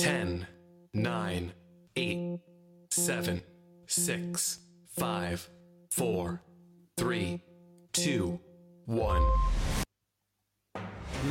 10, 0.00 0.46
mm. 0.96 1.02
9, 1.02 1.52
8, 1.96 2.40
7, 2.90 3.42
6, 3.86 4.58
5, 4.96 5.50
4, 5.90 6.42
3, 6.96 7.42
2, 7.92 8.40
1. 8.86 9.22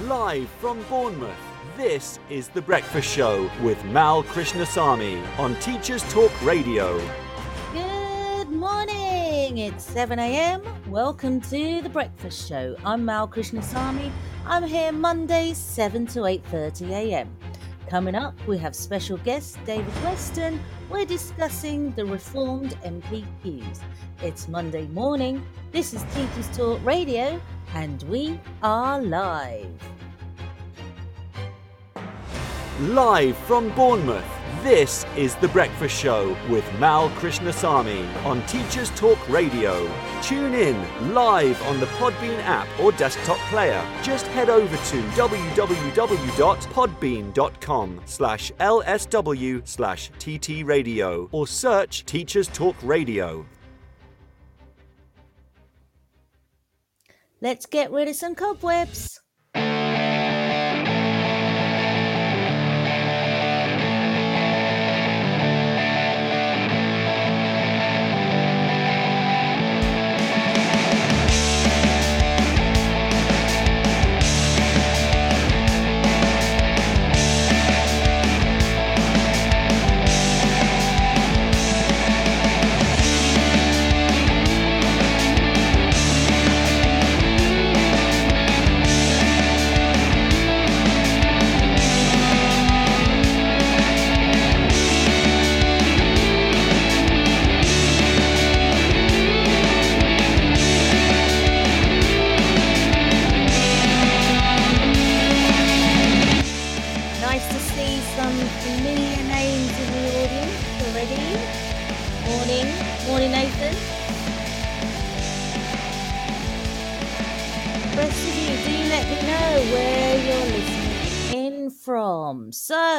Live 0.04 0.48
from 0.62 0.84
Bournemouth, 0.84 1.32
this 1.78 2.20
is 2.30 2.50
The 2.50 2.62
Breakfast 2.62 3.10
Show 3.10 3.50
with 3.64 3.84
Mal 3.86 4.22
Krishnasamy 4.22 5.26
on 5.40 5.56
Teachers 5.56 6.04
Talk 6.14 6.32
Radio. 6.44 7.00
Good 7.74 8.52
morning. 8.52 9.58
It's 9.58 9.84
7 9.84 10.20
a.m. 10.20 10.62
Welcome 10.88 11.42
to 11.42 11.82
the 11.82 11.90
Breakfast 11.90 12.48
Show. 12.48 12.76
I'm 12.86 13.04
Mal 13.04 13.28
Krishnasamy. 13.28 14.12
I'm 14.46 14.64
here 14.64 14.92
Mondays 14.92 15.58
7 15.58 16.06
to 16.08 16.20
8:30 16.20 16.90
a.m. 16.92 17.36
Coming 17.90 18.14
up, 18.14 18.36
we 18.46 18.60
have 18.60 18.76
special 18.76 19.18
guest 19.18 19.58
David 19.66 19.92
Weston. 20.04 20.62
We're 20.92 21.06
discussing 21.06 21.90
the 21.94 22.06
reformed 22.06 22.78
NPQs. 22.84 23.80
It's 24.22 24.48
Monday 24.48 24.86
morning. 24.90 25.44
This 25.72 25.96
is 25.96 26.04
Teachers 26.14 26.56
Talk 26.56 26.86
Radio, 26.86 27.42
and 27.74 28.04
we 28.04 28.40
are 28.62 29.02
live. 29.02 29.99
Live 32.80 33.38
from 33.40 33.76
Bournemouth, 33.76 34.24
this 34.64 35.06
is 35.18 35.36
The 35.36 35.50
Breakfast 35.50 35.94
Show 35.94 36.38
with 36.50 36.64
Mal 36.80 37.10
Krishnasamy 37.10 38.24
on 38.24 38.42
Teachers 38.46 38.90
Talk 38.92 39.20
Radio. 39.28 39.92
Tune 40.22 40.54
in 40.54 41.14
live 41.14 41.62
on 41.64 41.82
the 41.82 41.88
Podbean 41.88 42.40
app 42.44 42.70
or 42.80 42.94
desktop 42.94 43.38
player. 43.50 43.86
Just 44.02 44.28
head 44.28 44.50
over 44.50 44.78
to 44.78 45.02
www.podbean.com 45.12 48.02
slash 48.06 48.52
lsw 48.54 49.68
slash 49.68 50.10
ttradio 50.12 51.28
or 51.34 51.48
search 51.48 52.06
Teachers 52.06 52.48
Talk 52.48 52.78
Radio. 52.82 53.46
Let's 57.42 57.66
get 57.66 57.92
rid 57.92 58.08
of 58.08 58.16
some 58.16 58.36
cobwebs. 58.36 59.20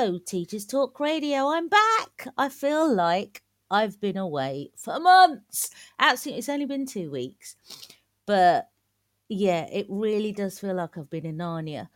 Teachers 0.01 0.65
Talk 0.65 0.99
Radio, 0.99 1.51
I'm 1.51 1.69
back. 1.69 2.27
I 2.39 2.49
feel 2.49 2.91
like 2.91 3.43
I've 3.71 4.01
been 4.01 4.17
away 4.17 4.71
for 4.75 4.99
months. 4.99 5.69
Absolutely, 5.99 6.39
it's 6.39 6.49
only 6.49 6.65
been 6.65 6.87
two 6.87 7.11
weeks, 7.11 7.55
but 8.25 8.71
yeah, 9.29 9.67
it 9.71 9.85
really 9.91 10.33
does 10.33 10.59
feel 10.59 10.75
like 10.75 10.97
I've 10.97 11.11
been 11.11 11.27
in 11.27 11.37
Narnia. 11.37 11.89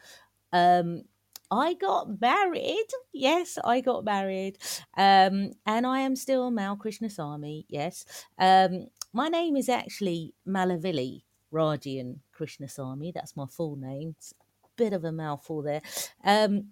Um, 0.52 1.04
I 1.50 1.72
got 1.72 2.20
married. 2.20 2.88
Yes, 3.14 3.56
I 3.64 3.80
got 3.80 4.04
married. 4.04 4.58
Um, 4.98 5.52
and 5.64 5.86
I 5.86 6.00
am 6.00 6.14
still 6.14 6.50
Mal 6.50 6.76
Krishnasamy. 6.76 7.64
Yes. 7.70 8.04
Um, 8.38 8.88
my 9.14 9.28
name 9.28 9.56
is 9.56 9.70
actually 9.70 10.34
Malavili 10.46 11.22
Rajian 11.50 12.18
Krishnasamy. 12.38 13.14
That's 13.14 13.34
my 13.34 13.46
full 13.46 13.76
name. 13.76 14.14
It's 14.18 14.34
a 14.62 14.68
bit 14.76 14.92
of 14.92 15.04
a 15.04 15.12
mouthful 15.12 15.62
there. 15.62 15.80
Um, 16.22 16.66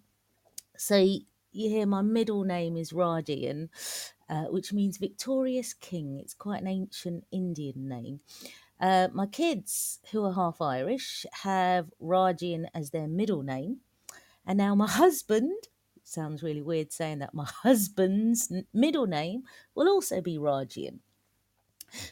so 0.83 0.97
you 0.97 1.23
hear 1.53 1.87
my 1.87 2.03
middle 2.03 2.43
name 2.43 2.77
is 2.77 2.93
Rajian, 2.93 3.69
uh, 4.29 4.45
which 4.47 4.73
means 4.73 4.97
victorious 4.97 5.75
king. 5.75 6.19
It's 6.19 6.35
quite 6.35 6.63
an 6.63 6.67
ancient 6.67 7.25
Indian 7.31 7.89
name. 7.89 8.21
Uh, 8.81 9.09
my 9.13 9.27
kids, 9.27 10.01
who 10.11 10.25
are 10.25 10.33
half 10.33 10.61
Irish, 10.61 11.25
have 11.43 11.93
Rajian 12.03 12.67
as 12.75 12.91
their 12.91 13.07
middle 13.07 13.45
name. 13.45 13.79
And 14.45 14.59
now 14.59 14.75
my 14.75 14.89
husband, 15.03 15.53
sounds 16.03 16.43
really 16.43 16.63
weird 16.63 16.93
saying 16.93 17.21
that, 17.21 17.33
my 17.33 17.47
husband's 17.47 18.53
middle 18.73 19.07
name 19.07 19.45
will 19.77 19.89
also 19.89 20.21
be 20.21 20.37
Rajian. 20.37 20.99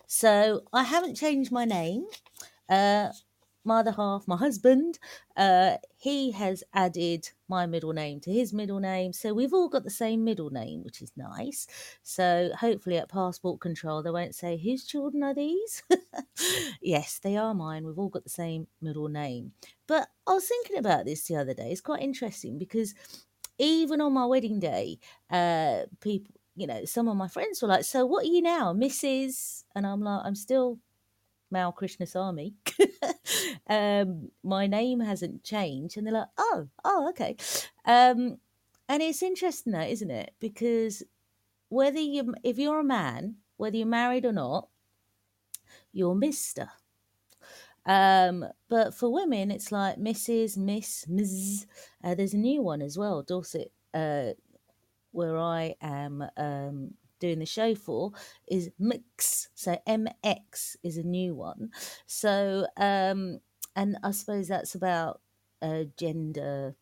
So 0.07 0.63
I 0.73 0.85
haven't 0.85 1.17
changed 1.17 1.51
my 1.51 1.65
name. 1.65 2.07
Uh, 2.69 3.09
my 3.65 3.81
other 3.81 3.93
half, 3.93 4.27
my 4.27 4.37
husband, 4.37 4.99
uh, 5.37 5.77
he 5.97 6.31
has 6.33 6.65
added 6.73 7.31
my 7.49 7.67
middle 7.67 7.93
name 7.93 8.21
to 8.21 8.33
his 8.33 8.53
middle 8.53 8.81
name. 8.81 9.13
So 9.13 9.35
we've 9.35 9.53
all 9.53 9.69
got 9.69 9.85
the 9.85 9.91
same 9.91 10.25
middle 10.25 10.51
name, 10.51 10.83
which 10.83 11.03
is 11.03 11.13
nice. 11.17 11.67
So 12.03 12.51
hopefully 12.59 12.97
at 12.97 13.09
passport 13.09 13.61
control, 13.61 14.03
they 14.03 14.11
won't 14.11 14.35
say, 14.35 14.57
whose 14.57 14.85
children 14.85 15.23
are 15.23 15.35
these? 15.35 15.83
yes, 16.81 17.19
they 17.19 17.37
are 17.37 17.55
mine. 17.55 17.85
We've 17.85 17.99
all 17.99 18.09
got 18.09 18.25
the 18.25 18.31
same 18.31 18.67
middle 18.81 19.09
name. 19.09 19.53
But 19.87 20.09
I 20.27 20.33
was 20.35 20.47
thinking 20.49 20.79
about 20.79 21.05
this 21.05 21.25
the 21.25 21.37
other 21.37 21.55
day. 21.55 21.71
It's 21.71 21.81
quite 21.81 22.03
interesting 22.03 22.59
because 22.59 22.95
even 23.59 24.01
on 24.01 24.15
my 24.15 24.25
wedding 24.25 24.59
day, 24.59 24.99
uh, 25.31 25.83
people, 26.01 26.35
you 26.57 26.67
know, 26.67 26.85
some 26.85 27.09
of 27.09 27.17
my 27.17 27.29
friends 27.29 27.61
were 27.61 27.69
like, 27.69 27.85
"So 27.85 28.07
what 28.07 28.25
are 28.25 28.29
you 28.29 28.43
now, 28.43 28.73
Mrs.?" 28.73 29.65
And 29.75 29.87
I'm 29.87 30.01
like, 30.03 30.23
"I'm 30.25 30.35
still 30.35 30.79
Mal 31.51 31.73
Krishnasamy. 31.73 32.55
um, 33.69 34.31
my 34.43 34.67
name 34.67 35.01
hasn't 35.01 35.43
changed." 35.45 35.97
And 35.97 36.07
they're 36.07 36.15
like, 36.15 36.29
"Oh, 36.39 36.69
oh, 36.85 37.09
okay." 37.11 37.37
Um, 37.85 38.39
and 38.89 39.03
it's 39.03 39.23
interesting, 39.23 39.73
that 39.73 39.91
isn't 39.91 40.11
it? 40.11 40.35
Because 40.41 41.05
whether 41.69 42.01
you, 42.01 42.35
if 42.43 42.59
you're 42.59 42.81
a 42.81 42.85
man, 42.85 43.37
whether 43.57 43.77
you're 43.77 43.87
married 43.87 44.25
or 44.25 44.33
not, 44.33 44.69
you're 45.93 46.15
Mister. 46.15 46.71
Um, 47.87 48.45
but 48.69 48.95
for 48.95 49.13
women, 49.13 49.51
it's 49.51 49.73
like 49.73 49.97
Mrs., 49.97 50.57
Miss, 50.57 51.07
Ms. 51.09 51.67
Uh, 52.05 52.15
there's 52.15 52.35
a 52.35 52.39
new 52.39 52.63
one 52.63 52.83
as 52.83 52.99
well, 52.99 53.23
Dorset, 53.23 53.73
uh, 53.95 54.31
where 55.13 55.39
I 55.39 55.75
am 55.81 56.25
um, 56.37 56.95
doing 57.21 57.39
the 57.39 57.47
show 57.47 57.75
for, 57.75 58.13
is 58.49 58.71
Mix. 58.79 59.49
So 59.55 59.79
MX 59.87 60.77
is 60.83 60.97
a 60.97 61.03
new 61.03 61.35
one. 61.35 61.71
So, 62.07 62.67
um, 62.77 63.41
and 63.77 63.99
I 64.03 64.11
suppose 64.11 64.49
that's 64.49 64.75
about 64.75 65.21
uh, 65.63 65.85
gender 65.97 66.75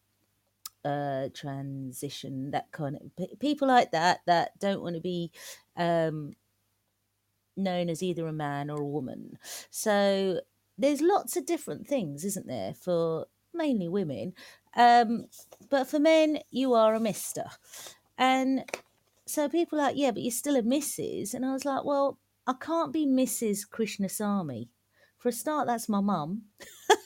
uh, 0.84 1.28
transition, 1.34 2.51
that 2.53 2.71
kind 2.72 2.97
of 2.97 3.16
pe- 3.16 3.36
people 3.39 3.68
like 3.68 3.91
that 3.92 4.21
that 4.27 4.59
don't 4.59 4.83
want 4.83 4.95
to 4.95 5.01
be 5.01 5.30
um, 5.77 6.33
known 7.57 7.91
as 7.91 8.03
either 8.03 8.27
a 8.27 8.33
man 8.33 8.71
or 8.71 8.80
a 8.80 8.86
woman. 8.86 9.39
So 9.71 10.41
there's 10.78 11.01
lots 11.01 11.36
of 11.36 11.45
different 11.47 11.86
things, 11.86 12.24
isn't 12.24 12.47
there, 12.47 12.72
for 12.74 13.27
mainly 13.53 13.89
women. 13.89 14.34
Um, 14.77 15.27
but 15.68 15.89
for 15.89 15.98
men, 15.98 16.39
you 16.51 16.74
are 16.74 16.95
a 16.95 17.01
mister. 17.01 17.45
And 18.16 18.65
so 19.28 19.48
people 19.48 19.78
are 19.78 19.84
like, 19.84 19.97
yeah, 19.97 20.10
but 20.10 20.22
you're 20.22 20.30
still 20.30 20.57
a 20.57 20.63
Mrs. 20.63 21.34
And 21.34 21.45
I 21.45 21.53
was 21.53 21.65
like, 21.65 21.84
well, 21.84 22.19
I 22.47 22.54
can't 22.54 22.92
be 22.92 23.07
Mrs. 23.07 23.69
Krishnasamy. 23.69 24.69
For 25.19 25.28
a 25.28 25.33
start, 25.33 25.66
that's 25.66 25.89
my 25.89 26.01
mum. 26.01 26.42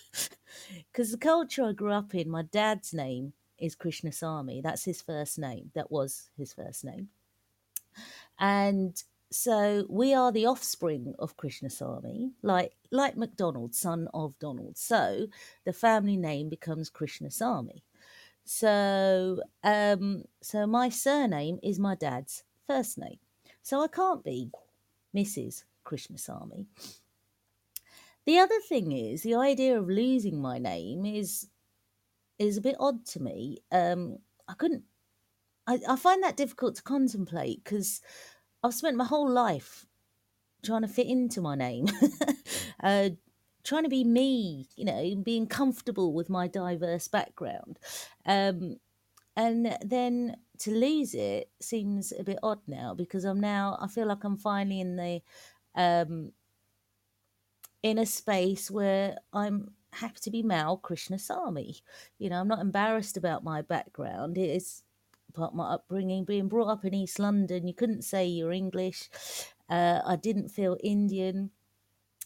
Because 0.93 1.11
the 1.11 1.19
culture 1.19 1.65
I 1.65 1.73
grew 1.73 1.93
up 1.93 2.15
in, 2.15 2.31
my 2.31 2.43
dad's 2.43 2.93
name 2.93 3.33
is 3.59 3.77
Krishnasamy. 3.77 4.63
That's 4.63 4.85
his 4.85 5.01
first 5.01 5.39
name. 5.39 5.71
That 5.75 5.91
was 5.91 6.29
his 6.37 6.53
first 6.53 6.85
name. 6.85 7.09
And 8.39 9.03
so 9.31 9.87
we 9.89 10.13
are 10.15 10.33
the 10.33 10.47
offspring 10.47 11.15
of 11.19 11.37
Krishnasamy, 11.37 12.33
like 12.43 12.73
like 12.91 13.17
MacDonald, 13.17 13.75
son 13.75 14.09
of 14.13 14.39
Donald. 14.39 14.77
So 14.77 15.29
the 15.65 15.73
family 15.73 16.17
name 16.17 16.49
becomes 16.49 16.91
Krishnasamy. 16.91 17.83
So, 18.45 19.41
um, 19.63 20.25
so 20.43 20.67
my 20.67 20.89
surname 20.89 21.59
is 21.63 21.79
my 21.79 21.95
dad's 21.95 22.45
first 22.67 22.99
name. 22.99 23.19
So 23.63 23.83
I 23.83 23.89
can't 23.89 24.25
be 24.25 24.51
Mrs. 25.17 25.65
Krishnasamy. 25.85 26.67
The 28.25 28.39
other 28.39 28.61
thing 28.69 28.93
is 28.93 29.23
the 29.23 29.35
idea 29.35 29.79
of 29.79 29.89
losing 29.89 30.41
my 30.41 30.59
name 30.59 31.05
is 31.05 31.49
is 32.39 32.57
a 32.57 32.63
bit 32.63 32.77
odd 32.81 33.05
to 33.07 33.21
me. 33.21 33.59
Um, 33.71 34.19
I 34.49 34.55
couldn't. 34.55 34.85
I, 35.67 35.79
I 35.89 35.97
find 35.97 36.23
that 36.23 36.37
difficult 36.37 36.77
to 36.77 36.83
contemplate 36.83 37.63
because 37.63 38.01
I've 38.63 38.75
spent 38.75 38.97
my 38.97 39.05
whole 39.05 39.31
life 39.31 39.87
trying 40.65 40.83
to 40.83 40.89
fit 40.89 41.07
into 41.07 41.41
my 41.41 41.55
name, 41.57 41.87
uh, 42.83 43.11
trying 43.65 43.85
to 43.85 43.89
be 43.89 44.05
me, 44.05 44.69
you 44.77 44.85
know, 44.85 45.15
being 45.23 45.47
comfortable 45.47 46.13
with 46.13 46.29
my 46.29 46.49
diverse 46.49 47.09
background. 47.09 47.79
Um, 48.27 48.77
and 49.37 49.77
then 49.85 50.37
to 50.59 50.71
lose 50.71 51.15
it 51.15 51.51
seems 51.61 52.13
a 52.19 52.25
bit 52.25 52.39
odd 52.43 52.61
now 52.67 52.95
because 52.95 53.25
I'm 53.25 53.41
now, 53.41 53.79
I 53.81 53.89
feel 53.89 54.07
like 54.07 54.25
I'm 54.25 54.37
finally 54.37 54.81
in 54.81 54.97
the, 54.97 55.21
um, 55.75 56.33
in 57.83 57.99
a 57.99 58.07
space 58.07 58.71
where 58.71 59.17
I'm 59.33 59.73
happy 59.93 60.19
to 60.23 60.31
be 60.31 60.43
Mal 60.43 60.79
Krishnasamy. 60.79 61.81
You 62.19 62.31
know, 62.31 62.41
I'm 62.41 62.49
not 62.49 62.61
embarrassed 62.61 63.17
about 63.17 63.45
my 63.45 63.63
background. 63.63 64.39
It 64.39 64.51
is 64.51 64.83
part 65.33 65.53
of 65.53 65.57
my 65.57 65.75
upbringing, 65.75 66.25
being 66.25 66.49
brought 66.49 66.69
up 66.69 66.85
in 66.85 66.95
East 66.95 67.19
London. 67.19 67.67
You 67.67 67.75
couldn't 67.75 68.03
say 68.03 68.27
you're 68.27 68.53
English. 68.53 69.09
Uh, 69.69 70.01
I 70.05 70.17
didn't 70.17 70.51
feel 70.51 70.77
Indian. 70.83 71.51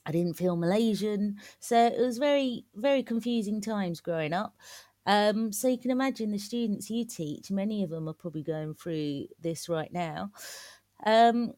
I 0.06 0.12
didn't 0.12 0.34
feel 0.34 0.56
Malaysian. 0.56 1.36
So 1.58 1.76
it 1.76 1.98
was 2.00 2.18
very, 2.18 2.64
very 2.74 3.02
confusing 3.02 3.60
times 3.60 4.00
growing 4.00 4.32
up. 4.32 4.54
Um, 5.04 5.52
so 5.52 5.68
you 5.68 5.78
can 5.78 5.90
imagine 5.90 6.32
the 6.32 6.38
students 6.38 6.90
you 6.90 7.04
teach, 7.04 7.50
many 7.50 7.82
of 7.84 7.90
them 7.90 8.08
are 8.08 8.14
probably 8.14 8.42
going 8.42 8.74
through 8.74 9.26
this 9.40 9.68
right 9.68 9.92
now. 9.92 10.32
Um, 11.04 11.52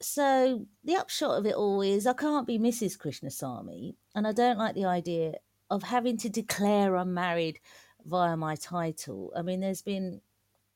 so 0.00 0.66
the 0.84 0.96
upshot 0.96 1.38
of 1.38 1.46
it 1.46 1.54
all 1.54 1.80
is 1.80 2.06
I 2.06 2.12
can't 2.12 2.46
be 2.46 2.58
Mrs. 2.58 2.96
Krishnasamy, 2.98 3.94
and 4.14 4.26
I 4.26 4.32
don't 4.32 4.58
like 4.58 4.74
the 4.74 4.84
idea 4.84 5.34
of 5.70 5.82
having 5.82 6.16
to 6.18 6.28
declare 6.28 6.96
I'm 6.96 7.12
married 7.14 7.58
via 8.04 8.36
my 8.36 8.54
title. 8.54 9.32
I 9.36 9.42
mean, 9.42 9.60
there's 9.60 9.82
been 9.82 10.20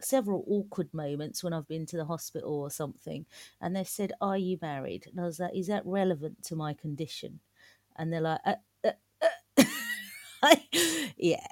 several 0.05 0.44
awkward 0.47 0.93
moments 0.93 1.43
when 1.43 1.52
I've 1.52 1.69
been 1.69 1.87
to 1.87 1.97
the 1.97 2.05
hospital 2.05 2.55
or 2.55 2.70
something, 2.70 3.26
and 3.61 3.75
they've 3.75 3.88
said, 3.88 4.12
"Are 4.20 4.38
you 4.38 4.58
married?" 4.61 5.06
And 5.06 5.20
I 5.20 5.25
was 5.25 5.41
like, 5.41 5.55
"Is 5.55 5.69
that 5.69 5.87
relevant 5.87 6.43
to 6.44 6.56
my 6.56 6.75
condition?" 6.75 7.41
And 7.97 8.12
they're 8.12 8.20
like, 8.20 8.41
uh, 8.44 8.55
uh, 8.85 8.93
uh. 10.43 10.56
"Yeah." 11.17 11.47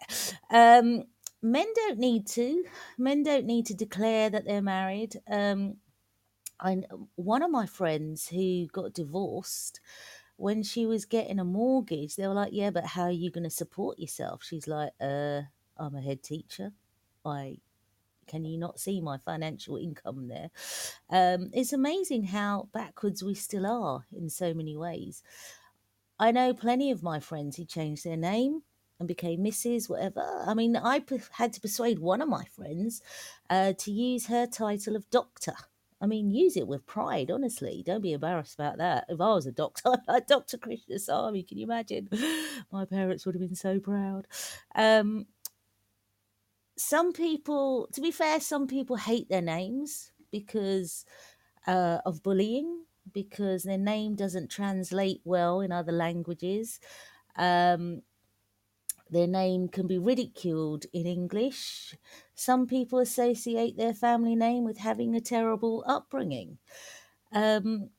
Um, 0.50 1.04
men 1.42 1.66
don't 1.74 1.98
need 1.98 2.26
to. 2.28 2.64
Men 2.96 3.22
don't 3.22 3.46
need 3.46 3.66
to 3.66 3.74
declare 3.74 4.30
that 4.30 4.44
they're 4.44 4.62
married. 4.62 5.20
Um, 5.30 5.76
I 6.60 6.82
one 7.16 7.42
of 7.42 7.50
my 7.50 7.66
friends 7.66 8.28
who 8.28 8.66
got 8.68 8.92
divorced 8.94 9.80
when 10.36 10.62
she 10.62 10.86
was 10.86 11.04
getting 11.04 11.38
a 11.40 11.44
mortgage, 11.44 12.16
they 12.16 12.26
were 12.28 12.34
like, 12.34 12.52
"Yeah, 12.52 12.70
but 12.70 12.86
how 12.86 13.04
are 13.04 13.10
you 13.10 13.30
going 13.30 13.44
to 13.44 13.50
support 13.50 13.98
yourself?" 13.98 14.42
She's 14.44 14.66
like, 14.68 14.92
"Uh, 15.00 15.42
I'm 15.76 15.94
a 15.94 16.00
head 16.00 16.22
teacher. 16.22 16.72
I 17.24 17.58
can 18.28 18.44
you 18.44 18.58
not 18.58 18.78
see 18.78 19.00
my 19.00 19.18
financial 19.18 19.76
income 19.76 20.28
there? 20.28 20.50
Um, 21.10 21.50
it's 21.52 21.72
amazing 21.72 22.24
how 22.24 22.68
backwards 22.72 23.22
we 23.22 23.34
still 23.34 23.66
are 23.66 24.04
in 24.12 24.28
so 24.28 24.54
many 24.54 24.76
ways. 24.76 25.22
I 26.18 26.32
know 26.32 26.52
plenty 26.52 26.90
of 26.90 27.02
my 27.02 27.20
friends 27.20 27.56
who 27.56 27.64
changed 27.64 28.04
their 28.04 28.16
name 28.16 28.62
and 28.98 29.06
became 29.06 29.40
Mrs. 29.40 29.88
whatever. 29.88 30.44
I 30.46 30.54
mean, 30.54 30.76
I 30.76 31.02
had 31.32 31.52
to 31.52 31.60
persuade 31.60 32.00
one 32.00 32.20
of 32.20 32.28
my 32.28 32.44
friends 32.44 33.00
uh, 33.48 33.72
to 33.78 33.92
use 33.92 34.26
her 34.26 34.46
title 34.46 34.96
of 34.96 35.08
doctor. 35.10 35.54
I 36.00 36.06
mean, 36.06 36.30
use 36.30 36.56
it 36.56 36.68
with 36.68 36.86
pride, 36.86 37.30
honestly. 37.30 37.82
Don't 37.84 38.02
be 38.02 38.12
embarrassed 38.12 38.54
about 38.54 38.78
that. 38.78 39.06
If 39.08 39.20
I 39.20 39.34
was 39.34 39.46
a 39.46 39.52
doctor, 39.52 39.96
Dr. 40.28 40.56
Krishnasamy, 40.58 41.46
can 41.46 41.58
you 41.58 41.64
imagine? 41.64 42.08
My 42.72 42.84
parents 42.84 43.26
would 43.26 43.34
have 43.34 43.42
been 43.42 43.56
so 43.56 43.80
proud. 43.80 44.26
Um, 44.76 45.26
some 46.78 47.12
people, 47.12 47.88
to 47.92 48.00
be 48.00 48.10
fair, 48.10 48.40
some 48.40 48.66
people 48.66 48.96
hate 48.96 49.28
their 49.28 49.42
names 49.42 50.12
because 50.30 51.04
uh, 51.66 51.98
of 52.06 52.22
bullying, 52.22 52.84
because 53.12 53.64
their 53.64 53.78
name 53.78 54.14
doesn't 54.14 54.50
translate 54.50 55.20
well 55.24 55.60
in 55.60 55.72
other 55.72 55.92
languages. 55.92 56.78
Um, 57.36 58.02
their 59.10 59.26
name 59.26 59.68
can 59.68 59.86
be 59.86 59.98
ridiculed 59.98 60.84
in 60.92 61.06
English. 61.06 61.96
Some 62.34 62.66
people 62.66 62.98
associate 62.98 63.76
their 63.76 63.94
family 63.94 64.36
name 64.36 64.64
with 64.64 64.78
having 64.78 65.14
a 65.14 65.20
terrible 65.20 65.82
upbringing. 65.86 66.58
Um, 67.32 67.90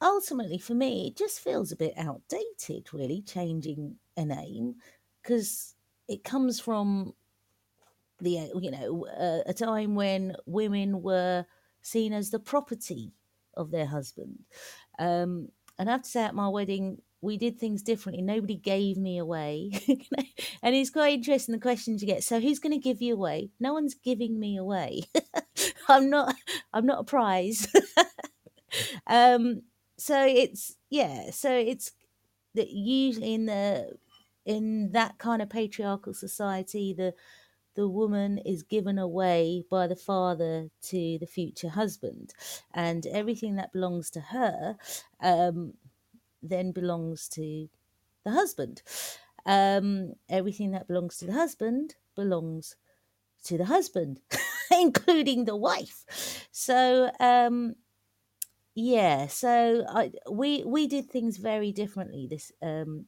ultimately, 0.00 0.58
for 0.58 0.74
me, 0.74 1.08
it 1.08 1.16
just 1.16 1.40
feels 1.40 1.72
a 1.72 1.76
bit 1.76 1.94
outdated, 1.96 2.92
really, 2.92 3.22
changing 3.22 3.96
a 4.16 4.24
name 4.24 4.76
because 5.22 5.74
it 6.08 6.24
comes 6.24 6.60
from 6.60 7.14
the 8.20 8.38
uh, 8.38 8.58
you 8.60 8.70
know 8.70 9.06
uh, 9.06 9.42
a 9.46 9.54
time 9.54 9.94
when 9.94 10.36
women 10.46 11.02
were 11.02 11.46
seen 11.82 12.12
as 12.12 12.30
the 12.30 12.38
property 12.38 13.12
of 13.54 13.70
their 13.70 13.86
husband. 13.86 14.38
Um, 14.98 15.48
and 15.78 15.88
I 15.88 15.92
have 15.92 16.02
to 16.02 16.08
say, 16.08 16.24
at 16.24 16.34
my 16.34 16.48
wedding, 16.48 16.98
we 17.20 17.36
did 17.36 17.58
things 17.58 17.82
differently. 17.82 18.22
Nobody 18.22 18.56
gave 18.56 18.96
me 18.96 19.18
away. 19.18 19.72
and 20.62 20.74
it's 20.74 20.90
quite 20.90 21.14
interesting 21.14 21.52
the 21.52 21.60
questions 21.60 22.02
you 22.02 22.08
get. 22.08 22.22
So 22.24 22.40
who's 22.40 22.58
going 22.58 22.72
to 22.72 22.78
give 22.78 23.02
you 23.02 23.14
away? 23.14 23.50
No 23.58 23.72
one's 23.72 23.94
giving 23.94 24.38
me 24.38 24.56
away. 24.56 25.02
I'm 25.88 26.10
not. 26.10 26.34
I'm 26.72 26.86
not 26.86 27.00
a 27.00 27.04
prize. 27.04 27.68
um. 29.06 29.62
So 29.98 30.24
it's 30.24 30.76
yeah. 30.90 31.30
So 31.30 31.52
it's 31.52 31.92
that 32.54 32.70
usually 32.70 33.34
in 33.34 33.46
the 33.46 33.96
in 34.46 34.92
that 34.92 35.18
kind 35.18 35.42
of 35.42 35.50
patriarchal 35.50 36.14
society, 36.14 36.94
the 36.94 37.14
the 37.78 37.88
woman 37.88 38.38
is 38.38 38.64
given 38.64 38.98
away 38.98 39.64
by 39.70 39.86
the 39.86 39.94
father 39.96 40.68
to 40.82 41.16
the 41.20 41.28
future 41.28 41.68
husband, 41.68 42.34
and 42.74 43.06
everything 43.06 43.54
that 43.54 43.72
belongs 43.72 44.10
to 44.10 44.20
her 44.20 44.76
um, 45.20 45.74
then 46.42 46.72
belongs 46.72 47.28
to 47.28 47.68
the 48.24 48.32
husband. 48.32 48.82
Um, 49.46 50.14
everything 50.28 50.72
that 50.72 50.88
belongs 50.88 51.18
to 51.18 51.26
the 51.26 51.34
husband 51.34 51.94
belongs 52.16 52.76
to 53.44 53.58
the 53.58 53.66
husband, 53.66 54.20
including 54.72 55.44
the 55.46 55.56
wife. 55.56 56.48
So, 56.52 57.12
um, 57.20 57.76
yeah, 58.74 59.26
so 59.26 59.84
I, 59.88 60.12
we 60.30 60.64
we 60.64 60.86
did 60.86 61.10
things 61.10 61.36
very 61.38 61.72
differently. 61.72 62.26
This, 62.30 62.52
um, 62.62 63.06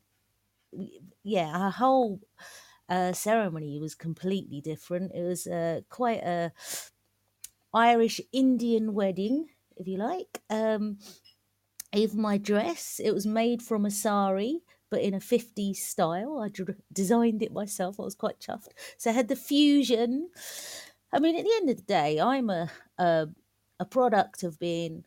yeah, 1.23 1.51
our 1.57 1.71
whole 1.71 2.21
uh, 2.91 3.13
ceremony 3.13 3.79
was 3.79 3.95
completely 3.95 4.61
different. 4.61 5.13
It 5.15 5.23
was 5.23 5.47
uh, 5.47 5.83
quite 5.89 6.23
a 6.23 6.53
Irish 7.73 8.21
Indian 8.33 8.95
wedding, 8.95 9.51
if 9.77 9.87
you 9.87 9.97
like. 9.97 10.43
Um, 10.51 10.99
even 11.93 12.21
my 12.21 12.39
dress, 12.39 13.01
it 13.03 13.13
was 13.13 13.27
made 13.27 13.63
from 13.63 13.87
a 13.87 13.91
sari, 13.91 14.61
but 14.91 15.03
in 15.03 15.15
a 15.15 15.21
50s 15.21 15.79
style. 15.79 16.41
I 16.41 16.49
d- 16.49 16.65
designed 16.93 17.43
it 17.43 17.53
myself. 17.53 17.99
I 17.99 18.05
was 18.05 18.15
quite 18.15 18.41
chuffed. 18.41 18.71
So 18.97 19.11
I 19.11 19.15
had 19.15 19.29
the 19.29 19.37
fusion. 19.37 20.31
I 21.13 21.19
mean, 21.21 21.37
at 21.37 21.45
the 21.45 21.55
end 21.57 21.71
of 21.71 21.77
the 21.77 21.83
day, 21.83 22.21
I'm 22.21 22.51
a, 22.51 22.71
a, 22.99 23.29
a 23.79 23.85
product 23.85 24.43
of 24.43 24.59
being 24.59 25.05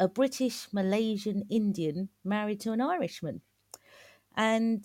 a 0.00 0.08
British 0.08 0.72
Malaysian 0.72 1.44
Indian 1.50 2.08
married 2.24 2.60
to 2.60 2.72
an 2.72 2.80
Irishman. 2.80 3.42
And 4.36 4.84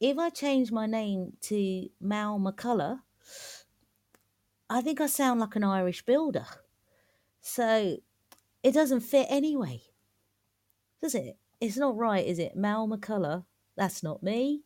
if 0.00 0.18
I 0.18 0.30
change 0.30 0.70
my 0.70 0.86
name 0.86 1.32
to 1.42 1.88
Mal 2.00 2.38
McCullough, 2.38 3.00
I 4.68 4.80
think 4.80 5.00
I 5.00 5.06
sound 5.06 5.40
like 5.40 5.56
an 5.56 5.64
Irish 5.64 6.04
builder. 6.04 6.46
So 7.40 7.98
it 8.62 8.72
doesn't 8.72 9.00
fit 9.00 9.26
anyway. 9.30 9.82
Does 11.00 11.14
it? 11.14 11.38
It's 11.60 11.76
not 11.76 11.96
right, 11.96 12.26
is 12.26 12.38
it? 12.38 12.56
Mal 12.56 12.88
McCullough. 12.88 13.44
That's 13.76 14.02
not 14.02 14.22
me. 14.22 14.62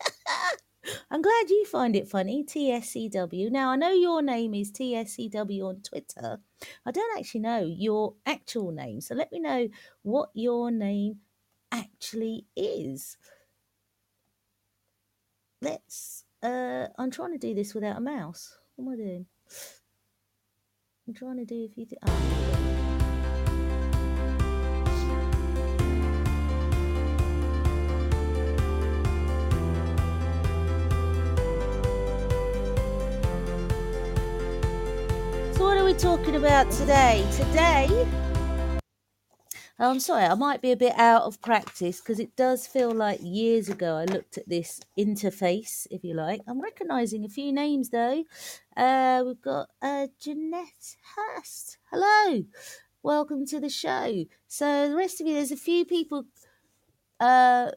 I'm 1.10 1.22
glad 1.22 1.50
you 1.50 1.64
find 1.66 1.94
it 1.94 2.08
funny, 2.08 2.44
TSCW. 2.44 3.50
Now, 3.50 3.70
I 3.70 3.76
know 3.76 3.92
your 3.92 4.22
name 4.22 4.54
is 4.54 4.72
TSCW 4.72 5.64
on 5.64 5.82
Twitter. 5.82 6.38
I 6.86 6.90
don't 6.90 7.18
actually 7.18 7.40
know 7.40 7.60
your 7.60 8.14
actual 8.24 8.72
name. 8.72 9.00
So 9.00 9.14
let 9.14 9.30
me 9.30 9.40
know 9.40 9.68
what 10.02 10.30
your 10.34 10.70
name 10.70 11.18
actually 11.70 12.46
is 12.56 13.16
let's 15.62 16.24
uh 16.42 16.88
I'm 16.98 17.10
trying 17.10 17.32
to 17.32 17.38
do 17.38 17.54
this 17.54 17.74
without 17.74 17.96
a 17.96 18.00
mouse. 18.00 18.58
What 18.74 18.86
am 18.86 18.92
I 18.92 18.96
doing? 18.96 19.26
I'm 21.06 21.14
trying 21.14 21.36
to 21.38 21.44
do 21.44 21.64
a 21.64 21.68
few 21.68 21.86
things. 21.86 22.00
Oh. 22.04 22.10
Ah. 22.10 22.42
So 35.52 35.62
what 35.64 35.76
are 35.76 35.84
we 35.84 35.94
talking 35.94 36.36
about 36.36 36.70
today? 36.72 37.24
Today 37.32 38.31
I'm 39.82 39.98
sorry, 39.98 40.26
I 40.26 40.34
might 40.34 40.62
be 40.62 40.70
a 40.70 40.76
bit 40.76 40.96
out 40.96 41.22
of 41.22 41.42
practice 41.42 42.00
because 42.00 42.20
it 42.20 42.36
does 42.36 42.68
feel 42.68 42.92
like 42.92 43.18
years 43.20 43.68
ago 43.68 43.96
I 43.96 44.04
looked 44.04 44.38
at 44.38 44.48
this 44.48 44.80
interface, 44.96 45.88
if 45.90 46.04
you 46.04 46.14
like. 46.14 46.40
I'm 46.46 46.60
recognising 46.60 47.24
a 47.24 47.28
few 47.28 47.52
names 47.52 47.90
though. 47.90 48.22
Uh, 48.76 49.24
we've 49.26 49.42
got 49.42 49.70
uh, 49.82 50.06
Jeanette 50.20 50.94
Hurst. 51.16 51.78
Hello, 51.90 52.44
welcome 53.02 53.44
to 53.46 53.58
the 53.58 53.68
show. 53.68 54.24
So 54.46 54.88
the 54.88 54.94
rest 54.94 55.20
of 55.20 55.26
you, 55.26 55.34
there's 55.34 55.50
a 55.50 55.56
few 55.56 55.84
people. 55.84 56.26
Uh, 57.18 57.72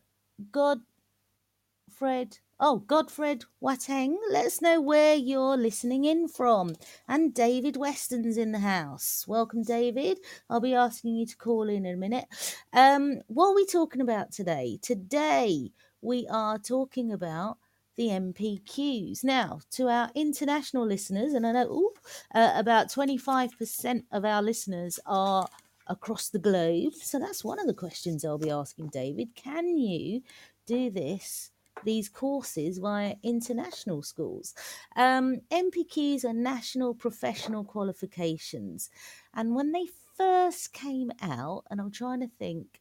Godfred 0.52 2.38
Oh, 2.58 2.78
Godfred 2.78 3.44
Wateng, 3.62 4.16
let 4.32 4.46
us 4.46 4.62
know 4.62 4.80
where 4.80 5.14
you're 5.14 5.58
listening 5.58 6.06
in 6.06 6.30
from. 6.30 6.76
And 7.06 7.34
David 7.34 7.76
Weston's 7.76 8.38
in 8.38 8.54
the 8.54 8.60
house. 8.60 9.26
Welcome, 9.28 9.64
David. 9.64 10.20
I'll 10.50 10.62
be 10.62 10.74
asking 10.74 11.16
you 11.16 11.26
to 11.26 11.36
call 11.36 11.68
in 11.68 11.86
in 11.86 11.96
a 11.96 11.98
minute. 11.98 12.26
Um, 12.72 13.20
what 13.28 13.50
are 13.50 13.56
we 13.56 13.66
talking 13.66 14.00
about 14.00 14.32
today? 14.32 14.80
Today, 14.82 15.74
we 16.02 16.28
are 16.32 16.58
talking 16.58 17.12
about 17.12 17.58
the 17.98 18.08
NPQs. 18.08 19.22
Now, 19.26 19.60
to 19.72 19.90
our 19.90 20.10
international 20.16 20.88
listeners, 20.88 21.34
and 21.34 21.46
I 21.46 21.52
know 21.52 21.68
ooh, 21.68 21.94
uh, 22.34 22.54
about 22.56 22.88
25% 22.88 24.04
of 24.14 24.24
our 24.24 24.42
listeners 24.42 24.98
are 25.06 25.46
across 25.88 26.30
the 26.30 26.40
globe. 26.40 26.94
So 26.94 27.20
that's 27.20 27.44
one 27.44 27.60
of 27.60 27.68
the 27.68 27.74
questions 27.74 28.24
I'll 28.24 28.38
be 28.38 28.50
asking 28.50 28.88
David. 28.94 29.36
Can 29.36 29.78
you 29.78 30.22
do 30.66 30.90
this? 30.90 31.52
These 31.84 32.10
courses 32.10 32.78
via 32.78 33.16
international 33.24 34.02
schools. 34.02 34.54
Um, 34.96 35.42
NPQs 35.52 36.26
are 36.26 36.34
national 36.34 36.96
professional 36.96 37.64
qualifications. 37.64 38.90
And 39.34 39.56
when 39.56 39.72
they 39.72 39.86
first 40.16 40.74
came 40.74 41.12
out, 41.22 41.64
and 41.70 41.80
I'm 41.80 41.92
trying 41.92 42.22
to 42.22 42.30
think, 42.40 42.80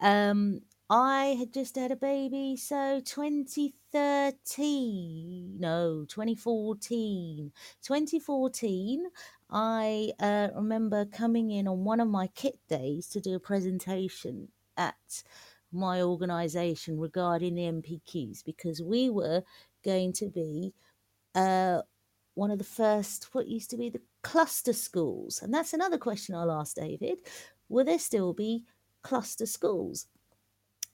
um, 0.00 0.60
I 0.90 1.36
had 1.38 1.52
just 1.52 1.76
had 1.76 1.92
a 1.92 1.96
baby, 1.96 2.56
so 2.56 3.00
2013, 3.04 5.56
no, 5.58 6.04
2014. 6.08 7.52
2014, 7.82 9.04
I 9.50 10.12
uh, 10.20 10.48
remember 10.54 11.04
coming 11.06 11.50
in 11.50 11.66
on 11.66 11.84
one 11.84 12.00
of 12.00 12.08
my 12.08 12.28
kit 12.28 12.58
days 12.68 13.08
to 13.08 13.20
do 13.20 13.34
a 13.34 13.40
presentation 13.40 14.48
at 14.76 15.24
my 15.74 16.02
organisation 16.02 16.98
regarding 16.98 17.54
the 17.54 17.62
NPQs 17.62 18.44
because 18.44 18.82
we 18.82 19.10
were 19.10 19.42
going 19.84 20.12
to 20.14 20.28
be 20.28 20.72
uh, 21.34 21.82
one 22.34 22.50
of 22.50 22.58
the 22.58 22.64
first, 22.64 23.28
what 23.32 23.48
used 23.48 23.70
to 23.70 23.76
be 23.76 23.90
the 23.90 24.00
cluster 24.22 24.72
schools. 24.72 25.40
And 25.42 25.52
that's 25.52 25.72
another 25.72 25.98
question 25.98 26.34
I'll 26.34 26.50
ask 26.50 26.76
David. 26.76 27.18
Will 27.68 27.84
there 27.84 27.98
still 27.98 28.32
be 28.32 28.64
cluster 29.02 29.46
schools? 29.46 30.06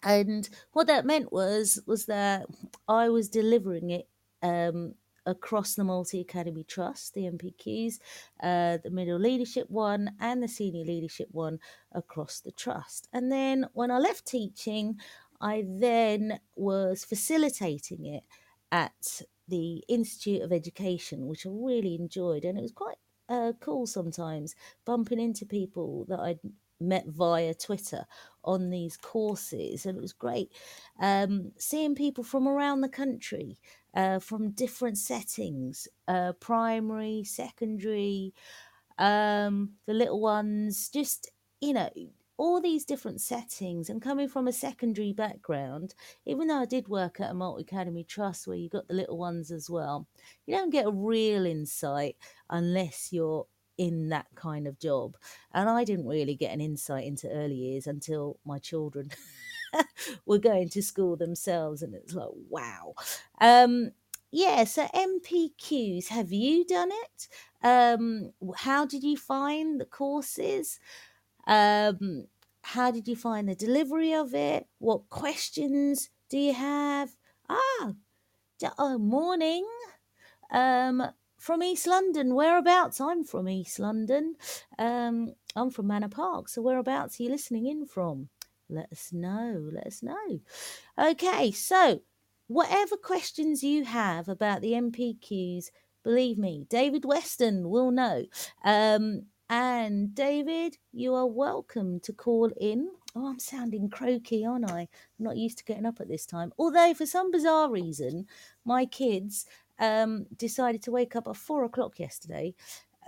And 0.02 0.48
what 0.72 0.86
that 0.86 1.04
meant 1.04 1.32
was 1.32 1.80
was 1.86 2.06
that 2.06 2.46
I 2.88 3.10
was 3.10 3.28
delivering 3.28 3.90
it 3.90 4.08
um, 4.42 4.94
across 5.30 5.74
the 5.74 5.84
Multi 5.84 6.20
Academy 6.20 6.64
Trust, 6.64 7.14
the 7.14 7.22
NPQs, 7.22 7.98
uh, 8.42 8.78
the 8.82 8.90
middle 8.90 9.18
leadership 9.18 9.70
one, 9.70 10.12
and 10.20 10.42
the 10.42 10.48
senior 10.48 10.84
leadership 10.84 11.28
one 11.30 11.58
across 11.92 12.40
the 12.40 12.52
trust. 12.52 13.08
And 13.12 13.30
then 13.30 13.66
when 13.72 13.90
I 13.90 13.98
left 13.98 14.26
teaching, 14.26 14.98
I 15.40 15.64
then 15.66 16.40
was 16.56 17.04
facilitating 17.04 18.04
it 18.04 18.24
at 18.72 19.22
the 19.48 19.82
Institute 19.88 20.42
of 20.42 20.52
Education, 20.52 21.26
which 21.26 21.46
I 21.46 21.50
really 21.52 21.94
enjoyed. 21.94 22.44
And 22.44 22.58
it 22.58 22.62
was 22.62 22.72
quite 22.72 22.98
uh, 23.28 23.52
cool 23.60 23.86
sometimes 23.86 24.54
bumping 24.84 25.20
into 25.20 25.46
people 25.46 26.04
that 26.08 26.20
I'd 26.20 26.40
met 26.80 27.06
via 27.06 27.54
Twitter 27.54 28.06
on 28.44 28.70
these 28.70 28.96
courses, 28.96 29.84
and 29.86 29.98
it 29.98 30.00
was 30.00 30.12
great 30.12 30.50
um, 31.00 31.52
seeing 31.58 31.94
people 31.94 32.24
from 32.24 32.48
around 32.48 32.80
the 32.80 32.88
country, 32.88 33.58
uh, 33.94 34.18
from 34.18 34.50
different 34.52 34.98
settings, 34.98 35.88
uh, 36.08 36.32
primary, 36.40 37.24
secondary, 37.24 38.34
um, 38.98 39.72
the 39.86 39.94
little 39.94 40.20
ones, 40.20 40.88
just 40.88 41.30
you 41.60 41.72
know. 41.72 41.90
All 42.38 42.58
these 42.62 42.86
different 42.86 43.20
settings, 43.20 43.90
and 43.90 44.00
coming 44.00 44.26
from 44.26 44.48
a 44.48 44.52
secondary 44.52 45.12
background, 45.12 45.94
even 46.24 46.48
though 46.48 46.60
I 46.62 46.64
did 46.64 46.88
work 46.88 47.20
at 47.20 47.30
a 47.30 47.34
multi 47.34 47.62
academy 47.62 48.02
trust 48.02 48.46
where 48.46 48.56
you 48.56 48.70
got 48.70 48.88
the 48.88 48.94
little 48.94 49.18
ones 49.18 49.50
as 49.50 49.68
well, 49.68 50.06
you 50.46 50.56
don't 50.56 50.70
get 50.70 50.86
a 50.86 50.90
real 50.90 51.44
insight 51.44 52.16
unless 52.48 53.12
you're 53.12 53.46
in 53.76 54.08
that 54.08 54.26
kind 54.34 54.66
of 54.66 54.78
job. 54.78 55.16
And 55.52 55.68
I 55.68 55.84
didn't 55.84 56.06
really 56.06 56.34
get 56.34 56.52
an 56.52 56.60
insight 56.62 57.04
into 57.04 57.28
early 57.30 57.56
years 57.56 57.86
until 57.86 58.38
my 58.44 58.58
children 58.58 59.10
were 60.26 60.38
going 60.38 60.68
to 60.70 60.82
school 60.82 61.16
themselves. 61.16 61.82
And 61.82 61.94
it's 61.94 62.14
like, 62.14 62.28
wow. 62.48 62.94
Um, 63.40 63.90
yeah, 64.30 64.64
so 64.64 64.86
NPQs, 64.94 66.08
have 66.08 66.32
you 66.32 66.64
done 66.64 66.90
it? 66.92 67.28
Um, 67.62 68.32
how 68.56 68.86
did 68.86 69.02
you 69.02 69.16
find 69.16 69.80
the 69.80 69.84
courses? 69.84 70.78
Um, 71.46 72.26
how 72.62 72.90
did 72.90 73.08
you 73.08 73.16
find 73.16 73.48
the 73.48 73.54
delivery 73.54 74.12
of 74.14 74.34
it? 74.34 74.66
What 74.78 75.08
questions 75.08 76.10
do 76.28 76.38
you 76.38 76.54
have? 76.54 77.10
Ah, 77.48 77.92
oh, 78.78 78.98
morning. 78.98 79.66
Um, 80.52 81.02
from 81.40 81.62
East 81.62 81.86
London. 81.86 82.34
Whereabouts? 82.34 83.00
I'm 83.00 83.24
from 83.24 83.48
East 83.48 83.78
London. 83.78 84.36
Um, 84.78 85.34
I'm 85.56 85.70
from 85.70 85.86
Manor 85.86 86.08
Park. 86.08 86.48
So 86.48 86.62
whereabouts 86.62 87.18
are 87.18 87.22
you 87.24 87.30
listening 87.30 87.66
in 87.66 87.86
from? 87.86 88.28
Let 88.70 88.90
us 88.92 89.12
know. 89.12 89.68
Let 89.72 89.86
us 89.86 90.02
know. 90.02 90.40
Okay, 90.98 91.50
so 91.50 92.00
whatever 92.46 92.96
questions 92.96 93.62
you 93.62 93.84
have 93.84 94.28
about 94.28 94.60
the 94.60 94.72
NPQs, 94.72 95.70
believe 96.02 96.38
me, 96.38 96.66
David 96.68 97.04
Weston 97.04 97.68
will 97.70 97.90
know. 97.90 98.24
Um, 98.64 99.26
and 99.48 100.14
David, 100.14 100.78
you 100.92 101.14
are 101.14 101.26
welcome 101.26 101.98
to 102.00 102.12
call 102.12 102.52
in. 102.60 102.88
Oh, 103.16 103.26
I'm 103.26 103.40
sounding 103.40 103.90
croaky, 103.90 104.44
aren't 104.46 104.70
I? 104.70 104.80
I'm 104.80 104.88
not 105.18 105.36
used 105.36 105.58
to 105.58 105.64
getting 105.64 105.86
up 105.86 106.00
at 106.00 106.08
this 106.08 106.24
time. 106.24 106.52
Although, 106.56 106.94
for 106.94 107.06
some 107.06 107.32
bizarre 107.32 107.68
reason, 107.68 108.26
my 108.64 108.86
kids 108.86 109.46
um, 109.80 110.26
decided 110.36 110.82
to 110.82 110.92
wake 110.92 111.16
up 111.16 111.26
at 111.26 111.36
four 111.36 111.64
o'clock 111.64 111.98
yesterday. 111.98 112.54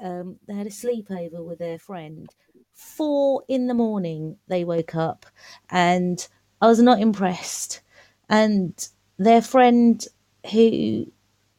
Um, 0.02 0.36
they 0.48 0.54
had 0.54 0.66
a 0.66 0.70
sleepover 0.70 1.44
with 1.44 1.58
their 1.58 1.78
friend. 1.78 2.28
Four 2.74 3.44
in 3.48 3.66
the 3.66 3.74
morning, 3.74 4.36
they 4.48 4.64
woke 4.64 4.94
up, 4.94 5.26
and 5.70 6.26
I 6.60 6.66
was 6.66 6.80
not 6.80 7.00
impressed. 7.00 7.80
And 8.28 8.74
their 9.18 9.42
friend, 9.42 10.04
who 10.50 11.06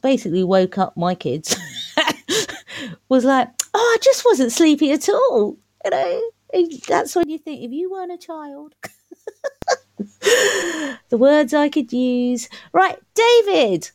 basically 0.02 0.44
woke 0.44 0.78
up 0.78 0.96
my 0.96 1.14
kids, 1.14 1.56
was 3.08 3.24
like, 3.24 3.48
"Oh, 3.72 3.96
I 3.96 4.02
just 4.02 4.24
wasn't 4.24 4.52
sleepy 4.52 4.92
at 4.92 5.08
all." 5.08 5.56
You 5.84 5.90
know, 5.90 6.30
that's 6.88 7.16
when 7.16 7.28
you 7.28 7.38
think 7.38 7.62
if 7.62 7.72
you 7.72 7.90
weren't 7.90 8.12
a 8.12 8.18
child. 8.18 8.74
the 11.08 11.18
words 11.18 11.54
I 11.54 11.68
could 11.68 11.92
use. 11.92 12.48
Right, 12.72 12.98
David, 13.14 13.90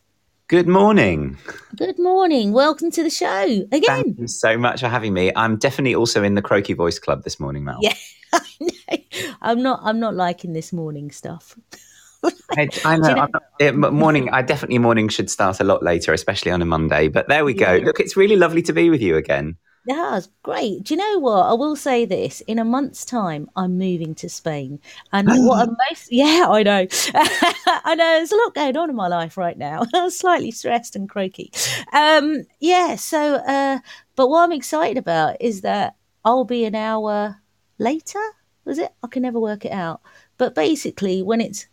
Good 0.49 0.67
morning. 0.67 1.37
Good 1.75 1.99
morning. 1.99 2.53
Welcome 2.53 2.89
to 2.93 3.03
the 3.03 3.11
show 3.11 3.43
again. 3.71 3.81
Thank 3.83 4.17
you 4.17 4.27
so 4.27 4.57
much 4.57 4.79
for 4.79 4.87
having 4.87 5.13
me. 5.13 5.31
I'm 5.35 5.57
definitely 5.57 5.93
also 5.93 6.23
in 6.23 6.33
the 6.33 6.41
Croaky 6.41 6.73
Voice 6.73 6.97
Club 6.97 7.23
this 7.23 7.39
morning, 7.39 7.65
Mel. 7.65 7.77
Yeah, 7.83 7.93
I 8.33 8.41
know. 8.59 8.95
I'm 9.43 9.61
not. 9.61 9.79
I'm 9.83 9.99
not 9.99 10.15
liking 10.15 10.53
this 10.53 10.73
morning 10.73 11.11
stuff. 11.11 11.55
I, 12.23 12.67
I 12.83 12.97
know. 12.97 13.09
know? 13.09 13.27
Not, 13.31 13.43
it, 13.59 13.75
morning. 13.75 14.31
I 14.31 14.41
definitely 14.41 14.79
morning 14.79 15.07
should 15.07 15.29
start 15.29 15.59
a 15.59 15.63
lot 15.63 15.83
later, 15.83 16.13
especially 16.13 16.51
on 16.51 16.63
a 16.63 16.65
Monday. 16.65 17.09
But 17.09 17.27
there 17.27 17.45
we 17.45 17.53
go. 17.53 17.73
Yeah. 17.73 17.85
Look, 17.85 17.99
it's 17.99 18.17
really 18.17 18.35
lovely 18.35 18.63
to 18.63 18.73
be 18.73 18.89
with 18.89 19.03
you 19.03 19.17
again. 19.17 19.55
Yeah, 19.85 20.17
it's 20.17 20.29
great. 20.43 20.83
Do 20.83 20.93
you 20.93 20.97
know 20.97 21.19
what? 21.19 21.45
I 21.45 21.53
will 21.53 21.75
say 21.75 22.05
this: 22.05 22.41
in 22.41 22.59
a 22.59 22.65
month's 22.65 23.05
time, 23.05 23.49
I'm 23.55 23.77
moving 23.77 24.13
to 24.15 24.29
Spain, 24.29 24.79
and 25.11 25.27
what 25.45 25.67
I'm 25.67 25.77
most 25.89 26.07
yeah, 26.11 26.47
I 26.49 26.63
know, 26.63 26.87
I 27.13 27.95
know. 27.95 28.17
There's 28.17 28.31
a 28.31 28.37
lot 28.37 28.55
going 28.55 28.77
on 28.77 28.89
in 28.89 28.95
my 28.95 29.07
life 29.07 29.37
right 29.37 29.57
now. 29.57 29.83
I'm 29.93 30.09
slightly 30.09 30.51
stressed 30.51 30.95
and 30.95 31.09
croaky. 31.09 31.51
Um, 31.93 32.43
yeah. 32.59 32.95
So, 32.95 33.35
uh, 33.35 33.79
but 34.15 34.29
what 34.29 34.43
I'm 34.43 34.51
excited 34.51 34.97
about 34.97 35.37
is 35.39 35.61
that 35.61 35.95
I'll 36.25 36.45
be 36.45 36.65
an 36.65 36.75
hour 36.75 37.37
later. 37.77 38.21
Was 38.65 38.77
it? 38.77 38.91
I 39.01 39.07
can 39.07 39.23
never 39.23 39.39
work 39.39 39.65
it 39.65 39.71
out. 39.71 40.01
But 40.37 40.55
basically, 40.55 41.23
when 41.23 41.41
it's 41.41 41.67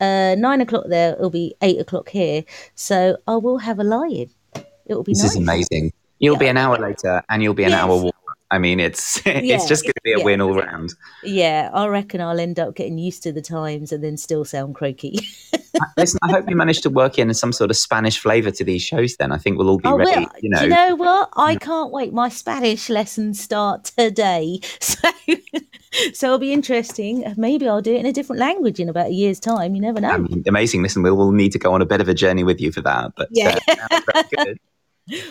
uh, 0.00 0.34
nine 0.36 0.60
o'clock 0.60 0.84
there, 0.88 1.14
it'll 1.14 1.30
be 1.30 1.54
eight 1.62 1.80
o'clock 1.80 2.08
here. 2.08 2.44
So 2.74 3.16
I 3.26 3.36
will 3.36 3.58
have 3.58 3.78
a 3.78 3.84
lie-in. 3.84 4.30
It 4.86 4.94
will 4.94 5.04
be. 5.04 5.12
This 5.12 5.22
nice. 5.22 5.30
is 5.30 5.36
amazing. 5.36 5.92
You'll 6.22 6.36
yeah. 6.36 6.38
be 6.38 6.46
an 6.46 6.56
hour 6.56 6.78
later, 6.78 7.22
and 7.28 7.42
you'll 7.42 7.52
be 7.52 7.64
an 7.64 7.70
yes. 7.70 7.80
hour 7.82 7.96
warmer. 7.96 8.12
I 8.52 8.58
mean, 8.58 8.80
it's 8.80 9.20
yeah. 9.26 9.40
it's 9.42 9.66
just 9.66 9.82
going 9.82 9.94
to 9.94 10.00
be 10.04 10.12
a 10.12 10.18
yeah. 10.18 10.24
win 10.24 10.40
all 10.40 10.54
round. 10.54 10.94
Yeah, 11.24 11.68
I 11.72 11.86
reckon 11.88 12.20
I'll 12.20 12.38
end 12.38 12.60
up 12.60 12.76
getting 12.76 12.96
used 12.96 13.22
to 13.24 13.32
the 13.32 13.42
times 13.42 13.90
and 13.92 14.04
then 14.04 14.16
still 14.16 14.44
sound 14.44 14.76
croaky. 14.76 15.18
Listen, 15.96 16.20
I 16.22 16.30
hope 16.30 16.48
you 16.48 16.54
managed 16.54 16.82
to 16.84 16.90
work 16.90 17.18
in 17.18 17.32
some 17.34 17.52
sort 17.52 17.70
of 17.70 17.76
Spanish 17.76 18.18
flavour 18.18 18.50
to 18.52 18.62
these 18.62 18.82
shows. 18.82 19.16
Then 19.16 19.32
I 19.32 19.38
think 19.38 19.58
we'll 19.58 19.70
all 19.70 19.78
be 19.78 19.88
Oh, 19.88 19.96
ready. 19.96 20.10
well, 20.10 20.30
you 20.40 20.50
know, 20.50 20.58
do 20.58 20.64
you 20.64 20.70
know 20.70 20.94
what? 20.94 21.30
I 21.34 21.56
can't 21.56 21.90
wait. 21.90 22.12
My 22.12 22.28
Spanish 22.28 22.88
lessons 22.88 23.40
start 23.40 23.84
today, 23.84 24.60
so 24.80 25.08
so 26.12 26.26
it'll 26.26 26.38
be 26.38 26.52
interesting. 26.52 27.24
Maybe 27.36 27.66
I'll 27.68 27.82
do 27.82 27.94
it 27.94 28.00
in 28.00 28.06
a 28.06 28.12
different 28.12 28.38
language 28.38 28.78
in 28.78 28.88
about 28.88 29.06
a 29.06 29.12
year's 29.12 29.40
time. 29.40 29.74
You 29.74 29.80
never 29.80 30.00
know. 30.00 30.10
I 30.10 30.18
mean, 30.18 30.44
amazing. 30.46 30.82
Listen, 30.82 31.02
we'll, 31.02 31.16
we'll 31.16 31.32
need 31.32 31.52
to 31.52 31.58
go 31.58 31.72
on 31.72 31.82
a 31.82 31.86
bit 31.86 32.00
of 32.00 32.08
a 32.08 32.14
journey 32.14 32.44
with 32.44 32.60
you 32.60 32.70
for 32.70 32.82
that. 32.82 33.12
But 33.16 33.28
Yeah. 33.32 33.58
uh. 33.90 34.44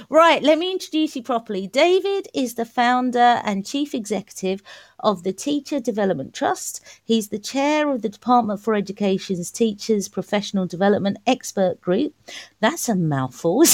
Right, 0.10 0.44
let 0.44 0.58
me 0.60 0.72
introduce 0.72 1.16
you 1.16 1.24
properly. 1.24 1.66
David 1.66 2.28
is 2.34 2.56
the 2.56 2.66
founder 2.66 3.42
and 3.46 3.66
chief 3.66 3.96
executive 3.96 4.62
of 5.00 5.24
the 5.24 5.32
Teacher 5.32 5.80
Development 5.80 6.34
Trust. 6.34 6.82
He's 7.04 7.30
the 7.30 7.40
chair 7.40 7.90
of 7.90 8.02
the 8.02 8.10
Department 8.10 8.60
for 8.60 8.76
Education's 8.76 9.50
Teachers 9.50 10.10
Professional 10.10 10.66
Development 10.66 11.18
Expert 11.26 11.80
Group. 11.80 12.14
That's 12.60 12.90
a 12.90 12.96
mouthful. 12.96 13.64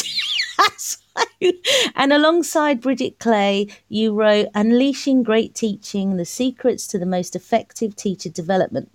and 1.95 2.13
alongside 2.13 2.81
Bridget 2.81 3.19
Clay, 3.19 3.67
you 3.89 4.13
wrote 4.13 4.47
Unleashing 4.53 5.23
Great 5.23 5.55
Teaching 5.55 6.17
The 6.17 6.25
Secrets 6.25 6.87
to 6.87 6.99
the 6.99 7.05
Most 7.05 7.35
Effective 7.35 7.95
Teacher 7.95 8.29
Development. 8.29 8.91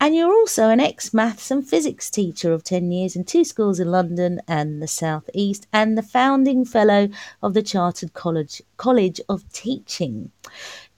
And 0.00 0.14
you're 0.14 0.32
also 0.32 0.68
an 0.68 0.80
ex 0.80 1.14
maths 1.14 1.50
and 1.50 1.66
physics 1.66 2.10
teacher 2.10 2.52
of 2.52 2.64
10 2.64 2.90
years 2.92 3.16
in 3.16 3.24
two 3.24 3.44
schools 3.44 3.80
in 3.80 3.90
London 3.90 4.40
and 4.46 4.82
the 4.82 4.88
South 4.88 5.28
East, 5.32 5.66
and 5.72 5.96
the 5.96 6.02
founding 6.02 6.64
fellow 6.64 7.08
of 7.42 7.54
the 7.54 7.62
Chartered 7.62 8.12
College, 8.12 8.62
College 8.76 9.20
of 9.28 9.50
Teaching. 9.52 10.30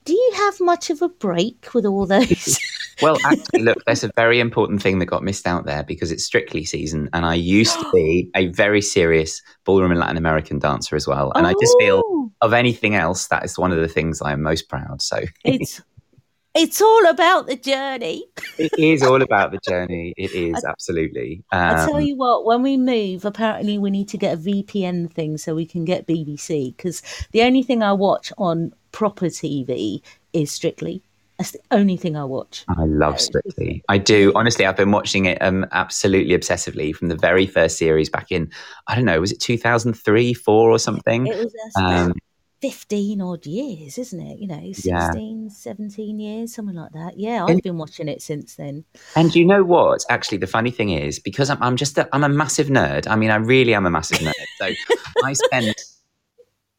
Do 0.04 0.14
you 0.14 0.32
have 0.36 0.60
much 0.60 0.90
of 0.90 1.02
a 1.02 1.08
break 1.08 1.68
with 1.74 1.86
all 1.86 2.06
those? 2.06 2.58
Well, 3.00 3.16
actually, 3.24 3.62
look, 3.62 3.78
there's 3.84 4.02
a 4.02 4.10
very 4.16 4.40
important 4.40 4.82
thing 4.82 4.98
that 4.98 5.06
got 5.06 5.22
missed 5.22 5.46
out 5.46 5.66
there 5.66 5.84
because 5.84 6.10
it's 6.10 6.24
strictly 6.24 6.64
season, 6.64 7.08
and 7.12 7.24
I 7.24 7.34
used 7.34 7.78
to 7.78 7.90
be 7.92 8.28
a 8.34 8.48
very 8.48 8.82
serious 8.82 9.40
ballroom 9.64 9.92
and 9.92 10.00
Latin 10.00 10.16
American 10.16 10.58
dancer 10.58 10.96
as 10.96 11.06
well. 11.06 11.30
And 11.36 11.46
I 11.46 11.52
just 11.60 11.76
feel 11.78 12.02
Oh, 12.04 12.32
of 12.40 12.52
anything 12.52 12.94
else, 12.94 13.28
that 13.28 13.44
is 13.44 13.58
one 13.58 13.72
of 13.72 13.78
the 13.78 13.88
things 13.88 14.20
I'm 14.22 14.42
most 14.42 14.68
proud. 14.68 15.02
So 15.02 15.20
it's 15.44 15.80
it's 16.54 16.80
all 16.80 17.06
about 17.08 17.46
the 17.46 17.56
journey. 17.56 18.24
it 18.58 18.72
is 18.78 19.02
all 19.02 19.22
about 19.22 19.52
the 19.52 19.58
journey. 19.68 20.14
It 20.16 20.32
is 20.32 20.64
absolutely. 20.64 21.42
I 21.52 21.86
tell 21.86 21.96
Um, 21.96 22.02
you 22.02 22.16
what, 22.16 22.44
when 22.44 22.62
we 22.62 22.76
move, 22.76 23.24
apparently 23.24 23.78
we 23.78 23.90
need 23.90 24.08
to 24.08 24.18
get 24.18 24.34
a 24.34 24.40
VPN 24.40 25.12
thing 25.12 25.38
so 25.38 25.54
we 25.54 25.66
can 25.66 25.84
get 25.84 26.06
BBC 26.06 26.76
because 26.76 27.02
the 27.32 27.42
only 27.42 27.62
thing 27.62 27.82
I 27.82 27.92
watch 27.92 28.32
on 28.38 28.72
proper 28.92 29.26
TV 29.26 30.02
is 30.32 30.50
Strictly. 30.50 31.02
That's 31.38 31.52
the 31.52 31.60
only 31.70 31.96
thing 31.96 32.16
I 32.16 32.24
watch. 32.24 32.64
I 32.68 32.84
love 32.84 33.20
Strictly. 33.20 33.84
I 33.88 33.98
do. 33.98 34.32
Honestly, 34.34 34.66
I've 34.66 34.76
been 34.76 34.90
watching 34.90 35.26
it 35.26 35.40
um, 35.40 35.64
absolutely 35.70 36.36
obsessively 36.36 36.92
from 36.92 37.06
the 37.08 37.16
very 37.16 37.46
first 37.46 37.78
series 37.78 38.08
back 38.10 38.32
in, 38.32 38.50
I 38.88 38.96
don't 38.96 39.04
know, 39.04 39.20
was 39.20 39.30
it 39.30 39.38
2003, 39.40 40.34
4 40.34 40.70
or 40.70 40.78
something? 40.80 41.28
It 41.28 41.36
was 41.36 41.54
Um, 41.76 42.12
15 42.60 43.20
odd 43.20 43.46
years, 43.46 43.98
isn't 43.98 44.20
it? 44.20 44.38
You 44.38 44.48
know, 44.48 44.72
16, 44.72 45.42
Yeah. 45.44 45.48
17 45.48 46.18
years, 46.18 46.54
something 46.54 46.74
like 46.74 46.92
that. 46.92 47.18
Yeah, 47.18 47.44
I've 47.44 47.62
been 47.62 47.78
watching 47.78 48.08
it 48.08 48.20
since 48.20 48.56
then. 48.56 48.84
And 49.14 49.34
you 49.34 49.44
know 49.44 49.62
what? 49.62 50.04
Actually, 50.10 50.38
the 50.38 50.46
funny 50.46 50.70
thing 50.70 50.90
is, 50.90 51.18
because 51.18 51.50
I'm, 51.50 51.62
I'm 51.62 51.76
just 51.76 51.96
a, 51.98 52.08
I'm 52.12 52.24
a 52.24 52.28
massive 52.28 52.66
nerd. 52.66 53.06
I 53.08 53.16
mean, 53.16 53.30
I 53.30 53.36
really 53.36 53.74
am 53.74 53.86
a 53.86 53.90
massive 53.90 54.18
nerd. 54.18 54.32
So 54.58 54.70
I 55.24 55.32
spend 55.34 55.74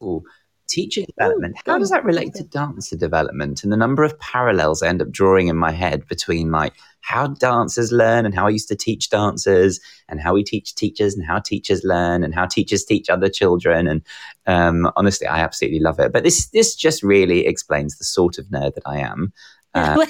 teacher 0.70 1.02
development. 1.02 1.56
How 1.66 1.78
does 1.78 1.90
that 1.90 2.04
relate 2.04 2.34
to 2.34 2.44
dancer 2.44 2.96
development? 2.96 3.62
And 3.62 3.72
the 3.72 3.76
number 3.76 4.04
of 4.04 4.18
parallels 4.20 4.82
I 4.82 4.88
end 4.88 5.02
up 5.02 5.10
drawing 5.10 5.48
in 5.48 5.56
my 5.56 5.72
head 5.72 6.06
between 6.06 6.50
like 6.50 6.74
how 7.02 7.28
dancers 7.28 7.92
learn 7.92 8.24
and 8.24 8.34
how 8.34 8.46
I 8.46 8.50
used 8.50 8.68
to 8.68 8.76
teach 8.76 9.10
dancers, 9.10 9.80
and 10.08 10.20
how 10.20 10.34
we 10.34 10.44
teach 10.44 10.74
teachers 10.74 11.14
and 11.14 11.24
how 11.26 11.38
teachers 11.38 11.82
learn 11.84 12.22
and 12.22 12.34
how 12.34 12.46
teachers 12.46 12.84
teach 12.84 13.10
other 13.10 13.28
children. 13.28 13.86
And 13.86 14.02
um, 14.46 14.90
honestly, 14.96 15.26
I 15.26 15.40
absolutely 15.40 15.80
love 15.80 15.98
it. 15.98 16.12
But 16.12 16.24
this 16.24 16.48
this 16.48 16.74
just 16.74 17.02
really 17.02 17.46
explains 17.46 17.98
the 17.98 18.04
sort 18.04 18.38
of 18.38 18.46
nerd 18.46 18.74
that 18.74 18.86
I 18.86 18.98
am. 18.98 19.32
Uh, 19.72 20.04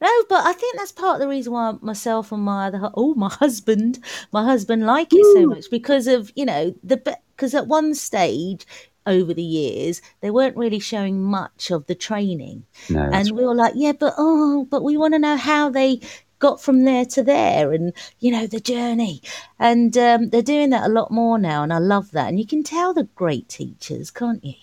no, 0.00 0.24
but 0.28 0.44
I 0.44 0.52
think 0.52 0.76
that's 0.76 0.90
part 0.90 1.14
of 1.14 1.20
the 1.20 1.28
reason 1.28 1.52
why 1.52 1.74
myself 1.82 2.32
and 2.32 2.42
my 2.42 2.66
other 2.66 2.90
oh 2.94 3.14
my 3.14 3.28
husband, 3.28 4.00
my 4.32 4.42
husband 4.42 4.84
like 4.84 5.12
it 5.12 5.24
so 5.36 5.46
much 5.46 5.70
because 5.70 6.08
of 6.08 6.32
you 6.34 6.44
know 6.44 6.74
the 6.82 6.96
because 7.36 7.54
at 7.54 7.68
one 7.68 7.94
stage 7.94 8.66
over 9.06 9.32
the 9.32 9.42
years 9.42 10.02
they 10.20 10.30
weren't 10.30 10.56
really 10.56 10.78
showing 10.78 11.22
much 11.22 11.70
of 11.70 11.86
the 11.86 11.94
training, 11.94 12.64
no, 12.90 13.08
and 13.12 13.30
we 13.32 13.44
were 13.44 13.54
like, 13.54 13.74
yeah, 13.76 13.92
but 13.92 14.14
oh, 14.18 14.66
but 14.70 14.82
we 14.82 14.96
want 14.96 15.14
to 15.14 15.18
know 15.18 15.36
how 15.36 15.70
they 15.70 16.00
got 16.38 16.60
from 16.60 16.84
there 16.84 17.04
to 17.06 17.22
there 17.22 17.72
and 17.72 17.92
you 18.20 18.30
know 18.30 18.46
the 18.46 18.60
journey. 18.60 19.22
And 19.58 19.96
um, 19.96 20.30
they're 20.30 20.42
doing 20.42 20.70
that 20.70 20.84
a 20.84 20.92
lot 20.92 21.10
more 21.10 21.38
now 21.38 21.62
and 21.62 21.72
i 21.72 21.78
love 21.78 22.10
that. 22.12 22.28
And 22.28 22.38
you 22.38 22.46
can 22.46 22.62
tell 22.62 22.92
the 22.92 23.04
great 23.14 23.48
teachers 23.48 24.10
can't 24.10 24.44
you? 24.44 24.54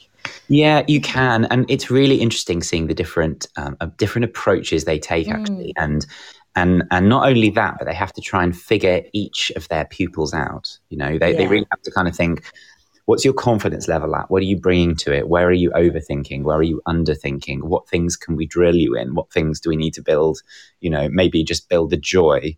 Yeah, 0.47 0.83
you 0.87 1.01
can, 1.01 1.45
and 1.45 1.69
it's 1.69 1.91
really 1.91 2.17
interesting 2.17 2.63
seeing 2.63 2.87
the 2.87 2.93
different 2.93 3.47
um, 3.57 3.75
uh, 3.81 3.87
different 3.97 4.25
approaches 4.25 4.85
they 4.85 4.99
take 4.99 5.27
actually, 5.29 5.73
and 5.75 6.05
and 6.55 6.83
and 6.91 7.09
not 7.09 7.27
only 7.27 7.49
that, 7.51 7.75
but 7.77 7.85
they 7.85 7.93
have 7.93 8.13
to 8.13 8.21
try 8.21 8.43
and 8.43 8.55
figure 8.55 9.01
each 9.13 9.51
of 9.55 9.67
their 9.69 9.85
pupils 9.85 10.33
out. 10.33 10.77
You 10.89 10.97
know, 10.97 11.17
they 11.17 11.33
they 11.33 11.47
really 11.47 11.67
have 11.71 11.81
to 11.81 11.91
kind 11.91 12.07
of 12.07 12.15
think, 12.15 12.43
what's 13.05 13.25
your 13.25 13.33
confidence 13.33 13.87
level 13.87 14.15
at? 14.15 14.29
What 14.29 14.41
are 14.41 14.45
you 14.45 14.57
bringing 14.57 14.95
to 14.97 15.13
it? 15.13 15.27
Where 15.27 15.47
are 15.47 15.51
you 15.51 15.71
overthinking? 15.71 16.43
Where 16.43 16.57
are 16.57 16.63
you 16.63 16.81
underthinking? 16.87 17.63
What 17.63 17.87
things 17.89 18.15
can 18.15 18.35
we 18.35 18.45
drill 18.45 18.75
you 18.75 18.95
in? 18.95 19.13
What 19.15 19.31
things 19.31 19.59
do 19.59 19.69
we 19.69 19.75
need 19.75 19.93
to 19.95 20.01
build? 20.01 20.39
You 20.79 20.89
know, 20.89 21.09
maybe 21.09 21.43
just 21.43 21.69
build 21.69 21.89
the 21.89 21.97
joy. 21.97 22.57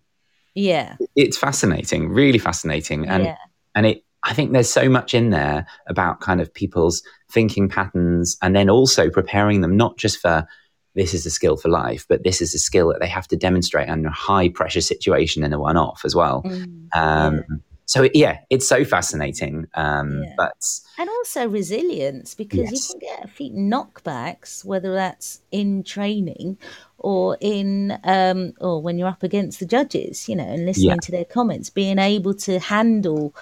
yeah 0.54 0.98
It's 1.16 1.38
fascinating, 1.38 2.10
really 2.10 2.40
fascinating, 2.40 3.08
and 3.08 3.26
yeah 3.26 3.38
and 3.76 3.86
it 3.86 4.04
i 4.24 4.34
think 4.34 4.54
there's 4.54 4.70
so 4.70 4.90
much 4.90 5.14
in 5.14 5.30
there 5.30 5.68
about 5.88 6.22
kind 6.22 6.42
of 6.42 6.52
people's 6.54 7.04
thinking 7.30 7.70
patterns 7.70 8.38
and 8.42 8.56
then 8.56 8.70
also 8.70 9.10
preparing 9.10 9.62
them 9.62 9.78
not 9.78 9.98
just 9.98 10.18
for 10.20 10.48
this 10.96 11.14
is 11.14 11.26
a 11.26 11.30
skill 11.30 11.58
for 11.58 11.70
life 11.70 12.06
but 12.08 12.24
this 12.24 12.42
is 12.42 12.56
a 12.56 12.58
skill 12.58 12.88
that 12.88 13.00
they 13.02 13.08
have 13.08 13.28
to 13.28 13.36
demonstrate 13.36 13.90
under 13.90 14.08
a 14.08 14.14
high 14.14 14.50
pressure 14.50 14.82
situation 14.82 15.44
in 15.44 15.54
a 15.54 15.60
one 15.60 15.78
off 15.78 16.02
as 16.06 16.16
well 16.16 16.42
Mm, 16.44 16.88
um, 16.96 17.44
so 17.86 18.08
yeah 18.14 18.40
it's 18.50 18.68
so 18.68 18.84
fascinating 18.84 19.68
um, 19.76 20.24
Yeah. 20.24 20.34
but 20.38 20.80
and 20.98 21.10
also 21.10 21.48
resilience 21.48 22.34
because 22.36 22.72
Yes. 22.72 22.90
you 22.94 23.00
can 23.00 23.00
get 23.10 23.26
a 23.26 23.28
few 23.28 23.52
knockbacks 23.52 24.66
whether 24.66 24.94
that's 24.94 25.42
in 25.52 25.84
training 25.84 26.58
or 26.98 27.38
in 27.42 27.98
um 28.04 28.54
or 28.60 28.82
when 28.82 28.98
you're 28.98 29.08
up 29.08 29.24
against 29.24 29.60
the 29.60 29.66
judges 29.66 30.28
you 30.30 30.36
know 30.36 30.44
and 30.48 30.66
listening 30.66 30.90
Yeah. 30.90 30.96
to 31.08 31.12
their 31.12 31.26
comments 31.26 31.70
being 31.70 32.00
able 32.00 32.34
to 32.48 32.60
handle 32.60 33.34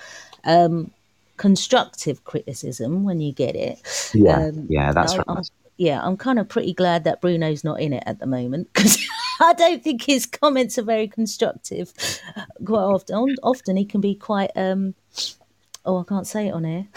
um 0.45 0.91
constructive 1.37 2.23
criticism 2.25 3.03
when 3.03 3.19
you 3.21 3.31
get 3.33 3.55
it 3.55 3.79
yeah 4.13 4.37
Um, 4.47 4.67
yeah 4.69 4.91
that's 4.93 5.13
I- 5.13 5.17
right 5.17 5.25
I'm- 5.27 5.43
yeah 5.77 6.01
i'm 6.03 6.17
kind 6.17 6.39
of 6.39 6.47
pretty 6.47 6.73
glad 6.73 7.03
that 7.03 7.21
bruno's 7.21 7.63
not 7.63 7.79
in 7.79 7.93
it 7.93 8.03
at 8.05 8.19
the 8.19 8.25
moment 8.25 8.71
because 8.73 8.97
i 9.41 9.53
don't 9.53 9.83
think 9.83 10.03
his 10.03 10.25
comments 10.25 10.77
are 10.77 10.83
very 10.83 11.07
constructive 11.07 11.93
quite 12.65 12.79
often 12.79 13.35
often 13.43 13.75
he 13.75 13.85
can 13.85 14.01
be 14.01 14.15
quite 14.15 14.51
um 14.55 14.93
oh 15.85 15.99
i 15.99 16.03
can't 16.03 16.27
say 16.27 16.47
it 16.47 16.53
on 16.53 16.65
air 16.65 16.87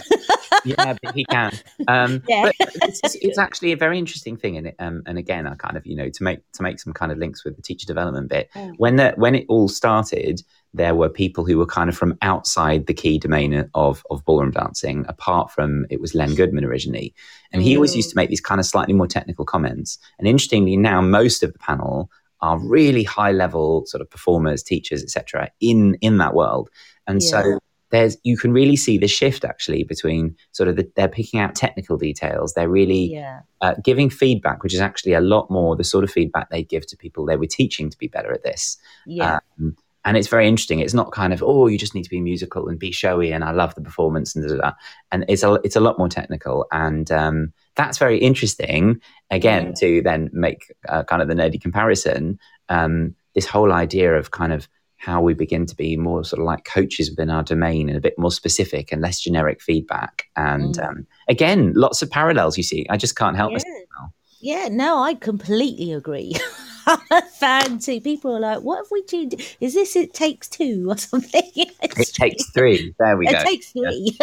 yeah, 0.66 0.94
but 1.02 1.14
he 1.14 1.24
can. 1.24 1.52
Um, 1.88 2.22
Yeah. 2.28 2.50
It's, 2.60 3.14
it's 3.16 3.38
actually 3.38 3.72
a 3.72 3.76
very 3.76 3.98
interesting 3.98 4.36
thing, 4.36 4.56
and 4.56 4.72
um, 4.78 5.02
and 5.06 5.18
again, 5.18 5.46
I 5.46 5.54
kind 5.54 5.76
of 5.76 5.86
you 5.86 5.96
know 5.96 6.08
to 6.08 6.22
make 6.22 6.40
to 6.52 6.62
make 6.62 6.80
some 6.80 6.92
kind 6.92 7.12
of 7.12 7.18
links 7.18 7.44
with 7.44 7.56
the 7.56 7.62
teacher 7.62 7.86
development 7.86 8.28
bit. 8.28 8.50
Mm. 8.54 8.74
When 8.78 8.96
the 8.96 9.12
when 9.16 9.34
it 9.34 9.46
all 9.48 9.68
started, 9.68 10.42
there 10.74 10.94
were 10.94 11.08
people 11.08 11.44
who 11.46 11.56
were 11.58 11.66
kind 11.66 11.88
of 11.88 11.96
from 11.96 12.18
outside 12.22 12.86
the 12.86 12.94
key 12.94 13.18
domain 13.18 13.68
of 13.74 14.04
of 14.10 14.24
ballroom 14.24 14.50
dancing. 14.50 15.04
Apart 15.08 15.50
from 15.50 15.86
it 15.90 16.00
was 16.00 16.14
Len 16.14 16.34
Goodman 16.34 16.64
originally, 16.64 17.14
and 17.52 17.62
he 17.62 17.74
always 17.76 17.96
used 17.96 18.10
to 18.10 18.16
make 18.16 18.28
these 18.30 18.40
kind 18.40 18.60
of 18.60 18.66
slightly 18.66 18.94
more 18.94 19.06
technical 19.06 19.44
comments. 19.44 19.98
And 20.18 20.28
interestingly, 20.28 20.76
now 20.76 21.00
most 21.00 21.42
of 21.42 21.52
the 21.52 21.58
panel 21.58 22.10
are 22.42 22.58
really 22.58 23.02
high 23.02 23.32
level 23.32 23.84
sort 23.86 24.02
of 24.02 24.10
performers, 24.10 24.62
teachers, 24.62 25.02
etc. 25.02 25.50
in 25.60 25.94
in 26.00 26.18
that 26.18 26.34
world, 26.34 26.68
and 27.06 27.22
Yeah. 27.22 27.28
so 27.30 27.58
there's 27.90 28.16
you 28.24 28.36
can 28.36 28.52
really 28.52 28.76
see 28.76 28.98
the 28.98 29.06
shift 29.06 29.44
actually 29.44 29.84
between 29.84 30.36
sort 30.52 30.68
of 30.68 30.76
the, 30.76 30.90
they're 30.96 31.08
picking 31.08 31.38
out 31.38 31.54
technical 31.54 31.96
details 31.96 32.52
they're 32.54 32.68
really 32.68 33.12
yeah 33.12 33.40
uh, 33.60 33.74
giving 33.84 34.10
feedback 34.10 34.62
which 34.64 34.74
is 34.74 34.80
actually 34.80 35.12
a 35.12 35.20
lot 35.20 35.48
more 35.50 35.76
the 35.76 35.84
sort 35.84 36.02
of 36.02 36.10
feedback 36.10 36.50
they 36.50 36.64
give 36.64 36.84
to 36.86 36.96
people 36.96 37.24
they 37.24 37.36
were 37.36 37.46
teaching 37.46 37.88
to 37.88 37.96
be 37.96 38.08
better 38.08 38.32
at 38.32 38.42
this 38.42 38.76
yeah 39.06 39.38
um, 39.60 39.76
and 40.06 40.16
it's 40.16 40.28
very 40.28 40.48
interesting 40.48 40.80
it's 40.80 40.94
not 40.94 41.12
kind 41.12 41.32
of 41.34 41.42
oh 41.42 41.66
you 41.66 41.76
just 41.76 41.94
need 41.94 42.04
to 42.04 42.08
be 42.10 42.20
musical 42.20 42.68
and 42.68 42.78
be 42.78 42.90
showy 42.92 43.30
and 43.32 43.44
i 43.44 43.50
love 43.50 43.74
the 43.74 43.82
performance 43.82 44.34
and 44.34 44.48
da, 44.48 44.54
da, 44.54 44.60
da. 44.62 44.72
and 45.12 45.24
it's 45.28 45.42
a 45.42 45.54
it's 45.64 45.76
a 45.76 45.80
lot 45.80 45.98
more 45.98 46.08
technical 46.08 46.66
and 46.72 47.10
um, 47.10 47.52
that's 47.74 47.98
very 47.98 48.18
interesting 48.18 48.98
again 49.30 49.66
Yeah. 49.66 49.72
to 49.80 50.02
then 50.02 50.30
make 50.32 50.72
uh, 50.88 51.02
kind 51.04 51.20
of 51.20 51.28
the 51.28 51.34
nerdy 51.34 51.60
comparison 51.60 52.38
um, 52.70 53.14
this 53.34 53.46
whole 53.46 53.72
idea 53.72 54.14
of 54.14 54.30
kind 54.30 54.52
of 54.54 54.66
how 54.98 55.20
we 55.20 55.34
begin 55.34 55.66
to 55.66 55.76
be 55.76 55.94
more 55.96 56.24
sort 56.24 56.40
of 56.40 56.46
like 56.46 56.64
coaches 56.64 57.10
within 57.10 57.28
our 57.28 57.42
domain 57.42 57.88
and 57.90 57.98
a 57.98 58.00
bit 58.00 58.18
more 58.18 58.32
specific 58.32 58.90
and 58.92 59.02
less 59.02 59.20
generic 59.20 59.60
feedback 59.60 60.24
and 60.36 60.76
Mm. 60.78 60.88
um, 60.88 61.06
again 61.28 61.72
lots 61.74 62.00
of 62.02 62.10
parallels 62.10 62.56
you 62.56 62.62
see 62.62 62.86
i 62.88 62.96
just 62.96 63.14
can't 63.16 63.36
help 63.36 63.50
Yeah. 63.50 63.56
myself 63.56 63.82
now. 64.00 64.12
Yeah, 64.40 64.68
no, 64.70 65.02
I 65.02 65.14
completely 65.14 65.92
agree. 65.92 66.34
I'm 66.86 67.22
fan 67.32 67.78
too. 67.78 68.00
People 68.00 68.36
are 68.36 68.40
like, 68.40 68.60
"What 68.60 68.78
have 68.78 68.90
we 68.90 69.02
tuned? 69.02 69.34
Is 69.60 69.74
this 69.74 69.96
it 69.96 70.14
takes 70.14 70.48
two 70.48 70.86
or 70.88 70.96
something?" 70.96 71.50
it 71.56 72.14
takes 72.14 72.50
three. 72.50 72.94
There 72.98 73.16
we 73.16 73.28
it 73.28 73.32
go. 73.32 73.38
It 73.38 73.44
takes 73.44 73.72
three. 73.72 74.18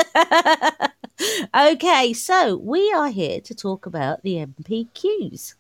okay, 1.73 2.13
so 2.13 2.57
we 2.57 2.91
are 2.93 3.09
here 3.09 3.41
to 3.41 3.53
talk 3.53 3.85
about 3.85 4.23
the 4.23 4.35
NPQs. 4.35 5.55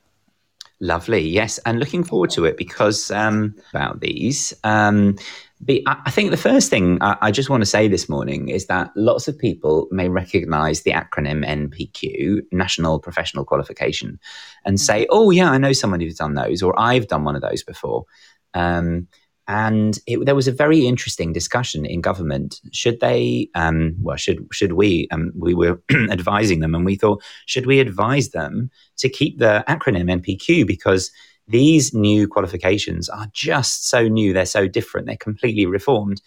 Lovely, 0.79 1.21
yes, 1.21 1.59
and 1.65 1.79
looking 1.79 2.03
forward 2.03 2.29
to 2.31 2.45
it 2.45 2.57
because 2.57 3.09
um, 3.11 3.55
about 3.71 4.01
these. 4.01 4.53
Um, 4.63 5.17
I 5.69 6.11
think 6.11 6.31
the 6.31 6.37
first 6.37 6.69
thing 6.69 6.97
I 7.01 7.31
just 7.31 7.49
want 7.49 7.61
to 7.61 7.69
say 7.69 7.87
this 7.87 8.09
morning 8.09 8.49
is 8.49 8.65
that 8.67 8.91
lots 8.95 9.27
of 9.27 9.37
people 9.37 9.87
may 9.91 10.09
recognize 10.09 10.81
the 10.81 10.91
acronym 10.91 11.45
NPQ, 11.45 12.41
National 12.51 12.99
Professional 12.99 13.45
Qualification, 13.45 14.19
and 14.65 14.79
say, 14.79 15.03
mm-hmm. 15.03 15.11
oh, 15.11 15.31
yeah, 15.31 15.51
I 15.51 15.57
know 15.57 15.73
someone 15.73 16.01
who's 16.01 16.17
done 16.17 16.33
those, 16.33 16.61
or 16.61 16.77
I've 16.79 17.07
done 17.07 17.23
one 17.23 17.35
of 17.35 17.41
those 17.41 17.63
before. 17.63 18.05
Um, 18.53 19.07
and 19.47 19.99
it, 20.07 20.25
there 20.25 20.35
was 20.35 20.47
a 20.47 20.53
very 20.53 20.87
interesting 20.87 21.33
discussion 21.33 21.85
in 21.85 22.01
government. 22.01 22.61
Should 22.71 22.99
they, 23.01 23.49
um, 23.55 23.95
well, 24.01 24.15
should 24.15 24.47
should 24.51 24.73
we? 24.73 25.07
Um, 25.11 25.33
we 25.35 25.53
were 25.53 25.81
advising 26.11 26.61
them, 26.61 26.73
and 26.73 26.85
we 26.85 26.95
thought, 26.95 27.21
should 27.45 27.65
we 27.65 27.79
advise 27.79 28.29
them 28.29 28.71
to 28.97 29.09
keep 29.09 29.39
the 29.39 29.63
acronym 29.67 30.09
NPQ 30.21 30.65
because 30.65 31.11
these 31.47 31.93
new 31.93 32.27
qualifications 32.27 33.09
are 33.09 33.27
just 33.33 33.89
so 33.89 34.07
new; 34.07 34.33
they're 34.33 34.45
so 34.45 34.67
different, 34.67 35.07
they're 35.07 35.17
completely 35.17 35.65
reformed. 35.65 36.21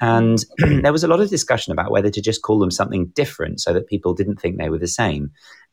And 0.00 0.44
there 0.58 0.92
was 0.92 1.04
a 1.04 1.08
lot 1.08 1.20
of 1.20 1.30
discussion 1.30 1.72
about 1.72 1.90
whether 1.90 2.10
to 2.10 2.20
just 2.20 2.42
call 2.42 2.58
them 2.58 2.70
something 2.70 3.06
different 3.14 3.60
so 3.60 3.72
that 3.72 3.86
people 3.86 4.14
didn't 4.14 4.40
think 4.40 4.58
they 4.58 4.68
were 4.68 4.78
the 4.78 4.88
same. 4.88 5.30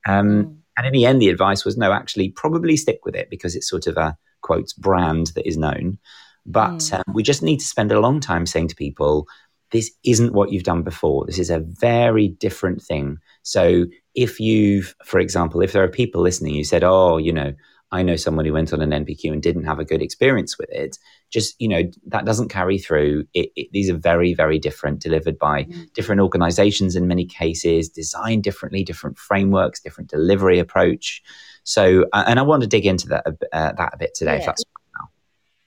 Um, 0.07 0.45
mm. 0.45 0.55
And 0.77 0.87
in 0.87 0.93
the 0.93 1.05
end, 1.05 1.21
the 1.21 1.29
advice 1.29 1.65
was 1.65 1.77
no, 1.77 1.91
actually, 1.91 2.29
probably 2.29 2.77
stick 2.77 2.99
with 3.03 3.15
it 3.15 3.29
because 3.29 3.55
it's 3.55 3.69
sort 3.69 3.87
of 3.87 3.97
a 3.97 4.17
quotes 4.41 4.71
brand 4.73 5.31
that 5.35 5.47
is 5.47 5.57
known. 5.57 5.97
But 6.45 6.77
mm. 6.77 6.93
um, 6.93 7.13
we 7.13 7.23
just 7.23 7.43
need 7.43 7.59
to 7.59 7.65
spend 7.65 7.91
a 7.91 7.99
long 7.99 8.19
time 8.19 8.45
saying 8.45 8.69
to 8.69 8.75
people, 8.75 9.27
this 9.71 9.91
isn't 10.03 10.33
what 10.33 10.51
you've 10.51 10.63
done 10.63 10.83
before. 10.83 11.25
This 11.25 11.39
is 11.39 11.49
a 11.49 11.59
very 11.59 12.27
different 12.27 12.81
thing. 12.81 13.17
So 13.43 13.85
if 14.15 14.39
you've, 14.39 14.95
for 15.05 15.19
example, 15.19 15.61
if 15.61 15.73
there 15.73 15.83
are 15.83 15.89
people 15.89 16.21
listening 16.21 16.55
who 16.55 16.63
said, 16.63 16.83
oh, 16.83 17.17
you 17.17 17.33
know, 17.33 17.53
I 17.91 18.03
know 18.03 18.15
someone 18.15 18.45
who 18.45 18.53
went 18.53 18.71
on 18.71 18.81
an 18.81 18.91
NPQ 18.91 19.31
and 19.31 19.41
didn't 19.41 19.65
have 19.65 19.79
a 19.79 19.85
good 19.85 20.01
experience 20.01 20.57
with 20.57 20.69
it. 20.69 20.97
Just, 21.31 21.55
you 21.59 21.67
know, 21.67 21.83
that 22.07 22.25
doesn't 22.25 22.49
carry 22.49 22.77
through. 22.77 23.25
It, 23.33 23.49
it, 23.55 23.69
these 23.71 23.89
are 23.89 23.97
very, 23.97 24.33
very 24.33 24.59
different, 24.59 25.01
delivered 25.01 25.39
by 25.39 25.63
mm. 25.63 25.93
different 25.93 26.21
organizations 26.21 26.95
in 26.95 27.07
many 27.07 27.25
cases, 27.25 27.89
designed 27.89 28.43
differently, 28.43 28.83
different 28.83 29.17
frameworks, 29.17 29.79
different 29.79 30.09
delivery 30.09 30.59
approach. 30.59 31.23
So, 31.63 32.05
uh, 32.13 32.25
and 32.27 32.39
I 32.39 32.43
want 32.43 32.61
to 32.61 32.67
dig 32.67 32.85
into 32.85 33.07
that, 33.07 33.25
uh, 33.27 33.71
that 33.73 33.93
a 33.93 33.97
bit 33.97 34.13
today, 34.13 34.33
yeah. 34.33 34.39
if 34.39 34.45
that's 34.45 34.63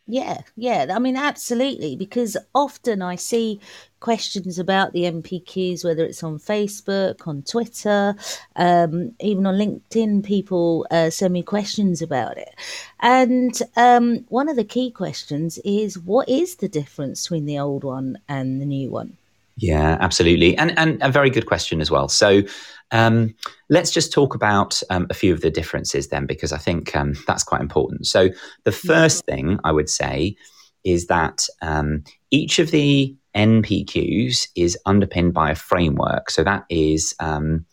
yeah, 0.07 0.39
yeah. 0.57 0.87
I 0.95 0.99
mean, 0.99 1.17
absolutely. 1.17 1.97
Because 1.97 2.37
often 2.55 3.03
I 3.03 3.17
see 3.17 3.61
questions 4.01 4.59
about 4.59 4.93
the 4.93 5.03
NPQs, 5.05 5.85
whether 5.85 6.05
it's 6.05 6.23
on 6.23 6.39
Facebook, 6.39 7.27
on 7.27 7.43
Twitter, 7.43 8.17
um, 8.57 9.15
even 9.21 9.47
on 9.47 9.55
LinkedIn, 9.55 10.25
people 10.25 10.87
uh, 10.91 11.09
send 11.09 11.33
me 11.33 11.43
questions 11.43 12.03
about 12.03 12.37
it. 12.37 12.55
And 13.01 13.57
um, 13.77 14.25
one 14.29 14.49
of 14.49 14.57
the 14.57 14.65
key 14.65 14.91
questions 14.91 15.59
is 15.65 15.99
what 15.99 16.29
is 16.29 16.57
the 16.57 16.69
difference 16.69 17.23
between 17.23 17.47
the 17.47 17.59
old 17.61 17.85
one 17.85 18.19
and 18.29 18.61
the 18.61 18.67
new 18.67 18.91
one? 18.91 19.17
Yeah, 19.63 19.97
absolutely. 20.01 20.59
And, 20.59 20.77
and 20.77 21.01
a 21.03 21.09
very 21.09 21.31
good 21.31 21.47
question 21.47 21.81
as 21.81 21.89
well. 21.89 22.09
So, 22.09 22.43
um, 22.91 23.33
let's 23.71 23.93
just 23.93 24.13
talk 24.13 24.35
about 24.35 24.83
um, 24.91 25.07
a 25.09 25.15
few 25.15 25.33
of 25.33 25.41
the 25.41 25.51
differences 25.53 26.09
then, 26.09 26.27
because 26.27 26.53
I 26.53 26.59
think 26.59 26.95
um, 26.97 27.15
that's 27.29 27.45
quite 27.45 27.61
important. 27.61 28.09
So, 28.09 28.31
the 28.65 28.73
first 28.73 29.25
thing 29.25 29.61
I 29.63 29.71
would 29.71 29.89
say 29.89 30.35
is 30.83 31.07
that 31.07 31.47
um, 31.63 32.03
each 32.33 32.59
of 32.59 32.73
the 32.73 33.17
NPQs 33.37 34.49
is 34.57 34.77
underpinned 34.85 35.33
by 35.33 35.53
a 35.53 35.55
framework. 35.55 36.29
So, 36.31 36.43
that 36.43 36.65
is 36.69 37.15
um, 37.21 37.65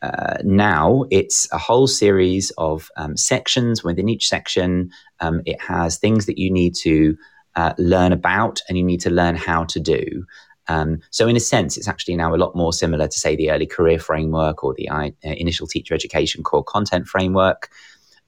uh, 0.00 0.38
now 0.44 1.04
it's 1.10 1.46
a 1.52 1.58
whole 1.58 1.86
series 1.86 2.52
of 2.56 2.88
um, 2.96 3.18
sections. 3.18 3.84
Within 3.84 4.08
each 4.08 4.30
section, 4.30 4.90
it 5.20 5.60
has 5.60 5.98
things 5.98 6.24
that 6.24 6.38
you 6.38 6.50
need 6.50 6.74
to 6.76 7.18
uh, 7.54 7.74
learn 7.78 8.12
about 8.12 8.62
and 8.68 8.76
you 8.78 8.84
need 8.84 9.00
to 9.00 9.10
learn 9.10 9.36
how 9.36 9.64
to 9.64 9.78
do. 9.78 10.24
Um, 10.68 11.00
so, 11.10 11.28
in 11.28 11.36
a 11.36 11.40
sense, 11.40 11.76
it's 11.76 11.88
actually 11.88 12.16
now 12.16 12.34
a 12.34 12.36
lot 12.36 12.56
more 12.56 12.72
similar 12.72 13.06
to, 13.06 13.18
say, 13.18 13.36
the 13.36 13.50
early 13.50 13.66
career 13.66 13.98
framework 13.98 14.64
or 14.64 14.74
the 14.74 14.88
uh, 14.88 15.10
initial 15.22 15.66
teacher 15.66 15.94
education 15.94 16.42
core 16.42 16.64
content 16.64 17.06
framework. 17.06 17.70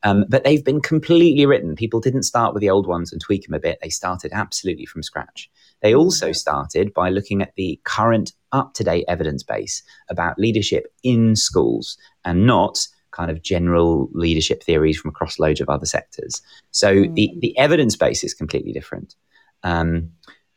Um, 0.02 0.24
but 0.28 0.44
they've 0.44 0.64
been 0.64 0.80
completely 0.80 1.46
written. 1.46 1.74
People 1.74 2.00
didn't 2.00 2.22
start 2.22 2.54
with 2.54 2.60
the 2.60 2.70
old 2.70 2.86
ones 2.86 3.12
and 3.12 3.20
tweak 3.20 3.44
them 3.46 3.54
a 3.54 3.58
bit. 3.58 3.78
They 3.82 3.88
started 3.88 4.30
absolutely 4.32 4.86
from 4.86 5.02
scratch. 5.02 5.50
They 5.82 5.94
also 5.94 6.32
started 6.32 6.94
by 6.94 7.10
looking 7.10 7.42
at 7.42 7.54
the 7.56 7.80
current 7.84 8.32
up 8.52 8.74
to 8.74 8.84
date 8.84 9.04
evidence 9.08 9.42
base 9.42 9.82
about 10.08 10.38
leadership 10.38 10.92
in 11.02 11.34
schools 11.34 11.98
and 12.24 12.46
not 12.46 12.86
kind 13.10 13.30
of 13.30 13.42
general 13.42 14.08
leadership 14.12 14.62
theories 14.62 14.98
from 14.98 15.08
across 15.08 15.38
loads 15.38 15.60
of 15.60 15.68
other 15.68 15.86
sectors. 15.86 16.42
So 16.70 16.94
mm. 16.94 17.14
the, 17.14 17.34
the 17.40 17.56
evidence 17.58 17.96
base 17.96 18.22
is 18.22 18.34
completely 18.34 18.72
different. 18.72 19.14
Um, 19.62 20.12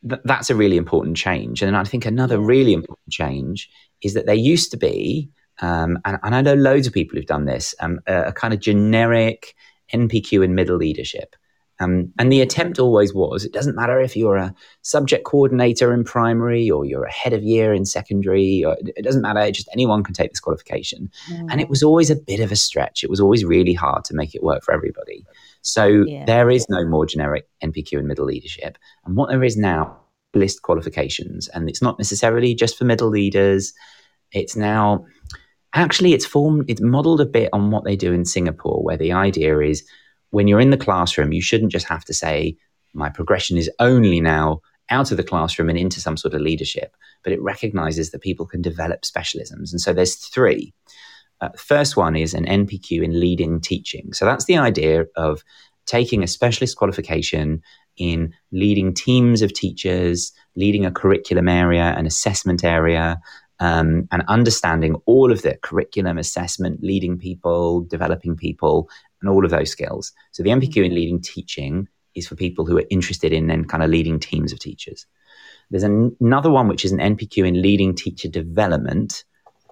th- 0.07 0.21
that's 0.25 0.49
a 0.49 0.55
really 0.55 0.77
important 0.77 1.17
change. 1.17 1.62
And 1.62 1.75
I 1.75 1.83
think 1.83 2.05
another 2.05 2.39
really 2.39 2.73
important 2.73 3.12
change 3.12 3.69
is 4.01 4.13
that 4.13 4.25
there 4.25 4.35
used 4.35 4.71
to 4.71 4.77
be, 4.77 5.29
um, 5.62 5.99
and, 6.05 6.17
and, 6.23 6.35
I 6.35 6.41
know 6.41 6.53
loads 6.53 6.88
of 6.88 6.93
people 6.93 7.17
who've 7.17 7.25
done 7.25 7.45
this, 7.45 7.75
um, 7.81 7.99
a, 8.07 8.27
a, 8.27 8.31
kind 8.31 8.53
of 8.53 8.62
generic 8.62 9.55
NPQ 9.93 10.43
in 10.43 10.55
middle 10.55 10.77
leadership. 10.77 11.35
Um, 11.82 12.12
and 12.20 12.32
the 12.32 12.42
attempt 12.42 12.78
always 12.78 13.13
was 13.13 13.46
it 13.46 13.54
doesn't 13.54 13.76
matter 13.76 14.02
if 14.02 14.15
you're 14.15 14.36
a 14.36 14.54
subject 14.82 15.24
coordinator 15.24 15.94
in 15.94 16.04
primary 16.04 16.70
or 16.70 16.84
you're 16.84 17.06
a 17.06 17.12
head 17.12 17.32
of 17.32 17.42
year 17.42 17.74
in 17.74 17.86
secondary, 17.86 18.63
or 18.65 18.76
it 18.82 19.04
doesn't 19.04 19.22
matter, 19.22 19.50
just 19.52 19.70
anyone 19.72 20.04
can 20.04 20.13
take 20.13 20.32
this 20.32 20.42
qualification. 20.42 21.10
Mm. 21.32 21.48
And 21.52 21.62
it 21.62 21.70
was 21.70 21.82
always 21.82 22.10
a 22.10 22.15
bit 22.15 22.42
of 22.42 22.52
a 22.52 22.58
stretch. 22.58 23.04
It 23.04 23.10
was 23.10 23.22
always 23.22 23.46
really 23.46 23.74
hard 23.74 24.04
to 24.06 24.13
make 24.13 24.36
it 24.36 24.44
work 24.44 24.63
for 24.63 24.74
everybody. 24.74 25.26
So 25.62 25.86
yeah. 25.86 26.26
there 26.26 26.50
is 26.50 26.68
no 26.70 26.86
more 26.86 27.06
generic 27.06 27.48
NPQ 27.63 28.00
in 28.00 28.08
middle 28.08 28.26
leadership. 28.26 28.78
And 29.06 29.15
what 29.15 29.30
there 29.30 29.44
is 29.44 29.56
now, 29.56 29.98
list 30.34 30.62
qualifications. 30.62 31.48
And 31.50 31.70
it's 31.70 31.82
not 31.82 31.98
necessarily 31.98 32.54
just 32.54 32.78
for 32.78 32.86
middle 32.86 33.10
leaders. 33.10 33.74
It's 34.32 34.56
now 34.56 35.06
actually 35.74 36.13
it's 36.13 36.26
formed 36.26 36.65
it's 36.68 36.82
modeled 36.82 37.22
a 37.22 37.26
bit 37.26 37.50
on 37.54 37.72
what 37.72 37.84
they 37.84 37.96
do 37.96 38.13
in 38.13 38.26
Singapore, 38.26 38.84
where 38.84 38.98
the 38.98 39.12
idea 39.12 39.60
is 39.60 39.84
when 40.32 40.48
you're 40.48 40.60
in 40.60 40.70
the 40.70 40.78
classroom, 40.78 41.34
you 41.34 41.42
shouldn't 41.42 41.72
just 41.72 41.88
have 41.88 42.06
to 42.06 42.13
say, 42.13 42.56
my 42.94 43.10
progression 43.10 43.58
is 43.58 43.70
only 43.80 44.20
now 44.20 44.62
out 44.89 45.12
of 45.12 45.18
the 45.18 45.24
classroom 45.24 45.70
and 45.70 45.78
into 45.78 46.02
some 46.02 46.18
sort 46.18 46.34
of 46.34 46.42
leadership, 46.42 46.96
but 47.24 47.34
it 47.34 47.42
recognizes 47.42 48.12
that 48.12 48.22
people 48.22 48.46
can 48.46 48.62
develop 48.62 49.02
specialisms. 49.02 49.72
And 49.72 49.80
so 49.80 49.94
there's 49.94 50.15
three. 50.15 50.74
Uh, 51.42 51.50
first 51.58 51.96
one 51.96 52.15
is 52.15 52.34
an 52.34 52.46
NPQ 52.46 53.04
in 53.04 53.20
leading 53.20 53.62
teaching. 53.62 54.13
So 54.13 54.26
that's 54.26 54.46
the 54.46 54.58
idea 54.58 55.06
of 55.15 55.44
taking 55.86 56.24
a 56.24 56.28
specialist 56.28 56.78
qualification 56.78 57.62
in 57.98 58.34
leading 58.52 58.94
teams 58.94 59.42
of 59.42 59.54
teachers, 59.54 60.32
leading 60.56 60.86
a 60.86 60.92
curriculum 60.92 61.48
area, 61.48 61.94
an 61.98 62.06
assessment 62.06 62.63
area, 62.63 63.20
um, 63.60 64.08
and 64.12 64.24
understanding 64.28 64.96
all 65.06 65.32
of 65.32 65.42
the 65.42 65.58
curriculum 65.62 66.18
assessment, 66.18 66.82
leading 66.82 67.18
people, 67.18 67.82
developing 67.82 68.36
people, 68.36 68.89
and 69.21 69.29
all 69.29 69.43
of 69.45 69.51
those 69.51 69.71
skills. 69.71 70.12
So 70.32 70.43
the 70.43 70.49
NPQ 70.49 70.86
in 70.86 70.95
leading 70.95 71.21
teaching 71.21 71.88
is 72.15 72.27
for 72.27 72.36
people 72.36 72.65
who 72.65 72.77
are 72.77 72.86
interested 72.89 73.34
in 73.34 73.47
then 73.47 73.65
kind 73.65 73.84
of 73.84 73.89
leading 73.89 74.19
teams 74.19 74.51
of 74.51 74.60
teachers. 74.60 75.05
There's 75.69 75.84
an, 75.84 76.15
another 76.19 76.49
one 76.49 76.67
which 76.67 76.84
is 76.84 76.91
an 76.91 76.99
NPQ 76.99 77.47
in 77.47 77.62
leading 77.62 77.95
teacher 77.95 78.27
development, 78.27 79.23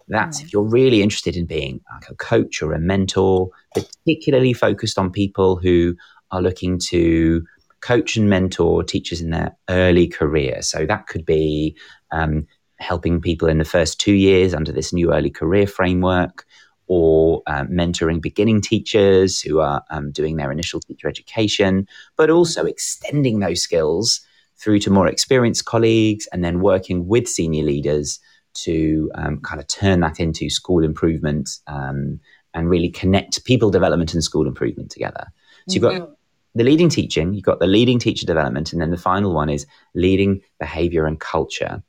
that's 0.07 0.41
if 0.41 0.53
you're 0.53 0.63
really 0.63 1.01
interested 1.01 1.35
in 1.35 1.45
being 1.45 1.81
like 1.91 2.09
a 2.09 2.15
coach 2.15 2.61
or 2.61 2.73
a 2.73 2.79
mentor, 2.79 3.49
particularly 3.73 4.53
focused 4.53 4.97
on 4.97 5.11
people 5.11 5.57
who 5.57 5.95
are 6.31 6.41
looking 6.41 6.79
to 6.89 7.45
coach 7.81 8.15
and 8.15 8.29
mentor 8.29 8.83
teachers 8.83 9.21
in 9.21 9.31
their 9.31 9.55
early 9.69 10.07
career. 10.07 10.61
So 10.61 10.85
that 10.85 11.07
could 11.07 11.25
be 11.25 11.75
um, 12.11 12.47
helping 12.79 13.21
people 13.21 13.49
in 13.49 13.57
the 13.57 13.65
first 13.65 13.99
two 13.99 14.13
years 14.13 14.53
under 14.53 14.71
this 14.71 14.93
new 14.93 15.13
early 15.13 15.29
career 15.29 15.67
framework, 15.67 16.45
or 16.87 17.41
um, 17.47 17.67
mentoring 17.67 18.21
beginning 18.21 18.61
teachers 18.61 19.41
who 19.41 19.59
are 19.59 19.83
um, 19.89 20.11
doing 20.11 20.37
their 20.37 20.51
initial 20.51 20.79
teacher 20.79 21.07
education, 21.07 21.87
but 22.15 22.29
also 22.29 22.65
extending 22.65 23.39
those 23.39 23.61
skills 23.61 24.21
through 24.57 24.79
to 24.79 24.89
more 24.89 25.07
experienced 25.07 25.65
colleagues 25.65 26.27
and 26.31 26.43
then 26.43 26.61
working 26.61 27.07
with 27.07 27.27
senior 27.27 27.63
leaders 27.63 28.19
to 28.53 29.11
um, 29.15 29.39
kind 29.41 29.61
of 29.61 29.67
turn 29.67 29.99
that 29.99 30.19
into 30.19 30.49
school 30.49 30.83
improvement 30.83 31.49
um, 31.67 32.19
and 32.53 32.69
really 32.69 32.89
connect 32.89 33.43
people 33.45 33.69
development 33.69 34.13
and 34.13 34.23
school 34.23 34.47
improvement 34.47 34.89
together. 34.89 35.27
So 35.67 35.73
you've 35.73 35.83
got 35.83 35.93
mm-hmm. 35.93 36.11
the 36.55 36.63
leading 36.63 36.89
teaching, 36.89 37.33
you've 37.33 37.43
got 37.43 37.59
the 37.59 37.67
leading 37.67 37.99
teacher 37.99 38.25
development, 38.25 38.71
and 38.71 38.81
then 38.81 38.89
the 38.89 38.97
final 38.97 39.33
one 39.33 39.49
is 39.49 39.67
leading 39.93 40.41
behavior 40.59 41.05
and 41.05 41.19
culture. 41.19 41.83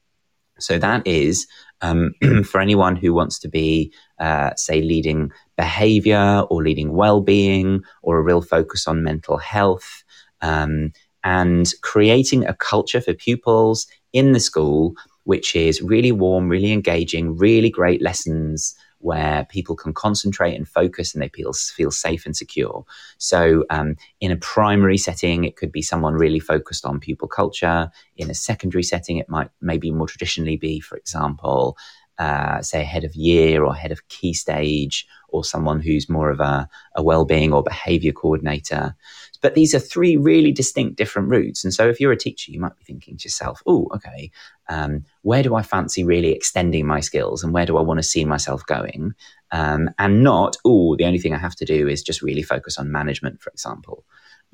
So 0.59 0.79
that 0.79 1.07
is 1.07 1.47
um, 1.81 2.13
for 2.45 2.61
anyone 2.61 2.97
who 2.97 3.15
wants 3.15 3.39
to 3.41 3.49
be, 3.49 3.93
uh, 4.19 4.55
say, 4.57 4.83
leading 4.83 5.31
behavior 5.57 6.43
or 6.51 6.63
leading 6.63 6.93
well 6.93 7.21
being 7.21 7.83
or 8.03 8.19
a 8.19 8.23
real 8.23 8.43
focus 8.43 8.87
on 8.87 9.03
mental 9.03 9.39
health. 9.39 10.05
um, 10.41 10.93
and 11.25 11.73
creating 11.83 12.47
a 12.47 12.55
culture 12.55 13.01
for 13.01 13.13
pupils 13.13 13.87
in 14.13 14.33
the 14.33 14.41
school 14.41 14.95
which 15.25 15.55
is 15.55 15.83
really 15.83 16.11
warm, 16.13 16.49
really 16.49 16.73
engaging, 16.73 17.37
really 17.37 17.69
great 17.69 18.01
lessons 18.01 18.75
where 19.01 19.47
people 19.49 19.77
can 19.77 19.93
concentrate 19.93 20.55
and 20.55 20.69
focus 20.69 21.15
and 21.15 21.23
they 21.23 21.29
feel, 21.29 21.53
feel 21.53 21.91
safe 21.91 22.27
and 22.27 22.37
secure. 22.37 22.85
So, 23.19 23.65
um, 23.71 23.97
in 24.21 24.31
a 24.31 24.37
primary 24.37 24.99
setting, 24.99 25.45
it 25.45 25.57
could 25.57 25.73
be 25.73 25.83
someone 25.83 26.15
really 26.15 26.41
focused 26.41 26.85
on 26.85 27.01
pupil 27.01 27.29
culture. 27.29 27.91
In 28.17 28.31
a 28.31 28.35
secondary 28.35 28.83
setting, 28.83 29.19
it 29.19 29.29
might 29.29 29.51
maybe 29.61 29.91
more 29.91 30.09
traditionally 30.09 30.57
be, 30.57 30.81
for 30.81 30.97
example, 30.97 31.77
uh, 32.19 32.61
say 32.63 32.83
a 32.83 32.85
head 32.85 33.05
of 33.05 33.15
year 33.15 33.65
or 33.65 33.75
head 33.75 33.93
of 33.93 34.07
key 34.09 34.35
stage 34.35 35.07
or 35.29 35.45
someone 35.45 35.81
who's 35.81 36.09
more 36.09 36.31
of 36.31 36.41
a, 36.41 36.69
a 36.97 37.03
well-being 37.03 37.53
or 37.53 37.63
behavior 37.63 38.13
coordinator. 38.13 38.97
But 39.41 39.55
these 39.55 39.75
are 39.75 39.79
three 39.79 40.17
really 40.17 40.51
distinct 40.51 40.97
different 40.97 41.29
routes. 41.29 41.63
And 41.63 41.73
so 41.73 41.89
if 41.89 42.01
you're 42.01 42.13
a 42.13 42.17
teacher 42.17 42.51
you 42.51 42.61
might 42.61 42.77
be 42.77 42.85
thinking 42.85 43.17
to 43.17 43.25
yourself 43.25 43.63
oh 43.67 43.89
okay 43.95 44.31
um, 44.69 45.05
where 45.23 45.43
do 45.43 45.55
i 45.55 45.63
fancy 45.63 46.05
really 46.05 46.33
extending 46.33 46.87
my 46.87 47.01
skills 47.01 47.43
and 47.43 47.53
where 47.53 47.67
do 47.67 47.77
i 47.77 47.83
want 47.83 47.99
to 47.99 48.03
see 48.03 48.25
myself 48.25 48.65
going? 48.67 49.13
Um, 49.51 49.91
and 49.99 50.23
not 50.23 50.57
oh 50.65 50.97
the 50.97 51.05
only 51.05 51.19
thing 51.19 51.35
i 51.35 51.39
have 51.39 51.57
to 51.57 51.65
do 51.65 51.89
is 51.89 52.03
just 52.03 52.23
really 52.23 52.43
focus 52.43 52.79
on 52.79 52.93
management 52.93 53.41
for 53.41 53.51
example. 53.51 54.05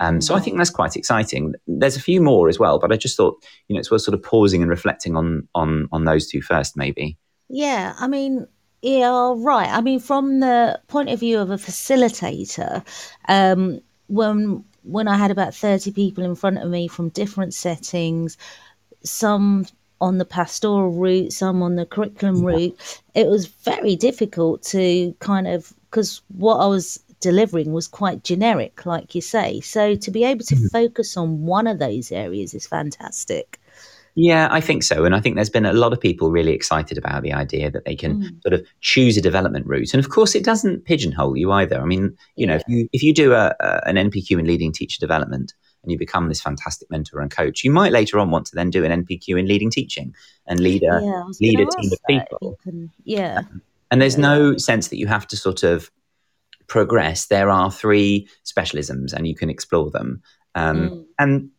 Um, 0.01 0.21
so 0.21 0.35
I 0.35 0.41
think 0.41 0.59
that's 0.59 0.71
quite 0.71 0.97
exciting. 0.97 1.55
There's 1.69 1.97
a 1.97 2.01
few 2.01 2.21
more 2.21 2.49
as 2.49 2.59
well, 2.59 2.81
but 2.81 2.93
I 2.93 2.97
just 2.97 3.17
thought 3.17 3.43
you 3.69 3.75
know 3.75 3.81
it's 3.81 3.91
worth 3.91 4.03
sort 4.03 4.15
of 4.15 4.23
pausing 4.23 4.61
and 4.61 4.71
reflecting 4.71 5.17
on 5.17 5.49
on 5.55 5.89
on 5.93 6.05
those 6.05 6.27
two 6.27 6.43
first, 6.43 6.77
maybe. 6.77 7.17
Yeah, 7.49 7.95
I 7.99 8.07
mean, 8.07 8.47
yeah, 8.83 9.35
right. 9.37 9.69
I 9.69 9.81
mean, 9.81 10.01
from 10.01 10.41
the 10.41 10.81
point 10.89 11.11
of 11.11 11.21
view 11.21 11.39
of 11.39 11.51
a 11.51 11.57
facilitator, 11.57 12.85
um, 13.29 13.81
when 14.09 14.65
when 14.83 15.09
I 15.09 15.17
had 15.17 15.31
about 15.31 15.55
thirty 15.55 15.91
people 15.91 16.25
in 16.25 16.35
front 16.35 16.59
of 16.59 16.69
me 16.71 16.89
from 16.89 17.09
different 17.11 17.55
settings, 17.55 18.37
some 19.03 19.67
on 20.01 20.19
the 20.19 20.25
pastoral 20.25 20.91
route, 20.91 21.33
some 21.33 21.63
on 21.63 21.77
the 21.77 21.87
curriculum 21.87 22.43
yeah. 22.43 22.49
route, 22.49 23.01
it 23.15 23.27
was 23.27 23.47
very 23.47 23.97
difficult 23.97 24.63
to 24.63 25.15
kind 25.21 25.47
of 25.47 25.73
because 25.91 26.21
what 26.29 26.57
I 26.57 26.67
was 26.67 27.03
delivering 27.21 27.73
was 27.73 27.89
quite 27.89 28.23
generic, 28.23 28.85
like 28.85 29.15
you 29.15 29.23
say. 29.23 29.61
So 29.61 29.95
to 29.95 30.11
be 30.11 30.25
able 30.25 30.45
to 30.45 30.55
mm-hmm. 30.57 30.67
focus 30.67 31.17
on 31.17 31.47
one 31.47 31.67
of 31.67 31.79
those 31.79 32.13
areas 32.13 32.53
is 32.53 32.67
fantastic. 32.67 33.59
Yeah, 34.17 34.49
I 34.51 34.61
think 34.61 34.85
so. 34.85 35.05
And 35.05 35.15
I 35.15 35.21
think 35.21 35.35
there's 35.35 35.51
been 35.51 35.67
a 35.67 35.73
lot 35.73 35.93
of 35.93 36.01
people 36.01 36.31
really 36.31 36.53
excited 36.53 36.97
about 36.97 37.23
the 37.23 37.33
idea 37.33 37.71
that 37.71 37.85
they 37.85 37.97
can 37.97 38.23
mm. 38.23 38.43
sort 38.43 38.53
of 38.53 38.65
choose 38.81 39.17
a 39.17 39.21
development 39.21 39.67
route. 39.67 39.93
And 39.93 40.05
of 40.05 40.11
course, 40.11 40.37
it 40.37 40.45
doesn't 40.45 40.85
pigeonhole 40.85 41.37
you 41.37 41.51
either. 41.51 41.81
I 41.81 41.85
mean, 41.85 42.17
you 42.37 42.47
yeah. 42.47 42.47
know, 42.47 42.55
if 42.55 42.63
you, 42.69 42.89
if 42.93 43.03
you 43.03 43.13
do 43.13 43.33
a, 43.33 43.55
a, 43.59 43.89
an 43.89 43.97
NPQ 43.97 44.39
in 44.39 44.47
leading 44.47 44.73
teacher 44.73 45.01
development 45.01 45.55
and 45.83 45.91
you 45.91 45.99
become 45.99 46.29
this 46.29 46.41
fantastic 46.41 46.89
mentor 46.93 47.21
and 47.21 47.31
coach, 47.31 47.65
you 47.65 47.73
might 47.73 47.91
later 47.91 48.21
on 48.21 48.31
want 48.31 48.47
to 48.47 48.55
then 48.55 48.71
do 48.71 48.85
an 48.85 49.05
NPQ 49.05 49.39
in 49.39 49.47
leading 49.47 49.71
teaching 49.71 50.15
and 50.47 50.61
lead 50.61 50.85
a, 50.85 51.01
yeah, 51.03 51.25
lead 51.41 51.61
a 51.61 51.67
team 51.67 51.93
of 51.93 51.99
people. 52.09 52.59
Can, 52.63 52.93
yeah. 53.03 53.39
Um, 53.39 53.63
and 53.91 54.01
there's 54.01 54.17
yeah. 54.17 54.23
no 54.23 54.57
sense 54.57 54.89
that 54.89 54.99
you 54.99 55.09
have 55.09 55.27
to 55.29 55.37
sort 55.37 55.65
of 55.65 55.91
progress. 56.69 57.27
There 57.27 57.51
are 57.51 57.71
three 57.71 58.29
specialisms 58.45 59.13
and 59.13 59.27
you 59.27 59.35
can 59.35 59.51
explore 59.51 59.91
them. 59.91 60.23
Um, 60.55 60.91
mm. 60.91 61.05
And 61.19 61.51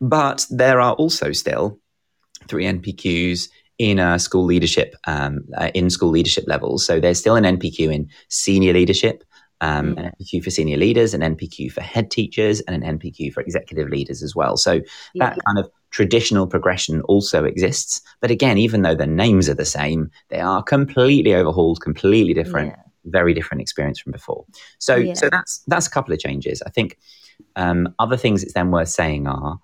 but 0.00 0.44
there 0.50 0.80
are 0.80 0.94
also 0.94 1.32
still 1.32 1.78
three 2.48 2.64
NPQs 2.64 3.48
in 3.78 4.18
school 4.18 4.44
leadership, 4.44 4.94
um, 5.06 5.44
uh, 5.56 5.70
in 5.74 5.90
school 5.90 6.10
leadership 6.10 6.44
levels. 6.46 6.86
So 6.86 7.00
there's 7.00 7.18
still 7.18 7.36
an 7.36 7.44
NPQ 7.44 7.92
in 7.92 8.08
senior 8.28 8.72
leadership, 8.72 9.24
um, 9.60 9.94
mm. 9.94 9.98
an 9.98 10.12
NPQ 10.12 10.44
for 10.44 10.50
senior 10.50 10.76
leaders, 10.76 11.14
an 11.14 11.20
NPQ 11.22 11.72
for 11.72 11.80
head 11.80 12.10
teachers, 12.10 12.60
and 12.62 12.82
an 12.82 12.98
NPQ 12.98 13.32
for 13.32 13.40
executive 13.40 13.88
leaders 13.88 14.22
as 14.22 14.34
well. 14.34 14.56
So 14.56 14.74
yeah. 15.14 15.30
that 15.30 15.38
kind 15.44 15.58
of 15.58 15.70
traditional 15.90 16.46
progression 16.46 17.00
also 17.02 17.44
exists. 17.44 18.00
But 18.20 18.30
again, 18.30 18.58
even 18.58 18.82
though 18.82 18.94
the 18.94 19.06
names 19.06 19.48
are 19.48 19.54
the 19.54 19.64
same, 19.64 20.10
they 20.28 20.40
are 20.40 20.62
completely 20.62 21.34
overhauled, 21.34 21.80
completely 21.80 22.34
different, 22.34 22.70
yeah. 22.70 22.82
very 23.06 23.32
different 23.34 23.60
experience 23.60 24.00
from 24.00 24.12
before. 24.12 24.44
So, 24.78 24.96
yeah. 24.96 25.14
so 25.14 25.28
that's 25.30 25.62
that's 25.66 25.86
a 25.86 25.90
couple 25.90 26.12
of 26.12 26.20
changes. 26.20 26.62
I 26.66 26.70
think 26.70 26.98
um, 27.56 27.94
other 27.98 28.16
things 28.16 28.42
it's 28.42 28.54
then 28.54 28.70
worth 28.70 28.88
saying 28.88 29.26
are 29.26 29.58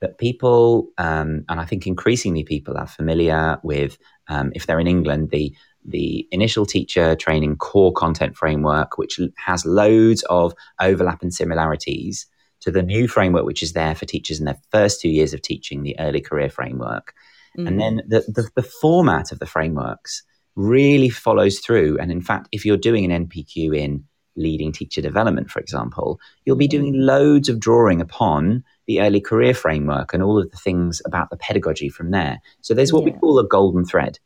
that 0.00 0.18
people, 0.18 0.88
um, 0.98 1.44
and 1.48 1.60
I 1.60 1.64
think 1.64 1.86
increasingly 1.86 2.44
people 2.44 2.76
are 2.76 2.86
familiar 2.86 3.58
with, 3.62 3.96
um, 4.28 4.52
if 4.54 4.66
they're 4.66 4.80
in 4.80 4.86
England, 4.86 5.30
the 5.30 5.54
the 5.86 6.26
initial 6.30 6.64
teacher 6.64 7.14
training 7.14 7.56
core 7.56 7.92
content 7.92 8.36
framework, 8.36 8.96
which 8.96 9.20
has 9.36 9.66
loads 9.66 10.22
of 10.30 10.54
overlap 10.80 11.20
and 11.20 11.34
similarities 11.34 12.26
to 12.60 12.70
the 12.70 12.82
new 12.82 13.06
framework, 13.06 13.44
which 13.44 13.62
is 13.62 13.74
there 13.74 13.94
for 13.94 14.06
teachers 14.06 14.38
in 14.38 14.46
their 14.46 14.58
first 14.70 15.00
two 15.00 15.10
years 15.10 15.34
of 15.34 15.42
teaching, 15.42 15.82
the 15.82 15.98
early 15.98 16.22
career 16.22 16.48
framework. 16.48 17.12
Mm-hmm. 17.58 17.66
And 17.66 17.80
then 17.80 18.02
the, 18.08 18.20
the, 18.20 18.48
the 18.56 18.62
format 18.62 19.30
of 19.30 19.38
the 19.38 19.46
frameworks 19.46 20.22
really 20.56 21.10
follows 21.10 21.58
through. 21.58 21.98
And 21.98 22.10
in 22.10 22.22
fact, 22.22 22.48
if 22.52 22.64
you're 22.64 22.76
doing 22.78 23.10
an 23.10 23.28
NPQ 23.28 23.76
in 23.76 24.04
leading 24.36 24.72
teacher 24.72 25.00
development, 25.00 25.50
for 25.50 25.60
example, 25.60 26.20
you'll 26.44 26.56
be 26.56 26.68
doing 26.68 26.92
loads 26.94 27.48
of 27.48 27.60
drawing 27.60 28.00
upon 28.00 28.64
the 28.86 29.00
early 29.00 29.20
career 29.20 29.54
framework 29.54 30.12
and 30.12 30.22
all 30.22 30.38
of 30.38 30.50
the 30.50 30.56
things 30.56 31.00
about 31.06 31.30
the 31.30 31.36
pedagogy 31.36 31.88
from 31.88 32.10
there. 32.10 32.40
So 32.60 32.74
there's 32.74 32.92
what 32.92 33.06
yeah. 33.06 33.12
we 33.12 33.18
call 33.18 33.38
a 33.38 33.46
golden 33.46 33.84
thread. 33.84 34.18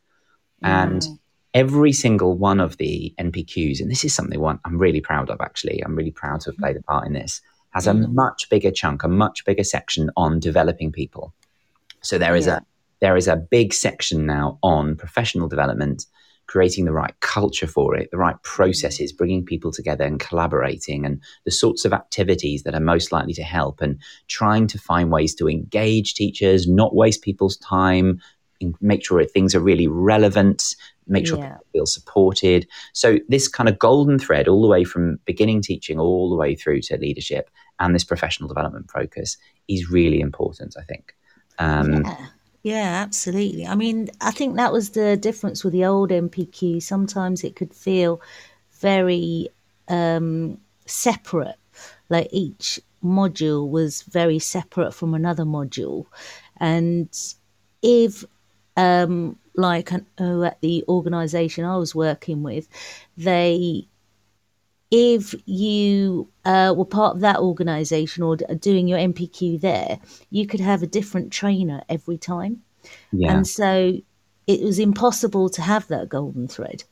And 0.62 1.06
every 1.54 1.92
single 1.92 2.36
one 2.36 2.60
of 2.60 2.76
the 2.76 3.14
NPQs, 3.18 3.80
and 3.80 3.90
this 3.90 4.04
is 4.04 4.14
something 4.14 4.40
one 4.40 4.58
I'm 4.64 4.78
really 4.78 5.00
proud 5.00 5.30
of 5.30 5.40
actually, 5.40 5.80
I'm 5.84 5.94
really 5.94 6.10
proud 6.10 6.40
to 6.42 6.50
have 6.50 6.58
played 6.58 6.76
a 6.76 6.82
part 6.82 7.06
in 7.06 7.12
this, 7.12 7.40
has 7.70 7.86
a 7.86 7.92
mm. 7.92 8.12
much 8.12 8.48
bigger 8.50 8.70
chunk, 8.70 9.04
a 9.04 9.08
much 9.08 9.44
bigger 9.44 9.64
section 9.64 10.10
on 10.16 10.40
developing 10.40 10.92
people. 10.92 11.32
So 12.00 12.18
there 12.18 12.36
is 12.36 12.46
yeah. 12.46 12.58
a 12.58 12.60
there 13.00 13.16
is 13.16 13.28
a 13.28 13.36
big 13.36 13.72
section 13.72 14.26
now 14.26 14.58
on 14.62 14.96
professional 14.96 15.46
development 15.46 16.06
creating 16.48 16.86
the 16.86 16.92
right 16.92 17.14
culture 17.20 17.66
for 17.66 17.94
it, 17.94 18.10
the 18.10 18.18
right 18.18 18.42
processes, 18.42 19.12
bringing 19.12 19.44
people 19.44 19.70
together 19.70 20.04
and 20.04 20.18
collaborating, 20.18 21.06
and 21.06 21.22
the 21.44 21.50
sorts 21.50 21.84
of 21.84 21.92
activities 21.92 22.64
that 22.64 22.74
are 22.74 22.80
most 22.80 23.12
likely 23.12 23.34
to 23.34 23.44
help, 23.44 23.80
and 23.80 24.00
trying 24.26 24.66
to 24.66 24.78
find 24.78 25.12
ways 25.12 25.34
to 25.36 25.48
engage 25.48 26.14
teachers, 26.14 26.66
not 26.66 26.96
waste 26.96 27.22
people's 27.22 27.56
time, 27.58 28.20
make 28.80 29.04
sure 29.04 29.24
things 29.24 29.54
are 29.54 29.60
really 29.60 29.86
relevant, 29.86 30.74
make 31.06 31.26
sure 31.26 31.38
yeah. 31.38 31.50
people 31.50 31.66
feel 31.72 31.86
supported. 31.86 32.66
So, 32.94 33.18
this 33.28 33.46
kind 33.46 33.68
of 33.68 33.78
golden 33.78 34.18
thread, 34.18 34.48
all 34.48 34.62
the 34.62 34.68
way 34.68 34.84
from 34.84 35.18
beginning 35.26 35.62
teaching 35.62 36.00
all 36.00 36.30
the 36.30 36.36
way 36.36 36.54
through 36.54 36.80
to 36.82 36.96
leadership 36.96 37.50
and 37.78 37.94
this 37.94 38.04
professional 38.04 38.48
development 38.48 38.90
focus, 38.90 39.36
is 39.68 39.90
really 39.90 40.20
important, 40.20 40.76
I 40.78 40.82
think. 40.82 41.14
Um, 41.58 42.04
yeah. 42.04 42.26
Yeah, 42.62 43.02
absolutely. 43.04 43.66
I 43.66 43.74
mean, 43.74 44.08
I 44.20 44.30
think 44.30 44.56
that 44.56 44.72
was 44.72 44.90
the 44.90 45.16
difference 45.16 45.62
with 45.64 45.72
the 45.72 45.84
old 45.84 46.10
NPQ. 46.12 46.80
Sometimes 46.80 47.44
it 47.44 47.56
could 47.56 47.72
feel 47.72 48.20
very 48.80 49.48
um, 49.88 50.58
separate, 50.86 51.56
like 52.08 52.28
each 52.32 52.80
module 53.02 53.68
was 53.70 54.02
very 54.02 54.38
separate 54.38 54.92
from 54.92 55.14
another 55.14 55.44
module. 55.44 56.06
And 56.58 57.08
if, 57.82 58.24
um, 58.76 59.38
like 59.54 59.90
oh, 60.18 60.42
at 60.44 60.60
the 60.60 60.84
organization 60.88 61.64
I 61.64 61.76
was 61.76 61.94
working 61.94 62.42
with, 62.42 62.68
they 63.16 63.86
if 64.90 65.34
you 65.46 66.30
uh, 66.44 66.74
were 66.76 66.84
part 66.84 67.16
of 67.16 67.20
that 67.20 67.38
organization 67.38 68.22
or 68.22 68.36
doing 68.36 68.88
your 68.88 68.98
NPQ 68.98 69.60
there, 69.60 69.98
you 70.30 70.46
could 70.46 70.60
have 70.60 70.82
a 70.82 70.86
different 70.86 71.32
trainer 71.32 71.82
every 71.88 72.16
time. 72.16 72.62
Yeah. 73.12 73.32
And 73.32 73.46
so 73.46 74.00
it 74.46 74.62
was 74.62 74.78
impossible 74.78 75.50
to 75.50 75.62
have 75.62 75.86
that 75.88 76.08
golden 76.08 76.48
thread. 76.48 76.84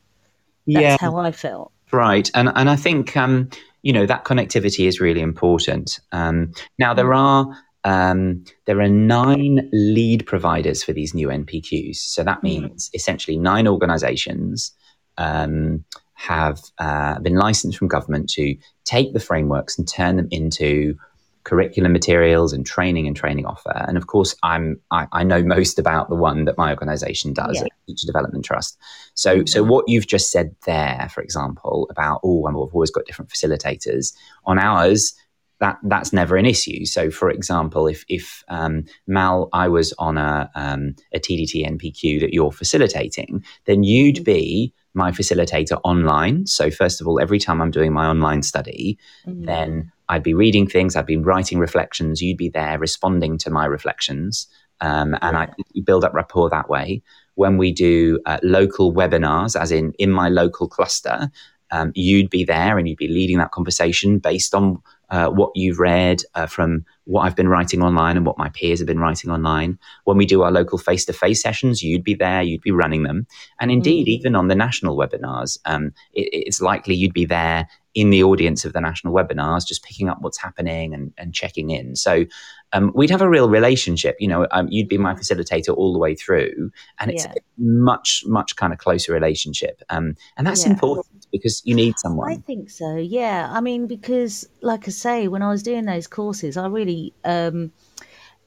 That's 0.67 0.83
yeah. 0.83 0.97
how 1.01 1.17
I 1.17 1.33
felt. 1.33 1.73
Right. 1.91 2.31
And, 2.35 2.51
and 2.55 2.69
I 2.69 2.77
think, 2.77 3.17
um, 3.17 3.49
you 3.83 3.93
know, 3.93 4.05
that 4.05 4.25
connectivity 4.25 4.87
is 4.87 5.01
really 5.01 5.21
important. 5.21 6.01
Um, 6.13 6.53
now, 6.79 6.95
there 6.95 7.07
mm. 7.07 7.17
are. 7.17 7.63
Um, 7.85 8.43
there 8.65 8.81
are 8.81 8.89
nine 8.89 9.71
lead 9.73 10.27
providers 10.27 10.83
for 10.83 10.93
these 10.93 11.15
new 11.15 11.29
NPQs. 11.29 11.95
So 11.99 12.25
that 12.25 12.39
mm. 12.39 12.43
means 12.43 12.91
essentially 12.95 13.39
nine 13.39 13.69
organizations 13.69 14.73
um, 15.19 15.85
have 16.17 16.61
uh, 16.79 17.21
been 17.21 17.37
licensed 17.37 17.79
from 17.79 17.89
government 17.89 18.29
to 18.31 18.57
take 18.85 19.13
the 19.13 19.21
frameworks 19.21 19.79
and 19.79 19.87
turn 19.87 20.17
them 20.17 20.29
into 20.31 20.97
curriculum 21.45 21.93
materials 21.93 22.53
and 22.53 22.67
training 22.67 23.07
and 23.07 23.15
training 23.15 23.47
offer. 23.47 23.85
And 23.87 23.97
of 23.97 24.09
course, 24.09 24.35
I'm 24.43 24.81
I, 24.91 25.07
I 25.13 25.23
know 25.23 25.43
most 25.43 25.79
about 25.79 26.09
the 26.09 26.17
one 26.17 26.45
that 26.47 26.59
my 26.59 26.71
organisation 26.71 27.33
does, 27.33 27.57
yeah. 27.57 27.69
Teacher 27.87 28.07
Development 28.07 28.45
Trust. 28.45 28.77
So, 29.15 29.37
mm-hmm. 29.37 29.47
so 29.47 29.63
what 29.63 29.85
you've 29.87 30.09
just 30.09 30.33
said 30.33 30.57
there, 30.67 31.09
for 31.15 31.23
example, 31.23 31.87
about 31.89 32.21
oh, 32.25 32.47
I've 32.47 32.57
always 32.57 32.91
got 32.91 33.07
different 33.07 33.31
facilitators 33.31 34.13
on 34.45 34.59
ours. 34.59 35.15
That 35.61 35.79
that's 35.85 36.13
never 36.13 36.37
an 36.37 36.47
issue. 36.47 36.85
So, 36.85 37.11
for 37.11 37.31
example, 37.31 37.87
if 37.87 38.05
if 38.09 38.43
um, 38.49 38.85
Mal, 39.07 39.49
I 39.53 39.69
was 39.69 39.95
on 39.99 40.19
a 40.19 40.51
um, 40.57 40.97
a 41.15 41.21
TDT 41.21 41.65
NPQ 41.65 42.21
that 42.21 42.35
you're 42.35 42.53
facilitating, 42.53 43.45
then 43.67 43.85
you'd 43.85 44.17
mm-hmm. 44.17 44.25
be 44.25 44.75
my 44.97 45.13
facilitator 45.13 45.79
online. 45.85 46.47
So, 46.47 46.71
first 46.71 47.01
of 47.01 47.07
all, 47.07 47.21
every 47.21 47.39
time 47.39 47.61
I'm 47.61 47.71
doing 47.71 47.93
my 47.93 48.07
online 48.07 48.43
study, 48.43 48.99
mm-hmm. 49.27 49.45
then 49.45 49.93
I'd 50.09 50.23
be 50.23 50.35
reading 50.35 50.67
things, 50.67 50.97
I'd 50.97 51.07
be 51.07 51.17
writing 51.17 51.59
reflections, 51.59 52.23
you'd 52.23 52.39
be 52.39 52.49
there 52.49 52.79
responding 52.79 53.39
to 53.39 53.51
my 53.51 53.67
reflections. 53.67 54.47
Um, 54.81 55.17
and 55.23 55.37
I 55.37 55.49
build 55.85 56.05
up 56.05 56.13
rapport 56.15 56.51
that 56.51 56.69
way. 56.69 57.03
When 57.35 57.57
we 57.57 57.73
do 57.73 58.21
uh, 58.27 58.39
local 58.43 58.93
webinars, 58.93 59.59
as 59.59 59.71
in 59.71 59.93
in 59.99 60.11
my 60.11 60.29
local 60.29 60.69
cluster, 60.69 61.31
um, 61.71 61.93
you'd 61.95 62.31
be 62.31 62.45
there 62.45 62.79
and 62.79 62.89
you'd 62.89 62.99
be 62.99 63.09
leading 63.09 63.39
that 63.39 63.53
conversation 63.53 64.19
based 64.19 64.55
on 64.55 64.83
uh, 65.11 65.29
what 65.29 65.51
you've 65.55 65.79
read 65.79 66.23
uh, 66.35 66.47
from 66.47 66.85
what 67.05 67.23
I've 67.23 67.37
been 67.37 67.49
writing 67.49 67.83
online 67.83 68.17
and 68.17 68.27
what 68.27 68.39
my 68.39 68.49
peers 68.49 68.81
have 68.81 68.87
been 68.87 68.99
writing 68.99 69.31
online. 69.31 69.79
When 70.05 70.17
we 70.17 70.27
do 70.27 70.43
our 70.43 70.51
local 70.51 70.79
face 70.79 71.05
to 71.05 71.13
face 71.13 71.41
sessions, 71.41 71.83
you'd 71.83 72.05
be 72.05 72.15
there, 72.15 72.43
you'd 72.43 72.63
be 72.63 72.73
running 72.73 73.05
them. 73.05 73.27
And 73.61 73.71
indeed, 73.71 74.07
mm. 74.07 74.11
even 74.11 74.35
on 74.35 74.49
the 74.49 74.57
national 74.57 74.97
webinars, 74.97 75.59
um, 75.65 75.93
it, 76.13 76.29
it's 76.33 76.61
likely 76.61 76.95
you'd 76.95 77.15
be 77.15 77.27
there 77.27 77.69
in 77.95 78.11
the 78.11 78.23
audience 78.23 78.65
of 78.67 78.75
the 78.75 78.81
national 78.81 79.15
webinars, 79.15 79.67
just 79.67 79.83
picking 79.83 80.11
up 80.11 80.21
what's 80.21 80.37
happening 80.37 80.93
and, 80.93 81.15
and 81.17 81.33
checking 81.33 81.71
in. 81.71 81.97
So 81.97 82.27
um, 82.73 82.93
we'd 82.95 83.11
have 83.11 83.23
a 83.23 83.29
real 83.29 83.49
relationship. 83.49 84.17
You 84.19 84.29
know, 84.29 84.47
um, 84.51 84.69
you'd 84.69 84.89
be 84.89 84.99
my 84.99 85.15
facilitator 85.15 85.75
all 85.75 85.95
the 85.95 85.99
way 85.99 86.15
through, 86.15 86.71
and 87.01 87.11
it's 87.11 87.25
yeah. 87.25 87.33
a 87.33 87.41
much, 87.57 88.23
much 88.27 88.57
kind 88.57 88.75
of 88.75 88.79
closer 88.79 89.13
relationship. 89.13 89.81
Um, 89.89 90.15
and 90.37 90.47
that's 90.47 90.67
yeah. 90.67 90.73
important 90.73 91.16
because 91.33 91.63
you 91.65 91.75
need 91.75 91.99
someone. 91.99 92.33
I 92.33 92.37
think 92.37 92.71
so. 92.71 92.97
Yeah. 92.97 93.49
I 93.51 93.61
mean, 93.61 93.87
because 93.87 94.49
like 94.61 94.89
I 94.89 94.91
say, 94.91 95.29
when 95.29 95.43
I 95.43 95.51
was 95.51 95.63
doing 95.63 95.85
those 95.85 96.07
courses, 96.07 96.57
I 96.57 96.67
really. 96.67 97.13
Um, 97.25 97.73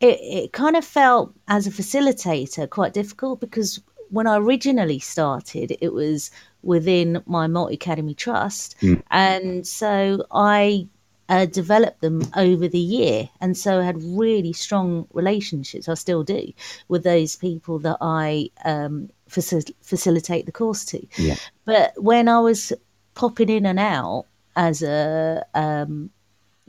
it, 0.01 0.17
it 0.21 0.53
kind 0.53 0.77
of 0.77 0.85
felt 0.85 1.33
as 1.49 1.67
a 1.67 1.71
facilitator 1.71 2.69
quite 2.69 2.93
difficult 2.93 3.41
because 3.41 3.81
when 4.09 4.27
I 4.27 4.37
originally 4.37 4.99
started, 4.99 5.77
it 5.81 5.93
was 5.93 6.31
within 6.63 7.21
my 7.25 7.47
multi 7.47 7.75
academy 7.75 8.13
trust, 8.13 8.75
mm. 8.81 9.01
and 9.11 9.65
so 9.67 10.25
I 10.31 10.87
uh, 11.29 11.45
developed 11.45 12.01
them 12.01 12.21
over 12.35 12.67
the 12.67 12.79
year, 12.79 13.29
and 13.39 13.55
so 13.55 13.79
I 13.79 13.83
had 13.83 14.03
really 14.03 14.51
strong 14.51 15.07
relationships. 15.13 15.87
I 15.87 15.93
still 15.93 16.23
do 16.23 16.51
with 16.87 17.03
those 17.03 17.35
people 17.35 17.79
that 17.79 17.97
I 18.01 18.49
um, 18.65 19.09
facil- 19.29 19.73
facilitate 19.81 20.45
the 20.45 20.51
course 20.51 20.83
to. 20.85 21.05
Yeah. 21.17 21.35
But 21.65 21.93
when 21.97 22.27
I 22.27 22.39
was 22.39 22.73
popping 23.13 23.49
in 23.49 23.65
and 23.65 23.79
out 23.79 24.25
as 24.55 24.81
a 24.81 25.45
um, 25.53 26.09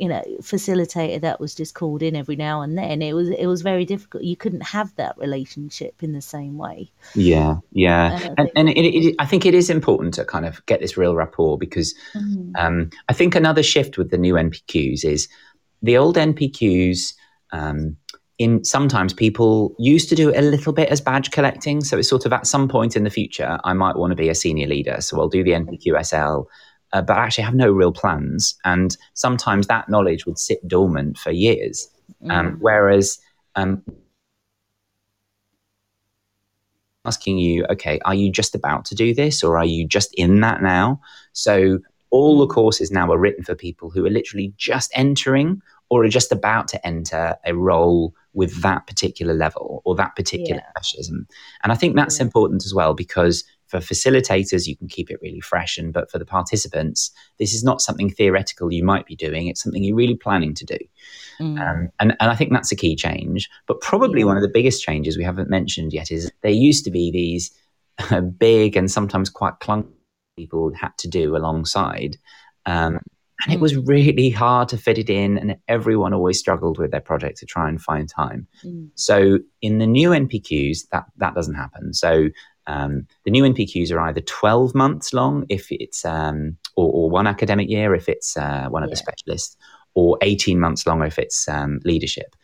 you 0.00 0.08
know 0.08 0.22
facilitator 0.40 1.20
that 1.20 1.40
was 1.40 1.54
just 1.54 1.74
called 1.74 2.02
in 2.02 2.16
every 2.16 2.36
now 2.36 2.62
and 2.62 2.76
then 2.76 3.02
it 3.02 3.12
was 3.12 3.28
it 3.28 3.46
was 3.46 3.62
very 3.62 3.84
difficult. 3.84 4.24
You 4.24 4.36
couldn't 4.36 4.62
have 4.62 4.94
that 4.96 5.16
relationship 5.18 6.02
in 6.02 6.12
the 6.12 6.22
same 6.22 6.56
way. 6.58 6.90
Yeah 7.14 7.56
yeah. 7.72 8.18
And, 8.36 8.38
and, 8.38 8.50
and 8.56 8.68
it, 8.68 8.80
it, 8.80 9.16
i 9.18 9.26
think 9.26 9.46
it 9.46 9.54
is 9.54 9.70
important 9.70 10.14
to 10.14 10.24
kind 10.24 10.46
of 10.46 10.64
get 10.66 10.80
this 10.80 10.96
real 10.96 11.14
rapport 11.14 11.58
because 11.58 11.94
mm-hmm. 12.14 12.52
um, 12.56 12.90
i 13.08 13.12
think 13.12 13.34
another 13.34 13.62
shift 13.62 13.98
with 13.98 14.10
the 14.10 14.18
new 14.18 14.34
npqs 14.34 15.04
is 15.04 15.28
the 15.82 15.96
old 15.96 16.16
npqs 16.16 17.14
um, 17.52 17.96
in 18.38 18.64
sometimes 18.64 19.12
people 19.12 19.74
used 19.78 20.08
to 20.08 20.14
do 20.14 20.30
it 20.30 20.38
a 20.38 20.42
little 20.42 20.72
bit 20.72 20.88
as 20.88 21.00
badge 21.00 21.30
collecting. 21.30 21.82
So 21.82 21.98
it's 21.98 22.08
sort 22.08 22.24
of 22.24 22.32
at 22.32 22.46
some 22.46 22.68
point 22.68 22.96
in 22.96 23.04
the 23.04 23.10
future 23.10 23.58
i 23.64 23.72
might 23.72 23.96
want 23.96 24.10
to 24.12 24.16
be 24.16 24.28
a 24.28 24.34
senior 24.34 24.66
leader 24.66 25.00
so 25.00 25.20
i'll 25.20 25.28
do 25.28 25.44
the 25.44 25.52
npqsl 25.52 26.46
uh, 26.92 27.02
but 27.02 27.16
actually 27.16 27.44
have 27.44 27.54
no 27.54 27.70
real 27.70 27.92
plans. 27.92 28.56
And 28.64 28.96
sometimes 29.14 29.66
that 29.66 29.88
knowledge 29.88 30.26
would 30.26 30.38
sit 30.38 30.66
dormant 30.66 31.18
for 31.18 31.30
years. 31.30 31.88
Um, 32.28 32.52
mm. 32.52 32.56
Whereas 32.60 33.18
um, 33.54 33.82
asking 37.04 37.38
you, 37.38 37.64
okay, 37.70 38.00
are 38.04 38.14
you 38.14 38.30
just 38.30 38.54
about 38.54 38.84
to 38.86 38.94
do 38.94 39.14
this 39.14 39.42
or 39.42 39.56
are 39.56 39.64
you 39.64 39.86
just 39.86 40.12
in 40.14 40.40
that 40.40 40.62
now? 40.62 41.00
So 41.32 41.78
all 42.10 42.38
the 42.38 42.46
mm. 42.46 42.54
courses 42.54 42.90
now 42.90 43.10
are 43.10 43.18
written 43.18 43.44
for 43.44 43.54
people 43.54 43.90
who 43.90 44.04
are 44.04 44.10
literally 44.10 44.52
just 44.56 44.90
entering 44.94 45.62
or 45.88 46.04
are 46.04 46.08
just 46.08 46.32
about 46.32 46.68
to 46.68 46.86
enter 46.86 47.36
a 47.44 47.54
role 47.54 48.14
with 48.32 48.62
that 48.62 48.86
particular 48.86 49.34
level 49.34 49.82
or 49.84 49.94
that 49.96 50.14
particular 50.14 50.62
yeah. 50.62 50.70
specialism. 50.70 51.26
And 51.62 51.72
I 51.72 51.74
think 51.74 51.96
that's 51.96 52.18
yeah. 52.18 52.24
important 52.24 52.64
as 52.64 52.74
well 52.74 52.94
because 52.94 53.44
for 53.70 53.78
facilitators, 53.78 54.66
you 54.66 54.76
can 54.76 54.88
keep 54.88 55.10
it 55.10 55.20
really 55.22 55.40
fresh. 55.40 55.78
And 55.78 55.92
but 55.92 56.10
for 56.10 56.18
the 56.18 56.26
participants, 56.26 57.10
this 57.38 57.54
is 57.54 57.62
not 57.62 57.80
something 57.80 58.10
theoretical 58.10 58.72
you 58.72 58.84
might 58.84 59.06
be 59.06 59.14
doing. 59.14 59.46
It's 59.46 59.62
something 59.62 59.84
you're 59.84 59.96
really 59.96 60.16
planning 60.16 60.54
to 60.54 60.64
do. 60.64 60.78
Mm. 61.40 61.60
Um, 61.60 61.88
and, 62.00 62.16
and 62.18 62.30
I 62.30 62.34
think 62.34 62.52
that's 62.52 62.72
a 62.72 62.76
key 62.76 62.96
change. 62.96 63.48
But 63.66 63.80
probably 63.80 64.20
yeah. 64.20 64.26
one 64.26 64.36
of 64.36 64.42
the 64.42 64.50
biggest 64.52 64.82
changes 64.82 65.16
we 65.16 65.24
haven't 65.24 65.48
mentioned 65.48 65.92
yet 65.92 66.10
is 66.10 66.30
there 66.42 66.50
used 66.50 66.84
to 66.84 66.90
be 66.90 67.12
these 67.12 67.50
uh, 68.10 68.20
big 68.20 68.76
and 68.76 68.90
sometimes 68.90 69.30
quite 69.30 69.60
clunky 69.60 69.86
people 70.36 70.72
had 70.74 70.96
to 70.98 71.08
do 71.08 71.36
alongside. 71.36 72.16
Um, 72.66 72.98
and 73.44 73.54
it 73.54 73.60
was 73.60 73.74
mm. 73.74 73.86
really 73.86 74.30
hard 74.30 74.68
to 74.70 74.76
fit 74.76 74.98
it 74.98 75.08
in, 75.08 75.38
and 75.38 75.56
everyone 75.66 76.12
always 76.12 76.38
struggled 76.38 76.78
with 76.78 76.90
their 76.90 77.00
project 77.00 77.38
to 77.38 77.46
try 77.46 77.68
and 77.68 77.80
find 77.80 78.08
time. 78.08 78.46
Mm. 78.64 78.90
So 78.96 79.38
in 79.62 79.78
the 79.78 79.86
new 79.86 80.10
NPQs, 80.10 80.88
that 80.92 81.04
that 81.16 81.34
doesn't 81.34 81.54
happen. 81.54 81.94
So 81.94 82.28
um, 82.70 83.06
the 83.24 83.30
new 83.30 83.42
NPQs 83.42 83.92
are 83.92 84.00
either 84.00 84.20
12 84.20 84.74
months 84.74 85.12
long 85.12 85.44
if 85.48 85.72
it's, 85.72 86.04
um, 86.04 86.56
or, 86.76 86.90
or, 86.92 87.10
one 87.10 87.26
academic 87.26 87.68
year 87.68 87.94
if 87.94 88.08
it's 88.08 88.36
uh, 88.36 88.68
one 88.68 88.82
of 88.84 88.88
yeah. 88.88 88.92
the 88.92 88.96
specialists, 88.96 89.56
or 89.94 90.16
18 90.22 90.60
months 90.60 90.86
long 90.86 91.02
if 91.02 91.18
it's 91.18 91.48
um, 91.48 91.80
leadership. 91.84 92.36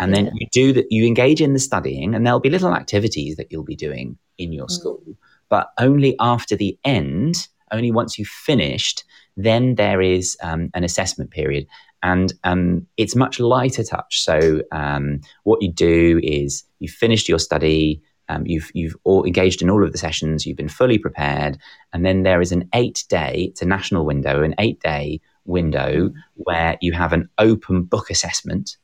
And 0.00 0.14
yeah. 0.14 0.22
then 0.22 0.32
you 0.36 0.46
do 0.52 0.72
that, 0.74 0.86
you 0.90 1.04
engage 1.06 1.40
in 1.40 1.52
the 1.52 1.58
studying, 1.58 2.14
and 2.14 2.24
there'll 2.24 2.40
be 2.40 2.50
little 2.50 2.74
activities 2.74 3.36
that 3.36 3.50
you'll 3.50 3.64
be 3.64 3.76
doing 3.76 4.16
in 4.38 4.52
your 4.52 4.66
mm. 4.66 4.70
school, 4.70 5.02
but 5.48 5.72
only 5.78 6.14
after 6.20 6.56
the 6.56 6.78
end, 6.84 7.48
only 7.72 7.90
once 7.90 8.18
you've 8.18 8.28
finished, 8.28 9.04
then 9.36 9.74
there 9.74 10.00
is 10.00 10.36
um, 10.42 10.70
an 10.74 10.84
assessment 10.84 11.30
period. 11.30 11.66
And 12.04 12.32
um, 12.44 12.86
it's 12.96 13.16
much 13.16 13.40
lighter 13.40 13.84
touch. 13.84 14.22
So, 14.22 14.62
um, 14.72 15.20
what 15.44 15.62
you 15.62 15.72
do 15.72 16.20
is 16.22 16.64
you've 16.80 16.92
finished 16.92 17.28
your 17.28 17.38
study, 17.38 18.02
um, 18.32 18.46
you've 18.46 18.70
you've 18.74 18.96
all 19.04 19.24
engaged 19.24 19.62
in 19.62 19.70
all 19.70 19.84
of 19.84 19.92
the 19.92 19.98
sessions. 19.98 20.46
You've 20.46 20.56
been 20.56 20.68
fully 20.68 20.98
prepared, 20.98 21.58
and 21.92 22.04
then 22.04 22.22
there 22.22 22.40
is 22.40 22.52
an 22.52 22.68
eight 22.74 23.04
day. 23.08 23.48
It's 23.50 23.62
a 23.62 23.66
national 23.66 24.04
window, 24.06 24.42
an 24.42 24.54
eight 24.58 24.80
day 24.80 25.20
window 25.44 26.08
mm. 26.08 26.14
where 26.34 26.78
you 26.80 26.92
have 26.92 27.12
an 27.12 27.28
open 27.38 27.82
book 27.82 28.10
assessment, 28.10 28.76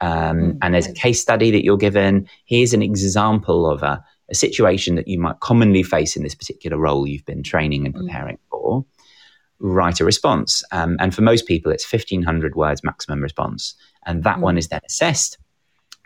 um, 0.00 0.36
mm. 0.36 0.58
and 0.62 0.74
there's 0.74 0.88
a 0.88 0.92
case 0.92 1.20
study 1.20 1.50
that 1.50 1.64
you're 1.64 1.76
given. 1.76 2.28
Here's 2.44 2.74
an 2.74 2.82
example 2.82 3.70
of 3.70 3.82
a, 3.82 4.02
a, 4.30 4.34
situation 4.34 4.96
that 4.96 5.08
you 5.08 5.18
might 5.18 5.40
commonly 5.40 5.82
face 5.82 6.16
in 6.16 6.22
this 6.22 6.34
particular 6.34 6.76
role 6.76 7.06
you've 7.06 7.26
been 7.26 7.42
training 7.42 7.86
and 7.86 7.94
mm. 7.94 8.00
preparing 8.00 8.38
for. 8.50 8.84
Write 9.58 10.00
a 10.00 10.04
response, 10.04 10.62
um, 10.72 10.96
and 11.00 11.14
for 11.14 11.22
most 11.22 11.46
people, 11.46 11.72
it's 11.72 11.90
1500 11.90 12.56
words 12.56 12.82
maximum 12.82 13.22
response, 13.22 13.74
and 14.04 14.24
that 14.24 14.40
one 14.40 14.56
mm. 14.56 14.58
is 14.58 14.68
then 14.68 14.80
assessed 14.86 15.38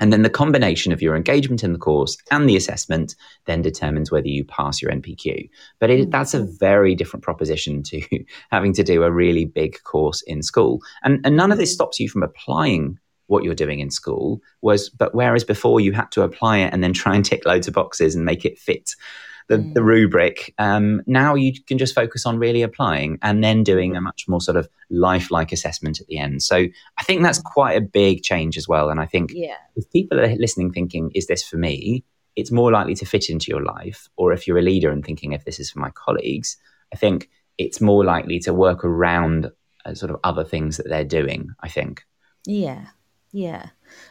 and 0.00 0.12
then 0.12 0.22
the 0.22 0.30
combination 0.30 0.92
of 0.92 1.02
your 1.02 1.14
engagement 1.14 1.62
in 1.62 1.72
the 1.72 1.78
course 1.78 2.16
and 2.30 2.48
the 2.48 2.56
assessment 2.56 3.14
then 3.44 3.62
determines 3.62 4.10
whether 4.10 4.26
you 4.28 4.44
pass 4.44 4.82
your 4.82 4.90
NPQ. 4.90 5.48
But 5.78 5.90
it, 5.90 6.08
mm. 6.08 6.10
that's 6.10 6.34
a 6.34 6.44
very 6.44 6.94
different 6.94 7.22
proposition 7.22 7.82
to 7.84 8.02
having 8.50 8.72
to 8.72 8.82
do 8.82 9.02
a 9.02 9.12
really 9.12 9.44
big 9.44 9.82
course 9.84 10.22
in 10.22 10.42
school. 10.42 10.80
And, 11.04 11.20
and 11.24 11.36
none 11.36 11.52
of 11.52 11.58
this 11.58 11.72
stops 11.72 12.00
you 12.00 12.08
from 12.08 12.22
applying 12.22 12.98
what 13.26 13.44
you're 13.44 13.54
doing 13.54 13.78
in 13.78 13.90
school 13.90 14.40
was 14.60 14.90
but 14.90 15.14
whereas 15.14 15.44
before 15.44 15.78
you 15.78 15.92
had 15.92 16.10
to 16.10 16.22
apply 16.22 16.58
it 16.58 16.72
and 16.72 16.82
then 16.82 16.92
try 16.92 17.14
and 17.14 17.24
tick 17.24 17.46
loads 17.46 17.68
of 17.68 17.74
boxes 17.74 18.16
and 18.16 18.24
make 18.24 18.44
it 18.44 18.58
fit 18.58 18.96
the, 19.50 19.58
mm. 19.58 19.74
the 19.74 19.82
rubric. 19.82 20.54
Um, 20.58 21.02
now 21.06 21.34
you 21.34 21.52
can 21.66 21.76
just 21.76 21.94
focus 21.94 22.24
on 22.24 22.38
really 22.38 22.62
applying 22.62 23.18
and 23.20 23.42
then 23.42 23.64
doing 23.64 23.96
a 23.96 24.00
much 24.00 24.26
more 24.28 24.40
sort 24.40 24.56
of 24.56 24.68
lifelike 24.90 25.50
assessment 25.50 26.00
at 26.00 26.06
the 26.06 26.18
end. 26.18 26.42
So 26.42 26.56
I 26.56 27.02
think 27.02 27.22
that's 27.22 27.40
mm. 27.40 27.44
quite 27.44 27.76
a 27.76 27.80
big 27.80 28.22
change 28.22 28.56
as 28.56 28.68
well. 28.68 28.88
And 28.88 29.00
I 29.00 29.06
think 29.06 29.32
yeah. 29.34 29.56
if 29.74 29.90
people 29.90 30.20
are 30.20 30.36
listening 30.36 30.72
thinking, 30.72 31.10
is 31.16 31.26
this 31.26 31.42
for 31.42 31.56
me? 31.56 32.04
It's 32.36 32.52
more 32.52 32.70
likely 32.70 32.94
to 32.94 33.04
fit 33.04 33.28
into 33.28 33.50
your 33.50 33.62
life. 33.62 34.08
Or 34.16 34.32
if 34.32 34.46
you're 34.46 34.58
a 34.58 34.62
leader 34.62 34.90
and 34.90 35.04
thinking, 35.04 35.32
if 35.32 35.44
this 35.44 35.58
is 35.58 35.70
for 35.70 35.80
my 35.80 35.90
colleagues, 35.90 36.56
I 36.92 36.96
think 36.96 37.28
it's 37.58 37.80
more 37.80 38.04
likely 38.04 38.38
to 38.40 38.54
work 38.54 38.84
around 38.84 39.50
uh, 39.84 39.94
sort 39.94 40.12
of 40.12 40.20
other 40.22 40.44
things 40.44 40.76
that 40.76 40.88
they're 40.88 41.04
doing, 41.04 41.50
I 41.60 41.68
think. 41.68 42.04
Yeah. 42.46 42.86
Yeah. 43.32 43.66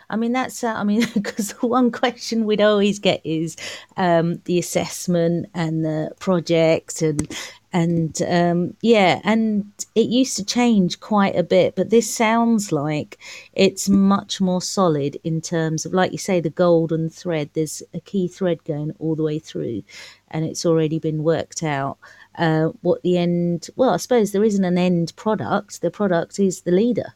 I 0.10 0.16
mean, 0.16 0.32
that's, 0.32 0.64
uh, 0.64 0.74
I 0.74 0.84
mean, 0.84 1.06
because 1.14 1.54
the 1.54 1.68
one 1.68 1.92
question 1.92 2.46
we'd 2.46 2.62
always 2.62 3.00
get 3.00 3.22
is 3.26 3.58
um, 3.98 4.42
the 4.46 4.60
assessment 4.60 5.48
and 5.54 5.84
the 5.84 6.12
project 6.20 7.02
and, 7.02 7.28
and 7.72 8.20
um, 8.24 8.76
yeah, 8.82 9.20
and 9.24 9.72
it 9.94 10.08
used 10.08 10.38
to 10.38 10.46
change 10.46 11.00
quite 11.00 11.36
a 11.36 11.44
bit, 11.44 11.76
but 11.76 11.92
this 11.92 12.12
sounds 12.14 12.72
like 12.72 13.20
it's 13.54 13.88
much 13.88 14.42
more 14.42 14.62
solid 14.62 15.18
in 15.24 15.40
terms 15.40 15.86
of, 15.86 15.94
like 15.94 16.12
you 16.12 16.18
say, 16.18 16.40
the 16.40 16.50
golden 16.50 17.10
thread. 17.10 17.52
There's 17.54 17.84
a 17.94 18.00
key 18.00 18.28
thread 18.28 18.64
going 18.64 18.94
all 18.98 19.16
the 19.16 19.24
way 19.24 19.38
through, 19.38 19.84
and 20.32 20.46
it's 20.46 20.66
already 20.66 20.98
been 20.98 21.24
worked 21.24 21.62
out. 21.62 22.00
Uh, 22.36 22.70
what 22.82 23.04
the 23.04 23.18
end, 23.18 23.70
well, 23.76 23.92
I 23.92 23.98
suppose 23.98 24.32
there 24.32 24.44
isn't 24.44 24.66
an 24.66 24.78
end 24.78 25.16
product. 25.16 25.82
The 25.82 25.92
product 25.92 26.40
is 26.40 26.62
the 26.62 26.72
leader. 26.72 27.14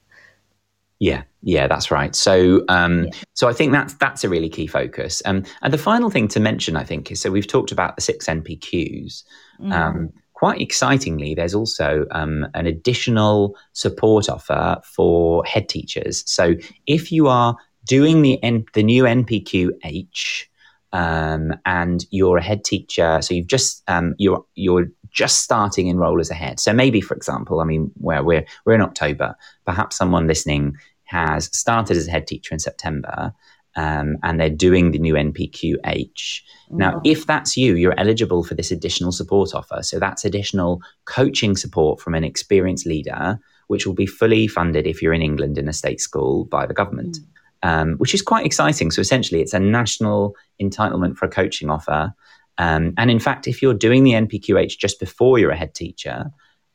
Yeah, 1.04 1.24
yeah, 1.42 1.68
that's 1.68 1.92
right. 1.92 2.16
So, 2.16 2.64
um, 2.70 3.04
yeah. 3.04 3.12
so 3.34 3.50
I 3.50 3.54
think 3.54 3.74
that's 3.74 3.94
that's 3.96 4.24
a 4.24 4.30
really 4.30 4.48
key 4.48 4.68
focus. 4.68 5.22
Um, 5.26 5.44
and 5.62 5.74
the 5.74 5.78
final 5.78 6.10
thing 6.10 6.30
to 6.30 6.40
mention, 6.40 6.78
I 6.78 6.86
think, 6.86 7.12
is 7.12 7.20
so 7.20 7.30
we've 7.30 7.46
talked 7.46 7.74
about 7.74 7.98
the 7.98 8.02
six 8.02 8.28
NPQs. 8.28 9.24
Mm. 9.60 9.74
Um, 9.74 10.14
quite 10.32 10.62
excitingly, 10.62 11.36
there's 11.36 11.54
also 11.54 12.06
um, 12.12 12.48
an 12.54 12.68
additional 12.68 13.58
support 13.74 14.30
offer 14.30 14.80
for 14.86 15.44
head 15.44 15.68
teachers. 15.68 16.24
So 16.26 16.56
if 16.88 17.12
you 17.12 17.28
are 17.28 17.58
doing 17.86 18.22
the 18.22 18.42
N- 18.42 18.64
the 18.74 18.84
new 18.84 19.04
NPQH 19.04 20.46
um, 20.94 21.54
and 21.66 22.06
you're 22.12 22.38
a 22.38 22.44
head 22.44 22.64
teacher, 22.64 23.22
so 23.22 23.34
you've 23.34 23.48
just 23.48 23.84
um, 23.90 24.16
you're 24.18 24.46
you're 24.56 24.88
just 25.12 25.42
starting 25.42 25.88
in 25.88 25.98
role 25.98 26.20
as 26.22 26.32
a 26.32 26.34
head. 26.34 26.60
So 26.62 26.74
maybe, 26.74 27.02
for 27.02 27.14
example, 27.14 27.60
I 27.60 27.66
mean, 27.66 27.92
where 27.96 28.24
we're 28.24 28.46
we're 28.66 28.74
in 28.74 28.82
October, 28.82 29.36
perhaps 29.66 29.98
someone 29.98 30.28
listening 30.28 30.78
has 31.06 31.56
started 31.58 31.98
as 31.98 32.08
a 32.08 32.12
head 32.12 32.28
teacher 32.28 32.54
in 32.54 32.60
September. 32.60 33.34
Um, 33.76 34.18
and 34.22 34.40
they're 34.40 34.52
doing 34.52 34.92
the 34.92 35.00
new 35.00 35.16
NPQH. 35.16 36.42
Now, 36.70 37.02
if 37.04 37.26
that's 37.26 37.58
you, 37.58 37.76
you're 37.76 38.00
eligible 38.00 38.44
for 38.44 38.54
this 38.54 38.70
additional 38.70 39.12
support 39.12 39.56
offer. 39.56 39.80
So 39.82 39.98
that's 39.98 40.24
additional 40.24 40.80
coaching 41.06 41.58
support 41.58 42.00
from 42.00 42.14
an 42.14 42.24
experienced 42.24 42.86
leader, 42.86 43.40
which 43.70 43.88
will 43.88 43.96
be 43.96 44.06
fully 44.06 44.48
funded 44.48 44.86
if 44.86 45.02
you're 45.02 45.12
in 45.12 45.24
England 45.24 45.58
in 45.58 45.68
a 45.68 45.74
state 45.74 46.02
school 46.02 46.46
by 46.46 46.68
the 46.68 46.74
government 46.76 47.18
um, 47.64 47.94
which 47.94 48.14
is 48.14 48.22
quite 48.22 48.46
exciting. 48.46 48.92
So 48.92 49.02
essentially, 49.02 49.42
it's 49.42 49.54
a 49.54 49.60
national 49.60 50.36
entitlement 50.62 51.16
for 51.16 51.26
a 51.26 51.30
coaching 51.30 51.70
offer. 51.70 52.14
Um, 52.60 52.94
and 52.98 53.10
in 53.10 53.20
fact, 53.20 53.48
if 53.48 53.62
you're 53.62 53.74
doing 53.74 54.04
the 54.04 54.12
NPQH 54.12 54.78
just 54.78 55.00
before 55.00 55.40
you're 55.40 55.52
a 55.52 55.58
head 55.58 55.74
teacher, 55.74 56.26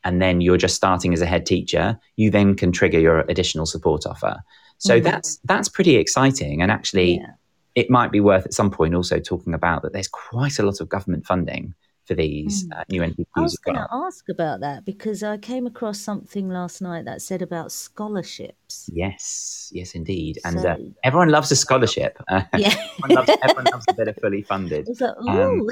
and 0.05 0.21
then 0.23 0.41
you're 0.41 0.57
just 0.57 0.75
starting 0.77 1.13
as 1.13 1.21
a 1.21 1.27
head 1.27 1.45
teacher, 1.47 1.99
you 2.17 2.31
then 2.31 2.55
can 2.55 2.73
trigger 2.73 2.99
your 3.01 3.21
additional 3.29 3.67
support 3.67 4.07
offer. 4.07 4.37
So 4.79 4.95
Mm-hmm. 4.97 5.05
that's 5.05 5.39
that's 5.45 5.69
pretty 5.69 5.97
exciting, 5.97 6.63
and 6.63 6.71
actually, 6.71 7.17
Yeah. 7.19 7.33
it 7.75 7.91
might 7.91 8.13
be 8.13 8.21
worth 8.21 8.47
at 8.47 8.55
some 8.55 8.71
point 8.71 8.95
also 8.95 9.19
talking 9.19 9.55
about 9.55 9.83
that. 9.83 9.93
There's 9.93 10.09
quite 10.09 10.59
a 10.59 10.63
lot 10.63 10.81
of 10.81 10.89
government 10.89 11.27
funding 11.27 11.75
for 12.07 12.15
these 12.15 12.67
uh, 12.75 12.85
new 12.89 13.03
NPQs. 13.03 13.17
Mm. 13.19 13.27
I 13.37 13.41
was 13.43 13.53
as 13.53 13.59
going 13.59 13.77
to 13.77 13.87
ask 13.91 14.29
about 14.31 14.61
that 14.61 14.85
because 14.87 15.23
I 15.23 15.37
came 15.37 15.67
across 15.67 15.99
something 16.01 16.49
last 16.49 16.81
night 16.81 17.05
that 17.05 17.21
said 17.21 17.43
about 17.43 17.71
scholarships. 17.71 18.89
Yes, 18.93 19.71
yes, 19.75 19.95
indeed, 19.95 20.39
and 20.45 20.65
uh, 20.65 20.77
everyone 21.05 21.29
loves 21.29 21.51
a 21.53 21.57
scholarship. 21.57 22.19
Uh, 22.29 22.43
Yeah. 22.57 22.69
everyone, 23.05 23.27
loves, 23.27 23.31
everyone 23.43 23.65
loves 23.73 23.85
a 23.91 23.95
bit 23.95 24.09
of 24.09 24.17
fully 24.17 24.43
funded. 24.43 24.89
Like, 25.01 25.29
Um, 25.29 25.67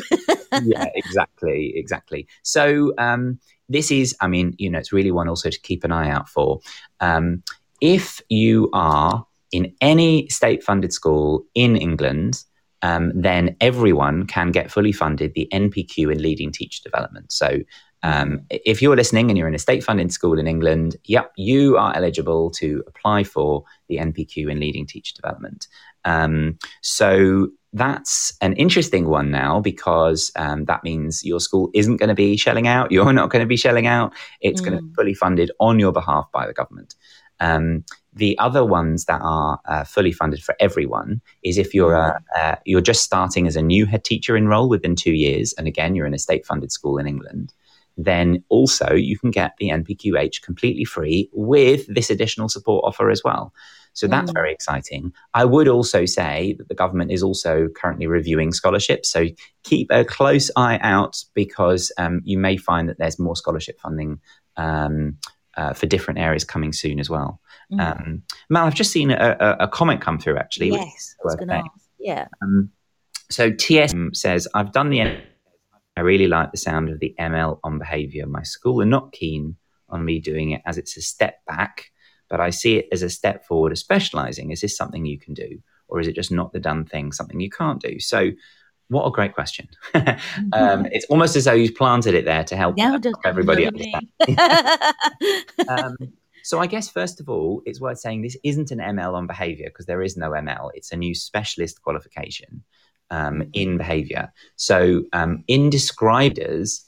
yeah, 0.65 0.87
exactly, 0.95 1.73
exactly. 1.77 2.27
So 2.43 2.93
um, 2.99 3.39
this 3.69 3.91
is, 3.91 4.15
I 4.21 4.29
mean, 4.29 4.55
you 4.59 4.71
know, 4.71 4.79
it's 4.79 4.93
really 4.93 5.11
one 5.11 5.29
also 5.29 5.51
to 5.51 5.61
keep 5.61 5.85
an 5.85 5.93
eye 5.93 6.11
out 6.11 6.29
for. 6.29 6.61
Um, 7.01 7.43
if 7.81 8.21
you 8.29 8.71
are 8.73 9.27
in 9.53 9.75
any 9.81 10.29
state-funded 10.29 10.93
school 10.93 11.45
in 11.55 11.77
England, 11.77 12.43
um, 12.83 13.13
then 13.15 13.57
everyone 13.61 14.27
can 14.27 14.51
get 14.51 14.71
fully 14.71 14.93
funded 14.93 15.35
the 15.35 15.49
NPQ 15.53 16.13
in 16.13 16.23
leading 16.23 16.53
teacher 16.53 16.83
development. 16.83 17.33
So. 17.33 17.61
Um, 18.03 18.43
if 18.51 18.81
you're 18.81 18.95
listening 18.95 19.31
and 19.31 19.39
you're 19.39 19.49
in 19.49 19.55
a 19.55 19.59
state 19.59 19.83
funded 19.83 20.13
school 20.13 20.39
in 20.39 20.47
England, 20.47 20.97
yep, 21.07 21.33
you 21.37 21.77
are 21.77 21.97
eligible 21.97 22.51
to 22.53 22.85
apply 22.87 23.25
for 23.25 23.65
the 23.89 23.97
NPQ 23.97 24.49
in 24.49 24.61
leading 24.61 24.87
teacher 24.87 25.13
development. 25.17 25.67
Um, 26.05 26.59
so 26.83 27.49
that's 27.73 28.33
an 28.41 28.55
interesting 28.55 29.09
one 29.09 29.31
now 29.31 29.61
because 29.61 30.31
um, 30.37 30.65
that 30.65 30.83
means 30.85 31.25
your 31.25 31.41
school 31.41 31.71
isn't 31.75 31.97
going 31.97 32.09
to 32.09 32.15
be 32.15 32.37
shelling 32.37 32.67
out. 32.67 32.91
You're 32.91 33.13
not 33.13 33.31
going 33.31 33.41
to 33.41 33.47
be 33.47 33.57
shelling 33.57 33.87
out. 33.87 34.15
It's 34.41 34.61
going 34.61 34.77
to 34.77 34.83
be 34.83 34.95
fully 34.95 35.15
funded 35.15 35.51
on 35.61 35.79
your 35.79 35.93
behalf 35.93 36.27
by 36.33 36.47
the 36.47 36.55
government. 36.55 36.95
Um, 37.41 37.85
the 38.15 38.39
other 38.39 38.65
ones 38.65 39.05
that 39.05 39.21
are 39.23 39.61
uh, 39.67 39.85
fully 39.85 40.13
funded 40.13 40.43
for 40.43 40.57
everyone 40.59 41.21
is 41.43 41.59
if 41.59 41.75
you're 41.75 41.95
a, 41.95 42.19
uh, 42.35 42.57
you're 42.65 42.81
just 42.81 43.03
starting 43.03 43.47
as 43.47 43.57
a 43.57 43.63
new 43.63 43.85
head 43.85 44.05
teacher 44.05 44.37
in 44.37 44.49
role 44.49 44.71
within 44.71 44.97
two 44.97 45.13
years, 45.13 45.53
and 45.59 45.67
again 45.67 45.95
you're 45.95 46.07
in 46.07 46.15
a 46.15 46.19
state 46.19 46.47
funded 46.47 46.73
school 46.73 46.97
in 46.97 47.07
England. 47.07 47.53
Then 47.99 48.43
also 48.49 48.95
you 48.95 49.19
can 49.19 49.31
get 49.31 49.53
the 49.59 49.69
NPQH 49.69 50.41
completely 50.43 50.85
free 50.85 51.29
with 51.33 51.87
this 51.95 52.09
additional 52.09 52.49
support 52.49 52.85
offer 52.87 53.11
as 53.11 53.23
well. 53.23 53.53
So 53.97 54.07
that's 54.07 54.31
very 54.31 54.53
exciting. 54.53 55.13
I 55.33 55.47
would 55.47 55.69
also 55.69 56.05
say 56.05 56.55
that 56.59 56.69
the 56.69 56.75
government 56.75 57.11
is 57.11 57.23
also 57.23 57.69
currently 57.75 58.07
reviewing 58.07 58.53
scholarships. 58.53 59.11
So 59.11 59.27
keep 59.65 59.89
a 59.91 60.05
close 60.05 60.51
eye 60.55 60.79
out 60.83 61.25
because 61.35 61.91
um, 61.97 62.21
you 62.25 62.37
may 62.37 62.59
find 62.59 62.91
that 62.91 62.99
there's 62.99 63.19
more 63.19 63.35
scholarship 63.35 63.81
funding 63.81 64.21
um, 64.59 65.17
uh, 65.57 65.73
for 65.73 65.87
different 65.87 66.21
areas 66.21 66.45
coming 66.45 66.75
soon 66.75 67.01
as 67.01 67.09
well. 67.09 67.41
Um, 67.79 68.23
Mal, 68.51 68.67
I've 68.67 68.75
just 68.75 68.93
seen 68.93 69.11
a, 69.11 69.37
a, 69.41 69.65
a 69.65 69.69
comment 69.69 70.01
come 70.03 70.19
through 70.19 70.37
actually. 70.37 70.71
yes, 70.71 70.87
is 70.87 71.17
I 71.21 71.25
was 71.25 71.37
going 71.37 71.49
to 71.49 71.55
ask. 71.55 71.89
Yeah. 71.99 72.29
Um, 72.43 72.71
so 73.31 73.51
TS 73.51 73.95
says, 74.13 74.47
I've 74.55 74.73
done 74.73 74.91
the 74.91 75.01
I 75.97 76.01
really 76.03 76.29
like 76.29 76.53
the 76.53 76.59
sound 76.59 76.91
of 76.91 77.01
the 77.01 77.15
ML 77.19 77.59
on 77.65 77.79
behavior. 77.79 78.27
My 78.27 78.43
school 78.43 78.83
are 78.83 78.87
not 78.87 79.13
keen 79.13 79.57
on 79.89 80.05
me 80.05 80.21
doing 80.21 80.51
it 80.51 80.61
as 80.67 80.77
it's 80.77 80.97
a 80.97 81.03
step 81.03 81.39
back, 81.47 81.91
but 82.29 82.41
I 82.41 82.51
see 82.51 82.77
it 82.77 82.89
as 82.93 83.03
a 83.03 83.11
step 83.11 83.45
forward 83.45 83.73
of 83.73 83.79
specializing. 83.79 84.51
Is 84.51 84.61
this 84.61 84.77
something 84.77 85.05
you 85.05 85.19
can 85.19 85.35
do? 85.35 85.63
Or 85.89 86.01
is 86.01 86.09
it 86.09 86.15
just 86.15 86.33
not 86.33 86.53
the 86.53 86.59
done 86.59 86.85
thing, 86.85 87.13
something 87.13 87.39
you 87.39 87.51
can't 87.51 87.81
do? 87.81 88.01
So, 88.01 88.33
what 88.89 89.07
a 89.07 89.11
great 89.11 89.35
question. 89.35 89.69
um, 89.95 90.87
it's 90.93 91.07
almost 91.07 91.37
as 91.37 91.45
though 91.45 91.53
you've 91.53 91.75
planted 91.75 92.15
it 92.15 92.25
there 92.25 92.45
to 92.45 92.57
help, 92.57 92.77
everybody- 93.25 93.67
understand. 93.67 94.09
um, 95.69 95.97
so 96.43 96.61
I 96.61 96.69
guess 96.69 96.89
first 96.89 97.21
of 97.21 97.29
all, 97.29 97.61
it's 97.67 97.81
worth 97.81 97.99
saying 97.99 98.23
this 98.23 98.37
isn't 98.45 98.71
an 98.71 98.79
ML 98.79 99.15
on 99.15 99.27
behavior 99.27 99.67
because 99.67 99.87
there 99.87 100.03
is 100.03 100.17
no 100.17 100.31
ML. 100.31 100.71
It's 100.75 100.93
a 100.93 100.97
new 100.97 101.13
specialist 101.13 101.83
qualification 101.83 102.63
um, 103.11 103.49
in 103.53 103.77
behavior. 103.77 104.33
So 104.55 105.03
um, 105.13 105.43
in 105.49 105.71
describers, 105.71 106.85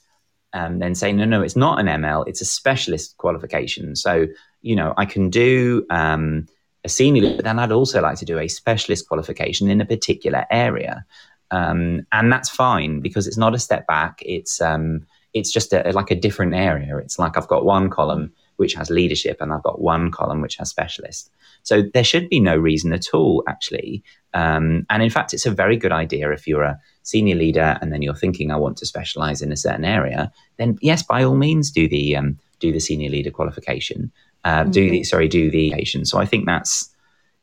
um, 0.53 0.79
then 0.79 0.95
say 0.95 1.11
no, 1.11 1.25
no, 1.25 1.41
it's 1.41 1.57
not 1.57 1.79
an 1.79 1.87
ML. 1.87 2.25
It's 2.25 2.39
a 2.39 2.45
specialist 2.45 3.17
qualification. 3.17 3.97
So 3.97 4.27
you 4.61 4.75
know, 4.75 4.93
I 4.97 5.05
can 5.05 5.29
do 5.29 5.85
um, 5.89 6.47
a 6.83 6.89
senior, 6.89 7.35
but 7.35 7.45
then 7.45 7.59
I'd 7.59 7.71
also 7.71 8.01
like 8.01 8.17
to 8.19 8.25
do 8.25 8.39
a 8.39 8.47
specialist 8.47 9.07
qualification 9.07 9.69
in 9.69 9.81
a 9.81 9.85
particular 9.85 10.45
area, 10.51 11.05
um, 11.51 12.05
and 12.11 12.31
that's 12.31 12.49
fine 12.49 12.99
because 12.99 13.27
it's 13.27 13.37
not 13.37 13.55
a 13.55 13.59
step 13.59 13.87
back. 13.87 14.21
It's 14.25 14.61
um, 14.61 15.05
it's 15.33 15.51
just 15.51 15.73
a, 15.73 15.91
like 15.93 16.11
a 16.11 16.15
different 16.15 16.55
area. 16.55 16.97
It's 16.97 17.19
like 17.19 17.37
I've 17.37 17.47
got 17.47 17.65
one 17.65 17.89
column 17.89 18.33
which 18.57 18.73
has 18.73 18.89
leadership, 18.89 19.37
and 19.39 19.53
I've 19.53 19.63
got 19.63 19.81
one 19.81 20.11
column 20.11 20.41
which 20.41 20.57
has 20.57 20.69
specialist. 20.69 21.31
So 21.63 21.83
there 21.93 22.03
should 22.03 22.29
be 22.29 22.39
no 22.39 22.57
reason 22.57 22.93
at 22.93 23.13
all, 23.13 23.43
actually. 23.47 24.03
Um, 24.33 24.85
and 24.89 25.01
in 25.01 25.09
fact, 25.09 25.33
it's 25.33 25.45
a 25.45 25.51
very 25.51 25.77
good 25.77 25.91
idea 25.91 26.31
if 26.31 26.47
you're 26.47 26.63
a 26.63 26.79
senior 27.03 27.35
leader 27.35 27.77
and 27.81 27.91
then 27.91 28.01
you're 28.01 28.15
thinking, 28.15 28.51
I 28.51 28.57
want 28.57 28.77
to 28.77 28.85
specialize 28.85 29.41
in 29.41 29.51
a 29.51 29.57
certain 29.57 29.85
area. 29.85 30.31
Then 30.57 30.77
yes, 30.81 31.03
by 31.03 31.23
all 31.23 31.35
means, 31.35 31.71
do 31.71 31.87
the 31.87 32.15
um, 32.15 32.37
do 32.59 32.71
the 32.71 32.79
senior 32.79 33.09
leader 33.09 33.31
qualification. 33.31 34.11
Uh, 34.43 34.63
Do 34.63 34.89
the 34.89 35.03
sorry, 35.03 35.27
do 35.27 35.51
the 35.51 35.71
patient. 35.71 36.07
So 36.07 36.17
I 36.17 36.25
think 36.25 36.45
that's 36.45 36.89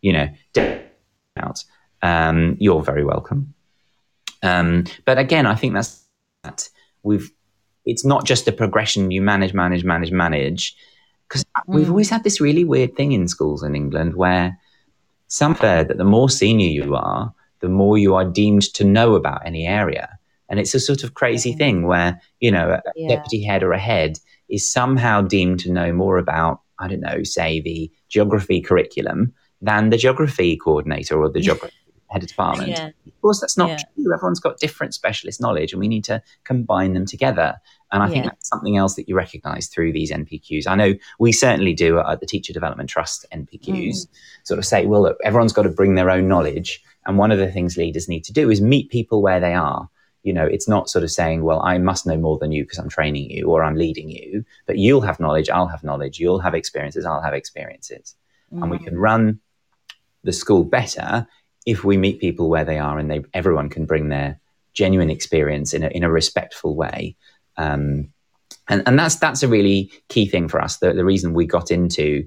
you 0.01 0.12
know 0.12 0.28
out. 1.36 1.62
Um, 2.03 2.57
you're 2.59 2.82
very 2.82 3.05
welcome. 3.05 3.55
Um, 4.42 4.84
but 5.05 5.18
again, 5.18 5.47
I 5.47 5.55
think 5.55 5.74
that's 5.74 6.05
that 6.44 6.68
we've. 7.03 7.30
It's 7.84 8.05
not 8.05 8.24
just 8.26 8.49
a 8.49 8.53
progression. 8.53 9.11
You 9.11 9.22
manage, 9.22 9.55
manage, 9.55 9.84
manage, 9.84 10.11
manage. 10.11 10.76
Because 11.28 11.44
we've 11.66 11.90
always 11.90 12.11
had 12.11 12.24
this 12.24 12.40
really 12.40 12.64
weird 12.64 12.97
thing 12.97 13.12
in 13.12 13.26
schools 13.28 13.62
in 13.62 13.74
England 13.74 14.14
where 14.14 14.59
some 15.28 15.55
fair 15.55 15.82
that 15.84 15.99
the 15.99 16.05
more 16.05 16.30
senior 16.30 16.68
you 16.68 16.94
are, 16.94 17.32
the 17.61 17.68
more 17.68 17.99
you 17.99 18.14
are 18.14 18.24
deemed 18.24 18.62
to 18.74 18.84
know 18.84 19.14
about 19.16 19.44
any 19.44 19.66
area. 19.66 20.18
And 20.49 20.61
it's 20.61 20.74
a 20.74 20.78
sort 20.80 21.03
of 21.03 21.14
crazy 21.14 21.53
thing 21.53 21.86
where, 21.88 22.20
you 22.40 22.53
know, 22.53 22.70
a 22.70 22.82
Yeah. 22.94 23.09
deputy 23.09 23.42
head 23.42 23.64
or 23.64 23.72
a 23.72 23.78
head 23.78 24.18
is 24.49 24.68
somehow 24.70 25.20
deemed 25.20 25.59
to 25.61 25.72
know 25.72 25.92
more 25.92 26.18
about, 26.18 26.61
I 26.79 26.89
don't 26.89 27.01
know, 27.01 27.22
say 27.22 27.61
the 27.61 27.91
geography 28.09 28.61
curriculum 28.61 29.33
than 29.62 29.91
the 29.91 29.97
geography 29.97 30.57
coordinator 30.57 31.18
or 31.18 31.31
the 31.31 31.41
geography 31.41 31.74
head 32.09 32.22
of 32.22 32.29
department. 32.29 32.68
Yeah. 32.68 32.87
Of 33.07 33.20
course, 33.20 33.41
that's 33.41 33.57
not 33.57 33.70
Yeah. 33.70 33.79
true. 33.95 34.14
Everyone's 34.14 34.39
got 34.39 34.59
different 34.59 34.95
specialist 34.95 35.41
knowledge, 35.41 35.72
and 35.72 35.81
we 35.81 35.89
need 35.89 36.05
to 36.05 36.22
combine 36.45 36.93
them 36.93 37.05
together. 37.05 37.57
And 37.91 38.03
I 38.03 38.09
think 38.09 38.24
that's 38.24 38.49
something 38.49 38.77
else 38.77 38.95
that 38.97 39.09
you 39.09 39.16
recognise 39.16 39.68
through 39.68 39.93
these 39.93 40.12
NPQs. 40.12 40.66
I 40.66 40.74
know 40.74 40.95
we 41.18 41.33
certainly 41.33 41.72
do 41.72 41.99
at 41.99 42.20
the 42.20 42.27
Teacher 42.27 42.53
Development 42.53 42.89
Trust 42.89 43.27
NPQs. 43.33 43.89
Mm. 43.89 44.09
Sort 44.45 44.59
of 44.59 44.64
say, 44.64 44.87
well, 44.87 45.03
look, 45.03 45.18
everyone's 45.24 45.53
got 45.53 45.62
to 45.62 45.68
bring 45.68 45.95
their 45.95 46.11
own 46.11 46.29
knowledge, 46.29 46.83
and 47.07 47.18
one 47.18 47.33
of 47.33 47.39
the 47.39 47.51
things 47.51 47.77
leaders 47.77 48.09
need 48.09 48.24
to 48.24 48.33
do 48.33 48.51
is 48.51 48.61
meet 48.61 48.91
people 48.91 49.22
where 49.22 49.41
they 49.41 49.55
are. 49.55 49.89
You 50.27 50.33
know, 50.33 50.45
it's 50.45 50.68
not 50.68 50.91
sort 50.91 51.05
of 51.05 51.11
saying, 51.11 51.43
well, 51.43 51.61
I 51.62 51.79
must 51.79 52.07
know 52.07 52.16
more 52.16 52.37
than 52.39 52.53
you 52.53 52.64
because 52.64 52.79
I'm 52.79 52.89
training 52.89 53.31
you 53.31 53.47
or 53.47 53.62
I'm 53.62 53.77
leading 53.77 54.11
you, 54.11 54.45
but 54.66 54.77
you'll 54.77 55.01
have 55.03 55.20
knowledge, 55.20 55.49
I'll 55.49 55.68
have 55.68 55.85
knowledge, 55.85 56.18
you'll 56.18 56.41
have 56.41 56.55
experiences, 56.55 57.07
I'll 57.07 57.22
have 57.22 57.35
experiences. 57.35 58.16
And 58.51 58.70
we 58.70 58.79
can 58.79 58.97
run 58.97 59.41
the 60.24 60.33
school 60.33 60.64
better 60.64 61.27
if 61.64 61.85
we 61.85 61.97
meet 61.97 62.20
people 62.20 62.49
where 62.49 62.64
they 62.64 62.79
are 62.79 62.99
and 62.99 63.11
they 63.11 63.22
everyone 63.35 63.68
can 63.68 63.87
bring 63.87 64.09
their 64.09 64.41
genuine 64.72 65.11
experience 65.11 65.74
in 65.74 65.83
a, 65.83 65.89
in 65.89 66.05
a 66.05 66.11
respectful 66.11 66.77
way. 66.77 67.16
Um, 67.57 68.12
and, 68.68 68.83
and 68.87 68.99
that's 68.99 69.16
that's 69.16 69.43
a 69.43 69.49
really 69.49 69.91
key 70.09 70.27
thing 70.27 70.49
for 70.49 70.61
us. 70.61 70.79
The, 70.79 70.93
the 70.93 71.05
reason 71.05 71.35
we 71.35 71.47
got 71.47 71.70
into 71.70 72.27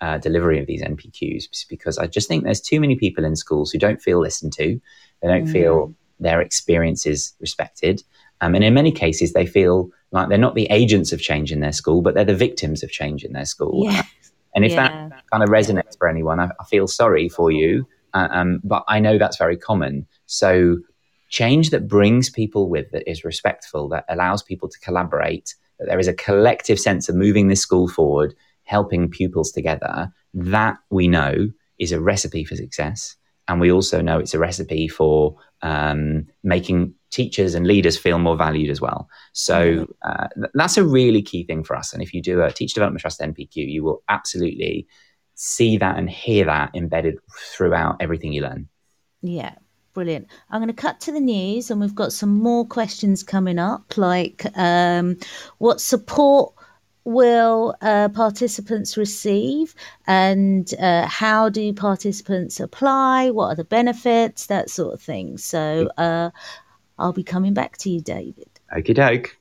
uh, 0.00 0.18
delivery 0.18 0.58
of 0.58 0.66
these 0.66 0.82
NPQs 0.82 1.52
is 1.52 1.66
because 1.68 1.98
I 1.98 2.06
just 2.06 2.26
think 2.26 2.44
there's 2.44 2.60
too 2.60 2.80
many 2.80 2.96
people 2.96 3.24
in 3.24 3.36
schools 3.36 3.70
who 3.70 3.78
don't 3.78 4.00
feel 4.00 4.20
listened 4.20 4.52
to, 4.54 4.80
they 5.20 5.28
don't 5.28 5.46
feel 5.46 5.94
their 6.20 6.40
experience 6.40 7.06
is 7.06 7.32
respected, 7.40 8.02
Um, 8.40 8.54
and 8.54 8.64
in 8.64 8.74
many 8.74 8.92
cases, 8.92 9.32
they 9.32 9.46
feel 9.46 9.90
like 10.12 10.28
they're 10.28 10.38
not 10.38 10.54
the 10.54 10.66
agents 10.70 11.12
of 11.12 11.20
change 11.20 11.52
in 11.52 11.60
their 11.60 11.72
school, 11.72 12.02
but 12.02 12.14
they're 12.14 12.24
the 12.24 12.34
victims 12.34 12.82
of 12.82 12.90
change 12.90 13.22
in 13.24 13.32
their 13.32 13.44
school. 13.44 13.84
Yeah. 13.84 14.02
And 14.54 14.64
if 14.64 14.72
Yeah. 14.72 15.08
that 15.10 15.22
kind 15.30 15.42
of 15.42 15.50
resonates 15.50 15.96
for 15.98 16.08
anyone, 16.08 16.40
I, 16.40 16.50
I 16.58 16.64
feel 16.64 16.86
sorry 16.88 17.28
for 17.28 17.50
you. 17.50 17.86
Uh, 18.14 18.28
um, 18.30 18.60
but 18.64 18.82
I 18.88 18.98
know 18.98 19.18
that's 19.18 19.36
very 19.36 19.56
common. 19.56 20.06
So, 20.26 20.78
change 21.28 21.70
that 21.70 21.86
brings 21.86 22.28
people 22.28 22.68
with, 22.68 22.90
that 22.90 23.08
is 23.08 23.24
respectful, 23.24 23.88
that 23.90 24.04
allows 24.08 24.42
people 24.42 24.68
to 24.68 24.80
collaborate, 24.80 25.54
that 25.78 25.86
there 25.86 26.00
is 26.00 26.08
a 26.08 26.14
collective 26.14 26.80
sense 26.80 27.08
of 27.08 27.14
moving 27.14 27.46
this 27.46 27.60
school 27.60 27.86
forward, 27.86 28.34
helping 28.64 29.08
pupils 29.08 29.52
together, 29.52 30.10
that 30.34 30.76
we 30.90 31.06
know 31.06 31.50
is 31.78 31.92
a 31.92 32.00
recipe 32.00 32.44
for 32.44 32.56
success. 32.56 33.16
And 33.46 33.60
we 33.60 33.70
also 33.70 34.00
know 34.00 34.18
it's 34.18 34.34
a 34.34 34.40
recipe 34.40 34.88
for 34.88 35.36
um, 35.62 36.26
making 36.42 36.94
teachers 37.10 37.54
and 37.54 37.66
leaders 37.66 37.98
feel 37.98 38.18
more 38.18 38.36
valued 38.36 38.70
as 38.70 38.80
well. 38.80 39.08
So 39.32 39.86
uh, 40.02 40.28
th- 40.34 40.50
that's 40.54 40.76
a 40.76 40.84
really 40.84 41.22
key 41.22 41.44
thing 41.44 41.64
for 41.64 41.76
us. 41.76 41.92
And 41.92 42.02
if 42.02 42.14
you 42.14 42.22
do 42.22 42.42
a 42.42 42.52
Teach 42.52 42.74
Development 42.74 43.00
Trust 43.00 43.20
NPQ, 43.20 43.56
you 43.56 43.82
will 43.82 44.02
absolutely 44.08 44.86
see 45.34 45.76
that 45.78 45.96
and 45.96 46.08
hear 46.08 46.44
that 46.44 46.70
embedded 46.74 47.18
throughout 47.52 47.96
everything 48.00 48.32
you 48.32 48.42
learn. 48.42 48.68
Yeah, 49.22 49.54
brilliant. 49.94 50.28
I'm 50.50 50.60
going 50.60 50.68
to 50.68 50.74
cut 50.74 51.00
to 51.00 51.12
the 51.12 51.20
news, 51.20 51.70
and 51.70 51.80
we've 51.80 51.94
got 51.94 52.12
some 52.12 52.38
more 52.38 52.66
questions 52.66 53.22
coming 53.22 53.58
up, 53.58 53.96
like 53.96 54.46
um, 54.54 55.16
what 55.58 55.80
support 55.80 56.54
will 57.04 57.74
uh, 57.80 58.08
participants 58.10 58.96
receive, 58.96 59.74
and 60.06 60.72
uh, 60.78 61.06
how 61.06 61.48
do 61.48 61.72
participants 61.72 62.60
apply? 62.60 63.30
What 63.30 63.46
are 63.46 63.56
the 63.56 63.64
benefits? 63.64 64.46
That 64.46 64.70
sort 64.70 64.94
of 64.94 65.00
thing. 65.00 65.38
So 65.38 65.90
uh, 65.96 66.30
I'll 66.98 67.12
be 67.12 67.24
coming 67.24 67.54
back 67.54 67.78
to 67.78 67.90
you, 67.90 68.00
David. 68.00 68.48
Okie 68.76 68.94
doke. 68.94 69.36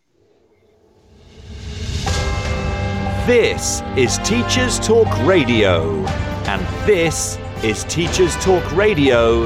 This 3.28 3.84
is 3.96 4.18
Teachers 4.20 4.80
Talk 4.80 5.08
Radio, 5.28 6.04
and 6.48 6.88
this 6.88 7.38
is 7.64 7.84
Teachers 7.84 8.36
Talk 8.38 8.72
Radio 8.76 9.46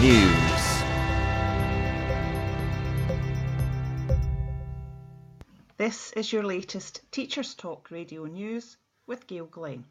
News. 0.00 0.51
This 5.82 6.12
is 6.12 6.32
your 6.32 6.44
latest 6.44 7.00
Teachers 7.10 7.54
Talk 7.54 7.90
radio 7.90 8.26
news 8.26 8.76
with 9.08 9.26
Gail 9.26 9.46
Glenn. 9.46 9.84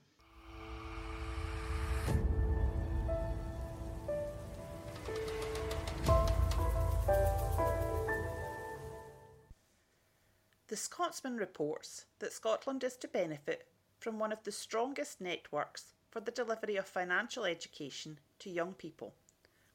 The 10.70 10.78
Scotsman 10.78 11.36
reports 11.36 12.06
that 12.20 12.32
Scotland 12.32 12.86
is 12.86 12.96
to 12.96 13.10
benefit 13.10 13.68
from 14.00 14.18
one 14.18 14.32
of 14.32 14.42
the 14.46 14.54
strongest 14.54 15.20
networks 15.20 15.92
for 16.10 16.22
the 16.22 16.32
delivery 16.32 16.78
of 16.78 16.86
financial 16.86 17.44
education 17.44 18.18
to 18.40 18.50
young 18.50 18.76
people, 18.76 19.14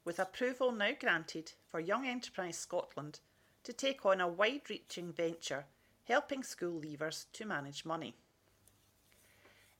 with 0.06 0.18
approval 0.18 0.72
now 0.72 0.92
granted 0.98 1.52
for 1.70 1.78
Young 1.78 2.06
Enterprise 2.06 2.56
Scotland 2.56 3.20
to 3.64 3.74
take 3.74 4.06
on 4.06 4.22
a 4.22 4.26
wide 4.26 4.70
reaching 4.70 5.12
venture 5.12 5.66
helping 6.06 6.42
school 6.42 6.80
leavers 6.80 7.26
to 7.32 7.44
manage 7.44 7.84
money. 7.84 8.14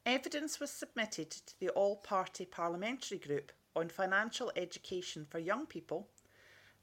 Evidence 0.05 0.61
was 0.61 0.71
submitted 0.71 1.31
to 1.31 1.59
the 1.59 1.69
All 1.71 1.97
Party 1.97 2.45
Parliamentary 2.45 3.19
Group 3.19 3.53
on 3.75 3.89
Financial 3.89 4.53
Education 4.57 5.27
for 5.29 5.39
Young 5.39 5.67
People 5.67 6.09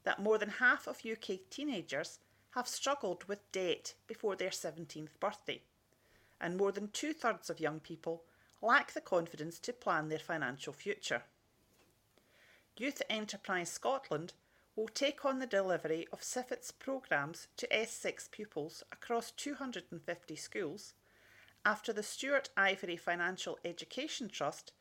that 0.04 0.22
more 0.22 0.38
than 0.38 0.50
half 0.50 0.86
of 0.86 1.02
UK 1.04 1.38
teenagers 1.50 2.18
have 2.50 2.68
struggled 2.68 3.24
with 3.24 3.50
debt 3.50 3.94
before 4.06 4.36
their 4.36 4.50
17th 4.50 5.18
birthday, 5.18 5.62
and 6.40 6.56
more 6.56 6.70
than 6.70 6.88
two 6.88 7.12
thirds 7.12 7.50
of 7.50 7.58
young 7.58 7.80
people 7.80 8.22
lack 8.62 8.92
the 8.92 9.00
confidence 9.00 9.58
to 9.58 9.72
plan 9.72 10.08
their 10.08 10.18
financial 10.18 10.72
future. 10.72 11.22
Youth 12.76 13.02
Enterprise 13.08 13.70
Scotland 13.70 14.32
will 14.76 14.88
take 14.88 15.24
on 15.24 15.38
the 15.38 15.46
delivery 15.46 16.06
of 16.12 16.22
SIFET's 16.22 16.72
programmes 16.72 17.46
to 17.56 17.68
S6 17.68 18.30
pupils 18.30 18.82
across 18.90 19.30
250 19.30 20.36
schools 20.36 20.94
after 21.64 21.92
the 21.92 22.02
Stewart 22.02 22.50
Ivory 22.56 22.96
Financial 22.96 23.58
Education 23.64 24.28
Trust 24.28 24.72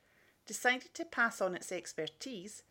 decided 0.46 0.94
to 0.96 1.06
pass 1.06 1.40
on 1.40 1.56
its 1.56 1.72
expertise 1.72 2.64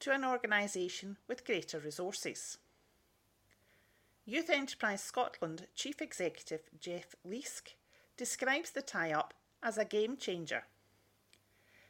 to 0.00 0.12
an 0.12 0.24
organisation 0.24 1.16
with 1.26 1.44
greater 1.44 1.78
resources. 1.78 2.58
Youth 4.24 4.48
Enterprise 4.48 5.02
Scotland 5.02 5.66
Chief 5.74 6.00
Executive 6.00 6.60
Geoff 6.78 7.14
Leask 7.26 7.74
describes 8.16 8.70
the 8.70 8.82
tie 8.82 9.12
up 9.12 9.34
as 9.62 9.76
a 9.76 9.84
game 9.84 10.16
changer. 10.16 10.64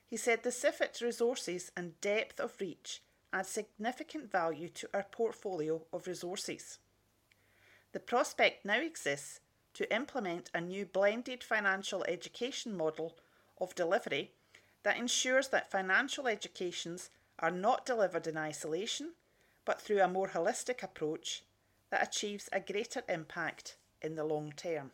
He 0.07 0.17
said 0.17 0.43
the 0.43 0.51
CIFIT 0.51 1.03
resources 1.03 1.71
and 1.77 2.01
depth 2.01 2.41
of 2.41 2.61
reach 2.61 3.03
add 3.33 3.47
significant 3.47 4.31
value 4.31 4.69
to 4.71 4.89
our 4.95 5.05
portfolio 5.05 5.83
of 5.93 6.07
resources. 6.07 6.79
The 7.93 8.01
prospect 8.01 8.65
now 8.65 8.81
exists 8.81 9.41
to 9.75 9.95
implement 9.95 10.51
a 10.55 10.61
new 10.61 10.87
blended 10.87 11.45
financial 11.45 12.05
education 12.05 12.77
model 12.77 13.17
of 13.61 13.75
delivery 13.75 14.33
that 14.83 14.97
ensures 14.97 15.49
that 15.49 15.71
financial 15.71 16.27
educations 16.27 17.11
are 17.39 17.51
not 17.51 17.87
delivered 17.87 18.27
in 18.27 18.37
isolation, 18.37 19.13
but 19.65 19.81
through 19.81 20.01
a 20.01 20.09
more 20.09 20.29
holistic 20.29 20.83
approach 20.83 21.45
that 21.91 22.03
achieves 22.03 22.49
a 22.53 22.61
greater 22.61 23.03
impact 23.09 23.77
in 24.03 24.15
the 24.15 24.25
long 24.25 24.53
term. 24.53 24.91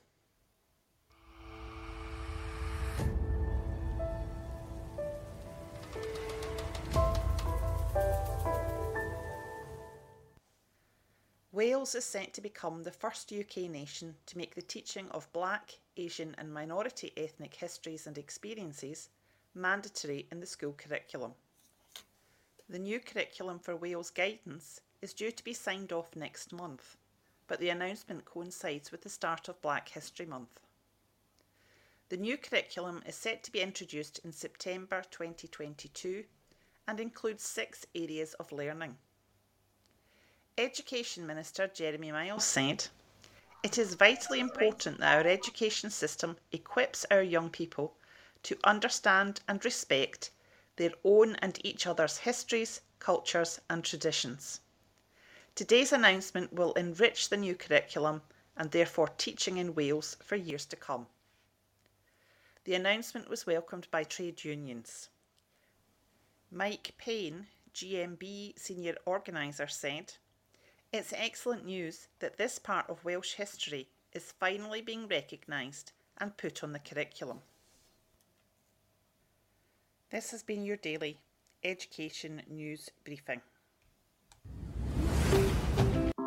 Wales 11.54 11.94
is 11.94 12.04
set 12.04 12.34
to 12.34 12.40
become 12.40 12.82
the 12.82 12.90
first 12.90 13.32
UK 13.32 13.70
nation 13.70 14.16
to 14.26 14.36
make 14.36 14.56
the 14.56 14.62
teaching 14.62 15.08
of 15.12 15.32
Black, 15.32 15.78
Asian, 15.96 16.34
and 16.36 16.52
minority 16.52 17.12
ethnic 17.16 17.54
histories 17.54 18.08
and 18.08 18.18
experiences 18.18 19.08
mandatory 19.54 20.26
in 20.32 20.40
the 20.40 20.48
school 20.48 20.72
curriculum. 20.72 21.32
The 22.68 22.80
new 22.80 22.98
curriculum 22.98 23.60
for 23.60 23.76
Wales 23.76 24.10
guidance 24.10 24.80
is 25.00 25.14
due 25.14 25.30
to 25.30 25.44
be 25.44 25.52
signed 25.52 25.92
off 25.92 26.16
next 26.16 26.52
month, 26.52 26.96
but 27.46 27.60
the 27.60 27.68
announcement 27.68 28.24
coincides 28.24 28.90
with 28.90 29.02
the 29.02 29.08
start 29.08 29.48
of 29.48 29.62
Black 29.62 29.88
History 29.90 30.26
Month. 30.26 30.58
The 32.08 32.16
new 32.16 32.36
curriculum 32.36 33.00
is 33.06 33.14
set 33.14 33.44
to 33.44 33.52
be 33.52 33.60
introduced 33.60 34.18
in 34.24 34.32
September 34.32 35.04
2022 35.08 36.24
and 36.88 36.98
includes 36.98 37.44
six 37.44 37.86
areas 37.94 38.34
of 38.34 38.50
learning. 38.50 38.96
Education 40.56 41.26
Minister 41.26 41.66
Jeremy 41.66 42.12
Miles 42.12 42.44
said, 42.44 42.86
It 43.64 43.76
is 43.76 43.94
vitally 43.94 44.38
important 44.38 44.98
that 44.98 45.18
our 45.18 45.28
education 45.28 45.90
system 45.90 46.36
equips 46.52 47.04
our 47.10 47.22
young 47.22 47.50
people 47.50 47.96
to 48.44 48.56
understand 48.62 49.40
and 49.48 49.64
respect 49.64 50.30
their 50.76 50.92
own 51.02 51.34
and 51.36 51.58
each 51.66 51.88
other's 51.88 52.18
histories, 52.18 52.82
cultures, 53.00 53.60
and 53.68 53.84
traditions. 53.84 54.60
Today's 55.56 55.90
announcement 55.92 56.52
will 56.52 56.72
enrich 56.74 57.30
the 57.30 57.36
new 57.36 57.56
curriculum 57.56 58.22
and 58.56 58.70
therefore 58.70 59.08
teaching 59.08 59.56
in 59.56 59.74
Wales 59.74 60.16
for 60.22 60.36
years 60.36 60.66
to 60.66 60.76
come. 60.76 61.08
The 62.62 62.74
announcement 62.74 63.28
was 63.28 63.44
welcomed 63.44 63.88
by 63.90 64.04
trade 64.04 64.44
unions. 64.44 65.08
Mike 66.52 66.94
Payne, 66.96 67.48
GMB 67.74 68.56
senior 68.56 68.96
organiser, 69.04 69.66
said, 69.66 70.14
It's 70.94 71.12
excellent 71.16 71.64
news 71.64 72.06
that 72.20 72.36
this 72.36 72.60
part 72.60 72.88
of 72.88 73.04
Welsh 73.04 73.34
history 73.34 73.88
is 74.12 74.32
finally 74.38 74.80
being 74.80 75.08
recognised 75.08 75.90
and 76.18 76.36
put 76.36 76.62
on 76.62 76.72
the 76.72 76.78
curriculum. 76.78 77.40
This 80.10 80.30
has 80.30 80.44
been 80.44 80.64
your 80.64 80.76
daily 80.76 81.18
education 81.64 82.42
news 82.48 82.90
briefing. 83.04 83.40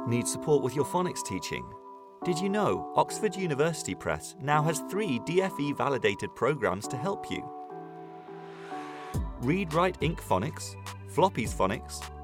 Need 0.06 0.28
support 0.28 0.62
with 0.62 0.76
your 0.76 0.84
phonics 0.84 1.26
teaching? 1.26 1.66
Did 2.26 2.38
you 2.38 2.50
know 2.50 2.92
Oxford 2.98 3.38
University 3.38 3.96
Press 3.96 4.36
now 4.42 4.62
has 4.64 4.80
three 4.92 5.20
DFE 5.20 5.78
validated 5.78 6.36
programs 6.36 6.90
to 6.90 6.98
help 6.98 7.32
you? 7.32 7.50
Read 9.40 9.74
Write 9.74 9.98
Inc 10.02 10.20
Phonics, 10.20 10.76
Floppy's 11.08 11.54
Phonics, 11.54 12.04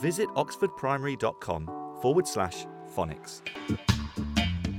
visit 0.00 0.28
oxfordprimary.com 0.30 1.70
forward 2.00 2.26
slash 2.26 2.66
phonics. 2.94 3.42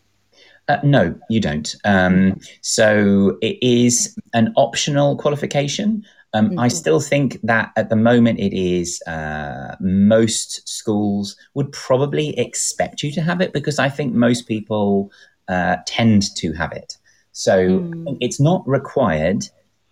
uh, 0.69 0.79
no, 0.83 1.15
you 1.29 1.41
don't. 1.41 1.75
Um, 1.85 2.41
so 2.61 3.39
it 3.41 3.59
is 3.63 4.17
an 4.35 4.53
optional 4.57 5.17
qualification. 5.17 6.05
Um, 6.35 6.53
I 6.57 6.69
Mhm. 6.69 6.69
still 6.69 7.01
think 7.01 7.39
that 7.45 7.71
at 7.77 7.89
the 7.89 7.97
moment 7.97 8.41
it 8.41 8.53
is 8.53 9.01
uh, 9.03 9.77
most 9.81 10.69
schools 10.69 11.37
would 11.55 11.71
probably 11.73 12.37
expect 12.39 13.03
you 13.03 13.13
to 13.13 13.23
have 13.23 13.41
it 13.41 13.53
because 13.53 13.79
I 13.79 13.89
think 13.89 14.13
most 14.13 14.49
people 14.49 15.11
uh, 15.49 15.77
tend 15.87 16.35
to 16.37 16.53
have 16.53 16.73
it. 16.73 16.99
So 17.37 17.81
Mm. 17.81 18.17
it's 18.21 18.41
not 18.41 18.67
required, 18.67 19.45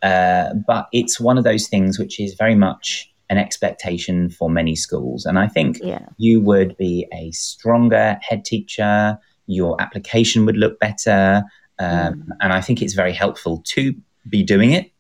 uh, 0.03 0.55
but 0.67 0.89
it's 0.93 1.21
one 1.21 1.37
of 1.37 1.45
those 1.45 1.69
things 1.69 1.99
which 1.99 2.19
is 2.19 2.33
very 2.35 2.55
much 2.55 3.13
an 3.29 3.37
expectation 3.37 4.31
for 4.31 4.49
many 4.49 4.75
schools. 4.75 5.27
And 5.27 5.39
I 5.39 5.47
think 5.49 5.79
Yeah. 5.83 6.07
you 6.17 6.41
would 6.41 6.75
be 6.79 7.07
a 7.13 7.31
stronger 7.33 8.19
head 8.23 8.47
teacher, 8.47 9.19
your 9.47 9.79
application 9.79 10.47
would 10.47 10.57
look 10.57 10.81
better. 10.81 11.45
Um, 11.79 12.33
And 12.41 12.53
I 12.53 12.61
think 12.63 12.81
it's 12.81 12.95
very 12.95 13.13
helpful 13.13 13.63
to 13.75 13.95
be 14.27 14.43
doing 14.43 14.71
it, 14.73 14.91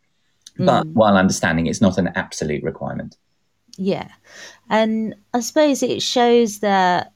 but 0.58 0.84
Mm. 0.86 0.92
while 0.92 1.16
understanding 1.16 1.66
it's 1.66 1.80
not 1.80 1.96
an 1.96 2.08
absolute 2.14 2.62
requirement. 2.62 3.16
Yeah, 3.78 4.08
and 4.68 5.14
I 5.32 5.40
suppose 5.40 5.82
it 5.82 6.02
shows 6.02 6.58
that 6.60 7.12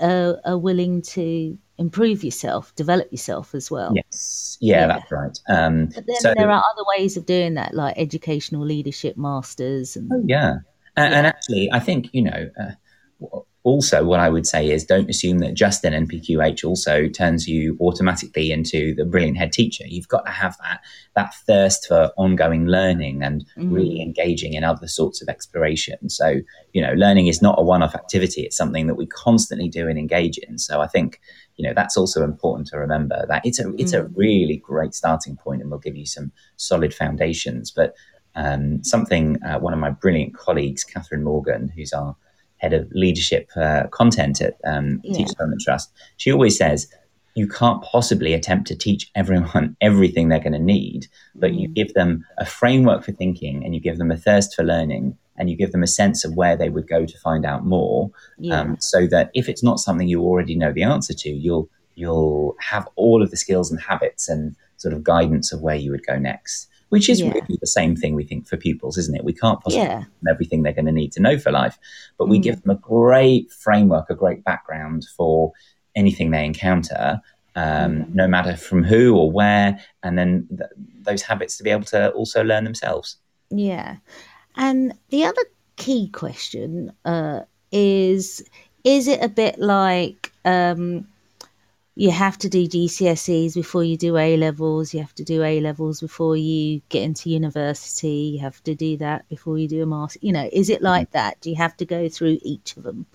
uh, 0.00 0.34
are 0.44 0.58
willing 0.58 1.02
to 1.02 1.58
improve 1.78 2.22
yourself, 2.22 2.74
develop 2.76 3.10
yourself 3.10 3.54
as 3.54 3.70
well. 3.70 3.92
Yes, 3.94 4.58
yeah, 4.60 4.80
Yeah. 4.80 4.86
that's 4.86 5.12
right. 5.12 5.38
Um, 5.48 5.86
But 5.86 6.06
then 6.06 6.16
so, 6.16 6.34
there 6.36 6.50
are 6.50 6.62
other 6.72 6.84
ways 6.96 7.16
of 7.16 7.26
doing 7.26 7.54
that, 7.54 7.74
like 7.74 7.94
educational 7.98 8.64
leadership 8.64 9.16
masters 9.16 9.96
and 9.96 10.28
yeah. 10.28 10.58
And, 10.96 11.12
and 11.12 11.26
actually, 11.26 11.68
I 11.72 11.80
think, 11.80 12.10
you 12.12 12.22
know, 12.22 12.50
uh, 12.60 13.40
also 13.64 14.04
what 14.04 14.20
I 14.20 14.28
would 14.28 14.46
say 14.46 14.70
is 14.70 14.84
don't 14.84 15.08
assume 15.08 15.38
that 15.38 15.54
just 15.54 15.84
an 15.84 16.06
NPQH 16.06 16.64
also 16.64 17.08
turns 17.08 17.48
you 17.48 17.78
automatically 17.80 18.52
into 18.52 18.94
the 18.94 19.06
brilliant 19.06 19.38
head 19.38 19.52
teacher. 19.52 19.84
You've 19.86 20.08
got 20.08 20.26
to 20.26 20.30
have 20.30 20.56
that 20.58 20.80
that 21.16 21.34
thirst 21.46 21.86
for 21.88 22.12
ongoing 22.18 22.66
learning 22.66 23.22
and 23.22 23.46
really 23.56 24.02
engaging 24.02 24.52
in 24.52 24.64
other 24.64 24.86
sorts 24.86 25.22
of 25.22 25.28
exploration. 25.30 26.10
So, 26.10 26.40
you 26.74 26.82
know, 26.82 26.92
learning 26.92 27.28
is 27.28 27.40
not 27.40 27.58
a 27.58 27.62
one-off 27.62 27.94
activity. 27.94 28.42
It's 28.42 28.56
something 28.56 28.86
that 28.86 28.96
we 28.96 29.06
constantly 29.06 29.68
do 29.70 29.88
and 29.88 29.98
engage 29.98 30.36
in. 30.36 30.58
So 30.58 30.82
I 30.82 30.86
think, 30.86 31.20
you 31.56 31.66
know, 31.66 31.72
that's 31.74 31.96
also 31.96 32.22
important 32.22 32.68
to 32.68 32.78
remember 32.78 33.24
that 33.28 33.46
it's 33.46 33.60
a 33.60 33.74
it's 33.76 33.94
a 33.94 34.04
really 34.08 34.58
great 34.58 34.94
starting 34.94 35.36
point 35.36 35.62
and 35.62 35.70
will 35.70 35.78
give 35.78 35.96
you 35.96 36.06
some 36.06 36.32
solid 36.56 36.92
foundations. 36.92 37.70
But 37.70 37.94
um, 38.34 38.84
something 38.84 39.42
uh, 39.42 39.58
one 39.58 39.72
of 39.72 39.78
my 39.78 39.90
brilliant 39.90 40.36
colleagues, 40.36 40.84
Catherine 40.84 41.24
Morgan, 41.24 41.72
who's 41.74 41.94
our 41.94 42.14
head 42.58 42.72
of 42.72 42.90
leadership 42.92 43.50
uh, 43.56 43.84
content 43.88 44.40
at 44.40 44.56
um, 44.64 45.00
Yeah. 45.04 45.14
Teach 45.14 45.28
Development 45.28 45.60
Trust, 45.60 45.92
she 46.16 46.32
always 46.32 46.56
says 46.56 46.88
you 47.34 47.48
can't 47.48 47.82
possibly 47.82 48.32
attempt 48.32 48.68
to 48.68 48.76
teach 48.76 49.10
everyone 49.14 49.76
everything 49.80 50.28
they're 50.28 50.38
going 50.38 50.52
to 50.52 50.58
need, 50.58 51.08
but 51.34 51.54
you 51.54 51.68
give 51.68 51.92
them 51.94 52.24
a 52.38 52.46
framework 52.46 53.04
for 53.04 53.12
thinking 53.12 53.64
and 53.64 53.74
you 53.74 53.80
give 53.80 53.98
them 53.98 54.10
a 54.10 54.16
thirst 54.16 54.54
for 54.54 54.62
learning 54.62 55.18
and 55.36 55.50
you 55.50 55.56
give 55.56 55.72
them 55.72 55.82
a 55.82 55.88
sense 55.88 56.24
of 56.24 56.36
where 56.36 56.56
they 56.56 56.68
would 56.68 56.88
go 56.88 57.04
to 57.04 57.18
find 57.18 57.44
out 57.44 57.66
more 57.66 58.10
yeah, 58.38 58.60
um, 58.60 58.76
so 58.80 59.06
that 59.08 59.30
if 59.34 59.48
it's 59.48 59.64
not 59.64 59.80
something 59.80 60.06
you 60.06 60.22
already 60.22 60.54
know 60.54 60.72
the 60.72 60.84
answer 60.84 61.12
to, 61.12 61.28
you'll 61.28 61.68
you'll 61.96 62.56
have 62.60 62.88
all 62.96 63.22
of 63.22 63.30
the 63.30 63.36
skills 63.36 63.70
and 63.70 63.80
habits 63.80 64.28
and 64.28 64.56
sort 64.76 64.94
of 64.94 65.02
guidance 65.02 65.52
of 65.52 65.60
where 65.60 65.76
you 65.76 65.90
would 65.90 66.06
go 66.06 66.18
next. 66.18 66.68
Which 66.94 67.08
is 67.08 67.20
Yeah. 67.20 67.32
really 67.34 67.58
the 67.60 67.66
same 67.78 67.94
thing 67.96 68.14
we 68.14 68.24
think 68.30 68.46
for 68.46 68.56
pupils, 68.56 68.96
isn't 69.02 69.16
it? 69.18 69.24
We 69.30 69.32
can't 69.42 69.60
possibly 69.60 69.86
yeah, 69.86 69.98
give 70.00 70.08
them 70.22 70.28
everything 70.34 70.62
they're 70.62 70.72
going 70.80 70.86
to 70.92 70.92
need 71.02 71.12
to 71.16 71.22
know 71.26 71.36
for 71.44 71.50
life, 71.50 71.76
but 72.18 72.28
we 72.28 72.38
Mm. 72.38 72.42
give 72.46 72.62
them 72.62 72.70
a 72.70 72.80
great 72.94 73.50
framework, 73.64 74.06
a 74.10 74.14
great 74.14 74.44
background 74.44 75.00
for 75.16 75.52
anything 75.96 76.30
they 76.30 76.44
encounter, 76.44 77.20
um, 77.56 77.90
Mm. 77.92 78.14
no 78.14 78.26
matter 78.28 78.54
from 78.56 78.84
who 78.84 79.16
or 79.16 79.28
where, 79.40 79.78
and 80.04 80.16
then 80.18 80.30
th- 80.58 80.70
those 81.08 81.22
habits 81.22 81.56
to 81.56 81.62
be 81.64 81.70
able 81.70 81.84
to 81.96 82.10
also 82.12 82.42
learn 82.44 82.64
themselves. 82.64 83.16
yeah. 83.50 83.96
And 84.56 84.94
the 85.10 85.24
other 85.24 85.44
key 85.76 86.08
question 86.08 86.92
uh, 87.04 87.40
is: 87.72 88.42
Is 88.84 89.08
it 89.08 89.20
a 89.22 89.28
bit 89.28 89.58
like 89.58 90.32
um, 90.44 91.06
you 91.96 92.10
have 92.10 92.36
to 92.38 92.48
do 92.48 92.66
GCSEs 92.66 93.54
before 93.54 93.84
you 93.84 93.96
do 93.96 94.16
A 94.16 94.36
levels? 94.36 94.92
You 94.92 95.00
have 95.00 95.14
to 95.14 95.24
do 95.24 95.42
A 95.42 95.60
levels 95.60 96.00
before 96.00 96.36
you 96.36 96.80
get 96.88 97.02
into 97.02 97.30
university. 97.30 98.34
You 98.34 98.40
have 98.40 98.62
to 98.64 98.74
do 98.74 98.96
that 98.96 99.28
before 99.28 99.58
you 99.58 99.68
do 99.68 99.82
a 99.82 99.86
master. 99.86 100.18
You 100.22 100.32
know, 100.32 100.48
is 100.52 100.70
it 100.70 100.82
like 100.82 101.12
that? 101.12 101.40
Do 101.40 101.50
you 101.50 101.56
have 101.56 101.76
to 101.76 101.84
go 101.84 102.08
through 102.08 102.38
each 102.42 102.76
of 102.76 102.82
them? 102.82 103.06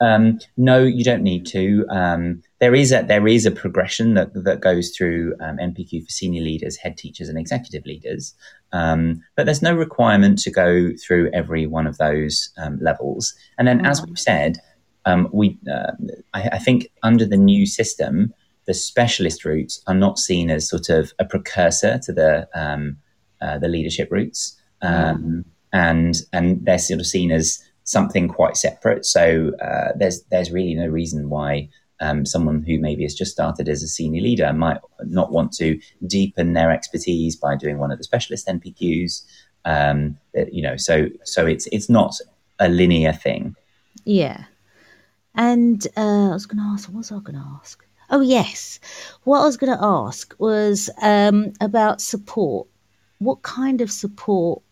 Um, 0.00 0.40
no, 0.56 0.82
you 0.82 1.04
don't 1.04 1.22
need 1.22 1.46
to. 1.46 1.86
Um, 1.88 2.42
there 2.60 2.74
is 2.74 2.92
a 2.92 3.02
there 3.02 3.28
is 3.28 3.46
a 3.46 3.50
progression 3.50 4.14
that 4.14 4.32
that 4.44 4.60
goes 4.60 4.90
through 4.96 5.34
um, 5.40 5.58
NPQ 5.58 6.04
for 6.04 6.10
senior 6.10 6.42
leaders, 6.42 6.76
head 6.76 6.96
teachers, 6.96 7.28
and 7.28 7.38
executive 7.38 7.86
leaders. 7.86 8.34
Um, 8.72 9.22
but 9.36 9.46
there's 9.46 9.62
no 9.62 9.74
requirement 9.74 10.38
to 10.40 10.50
go 10.50 10.90
through 10.96 11.30
every 11.32 11.66
one 11.66 11.86
of 11.86 11.98
those 11.98 12.50
um, 12.58 12.78
levels. 12.80 13.34
And 13.58 13.68
then, 13.68 13.86
as 13.86 14.04
we've 14.04 14.18
said, 14.18 14.58
um, 15.06 15.28
we, 15.32 15.58
uh, 15.70 15.92
I, 16.32 16.48
I, 16.52 16.58
think 16.58 16.90
under 17.02 17.26
the 17.26 17.36
new 17.36 17.66
system, 17.66 18.32
the 18.66 18.74
specialist 18.74 19.44
routes 19.44 19.82
are 19.86 19.94
not 19.94 20.18
seen 20.18 20.50
as 20.50 20.68
sort 20.68 20.88
of 20.88 21.12
a 21.18 21.24
precursor 21.24 21.98
to 21.98 22.12
the 22.12 22.48
um, 22.54 22.96
uh, 23.40 23.58
the 23.58 23.68
leadership 23.68 24.08
routes, 24.10 24.58
um, 24.82 25.44
and 25.72 26.22
and 26.32 26.64
they're 26.64 26.78
sort 26.78 27.00
of 27.00 27.06
seen 27.06 27.30
as 27.30 27.62
something 27.84 28.28
quite 28.28 28.56
separate. 28.56 29.04
So 29.04 29.52
uh, 29.60 29.92
there's 29.96 30.22
there's 30.24 30.50
really 30.50 30.74
no 30.74 30.86
reason 30.86 31.28
why 31.28 31.68
um, 32.00 32.24
someone 32.24 32.62
who 32.62 32.78
maybe 32.78 33.02
has 33.02 33.14
just 33.14 33.32
started 33.32 33.68
as 33.68 33.82
a 33.82 33.88
senior 33.88 34.22
leader 34.22 34.52
might 34.52 34.78
not 35.04 35.32
want 35.32 35.52
to 35.54 35.78
deepen 36.06 36.54
their 36.54 36.70
expertise 36.70 37.36
by 37.36 37.56
doing 37.56 37.78
one 37.78 37.90
of 37.90 37.98
the 37.98 38.04
specialist 38.04 38.46
NPQs. 38.46 39.22
Um, 39.66 40.18
you 40.50 40.62
know, 40.62 40.76
so 40.76 41.08
so 41.24 41.46
it's 41.46 41.66
it's 41.66 41.88
not 41.88 42.14
a 42.58 42.68
linear 42.68 43.12
thing. 43.12 43.54
Yeah. 44.04 44.44
And 45.34 45.86
uh, 45.96 46.30
I 46.30 46.32
was 46.32 46.46
going 46.46 46.58
to 46.58 46.70
ask, 46.72 46.88
what 46.88 46.98
was 46.98 47.12
I 47.12 47.18
going 47.18 47.38
to 47.38 47.46
ask? 47.60 47.84
Oh, 48.10 48.20
yes. 48.20 48.78
What 49.24 49.40
I 49.40 49.44
was 49.44 49.56
going 49.56 49.76
to 49.76 49.84
ask 49.84 50.34
was 50.38 50.90
um, 51.00 51.52
about 51.60 52.00
support. 52.00 52.68
What 53.18 53.42
kind 53.42 53.80
of 53.80 53.90
support 53.90 54.62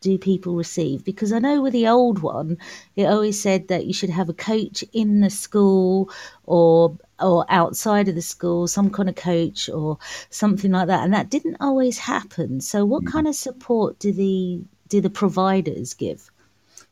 do 0.00 0.18
people 0.18 0.54
receive? 0.54 1.04
Because 1.04 1.32
I 1.32 1.38
know 1.38 1.62
with 1.62 1.72
the 1.72 1.88
old 1.88 2.18
one, 2.18 2.58
it 2.96 3.06
always 3.06 3.40
said 3.40 3.68
that 3.68 3.86
you 3.86 3.94
should 3.94 4.10
have 4.10 4.28
a 4.28 4.34
coach 4.34 4.84
in 4.92 5.20
the 5.20 5.30
school 5.30 6.10
or 6.44 6.98
or 7.18 7.46
outside 7.48 8.08
of 8.08 8.14
the 8.14 8.22
school, 8.22 8.66
some 8.66 8.90
kind 8.90 9.08
of 9.08 9.14
coach 9.14 9.70
or 9.70 9.98
something 10.28 10.72
like 10.72 10.88
that, 10.88 11.02
and 11.02 11.14
that 11.14 11.30
didn't 11.30 11.56
always 11.60 11.96
happen. 11.96 12.60
So, 12.60 12.84
what 12.84 13.04
mm. 13.04 13.12
kind 13.12 13.26
of 13.26 13.34
support 13.34 13.98
do 13.98 14.12
the 14.12 14.60
do 14.88 15.00
the 15.00 15.10
providers 15.10 15.94
give? 15.94 16.30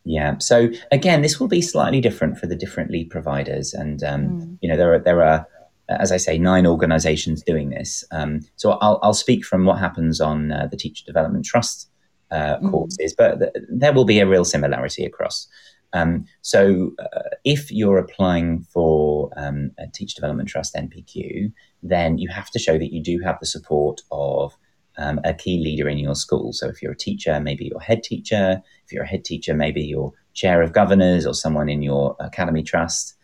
Yeah. 0.05 0.39
So 0.39 0.69
again, 0.93 1.23
this 1.23 1.41
will 1.41 1.49
be 1.49 1.63
slightly 1.63 2.01
different 2.01 2.39
for 2.39 2.47
the 2.47 2.57
different 2.57 2.91
lead 2.91 3.11
providers, 3.11 3.73
and 3.73 4.05
um, 4.05 4.29
mm. 4.29 4.59
you 4.61 4.69
know 4.69 4.77
there 4.77 4.93
are 4.95 4.99
there 4.99 5.23
are 5.23 5.47
as 5.89 6.13
I 6.13 6.17
say 6.17 6.39
nine 6.39 6.67
organisations 6.67 7.43
doing 7.43 7.71
this. 7.71 8.05
Um, 8.11 8.41
so 8.57 8.73
I'll 8.73 8.99
I'll 9.03 9.15
speak 9.15 9.45
from 9.45 9.65
what 9.65 9.79
happens 9.79 10.21
on 10.21 10.53
uh, 10.53 10.67
the 10.71 10.77
Teacher 10.77 11.05
Development 11.07 11.45
Trust 11.45 11.89
uh, 12.31 12.59
mm. 12.59 12.71
courses, 12.71 13.15
but 13.17 13.39
th- 13.39 13.53
there 13.71 13.93
will 13.93 14.05
be 14.05 14.21
a 14.21 14.27
real 14.27 14.45
similarity 14.45 15.05
across. 15.05 15.49
Um, 15.95 16.27
so 16.43 16.93
uh, 16.99 17.31
if 17.45 17.71
you're 17.71 17.99
applying 17.99 18.63
for 18.65 19.31
um, 19.37 19.71
a 19.79 19.87
Teacher 19.87 20.17
Development 20.17 20.49
Trust 20.49 20.75
NPQ, 20.75 21.53
then 21.83 22.19
you 22.19 22.29
have 22.29 22.51
to 22.51 22.59
show 22.59 22.77
that 22.77 22.93
you 22.93 23.03
do 23.03 23.21
have 23.21 23.39
the 23.41 23.47
support 23.47 24.03
of 24.11 24.57
um, 24.97 25.21
a 25.25 25.35
key 25.35 25.59
leader 25.59 25.89
in 25.89 25.99
your 25.99 26.15
school. 26.15 26.53
So 26.53 26.69
if 26.69 26.83
you're 26.83 26.93
a 26.93 26.97
teacher, 26.97 27.41
maybe 27.41 27.67
your 27.67 27.81
head 27.81 28.03
teacher. 28.03 28.63
If 28.85 28.93
you're 28.93 29.05
a 29.05 29.09
head 29.09 29.25
teacher, 29.25 29.55
maybe 29.55 29.83
your 29.83 30.13
chair 30.35 30.63
of 30.63 30.73
governors 30.73 31.27
or 31.27 31.35
someone 31.35 31.69
in 31.69 31.83
your 31.83 32.17
academy 32.21 32.63
trust. 32.63 33.15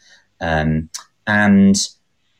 Um, 0.41 0.89
and 1.27 1.77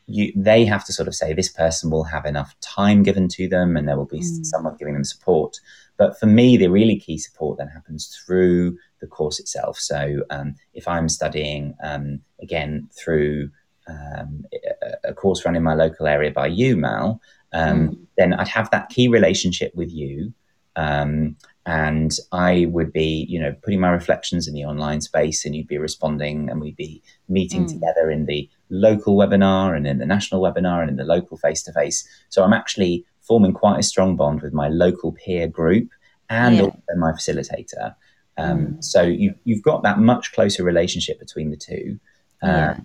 you, 0.07 0.33
they 0.35 0.65
have 0.65 0.85
to 0.87 0.93
sort 0.93 1.09
of 1.09 1.15
say 1.15 1.33
this 1.33 1.49
person 1.49 1.91
will 1.91 2.05
have 2.05 2.27
enough 2.27 2.59
time 2.61 3.03
given 3.03 3.29
to 3.29 3.49
them 3.49 3.77
and 3.77 3.87
there 3.87 3.97
will 3.97 4.07
be 4.07 4.21
mm. 4.21 4.45
someone 4.45 4.77
giving 4.77 4.95
them 4.95 5.05
support. 5.05 5.61
But 5.97 6.19
for 6.19 6.27
me, 6.27 6.57
the 6.57 6.69
really 6.69 6.99
key 6.99 7.19
support 7.19 7.59
then 7.59 7.69
happens 7.69 8.07
through 8.09 8.79
the 9.01 9.07
course 9.07 9.39
itself. 9.39 9.79
So 9.79 10.23
um, 10.31 10.57
if 10.75 10.89
I'm 10.89 11.09
studying, 11.09 11.75
um, 11.83 12.21
again, 12.41 12.89
through 12.93 13.51
um, 13.87 14.45
a, 14.83 15.11
a 15.11 15.15
course 15.15 15.45
run 15.45 15.57
in 15.57 15.63
my 15.63 15.75
local 15.75 16.07
area 16.07 16.31
by 16.31 16.47
you, 16.47 16.77
Mal, 16.77 17.21
um, 17.53 17.89
mm. 17.89 17.99
then 18.17 18.35
I'd 18.35 18.49
have 18.49 18.71
that 18.71 18.89
key 18.89 19.09
relationship 19.09 19.75
with 19.75 19.91
you. 19.91 20.33
Um, 20.77 21.37
and 21.67 22.17
I 22.33 22.67
would 22.71 22.93
be, 22.93 23.27
you 23.29 23.39
know, 23.39 23.55
putting 23.63 23.81
my 23.81 23.91
reflections 23.91 24.49
in 24.49 24.55
the 24.55 24.65
online 24.65 25.01
space, 25.03 25.45
and 25.45 25.55
you'd 25.55 25.69
be 25.69 25.79
responding, 25.79 26.49
and 26.49 26.61
we'd 26.61 26.77
be 26.77 27.03
meeting 27.29 27.67
mm. 27.67 27.69
together 27.69 28.11
in 28.11 28.27
the 28.27 28.49
local 28.71 29.17
webinar 29.17 29.77
and 29.77 29.87
in 29.87 29.99
the 29.99 30.07
national 30.07 30.41
webinar 30.41 30.81
and 30.81 30.91
in 30.91 30.97
the 30.97 31.05
local 31.05 31.37
face 31.37 31.63
to 31.65 31.73
face. 31.73 32.09
So 32.29 32.43
I'm 32.45 32.53
actually 32.53 33.05
forming 33.21 33.53
quite 33.53 33.79
a 33.79 33.83
strong 33.83 34.17
bond 34.17 34.43
with 34.43 34.53
my 34.53 34.69
local 34.69 35.13
peer 35.13 35.47
group 35.47 35.91
and 36.29 36.57
yeah. 36.57 36.63
also 36.63 36.79
my 36.97 37.13
facilitator. 37.13 37.95
Um, 38.39 38.59
mm. 38.59 38.85
So 38.85 39.03
you, 39.03 39.35
have 39.49 39.63
got 39.63 39.83
that 39.83 39.99
much 39.99 40.33
closer 40.33 40.65
relationship 40.65 41.19
between 41.19 41.51
the 41.51 41.57
two. 41.57 42.01
yeah. 42.43 42.79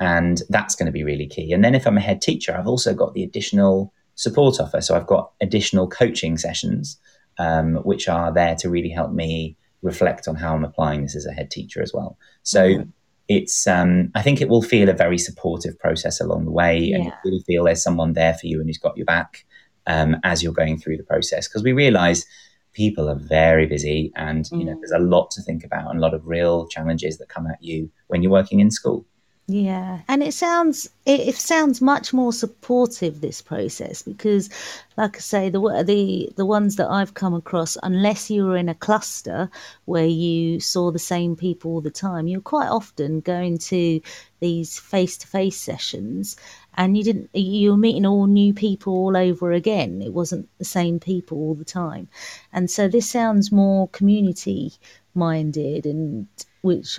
And 0.00 0.42
that's 0.48 0.74
going 0.74 0.86
to 0.86 0.92
be 0.92 1.04
really 1.04 1.26
key. 1.26 1.52
And 1.52 1.64
then 1.64 1.74
if 1.74 1.86
I'm 1.86 1.96
a 1.96 2.00
head 2.00 2.20
teacher, 2.20 2.56
I've 2.56 2.66
also 2.66 2.94
got 2.94 3.14
the 3.14 3.22
additional 3.22 3.92
support 4.16 4.60
offer. 4.60 4.80
So 4.80 4.96
I've 4.96 5.06
got 5.06 5.32
additional 5.40 5.88
coaching 5.88 6.36
sessions, 6.36 6.98
um, 7.38 7.76
which 7.76 8.08
are 8.08 8.32
there 8.32 8.54
to 8.56 8.70
really 8.70 8.90
help 8.90 9.12
me 9.12 9.56
reflect 9.82 10.26
on 10.26 10.34
how 10.34 10.54
I'm 10.54 10.64
applying 10.64 11.02
this 11.02 11.14
as 11.14 11.26
a 11.26 11.32
head 11.32 11.50
teacher 11.50 11.82
as 11.82 11.92
well. 11.92 12.18
So 12.42 12.68
mm-hmm. 12.68 12.90
it's, 13.28 13.66
um, 13.66 14.10
I 14.14 14.22
think 14.22 14.40
it 14.40 14.48
will 14.48 14.62
feel 14.62 14.88
a 14.88 14.94
very 14.94 15.18
supportive 15.18 15.78
process 15.78 16.20
along 16.20 16.44
the 16.44 16.50
way, 16.50 16.78
yeah. 16.78 16.96
and 16.96 17.04
you 17.04 17.12
really 17.24 17.44
feel 17.46 17.64
there's 17.64 17.82
someone 17.82 18.14
there 18.14 18.34
for 18.34 18.46
you 18.46 18.60
and 18.60 18.68
who's 18.68 18.78
got 18.78 18.96
your 18.96 19.06
back 19.06 19.44
um, 19.86 20.16
as 20.24 20.42
you're 20.42 20.52
going 20.52 20.78
through 20.78 20.96
the 20.96 21.04
process. 21.04 21.46
Because 21.46 21.62
we 21.62 21.72
realize 21.72 22.24
people 22.72 23.08
are 23.08 23.18
very 23.18 23.66
busy, 23.66 24.12
and 24.16 24.48
you 24.50 24.64
know 24.64 24.74
mm. 24.74 24.80
there's 24.80 24.90
a 24.90 24.98
lot 24.98 25.30
to 25.32 25.42
think 25.42 25.64
about 25.64 25.90
and 25.90 25.98
a 25.98 26.02
lot 26.02 26.14
of 26.14 26.26
real 26.26 26.66
challenges 26.66 27.18
that 27.18 27.28
come 27.28 27.46
at 27.46 27.62
you 27.62 27.90
when 28.08 28.22
you're 28.22 28.32
working 28.32 28.60
in 28.60 28.70
school. 28.70 29.06
Yeah, 29.46 30.00
and 30.08 30.22
it 30.22 30.32
sounds 30.32 30.88
it, 31.04 31.20
it, 31.20 31.34
sounds 31.34 31.82
much 31.82 32.14
more 32.14 32.32
supportive 32.32 33.20
this 33.20 33.42
process 33.42 34.00
because, 34.00 34.48
like 34.96 35.16
I 35.16 35.20
say, 35.20 35.50
the 35.50 35.60
the 35.86 36.32
the 36.34 36.46
ones 36.46 36.76
that 36.76 36.88
I've 36.88 37.12
come 37.12 37.34
across, 37.34 37.76
unless 37.82 38.30
you 38.30 38.46
were 38.46 38.56
in 38.56 38.70
a 38.70 38.74
cluster 38.74 39.50
where 39.84 40.06
you 40.06 40.60
saw 40.60 40.90
the 40.90 40.98
same 40.98 41.36
people 41.36 41.72
all 41.72 41.82
the 41.82 41.90
time, 41.90 42.26
you're 42.26 42.40
quite 42.40 42.68
often 42.68 43.20
going 43.20 43.58
to 43.58 44.00
these 44.40 44.78
face 44.78 45.18
to 45.18 45.26
face 45.26 45.60
sessions, 45.60 46.36
and 46.74 46.96
you 46.96 47.04
didn't 47.04 47.28
you 47.34 47.72
were 47.72 47.76
meeting 47.76 48.06
all 48.06 48.26
new 48.26 48.54
people 48.54 48.94
all 48.94 49.14
over 49.14 49.52
again. 49.52 50.00
It 50.00 50.14
wasn't 50.14 50.48
the 50.56 50.64
same 50.64 50.98
people 50.98 51.36
all 51.36 51.54
the 51.54 51.66
time, 51.66 52.08
and 52.50 52.70
so 52.70 52.88
this 52.88 53.10
sounds 53.10 53.52
more 53.52 53.88
community 53.88 54.72
minded, 55.14 55.84
and 55.84 56.28
which 56.62 56.98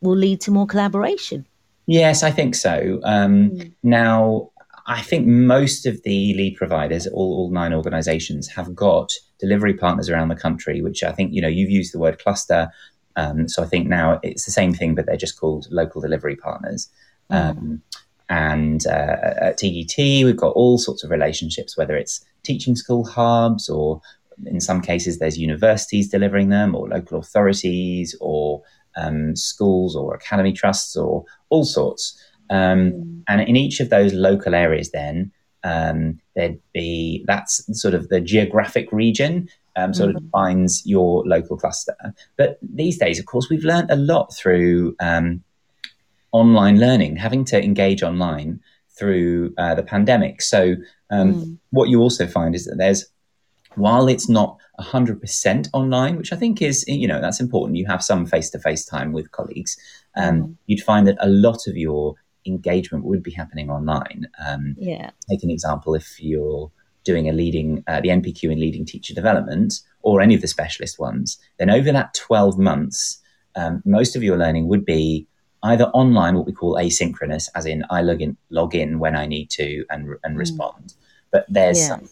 will 0.00 0.16
lead 0.16 0.40
to 0.40 0.50
more 0.50 0.66
collaboration. 0.66 1.46
Yes, 1.88 2.22
I 2.22 2.30
think 2.30 2.54
so. 2.54 3.00
Um, 3.02 3.50
mm. 3.50 3.72
Now, 3.82 4.50
I 4.86 5.00
think 5.00 5.26
most 5.26 5.86
of 5.86 6.02
the 6.02 6.34
lead 6.34 6.56
providers, 6.56 7.06
all, 7.06 7.38
all 7.38 7.50
nine 7.50 7.72
organizations, 7.72 8.46
have 8.48 8.74
got 8.74 9.10
delivery 9.40 9.72
partners 9.72 10.10
around 10.10 10.28
the 10.28 10.36
country, 10.36 10.82
which 10.82 11.02
I 11.02 11.12
think, 11.12 11.32
you 11.32 11.40
know, 11.40 11.48
you've 11.48 11.70
used 11.70 11.94
the 11.94 11.98
word 11.98 12.18
cluster. 12.18 12.70
Um, 13.16 13.48
so 13.48 13.62
I 13.62 13.66
think 13.66 13.88
now 13.88 14.20
it's 14.22 14.44
the 14.44 14.50
same 14.50 14.74
thing, 14.74 14.94
but 14.94 15.06
they're 15.06 15.16
just 15.16 15.40
called 15.40 15.66
local 15.70 16.02
delivery 16.02 16.36
partners. 16.36 16.90
Mm. 17.32 17.50
Um, 17.50 17.82
and 18.28 18.86
uh, 18.86 19.16
at 19.40 19.58
TDT, 19.58 20.26
we've 20.26 20.36
got 20.36 20.52
all 20.52 20.76
sorts 20.76 21.02
of 21.02 21.10
relationships, 21.10 21.78
whether 21.78 21.96
it's 21.96 22.22
teaching 22.42 22.76
school 22.76 23.06
hubs 23.06 23.70
or 23.70 24.02
in 24.44 24.60
some 24.60 24.82
cases 24.82 25.18
there's 25.18 25.38
universities 25.38 26.10
delivering 26.10 26.50
them 26.50 26.74
or 26.74 26.86
local 26.86 27.18
authorities 27.18 28.14
or 28.20 28.62
um, 28.98 29.36
schools 29.36 29.96
or 29.96 30.14
academy 30.14 30.52
trusts 30.52 30.96
or 30.96 31.24
all 31.50 31.64
sorts. 31.64 32.20
Um, 32.50 32.92
mm. 32.92 33.22
And 33.28 33.40
in 33.42 33.56
each 33.56 33.80
of 33.80 33.90
those 33.90 34.12
local 34.12 34.54
areas, 34.54 34.90
then 34.90 35.32
um, 35.64 36.18
there'd 36.34 36.60
be 36.72 37.24
that's 37.26 37.64
sort 37.80 37.94
of 37.94 38.08
the 38.08 38.20
geographic 38.20 38.90
region 38.92 39.48
um, 39.76 39.94
sort 39.94 40.10
mm-hmm. 40.10 40.18
of 40.18 40.24
defines 40.24 40.82
your 40.84 41.24
local 41.24 41.56
cluster. 41.56 41.94
But 42.36 42.58
these 42.62 42.98
days, 42.98 43.18
of 43.18 43.26
course, 43.26 43.48
we've 43.48 43.64
learned 43.64 43.90
a 43.90 43.96
lot 43.96 44.34
through 44.34 44.96
um, 45.00 45.42
online 46.32 46.78
learning, 46.78 47.16
having 47.16 47.44
to 47.46 47.62
engage 47.62 48.02
online 48.02 48.60
through 48.98 49.54
uh, 49.56 49.74
the 49.74 49.82
pandemic. 49.82 50.42
So, 50.42 50.74
um, 51.10 51.34
mm. 51.34 51.58
what 51.70 51.88
you 51.88 52.00
also 52.00 52.26
find 52.26 52.54
is 52.54 52.64
that 52.64 52.76
there's 52.76 53.06
while 53.78 54.08
it's 54.08 54.28
not 54.28 54.58
100% 54.80 55.68
online, 55.72 56.16
which 56.16 56.32
I 56.32 56.36
think 56.36 56.62
is, 56.62 56.84
you 56.86 57.08
know, 57.08 57.20
that's 57.20 57.40
important. 57.40 57.76
You 57.76 57.86
have 57.86 58.02
some 58.02 58.26
face 58.26 58.50
to 58.50 58.58
face 58.58 58.84
time 58.84 59.12
with 59.12 59.32
colleagues. 59.32 59.76
Um, 60.16 60.42
mm. 60.42 60.56
You'd 60.66 60.82
find 60.82 61.06
that 61.06 61.16
a 61.20 61.28
lot 61.28 61.66
of 61.66 61.76
your 61.76 62.14
engagement 62.46 63.04
would 63.04 63.22
be 63.22 63.30
happening 63.30 63.70
online. 63.70 64.28
Um, 64.44 64.74
yeah. 64.78 65.10
Take 65.28 65.42
an 65.42 65.50
example 65.50 65.94
if 65.94 66.20
you're 66.20 66.70
doing 67.04 67.28
a 67.28 67.32
leading, 67.32 67.82
uh, 67.86 68.00
the 68.00 68.08
NPQ 68.08 68.52
in 68.52 68.60
leading 68.60 68.84
teacher 68.84 69.14
development 69.14 69.80
or 70.02 70.20
any 70.20 70.34
of 70.34 70.40
the 70.40 70.48
specialist 70.48 70.98
ones, 70.98 71.38
then 71.58 71.70
over 71.70 71.92
that 71.92 72.14
12 72.14 72.58
months, 72.58 73.18
um, 73.56 73.82
most 73.84 74.14
of 74.14 74.22
your 74.22 74.36
learning 74.36 74.68
would 74.68 74.84
be 74.84 75.26
either 75.62 75.86
online, 75.86 76.36
what 76.36 76.46
we 76.46 76.52
call 76.52 76.74
asynchronous, 76.76 77.48
as 77.54 77.66
in 77.66 77.84
I 77.90 78.02
log 78.02 78.22
in, 78.22 78.36
log 78.50 78.74
in 78.74 78.98
when 78.98 79.16
I 79.16 79.26
need 79.26 79.50
to 79.50 79.84
and, 79.90 80.14
and 80.22 80.36
mm. 80.36 80.38
respond. 80.38 80.94
But 81.30 81.46
there's 81.48 81.80
yeah. 81.80 81.88
some 81.88 82.08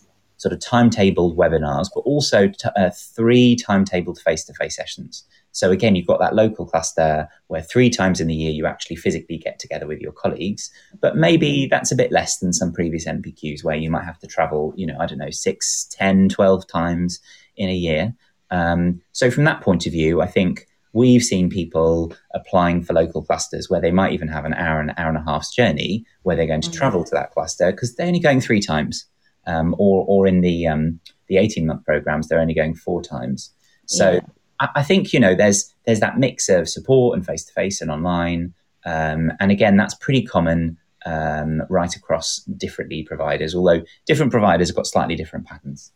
sort 0.46 0.52
of 0.52 0.60
timetabled 0.60 1.36
webinars, 1.36 1.88
but 1.92 2.02
also 2.02 2.46
t- 2.46 2.68
uh, 2.76 2.90
three 2.94 3.56
timetabled 3.56 4.20
face 4.20 4.44
to 4.44 4.54
face 4.54 4.76
sessions. 4.76 5.24
So 5.50 5.72
again, 5.72 5.96
you've 5.96 6.06
got 6.06 6.20
that 6.20 6.36
local 6.36 6.66
cluster 6.66 7.28
where 7.48 7.62
three 7.62 7.90
times 7.90 8.20
in 8.20 8.28
the 8.28 8.34
year 8.34 8.52
you 8.52 8.64
actually 8.66 8.94
physically 8.94 9.38
get 9.38 9.58
together 9.58 9.88
with 9.88 10.00
your 10.00 10.12
colleagues, 10.12 10.70
but 11.00 11.16
maybe 11.16 11.66
that's 11.66 11.90
a 11.90 11.96
bit 11.96 12.12
less 12.12 12.38
than 12.38 12.52
some 12.52 12.72
previous 12.72 13.06
NPQs 13.06 13.64
where 13.64 13.74
you 13.74 13.90
might 13.90 14.04
have 14.04 14.20
to 14.20 14.28
travel, 14.28 14.72
you 14.76 14.86
know, 14.86 14.96
I 15.00 15.06
don't 15.06 15.18
know, 15.18 15.30
six, 15.30 15.84
ten, 15.90 16.28
twelve 16.28 16.66
times 16.68 17.18
in 17.56 17.68
a 17.68 17.74
year. 17.74 18.14
Um, 18.52 19.00
so 19.10 19.30
from 19.30 19.44
that 19.44 19.62
point 19.62 19.86
of 19.86 19.92
view, 19.92 20.20
I 20.20 20.26
think 20.26 20.68
we've 20.92 21.24
seen 21.24 21.50
people 21.50 22.14
applying 22.34 22.84
for 22.84 22.92
local 22.92 23.22
clusters 23.22 23.68
where 23.68 23.80
they 23.80 23.90
might 23.90 24.12
even 24.12 24.28
have 24.28 24.44
an 24.44 24.54
hour 24.54 24.78
and 24.78 24.92
hour 24.96 25.08
and 25.08 25.18
a 25.18 25.24
half's 25.30 25.54
journey 25.54 26.04
where 26.22 26.36
they're 26.36 26.46
going 26.46 26.60
to 26.62 26.70
travel 26.70 27.02
to 27.02 27.14
that 27.14 27.32
cluster 27.32 27.72
because 27.72 27.96
they're 27.96 28.06
only 28.06 28.20
going 28.20 28.40
three 28.40 28.60
times, 28.60 29.06
um, 29.46 29.74
or 29.78 30.04
or 30.06 30.26
in 30.26 30.40
the 30.40 30.66
um, 30.66 31.00
the 31.28 31.36
eighteen 31.36 31.66
month 31.66 31.84
programs 31.84 32.28
they're 32.28 32.40
only 32.40 32.54
going 32.54 32.74
four 32.74 33.02
times. 33.02 33.52
So 33.86 34.12
Yeah. 34.12 34.20
I, 34.60 34.68
I 34.76 34.82
think 34.82 35.12
you 35.12 35.20
know 35.20 35.34
there's 35.34 35.72
there's 35.84 36.00
that 36.00 36.18
mix 36.18 36.48
of 36.48 36.68
support 36.68 37.16
and 37.16 37.26
face 37.26 37.44
to 37.44 37.52
face 37.52 37.80
and 37.80 37.90
online, 37.90 38.54
um, 38.84 39.32
and 39.40 39.50
again 39.50 39.76
that's 39.76 39.94
pretty 39.94 40.22
common 40.22 40.76
um, 41.04 41.62
right 41.68 41.94
across 41.94 42.40
different 42.56 42.90
lead 42.90 43.06
providers. 43.06 43.54
Although 43.54 43.82
different 44.06 44.32
providers 44.32 44.68
have 44.68 44.76
got 44.76 44.86
slightly 44.86 45.16
different 45.16 45.46
patterns. 45.46 45.92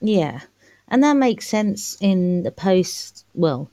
Yeah. 0.00 0.40
And 0.88 1.02
that 1.02 1.16
makes 1.16 1.48
sense 1.48 1.96
in 2.00 2.42
the 2.42 2.50
post, 2.50 3.24
well, 3.34 3.70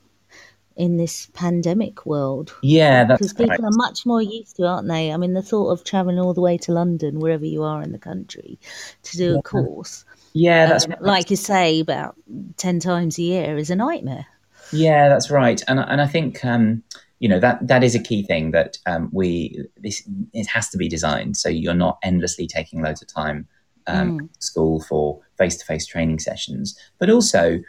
in 0.81 0.97
this 0.97 1.29
pandemic 1.33 2.07
world. 2.07 2.55
Yeah, 2.63 3.03
that's 3.03 3.19
Because 3.19 3.33
people 3.33 3.49
right. 3.49 3.59
are 3.65 3.77
much 3.77 4.03
more 4.03 4.19
used 4.19 4.55
to, 4.55 4.65
aren't 4.65 4.87
they? 4.87 5.13
I 5.13 5.17
mean, 5.17 5.33
the 5.33 5.43
thought 5.43 5.69
of 5.69 5.83
traveling 5.83 6.17
all 6.17 6.33
the 6.33 6.41
way 6.41 6.57
to 6.57 6.71
London, 6.71 7.19
wherever 7.19 7.45
you 7.45 7.61
are 7.61 7.83
in 7.83 7.91
the 7.91 7.99
country, 7.99 8.57
to 9.03 9.17
do 9.17 9.37
a 9.37 9.43
course, 9.43 10.05
Yeah, 10.33 10.65
that's 10.65 10.85
um, 10.85 10.91
right. 10.93 11.01
like 11.03 11.29
you 11.29 11.35
say, 11.35 11.81
about 11.81 12.15
10 12.57 12.79
times 12.79 13.19
a 13.19 13.21
year 13.21 13.57
is 13.57 13.69
a 13.69 13.75
nightmare. 13.75 14.25
Yeah, 14.73 15.07
that's 15.07 15.29
right, 15.29 15.61
and 15.67 15.79
and 15.79 16.01
I 16.01 16.07
think 16.07 16.43
um, 16.43 16.81
you 17.19 17.29
know 17.29 17.39
that 17.39 17.67
that 17.67 17.83
is 17.83 17.93
a 17.93 17.99
key 17.99 18.23
thing 18.23 18.51
that 18.51 18.77
um, 18.87 19.09
we 19.11 19.63
this 19.77 20.01
it 20.33 20.47
has 20.47 20.69
to 20.69 20.77
be 20.77 20.87
designed 20.87 21.35
so 21.35 21.49
you're 21.49 21.73
not 21.73 21.99
endlessly 22.03 22.47
taking 22.47 22.81
loads 22.81 23.01
of 23.01 23.09
time 23.09 23.47
um, 23.87 24.29
at 24.33 24.43
school 24.43 24.81
for 24.81 25.19
face 25.37 25.57
to 25.57 25.65
face 25.65 25.85
training 25.85 26.19
sessions, 26.19 26.77
but 26.99 27.09
also 27.09 27.59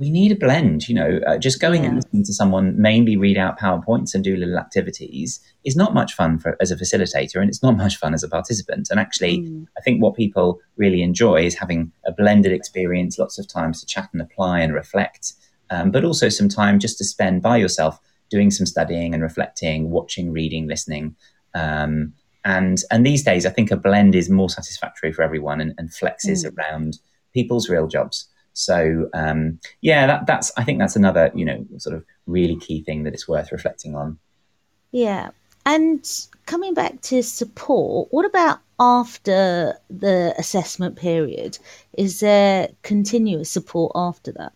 we 0.00 0.10
need 0.10 0.32
a 0.32 0.36
blend. 0.36 0.88
You 0.88 0.96
know, 0.96 1.20
uh, 1.26 1.38
just 1.38 1.60
going 1.60 1.84
and 1.84 1.94
listening 1.96 2.24
to 2.24 2.32
someone 2.32 2.80
mainly 2.80 3.16
read 3.16 3.38
out 3.38 3.60
powerpoints 3.60 4.14
and 4.14 4.24
do 4.24 4.36
little 4.36 4.58
activities 4.58 5.38
is 5.64 5.76
not 5.76 5.94
much 5.94 6.14
fun 6.14 6.38
for 6.38 6.56
as 6.60 6.72
a 6.72 6.76
facilitator, 6.76 7.36
and 7.36 7.48
it's 7.48 7.62
not 7.62 7.76
much 7.76 7.96
fun 7.96 8.14
as 8.14 8.24
a 8.24 8.28
participant. 8.28 8.88
And 8.90 8.98
actually, 8.98 9.46
I 9.78 9.80
think 9.82 10.02
what 10.02 10.16
people 10.16 10.58
really 10.76 11.02
enjoy 11.02 11.44
is 11.44 11.54
having 11.54 11.92
a 12.04 12.10
blended 12.10 12.50
experience, 12.50 13.18
lots 13.18 13.38
of 13.38 13.46
times 13.46 13.80
to 13.80 13.86
chat 13.86 14.08
and 14.12 14.20
apply 14.20 14.60
and 14.60 14.74
reflect 14.74 15.34
um, 15.70 15.90
but 15.90 16.04
also 16.04 16.28
some 16.28 16.48
time 16.48 16.78
just 16.78 16.98
to 16.98 17.04
spend 17.04 17.42
by 17.42 17.56
yourself 17.56 17.98
doing 18.28 18.50
some 18.50 18.66
studying 18.66 19.14
and 19.14 19.22
reflecting, 19.22 19.90
watching, 19.90 20.32
reading, 20.32 20.68
listening. 20.68 21.16
Um, 21.54 22.12
and 22.44 22.82
and 22.90 23.06
these 23.06 23.22
days, 23.22 23.44
I 23.46 23.50
think 23.50 23.70
a 23.70 23.76
blend 23.76 24.14
is 24.14 24.30
more 24.30 24.50
satisfactory 24.50 25.12
for 25.12 25.22
everyone 25.22 25.60
and, 25.60 25.74
and 25.78 25.90
flexes 25.90 26.44
around 26.44 26.98
people's 27.34 27.68
real 27.68 27.86
jobs. 27.86 28.28
So 28.60 29.08
um, 29.14 29.58
yeah, 29.80 30.06
that, 30.06 30.26
that's 30.26 30.52
I 30.56 30.64
think 30.64 30.78
that's 30.78 30.96
another 30.96 31.30
you 31.34 31.44
know 31.44 31.66
sort 31.78 31.96
of 31.96 32.04
really 32.26 32.56
key 32.56 32.82
thing 32.82 33.04
that 33.04 33.14
it's 33.14 33.28
worth 33.28 33.52
reflecting 33.52 33.96
on. 33.96 34.18
Yeah. 34.92 35.30
And 35.66 36.08
coming 36.46 36.74
back 36.74 37.00
to 37.02 37.22
support, 37.22 38.08
what 38.10 38.24
about 38.24 38.60
after 38.80 39.78
the 39.90 40.34
assessment 40.38 40.96
period? 40.96 41.58
Is 41.98 42.20
there 42.20 42.70
continuous 42.82 43.50
support 43.50 43.92
after 43.94 44.32
that? 44.32 44.52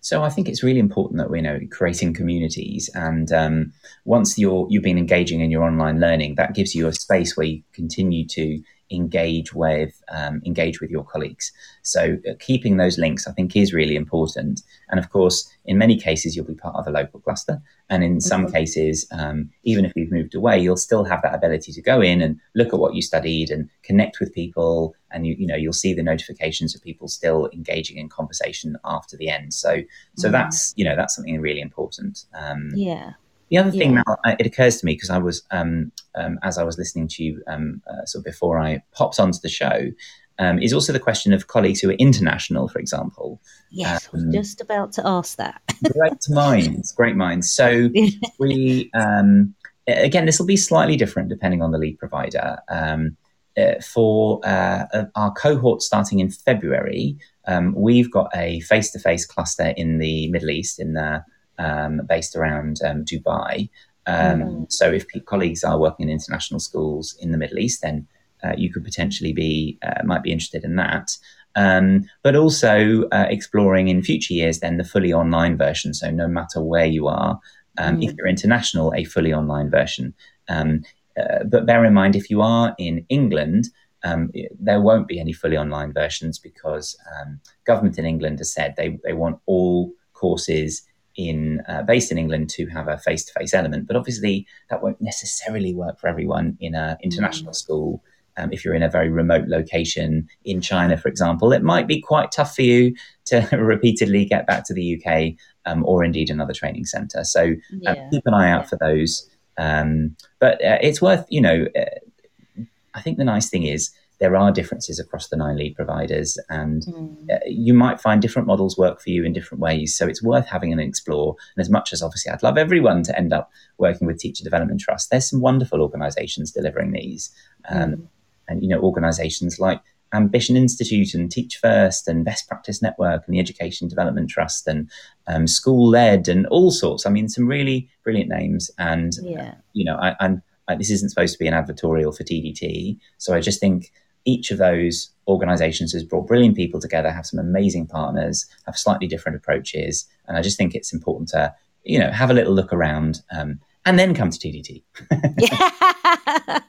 So 0.00 0.24
I 0.24 0.30
think 0.30 0.48
it's 0.48 0.64
really 0.64 0.80
important 0.80 1.18
that 1.18 1.30
we 1.30 1.40
know 1.40 1.60
creating 1.70 2.14
communities, 2.14 2.90
and 2.94 3.32
um, 3.32 3.72
once 4.04 4.36
you're 4.36 4.66
you've 4.68 4.82
been 4.82 4.98
engaging 4.98 5.40
in 5.40 5.50
your 5.50 5.62
online 5.62 6.00
learning, 6.00 6.34
that 6.34 6.54
gives 6.54 6.74
you 6.74 6.88
a 6.88 6.92
space 6.92 7.36
where 7.36 7.46
you 7.46 7.62
continue 7.72 8.26
to 8.26 8.60
engage 8.92 9.54
with 9.54 10.02
um, 10.10 10.42
engage 10.44 10.80
with 10.80 10.90
your 10.90 11.04
colleagues. 11.04 11.52
So 11.82 12.18
uh, 12.28 12.34
keeping 12.38 12.76
those 12.76 12.98
links, 12.98 13.26
I 13.26 13.32
think, 13.32 13.56
is 13.56 13.72
really 13.72 13.96
important. 13.96 14.62
And 14.90 15.00
of 15.00 15.10
course, 15.10 15.48
in 15.64 15.78
many 15.78 15.98
cases, 15.98 16.36
you'll 16.36 16.44
be 16.44 16.54
part 16.54 16.76
of 16.76 16.86
a 16.86 16.90
local 16.90 17.20
cluster, 17.20 17.60
and 17.88 18.04
in 18.04 18.20
some 18.20 18.50
cases, 18.50 19.06
um, 19.12 19.50
even 19.64 19.84
if 19.84 19.92
you've 19.96 20.12
moved 20.12 20.34
away, 20.34 20.58
you'll 20.58 20.76
still 20.76 21.04
have 21.04 21.22
that 21.22 21.34
ability 21.34 21.72
to 21.72 21.82
go 21.82 22.00
in 22.00 22.20
and 22.20 22.38
look 22.54 22.72
at 22.72 22.78
what 22.78 22.94
you 22.94 23.02
studied 23.02 23.50
and 23.50 23.68
connect 23.82 24.20
with 24.20 24.34
people, 24.34 24.94
and 25.10 25.26
you 25.26 25.34
you 25.38 25.46
know 25.46 25.56
you'll 25.56 25.72
see 25.72 25.94
the 25.94 26.02
notifications 26.02 26.74
of 26.74 26.82
people 26.82 27.08
still 27.08 27.48
engaging 27.52 27.96
in 27.96 28.08
conversation 28.08 28.76
after 28.84 29.16
the 29.16 29.28
end. 29.28 29.54
So 29.54 29.82
so 30.16 30.30
that's 30.30 30.74
you 30.76 30.84
know 30.84 30.96
that's 30.96 31.16
something 31.16 31.40
really 31.40 31.60
important. 31.60 32.26
Um, 32.34 32.70
Yeah. 32.74 33.12
The 33.52 33.58
other 33.58 33.70
thing, 33.70 33.92
Yeah. 33.92 34.02
Mal, 34.06 34.18
uh, 34.24 34.34
it 34.40 34.46
occurs 34.46 34.78
to 34.78 34.86
me 34.86 34.94
because 34.94 35.10
I 35.10 35.18
was, 35.18 35.42
um, 35.50 35.92
um, 36.14 36.38
as 36.42 36.56
I 36.56 36.64
was 36.64 36.78
listening 36.78 37.06
to 37.08 37.22
you, 37.22 37.42
um, 37.46 37.82
uh, 37.86 38.06
sort 38.06 38.20
of 38.22 38.24
before 38.24 38.58
I 38.58 38.82
popped 38.92 39.20
onto 39.20 39.38
the 39.42 39.50
show, 39.50 39.90
um, 40.38 40.58
is 40.58 40.72
also 40.72 40.90
the 40.90 40.98
question 40.98 41.34
of 41.34 41.48
colleagues 41.48 41.80
who 41.80 41.90
are 41.90 42.04
international, 42.08 42.66
for 42.66 42.78
example. 42.78 43.40
Yes, 43.70 44.08
I 44.08 44.16
was 44.16 44.24
Um, 44.24 44.32
just 44.32 44.62
about 44.62 44.92
to 44.92 45.06
ask 45.06 45.36
that. 45.36 45.60
Great 45.92 46.14
minds, 46.30 46.92
great 46.92 47.14
minds. 47.14 47.52
So 47.52 47.90
we, 48.38 48.90
um, 48.94 49.54
again, 49.86 50.24
this 50.24 50.38
will 50.38 50.46
be 50.46 50.56
slightly 50.56 50.96
different 50.96 51.28
depending 51.28 51.60
on 51.60 51.72
the 51.72 51.78
lead 51.78 51.98
provider. 51.98 52.58
Um, 52.70 53.18
uh, 53.58 53.74
for 53.82 54.40
uh, 54.46 54.86
our 55.14 55.30
cohort 55.32 55.82
starting 55.82 56.20
in 56.20 56.30
February, 56.30 57.18
um, 57.46 57.74
we've 57.76 58.10
got 58.10 58.30
a 58.34 58.60
face-to-face 58.60 59.26
cluster 59.26 59.74
in 59.76 59.98
the 59.98 60.28
Middle 60.30 60.48
East, 60.48 60.80
in 60.80 60.94
the, 60.94 61.22
um, 61.64 61.92
based 62.08 62.34
around 62.36 62.74
um, 62.84 63.04
Dubai. 63.04 63.68
Um, 64.06 64.66
So 64.68 64.84
if 64.98 65.06
colleagues 65.32 65.62
are 65.64 65.78
working 65.78 66.08
in 66.08 66.12
international 66.18 66.60
schools 66.60 67.16
in 67.22 67.30
the 67.30 67.38
Middle 67.38 67.60
East, 67.64 67.82
then 67.82 68.06
uh, 68.44 68.54
you 68.56 68.68
could 68.72 68.84
potentially 68.84 69.32
be 69.32 69.78
uh, 69.86 70.02
might 70.04 70.22
be 70.22 70.32
interested 70.32 70.64
in 70.64 70.76
that. 70.76 71.16
Um, 71.54 71.86
but 72.22 72.34
also 72.34 73.04
uh, 73.12 73.26
exploring 73.28 73.88
in 73.88 74.02
future 74.02 74.34
years 74.34 74.60
then 74.60 74.78
the 74.78 74.90
fully 74.92 75.12
online 75.12 75.56
version. 75.56 75.94
So 75.94 76.10
no 76.10 76.26
matter 76.26 76.60
where 76.62 76.86
you 76.86 77.08
are, 77.08 77.38
um, 77.78 78.02
if 78.02 78.14
you're 78.16 78.26
international, 78.26 78.92
a 78.94 79.04
fully 79.04 79.32
online 79.32 79.70
version. 79.70 80.14
Um, 80.48 80.82
uh, 81.20 81.44
but 81.44 81.66
bear 81.66 81.84
in 81.84 81.94
mind, 81.94 82.16
if 82.16 82.30
you 82.30 82.40
are 82.40 82.74
in 82.78 83.04
England, 83.08 83.68
um, 84.04 84.30
there 84.58 84.80
won't 84.80 85.08
be 85.08 85.20
any 85.20 85.32
fully 85.32 85.56
online 85.56 85.92
versions 85.92 86.38
because 86.38 86.96
um, 87.14 87.40
government 87.64 87.98
in 87.98 88.04
England 88.04 88.38
has 88.38 88.52
said 88.52 88.74
they, 88.76 88.98
they 89.04 89.12
want 89.12 89.38
all 89.46 89.92
courses 90.14 90.82
in 91.16 91.62
uh, 91.68 91.82
based 91.82 92.10
in 92.10 92.18
England 92.18 92.50
to 92.50 92.66
have 92.66 92.88
a 92.88 92.98
face 92.98 93.24
to 93.24 93.32
face 93.32 93.54
element. 93.54 93.86
But 93.86 93.96
obviously, 93.96 94.46
that 94.70 94.82
won't 94.82 95.00
necessarily 95.00 95.74
work 95.74 95.98
for 96.00 96.08
everyone 96.08 96.56
in 96.60 96.74
an 96.74 96.96
international 97.02 97.52
school. 97.54 98.02
Um, 98.38 98.50
if 98.50 98.64
you're 98.64 98.74
in 98.74 98.82
a 98.82 98.88
very 98.88 99.10
remote 99.10 99.46
location 99.46 100.26
in 100.44 100.62
China, 100.62 100.96
for 100.96 101.08
example, 101.08 101.52
it 101.52 101.62
might 101.62 101.86
be 101.86 102.00
quite 102.00 102.32
tough 102.32 102.54
for 102.56 102.62
you 102.62 102.94
to 103.26 103.46
repeatedly 103.56 104.24
get 104.24 104.46
back 104.46 104.64
to 104.66 104.74
the 104.74 104.98
UK 105.04 105.34
um, 105.66 105.84
or 105.84 106.02
indeed 106.02 106.30
another 106.30 106.54
training 106.54 106.86
centre. 106.86 107.24
So 107.24 107.42
uh, 107.42 107.94
Yeah. 107.94 108.08
keep 108.10 108.22
an 108.26 108.32
eye 108.32 108.50
out 108.50 108.70
for 108.70 108.76
those. 108.76 109.28
Um, 109.58 110.16
but 110.40 110.54
uh, 110.64 110.78
it's 110.80 111.02
worth, 111.02 111.26
you 111.28 111.42
know, 111.42 111.66
uh, 111.76 112.64
I 112.94 113.02
think 113.02 113.18
the 113.18 113.24
nice 113.24 113.50
thing 113.50 113.64
is 113.64 113.90
there 114.22 114.36
are 114.36 114.52
differences 114.52 115.00
across 115.00 115.26
the 115.28 115.36
nine 115.36 115.56
lead 115.56 115.74
providers, 115.74 116.38
and 116.48 116.86
uh, 117.28 117.38
you 117.44 117.74
might 117.74 118.00
find 118.00 118.22
different 118.22 118.46
models 118.46 118.78
work 118.78 119.00
for 119.00 119.10
you 119.10 119.24
in 119.24 119.32
different 119.32 119.60
ways. 119.60 119.96
So 119.96 120.06
it's 120.06 120.22
worth 120.22 120.46
having 120.46 120.72
an 120.72 120.78
explore. 120.78 121.34
And 121.56 121.60
as 121.60 121.68
much 121.68 121.92
as 121.92 122.02
obviously 122.02 122.30
I'd 122.30 122.42
love 122.44 122.56
everyone 122.56 123.02
to 123.02 123.18
end 123.18 123.32
up 123.32 123.50
working 123.78 124.06
with 124.06 124.18
Teacher 124.20 124.44
Development 124.44 124.80
Trust, 124.80 125.10
there's 125.10 125.28
some 125.28 125.40
wonderful 125.40 125.82
organisations 125.82 126.52
delivering 126.52 126.92
these, 126.92 127.30
um, 127.68 128.08
and 128.46 128.62
you 128.62 128.68
know, 128.68 128.78
organisations 128.80 129.58
like 129.58 129.80
Ambition 130.14 130.56
Institute 130.56 131.14
and 131.14 131.28
Teach 131.28 131.56
First 131.56 132.06
and 132.06 132.24
Best 132.24 132.46
Practice 132.46 132.80
Network 132.80 133.24
and 133.26 133.34
the 133.34 133.40
Education 133.40 133.88
Development 133.88 134.30
Trust 134.30 134.68
and 134.68 134.88
um, 135.26 135.48
School 135.48 135.88
Led 135.88 136.28
and 136.28 136.46
all 136.46 136.70
sorts. 136.70 137.06
I 137.06 137.10
mean, 137.10 137.28
some 137.28 137.48
really 137.48 137.88
brilliant 138.04 138.28
names. 138.28 138.70
And 138.78 139.12
Yeah. 139.20 139.54
you 139.72 139.84
know, 139.84 139.96
I, 139.96 140.14
I'm 140.20 140.42
I, 140.68 140.76
this 140.76 140.90
isn't 140.92 141.08
supposed 141.08 141.32
to 141.32 141.40
be 141.40 141.48
an 141.48 141.54
advertorial 141.54 142.16
for 142.16 142.22
TDT, 142.22 142.96
so 143.18 143.34
I 143.34 143.40
just 143.40 143.58
think 143.58 143.90
each 144.24 144.50
of 144.50 144.58
those 144.58 145.10
organisations 145.28 145.92
has 145.92 146.04
brought 146.04 146.26
brilliant 146.26 146.56
people 146.56 146.80
together, 146.80 147.10
have 147.10 147.26
some 147.26 147.38
amazing 147.38 147.86
partners, 147.86 148.46
have 148.66 148.76
slightly 148.76 149.06
different 149.06 149.36
approaches, 149.36 150.06
and 150.26 150.36
I 150.36 150.42
just 150.42 150.56
think 150.56 150.74
it's 150.74 150.92
important 150.92 151.28
to 151.30 151.54
you 151.84 151.98
know 151.98 152.10
have 152.10 152.30
a 152.30 152.34
little 152.34 152.54
look 152.54 152.72
around. 152.72 153.20
Um, 153.30 153.60
and 153.84 153.98
then 153.98 154.14
come 154.14 154.30
to 154.30 154.38
TDT. 154.38 154.82
yeah, 155.38 156.60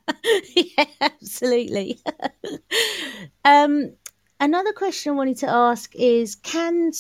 yeah 0.56 0.86
absolutely. 1.02 2.00
um, 3.46 3.94
another 4.40 4.74
question 4.74 5.14
I 5.14 5.16
wanted 5.16 5.38
to 5.40 5.50
ask 5.50 5.96
is: 5.96 6.36
Can 6.36 6.92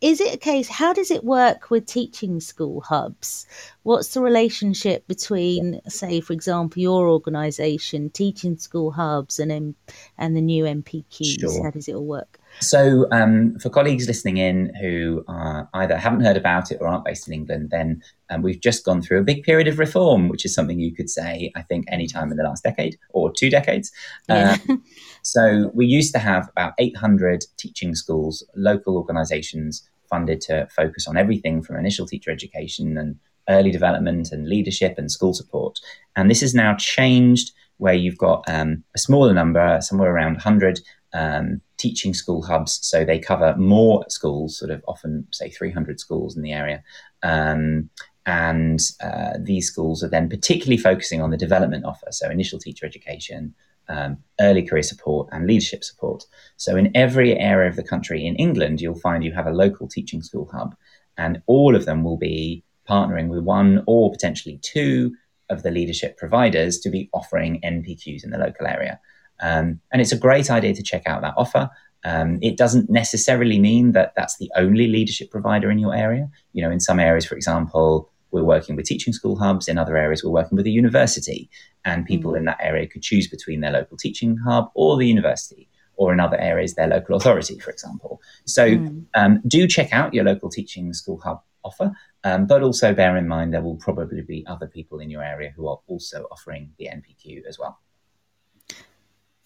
is 0.00 0.20
it 0.20 0.34
a 0.34 0.38
case? 0.38 0.68
How 0.68 0.92
does 0.92 1.10
it 1.10 1.24
work 1.24 1.70
with 1.70 1.86
teaching 1.86 2.40
school 2.40 2.80
hubs? 2.80 3.46
What's 3.82 4.14
the 4.14 4.20
relationship 4.20 5.06
between, 5.06 5.80
say, 5.88 6.20
for 6.20 6.32
example, 6.32 6.82
your 6.82 7.08
organisation, 7.08 8.10
teaching 8.10 8.58
school 8.58 8.90
hubs, 8.92 9.38
and 9.38 9.74
and 10.18 10.36
the 10.36 10.40
new 10.40 10.64
NPQs? 10.64 11.40
Sure. 11.40 11.64
How 11.64 11.70
does 11.70 11.88
it 11.88 11.94
all 11.94 12.06
work? 12.06 12.39
So, 12.60 13.06
um, 13.10 13.58
for 13.58 13.70
colleagues 13.70 14.06
listening 14.06 14.36
in 14.36 14.74
who 14.80 15.24
are 15.28 15.68
either 15.74 15.96
haven't 15.96 16.20
heard 16.20 16.36
about 16.36 16.70
it 16.70 16.78
or 16.80 16.88
aren't 16.88 17.04
based 17.04 17.26
in 17.26 17.34
England, 17.34 17.70
then 17.70 18.02
um, 18.28 18.42
we've 18.42 18.60
just 18.60 18.84
gone 18.84 19.00
through 19.00 19.18
a 19.18 19.24
big 19.24 19.44
period 19.44 19.66
of 19.66 19.78
reform, 19.78 20.28
which 20.28 20.44
is 20.44 20.54
something 20.54 20.78
you 20.78 20.94
could 20.94 21.08
say, 21.08 21.50
I 21.56 21.62
think, 21.62 21.86
any 21.88 22.06
time 22.06 22.30
in 22.30 22.36
the 22.36 22.44
last 22.44 22.62
decade 22.62 22.98
or 23.10 23.32
two 23.32 23.50
decades. 23.50 23.90
Yeah. 24.28 24.58
Um, 24.68 24.84
so, 25.22 25.70
we 25.74 25.86
used 25.86 26.12
to 26.14 26.18
have 26.18 26.48
about 26.50 26.74
800 26.78 27.44
teaching 27.56 27.94
schools, 27.94 28.44
local 28.54 28.96
organisations 28.96 29.88
funded 30.10 30.40
to 30.42 30.68
focus 30.70 31.08
on 31.08 31.16
everything 31.16 31.62
from 31.62 31.76
initial 31.76 32.06
teacher 32.06 32.30
education 32.30 32.98
and 32.98 33.16
early 33.48 33.70
development 33.70 34.32
and 34.32 34.48
leadership 34.48 34.96
and 34.98 35.10
school 35.10 35.32
support. 35.32 35.78
And 36.16 36.30
this 36.30 36.40
has 36.40 36.54
now 36.54 36.74
changed 36.76 37.52
where 37.78 37.94
you've 37.94 38.18
got 38.18 38.44
um, 38.48 38.84
a 38.94 38.98
smaller 38.98 39.32
number, 39.32 39.78
somewhere 39.80 40.12
around 40.12 40.34
100 40.34 40.80
um, 41.14 41.60
teaching 41.80 42.12
school 42.14 42.42
hubs. 42.42 42.78
So 42.82 43.04
they 43.04 43.18
cover 43.18 43.56
more 43.56 44.04
schools, 44.08 44.58
sort 44.58 44.70
of 44.70 44.84
often, 44.86 45.26
say, 45.32 45.48
300 45.48 45.98
schools 45.98 46.36
in 46.36 46.42
the 46.42 46.52
area. 46.52 46.82
Um, 47.22 47.88
and 48.26 48.80
uh, 49.02 49.38
these 49.40 49.66
schools 49.66 50.04
are 50.04 50.08
then 50.08 50.28
particularly 50.28 50.76
focusing 50.76 51.22
on 51.22 51.30
the 51.30 51.36
development 51.36 51.86
offer, 51.86 52.08
so 52.10 52.28
initial 52.28 52.58
teacher 52.58 52.84
education, 52.84 53.54
um, 53.88 54.18
early 54.40 54.62
career 54.62 54.82
support, 54.82 55.28
and 55.32 55.46
leadership 55.46 55.82
support. 55.82 56.24
So, 56.56 56.76
in 56.76 56.94
every 56.94 57.36
area 57.38 57.68
of 57.68 57.76
the 57.76 57.82
country 57.82 58.26
in 58.26 58.36
England, 58.36 58.80
you'll 58.80 58.94
find 59.00 59.24
you 59.24 59.32
have 59.32 59.46
a 59.46 59.52
local 59.52 59.88
teaching 59.88 60.22
school 60.22 60.48
hub, 60.52 60.76
and 61.16 61.42
all 61.46 61.74
of 61.74 61.86
them 61.86 62.04
will 62.04 62.18
be 62.18 62.62
partnering 62.88 63.28
with 63.28 63.42
one 63.42 63.82
or 63.86 64.12
potentially 64.12 64.58
two 64.62 65.14
of 65.48 65.62
the 65.62 65.70
leadership 65.70 66.16
providers 66.18 66.78
to 66.80 66.90
be 66.90 67.08
offering 67.12 67.60
NPQs 67.62 68.22
in 68.22 68.30
the 68.30 68.38
local 68.38 68.66
area. 68.66 69.00
Um, 69.42 69.80
and 69.92 70.00
it's 70.00 70.12
a 70.12 70.18
great 70.18 70.50
idea 70.50 70.74
to 70.74 70.82
check 70.82 71.02
out 71.06 71.22
that 71.22 71.34
offer. 71.36 71.70
Um, 72.04 72.38
it 72.40 72.56
doesn't 72.56 72.88
necessarily 72.88 73.58
mean 73.58 73.92
that 73.92 74.12
that's 74.16 74.38
the 74.38 74.50
only 74.56 74.86
leadership 74.86 75.30
provider 75.30 75.70
in 75.70 75.78
your 75.78 75.94
area. 75.94 76.30
You 76.52 76.62
know, 76.62 76.70
in 76.70 76.80
some 76.80 76.98
areas, 76.98 77.26
for 77.26 77.34
example, 77.34 78.10
we're 78.30 78.44
working 78.44 78.76
with 78.76 78.86
teaching 78.86 79.12
school 79.12 79.36
hubs. 79.36 79.68
In 79.68 79.78
other 79.78 79.96
areas, 79.96 80.24
we're 80.24 80.30
working 80.30 80.56
with 80.56 80.66
a 80.66 80.70
university, 80.70 81.50
and 81.84 82.06
people 82.06 82.32
mm. 82.32 82.38
in 82.38 82.44
that 82.46 82.58
area 82.60 82.86
could 82.86 83.02
choose 83.02 83.28
between 83.28 83.60
their 83.60 83.72
local 83.72 83.96
teaching 83.96 84.36
hub 84.38 84.70
or 84.74 84.96
the 84.96 85.06
university, 85.06 85.68
or 85.96 86.12
in 86.12 86.20
other 86.20 86.38
areas, 86.38 86.74
their 86.74 86.88
local 86.88 87.16
authority, 87.16 87.58
for 87.58 87.70
example. 87.70 88.20
So, 88.46 88.70
mm. 88.70 89.04
um, 89.14 89.42
do 89.46 89.66
check 89.66 89.92
out 89.92 90.14
your 90.14 90.24
local 90.24 90.48
teaching 90.48 90.92
school 90.94 91.20
hub 91.20 91.42
offer, 91.62 91.92
um, 92.24 92.46
but 92.46 92.62
also 92.62 92.94
bear 92.94 93.16
in 93.16 93.28
mind 93.28 93.52
there 93.52 93.62
will 93.62 93.76
probably 93.76 94.22
be 94.22 94.46
other 94.46 94.66
people 94.66 95.00
in 95.00 95.10
your 95.10 95.22
area 95.22 95.52
who 95.54 95.68
are 95.68 95.80
also 95.86 96.26
offering 96.30 96.72
the 96.78 96.86
NPQ 96.86 97.44
as 97.46 97.58
well. 97.58 97.78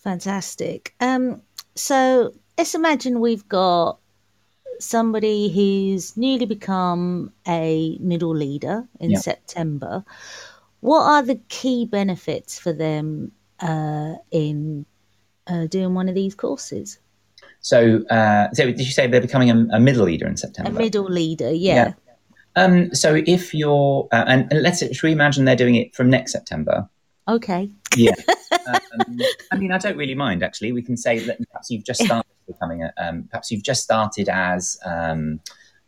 Fantastic. 0.05 0.95
Um, 1.01 1.41
so 1.75 2.33
let's 2.59 2.75
imagine 2.75 3.21
we've 3.21 3.49
got 3.49 3.99
somebody 4.79 5.49
who's 5.49 6.17
newly 6.17 6.47
become 6.47 7.33
a 7.49 7.97
middle 8.01 8.35
leader 8.35 8.87
in. 9.01 9.17
September. 9.17 10.05
What 10.81 11.03
are 11.03 11.23
the 11.23 11.37
key 11.49 11.87
benefits 11.87 12.59
for 12.59 12.73
them 12.73 13.33
uh, 13.61 14.15
in 14.31 14.85
uh, 15.47 15.67
doing 15.67 15.95
one 15.95 16.11
of 16.11 16.15
these 16.15 16.35
courses? 16.35 16.99
So, 17.61 18.05
uh, 18.09 18.51
so 18.53 18.67
did 18.67 18.81
you 18.81 18.93
say 18.93 19.07
they're 19.07 19.23
becoming 19.23 19.51
a, 19.51 19.77
a, 19.77 19.81
middle 19.81 20.05
leader 20.05 20.27
in 20.27 20.37
September? 20.37 20.71
A 20.71 20.75
middle 20.75 21.05
leader, 21.05 21.51
yeah. 21.51 21.75
yeah. 21.75 21.95
Um, 22.57 22.95
so 22.95 23.23
if 23.27 23.55
you're, 23.55 24.07
uh, 24.13 24.25
and, 24.27 24.53
and, 24.53 24.63
let's 24.63 24.81
should 24.81 25.03
we 25.03 25.13
imagine 25.13 25.47
they're 25.47 25.57
doing 25.57 25.75
it 25.75 25.95
from 25.95 26.11
next 26.11 26.33
September? 26.33 26.89
Okay. 27.29 27.71
yeah. 27.97 28.15
Um, 28.67 29.19
I 29.53 29.57
mean, 29.57 29.73
I 29.73 29.79
don't 29.79 29.97
really 29.97 30.15
mind 30.15 30.43
actually. 30.43 30.73
We 30.73 30.81
can 30.81 30.97
say 30.97 31.19
that 31.19 31.37
perhaps 31.51 31.69
you've 31.69 31.85
just 31.85 32.03
started 32.03 32.31
becoming 32.47 32.83
a, 32.83 32.93
um, 32.97 33.25
perhaps 33.25 33.51
you've 33.51 33.63
just 33.63 33.83
started 33.83 34.29
as, 34.29 34.79
um, 34.87 35.41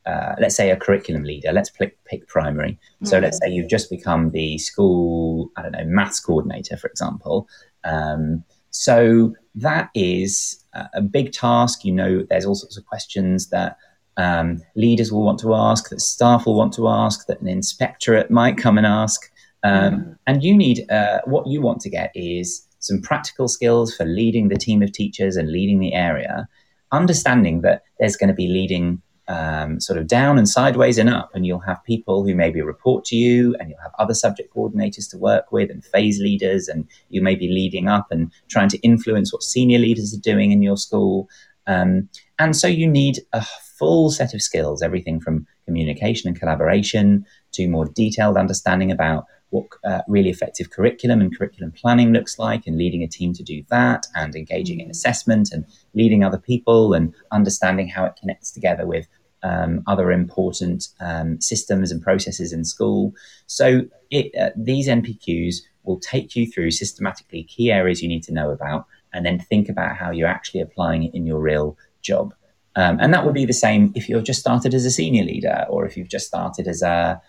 uh, 0.05 0.34
let's 0.39 0.57
say 0.57 0.70
a 0.70 0.76
curriculum 0.76 1.22
leader. 1.22 1.53
Let's 1.53 1.70
pick, 1.70 2.03
pick 2.05 2.28
primary. 2.28 2.78
So 3.05 3.16
mm-hmm. 3.16 3.24
let's 3.24 3.39
say 3.39 3.49
you've 3.51 3.70
just 3.70 3.89
become 3.89 4.30
the 4.32 4.59
school, 4.59 5.51
I 5.57 5.62
don't 5.62 5.72
know, 5.72 5.87
maths 5.87 6.20
coordinator, 6.20 6.76
for 6.76 6.89
example. 6.89 7.49
Um, 7.84 8.45
so 8.70 9.34
that 9.55 9.89
is 9.95 10.62
a 10.93 11.01
big 11.01 11.32
task. 11.32 11.84
You 11.84 11.93
know, 11.93 12.26
there's 12.28 12.45
all 12.45 12.55
sorts 12.55 12.76
of 12.76 12.84
questions 12.84 13.49
that 13.49 13.78
um, 14.16 14.62
leaders 14.74 15.12
will 15.12 15.22
want 15.22 15.39
to 15.41 15.55
ask, 15.55 15.89
that 15.91 16.01
staff 16.01 16.47
will 16.47 16.55
want 16.57 16.72
to 16.74 16.89
ask, 16.89 17.26
that 17.26 17.41
an 17.41 17.49
inspectorate 17.49 18.30
might 18.30 18.59
come 18.59 18.78
and 18.78 18.87
ask. 18.87 19.30
Um, 19.67 19.95
mm. 19.95 20.19
And 20.27 20.43
you 20.43 20.57
need 20.57 20.91
uh, 20.91 21.21
what 21.25 21.47
you 21.47 21.61
want 21.61 21.81
to 21.83 21.91
get 21.91 22.11
is 22.14 22.67
some 22.79 23.01
practical 23.03 23.49
skills 23.49 23.95
for 23.97 24.05
leading 24.05 24.49
the 24.49 24.57
team 24.67 24.83
of 24.83 24.93
teachers 24.93 25.37
and 25.37 25.51
leading 25.51 25.81
the 25.81 25.95
area, 25.95 26.49
understanding 26.93 27.62
that 27.62 27.83
there's 27.99 28.17
going 28.17 28.29
to 28.29 28.35
be 28.35 28.49
leading 28.49 29.03
um, 29.29 29.81
sort 29.81 29.99
of 29.99 30.07
down 30.07 30.39
and 30.39 30.49
sideways 30.49 30.99
and 30.99 31.11
up, 31.11 31.31
and 31.35 31.45
you'll 31.47 31.59
have 31.71 31.83
people 31.85 32.25
who 32.25 32.35
maybe 32.35 32.62
report 32.62 33.05
to 33.07 33.17
you, 33.17 33.57
and 33.59 33.69
you'll 33.69 33.81
have 33.81 33.99
other 33.99 34.14
subject 34.14 34.55
coordinators 34.55 35.11
to 35.11 35.19
work 35.19 35.51
with, 35.51 35.69
and 35.71 35.85
phase 35.85 36.21
leaders, 36.21 36.69
and 36.69 36.87
you 37.09 37.21
may 37.21 37.35
be 37.35 37.49
leading 37.49 37.89
up 37.89 38.07
and 38.11 38.31
trying 38.49 38.69
to 38.69 38.79
influence 38.79 39.33
what 39.33 39.43
senior 39.43 39.81
leaders 39.81 40.14
are 40.14 40.21
doing 40.33 40.53
in 40.53 40.62
your 40.62 40.77
school. 40.77 41.29
Um, 41.67 42.09
and 42.39 42.55
so 42.55 42.69
you 42.69 42.89
need 42.89 43.17
a 43.33 43.45
full 43.79 44.11
set 44.11 44.33
of 44.33 44.43
skills, 44.43 44.83
everything 44.83 45.21
from 45.21 45.47
communication 45.64 46.29
and 46.29 46.39
collaboration 46.39 47.27
to 47.53 47.69
more 47.69 47.87
detailed 47.87 48.37
understanding 48.37 48.93
about 48.93 49.25
what 49.51 49.66
uh, 49.84 50.03
really 50.09 50.30
effective 50.30 50.70
curriculum 50.70 51.20
and 51.20 51.36
curriculum 51.36 51.72
planning 51.72 52.12
looks 52.12 52.38
like 52.38 52.66
and 52.66 52.76
leading 52.76 53.03
a 53.03 53.09
team 53.09 53.32
to 53.32 53.42
do 53.42 53.62
that 53.70 54.07
and 54.14 54.34
engaging 54.34 54.80
in 54.80 54.90
assessment 54.90 55.51
and 55.53 55.64
leading 55.94 56.24
other 56.24 56.38
people 56.38 56.94
and 56.94 57.14
understanding 57.30 57.88
how 57.88 58.05
it 58.05 58.16
connects 58.20 58.51
together 58.51 58.86
with 58.86 59.07
um, 59.42 59.82
other 59.86 60.11
important 60.11 60.88
um, 61.01 61.40
systems 61.40 61.92
and 61.92 62.03
processes 62.03 62.53
in 62.53 62.64
school. 62.64 63.14
So 63.47 63.82
it, 64.11 64.34
uh, 64.36 64.51
these 64.57 64.88
NPQs 64.88 65.57
will 65.84 66.01
take 66.01 66.34
you 66.34 66.51
through 66.51 66.72
systematically 66.72 67.44
key 67.44 67.70
areas 67.70 68.03
you 68.03 68.09
need 68.09 68.24
to 68.24 68.34
know 68.34 68.51
about 68.51 68.86
and 69.12 69.24
then 69.24 69.38
think 69.38 69.68
about 69.68 69.97
how 69.97 70.11
you're 70.11 70.28
actually 70.28 70.61
applying 70.61 71.05
it 71.05 71.14
in 71.14 71.26
your 71.26 71.40
real 71.40 71.78
job. 72.03 72.34
Um, 72.74 72.99
and 73.01 73.14
that 73.14 73.24
would 73.24 73.34
be 73.34 73.47
the 73.47 73.55
same 73.55 73.92
if 73.94 74.09
you've 74.09 74.24
just 74.24 74.40
started 74.40 74.74
as 74.74 74.84
a 74.84 74.90
senior 74.90 75.24
leader 75.24 75.64
or 75.70 75.86
if 75.86 75.97
you've 75.97 76.11
just 76.11 76.26
started 76.26 76.68
as 76.68 76.82
a 76.82 77.20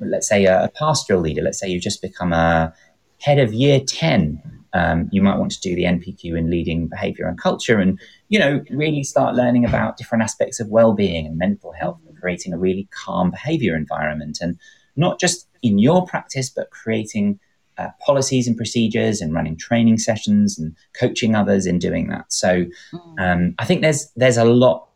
let's 0.00 0.28
say 0.28 0.44
a, 0.44 0.70
pastoral 0.74 1.20
leader, 1.20 1.42
let's 1.42 1.58
say 1.58 1.68
you've 1.68 1.82
just 1.82 2.02
become 2.02 2.32
a 2.32 2.72
head 3.20 3.38
of 3.38 3.52
year 3.52 3.80
10, 3.80 4.42
um, 4.74 5.08
you 5.12 5.22
might 5.22 5.38
want 5.38 5.52
to 5.52 5.60
do 5.60 5.74
the 5.74 5.84
NPQ 5.84 6.36
in 6.36 6.50
leading 6.50 6.88
behavior 6.88 7.26
and 7.26 7.38
culture 7.38 7.78
and, 7.78 7.98
you 8.28 8.38
know, 8.38 8.62
really 8.70 9.04
start 9.04 9.36
learning 9.36 9.64
about 9.64 9.96
different 9.96 10.22
aspects 10.22 10.58
of 10.58 10.68
well-being 10.68 11.26
and 11.26 11.38
mental 11.38 11.72
health 11.72 12.00
and 12.08 12.20
creating 12.20 12.52
a 12.52 12.58
really 12.58 12.88
calm 12.90 13.30
behavior 13.30 13.76
environment 13.76 14.38
and 14.40 14.58
not 14.96 15.20
just 15.20 15.48
in 15.62 15.78
your 15.78 16.04
practice, 16.06 16.50
but 16.50 16.70
creating 16.70 17.38
uh, 17.78 17.88
policies 18.04 18.46
and 18.46 18.56
procedures 18.56 19.20
and 19.20 19.32
running 19.32 19.56
training 19.56 19.98
sessions 19.98 20.58
and 20.58 20.76
coaching 20.98 21.34
others 21.34 21.66
in 21.66 21.78
doing 21.78 22.08
that. 22.08 22.32
So 22.32 22.66
mm. 22.92 23.18
um, 23.18 23.54
I 23.58 23.64
think 23.64 23.82
there's 23.82 24.10
there's 24.16 24.36
a 24.36 24.44
lot, 24.44 24.88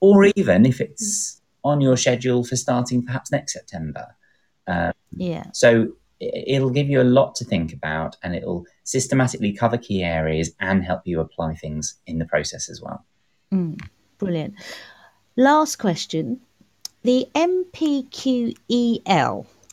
or 0.00 0.24
even 0.36 0.64
if 0.64 0.80
it's 0.80 1.40
on 1.64 1.80
your 1.80 1.96
schedule 1.96 2.44
for 2.44 2.56
starting 2.56 3.04
perhaps 3.04 3.32
next 3.32 3.52
September. 3.52 4.06
Um, 4.66 4.92
yeah. 5.16 5.44
So 5.52 5.92
it'll 6.20 6.70
give 6.70 6.88
you 6.88 7.00
a 7.00 7.04
lot 7.04 7.34
to 7.36 7.44
think 7.44 7.72
about 7.72 8.16
and 8.22 8.34
it'll 8.34 8.66
systematically 8.84 9.52
cover 9.52 9.78
key 9.78 10.02
areas 10.02 10.52
and 10.60 10.84
help 10.84 11.02
you 11.04 11.20
apply 11.20 11.54
things 11.54 11.94
in 12.06 12.18
the 12.18 12.24
process 12.24 12.68
as 12.68 12.80
well. 12.80 13.04
Mm, 13.52 13.80
brilliant. 14.18 14.54
Last 15.36 15.76
question 15.76 16.40
the 17.02 17.26
NPQEL. 17.34 18.56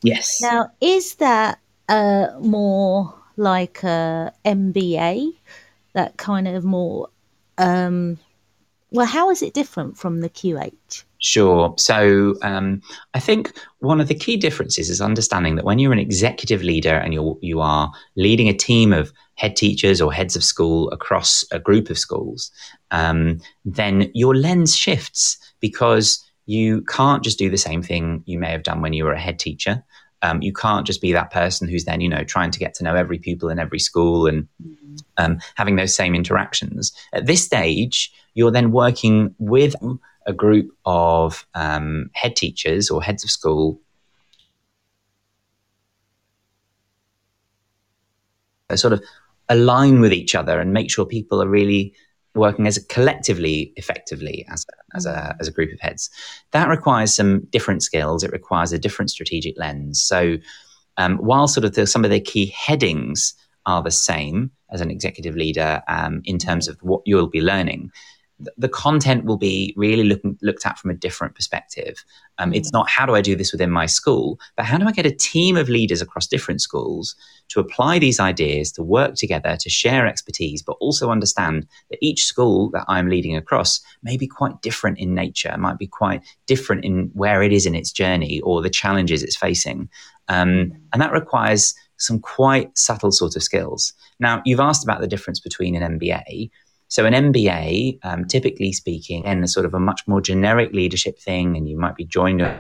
Yes. 0.04 0.42
Now, 0.42 0.72
is 0.82 1.16
that 1.16 1.60
uh, 1.88 2.28
more 2.40 3.16
like 3.38 3.84
a 3.84 4.34
MBA, 4.46 5.34
that 5.94 6.18
kind 6.18 6.48
of 6.48 6.66
more, 6.66 7.08
um, 7.58 8.20
well, 8.92 9.06
how 9.06 9.30
is 9.30 9.42
it 9.42 9.54
different 9.54 9.98
from 9.98 10.20
the 10.20 10.30
QH? 10.30 11.06
Sure. 11.22 11.76
So 11.78 12.36
um, 12.42 12.82
I 13.14 13.20
think 13.20 13.54
one 13.78 14.02
of 14.02 14.08
the 14.08 14.16
key 14.16 14.38
differences 14.38 14.90
is 14.90 15.00
understanding 15.00 15.56
that 15.56 15.66
when 15.66 15.78
you're 15.78 15.94
an 15.94 16.00
executive 16.00 16.64
leader 16.64 16.96
and 16.96 17.14
you're 17.14 17.38
you 17.42 17.62
are 17.62 17.92
leading 18.16 18.50
a 18.50 18.54
team 18.54 18.92
of 18.92 19.14
head 19.36 19.56
teachers 19.56 20.02
or 20.02 20.12
heads 20.12 20.36
of 20.36 20.44
school 20.44 20.90
across 20.90 21.46
a 21.52 21.60
group 21.60 21.92
of 21.92 22.00
schools, 22.00 22.52
um, 22.90 23.40
then 23.66 24.10
your 24.16 24.36
lens 24.36 24.76
shifts 24.76 25.38
because 25.60 26.28
you 26.48 26.82
can't 26.82 27.24
just 27.24 27.38
do 27.38 27.52
the 27.52 27.58
same 27.58 27.84
thing 27.84 28.24
you 28.26 28.40
may 28.40 28.50
have 28.52 28.64
done 28.64 28.82
when 28.82 28.94
you 28.94 29.06
were 29.06 29.14
a 29.14 29.22
head 29.22 29.38
teacher. 29.38 29.84
Um, 30.24 30.42
you 30.42 30.54
can't 30.54 30.88
just 30.88 31.02
be 31.02 31.14
that 31.14 31.32
person 31.32 31.68
who's 31.68 31.86
then, 31.86 32.02
you 32.02 32.10
know, 32.10 32.24
trying 32.24 32.52
to 32.52 32.60
get 32.60 32.74
to 32.76 32.84
know 32.84 32.96
every 32.96 33.20
pupil 33.20 33.50
in 33.50 33.60
every 33.60 33.80
school 33.80 34.26
and 34.26 34.48
um, 35.18 35.40
having 35.56 35.76
those 35.76 35.96
same 35.96 36.16
interactions. 36.16 36.92
At 37.14 37.28
this 37.28 37.44
stage, 37.44 38.12
you're 38.34 38.52
then 38.52 38.72
working 38.72 39.36
with 39.38 39.76
a 40.28 40.34
group 40.34 40.70
of 40.86 41.46
um, 41.56 42.10
head 42.14 42.36
teachers 42.36 42.90
or 42.90 43.02
heads 43.02 43.24
of 43.24 43.30
school 43.30 43.80
sort 48.76 48.94
of 48.94 49.04
align 49.50 50.00
with 50.00 50.14
each 50.14 50.36
other 50.36 50.60
and 50.60 50.74
make 50.74 50.90
sure 50.90 51.06
people 51.06 51.42
are 51.42 51.48
really 51.48 51.94
working 52.34 52.66
as 52.66 52.78
a 52.78 52.86
collectively 52.86 53.74
effectively 53.76 54.46
as 54.50 54.66
a, 54.70 54.96
as 54.98 55.06
a, 55.06 55.36
as 55.40 55.48
a 55.48 55.52
group 55.52 55.74
of 55.74 55.80
heads. 55.80 56.10
That 56.52 56.70
requires 56.70 57.14
some 57.14 57.42
different 57.52 57.84
skills. 57.84 58.24
It 58.24 58.32
requires 58.32 58.72
a 58.72 58.80
different 58.80 59.12
strategic 59.12 59.58
lens. 59.58 60.02
So 60.02 60.38
um, 60.98 61.18
while 61.18 61.48
sort 61.48 61.66
of 61.66 61.74
the, 61.74 61.86
some 61.86 62.06
of 62.06 62.12
the 62.12 62.22
key 62.22 62.48
headings 62.48 63.34
are 63.66 63.84
the 63.84 63.92
same 63.92 64.52
as 64.72 64.82
an 64.82 64.90
executive 64.90 65.36
leader 65.36 65.82
um, 65.88 66.22
in 66.24 66.38
terms 66.38 66.68
of 66.68 66.78
what 66.82 67.02
you'll 67.06 67.28
be 67.28 67.42
learning, 67.42 67.92
the 68.58 68.70
content 68.70 69.26
will 69.26 69.38
be 69.38 69.74
really 69.78 70.04
looking, 70.04 70.38
looked 70.42 70.66
at 70.66 70.78
from 70.80 70.92
a 70.92 70.94
different 70.94 71.36
perspective. 71.36 72.04
Um, 72.38 72.54
It's 72.54 72.72
not 72.72 72.90
how 72.90 73.06
do 73.06 73.16
I 73.16 73.22
do 73.22 73.36
this 73.36 73.52
within 73.52 73.72
my 73.72 73.86
school, 73.86 74.40
but 74.56 74.66
how 74.66 74.78
do 74.78 74.88
I 74.88 74.92
get 74.92 75.06
a 75.06 75.12
team 75.12 75.58
of 75.58 75.70
leaders 75.70 76.02
across 76.02 76.28
different 76.28 76.62
schools 76.62 77.16
to 77.50 77.60
apply 77.60 78.00
these 78.00 78.20
ideas, 78.20 78.72
to 78.74 78.84
work 78.84 79.16
together, 79.16 79.58
to 79.58 79.70
share 79.70 80.08
expertise, 80.08 80.62
but 80.62 80.78
also 80.80 81.10
understand 81.10 81.68
that 81.90 82.00
each 82.02 82.24
school 82.24 82.70
that 82.72 82.86
I'm 82.88 83.10
leading 83.10 83.36
across 83.36 83.82
may 84.04 84.18
be 84.18 84.28
quite 84.28 84.62
different 84.62 84.98
in 85.00 85.14
nature, 85.14 85.56
might 85.58 85.78
be 85.78 85.88
quite 85.88 86.24
different 86.48 86.86
in 86.86 87.12
where 87.14 87.44
it 87.44 87.52
is 87.52 87.66
in 87.66 87.76
its 87.76 87.92
journey 87.92 88.42
or 88.42 88.62
the 88.62 88.70
challenges 88.70 89.22
it's 89.22 89.36
facing. 89.36 89.90
Um, 90.28 90.72
and 90.94 91.02
that 91.02 91.12
requires 91.12 91.76
some 91.98 92.20
quite 92.20 92.76
subtle 92.78 93.12
sort 93.12 93.36
of 93.36 93.44
skills. 93.44 93.94
Now, 94.20 94.42
you've 94.46 94.60
asked 94.60 94.84
about 94.84 95.02
the 95.02 95.08
difference 95.08 95.40
between 95.40 95.76
an 95.76 96.00
MBA. 96.00 96.50
So, 96.92 97.06
an 97.06 97.14
MBA, 97.14 98.00
um, 98.04 98.26
typically 98.26 98.74
speaking, 98.74 99.26
and 99.26 99.42
a 99.46 99.48
sort 99.48 99.66
of 99.66 99.74
a 99.74 99.80
much 99.80 100.02
more 100.08 100.20
generic 100.20 100.74
leadership 100.74 101.18
thing, 101.18 101.56
and 101.56 101.68
you 101.70 101.80
might 101.80 101.96
be 101.96 102.04
joined 102.04 102.42
with 102.42 102.58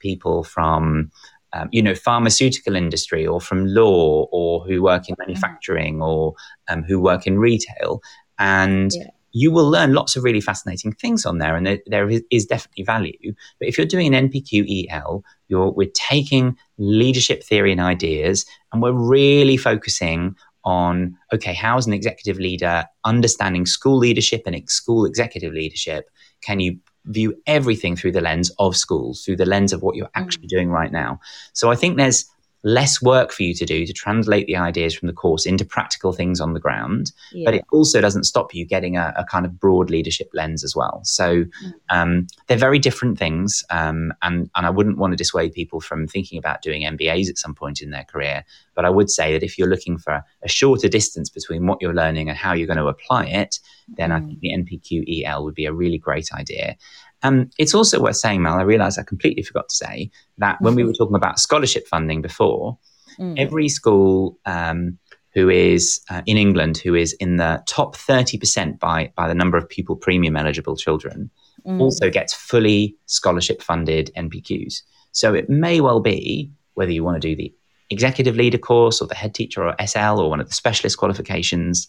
people 0.00 0.42
from 0.42 1.12
um, 1.52 1.68
you 1.70 1.82
know, 1.82 1.94
pharmaceutical 1.94 2.74
industry 2.74 3.26
or 3.26 3.40
from 3.40 3.66
law 3.66 4.26
or 4.32 4.64
who 4.64 4.82
work 4.82 5.08
in 5.08 5.14
manufacturing 5.18 6.00
or 6.02 6.34
um, 6.68 6.82
who 6.82 7.00
work 7.00 7.26
in 7.26 7.38
retail. 7.38 8.00
And 8.38 8.90
Yeah. 8.94 9.10
you 9.32 9.52
will 9.52 9.68
learn 9.70 9.92
lots 9.92 10.16
of 10.16 10.24
really 10.24 10.40
fascinating 10.40 10.92
things 10.92 11.26
on 11.26 11.38
there. 11.38 11.54
And 11.54 11.66
there, 11.66 11.78
there 11.86 12.08
is, 12.08 12.22
is 12.30 12.46
definitely 12.46 12.84
value. 12.84 13.34
But 13.58 13.68
if 13.68 13.76
you're 13.76 13.86
doing 13.86 14.14
an 14.14 14.28
NPQEL, 14.28 15.22
you're, 15.48 15.70
we're 15.70 15.90
taking 15.94 16.56
leadership 16.78 17.42
theory 17.42 17.72
and 17.72 17.80
ideas 17.80 18.46
and 18.72 18.82
we're 18.82 18.92
really 18.92 19.56
focusing 19.56 20.34
on, 20.64 21.16
okay, 21.32 21.54
how 21.54 21.76
as 21.76 21.86
an 21.86 21.92
executive 21.92 22.38
leader, 22.38 22.84
understanding 23.04 23.66
school 23.66 23.98
leadership 23.98 24.42
and 24.46 24.54
ex- 24.54 24.74
school 24.74 25.04
executive 25.04 25.52
leadership, 25.52 26.08
can 26.40 26.60
you 26.60 26.78
view 27.06 27.34
everything 27.46 27.96
through 27.96 28.12
the 28.12 28.20
lens 28.20 28.50
of 28.58 28.76
schools, 28.76 29.24
through 29.24 29.36
the 29.36 29.46
lens 29.46 29.72
of 29.72 29.82
what 29.82 29.96
you're 29.96 30.06
mm. 30.06 30.10
actually 30.14 30.46
doing 30.46 30.70
right 30.70 30.92
now. 30.92 31.20
So 31.52 31.70
I 31.70 31.74
think 31.74 31.96
there's 31.96 32.26
less 32.64 33.02
work 33.02 33.32
for 33.32 33.42
you 33.42 33.54
to 33.54 33.66
do 33.66 33.84
to 33.86 33.92
translate 33.92 34.46
the 34.46 34.56
ideas 34.56 34.94
from 34.94 35.08
the 35.08 35.12
course 35.12 35.46
into 35.46 35.64
practical 35.64 36.12
things 36.12 36.40
on 36.40 36.52
the 36.54 36.60
ground, 36.60 37.10
Yeah. 37.32 37.44
but 37.46 37.54
it 37.54 37.64
also 37.72 38.00
doesn't 38.00 38.24
stop 38.24 38.54
you 38.54 38.64
getting 38.64 38.96
a, 38.96 39.12
a 39.16 39.24
kind 39.24 39.44
of 39.44 39.58
broad 39.58 39.90
leadership 39.90 40.30
lens 40.32 40.62
as 40.62 40.76
well. 40.76 41.00
So 41.04 41.44
um, 41.90 42.26
they're 42.46 42.56
very 42.56 42.78
different 42.78 43.18
things, 43.18 43.64
um, 43.70 44.12
and 44.22 44.48
and 44.54 44.66
I 44.66 44.70
wouldn't 44.70 44.98
want 44.98 45.12
to 45.12 45.16
dissuade 45.16 45.52
people 45.52 45.80
from 45.80 46.06
thinking 46.06 46.38
about 46.38 46.62
doing 46.62 46.82
MBAs 46.82 47.28
at 47.28 47.38
some 47.38 47.54
point 47.54 47.82
in 47.82 47.90
their 47.90 48.04
career. 48.04 48.44
But 48.74 48.84
I 48.84 48.90
would 48.90 49.10
say 49.10 49.32
that 49.32 49.42
if 49.42 49.58
you're 49.58 49.68
looking 49.68 49.98
for 49.98 50.22
a 50.42 50.48
shorter 50.48 50.88
distance 50.88 51.28
between 51.28 51.66
what 51.66 51.82
you're 51.82 51.94
learning 51.94 52.28
and 52.28 52.38
how 52.38 52.54
you're 52.54 52.66
going 52.66 52.78
to 52.78 52.86
apply 52.86 53.26
it, 53.26 53.58
then 53.96 54.12
I 54.12 54.20
think 54.20 54.40
the 54.40 54.50
NPQEL 54.50 55.42
would 55.44 55.54
be 55.54 55.66
a 55.66 55.72
really 55.72 55.98
great 55.98 56.32
idea. 56.32 56.76
Um, 57.22 57.50
it's 57.58 57.74
also 57.74 58.00
worth 58.00 58.16
saying, 58.16 58.42
Mal, 58.42 58.58
I 58.58 58.62
realised 58.62 58.98
I 58.98 59.02
completely 59.04 59.42
forgot 59.42 59.68
to 59.68 59.74
say 59.74 60.10
that 60.38 60.60
when 60.60 60.74
we 60.74 60.84
were 60.84 60.92
talking 60.92 61.16
about 61.16 61.38
scholarship 61.38 61.86
funding 61.86 62.22
before, 62.22 62.78
Mm. 63.18 63.38
every 63.38 63.68
school 63.68 64.38
um, 64.46 64.98
who 65.34 65.50
is 65.50 66.00
uh, 66.08 66.22
in 66.24 66.38
England 66.38 66.78
who 66.78 66.94
is 66.94 67.12
in 67.14 67.36
the 67.36 67.62
top 67.66 67.94
30% 67.94 68.78
by, 68.78 69.12
by 69.16 69.28
the 69.28 69.34
number 69.34 69.58
of 69.58 69.68
pupil 69.68 69.96
premium 69.96 70.34
eligible 70.36 70.76
children 70.76 71.30
Mm. 71.66 71.78
also 71.78 72.08
gets 72.10 72.32
fully 72.32 72.96
scholarship 73.06 73.62
funded 73.62 74.10
NPQs. 74.16 74.80
So 75.12 75.34
it 75.34 75.50
may 75.50 75.80
well 75.82 76.00
be 76.00 76.50
whether 76.74 76.90
you 76.90 77.04
want 77.04 77.20
to 77.20 77.28
do 77.28 77.36
the 77.36 77.54
executive 77.90 78.34
leader 78.34 78.58
course 78.58 79.02
or 79.02 79.06
the 79.06 79.14
head 79.14 79.34
teacher 79.34 79.62
or 79.62 79.76
SL 79.86 80.18
or 80.18 80.30
one 80.30 80.40
of 80.40 80.48
the 80.48 80.54
specialist 80.54 80.96
qualifications, 80.96 81.86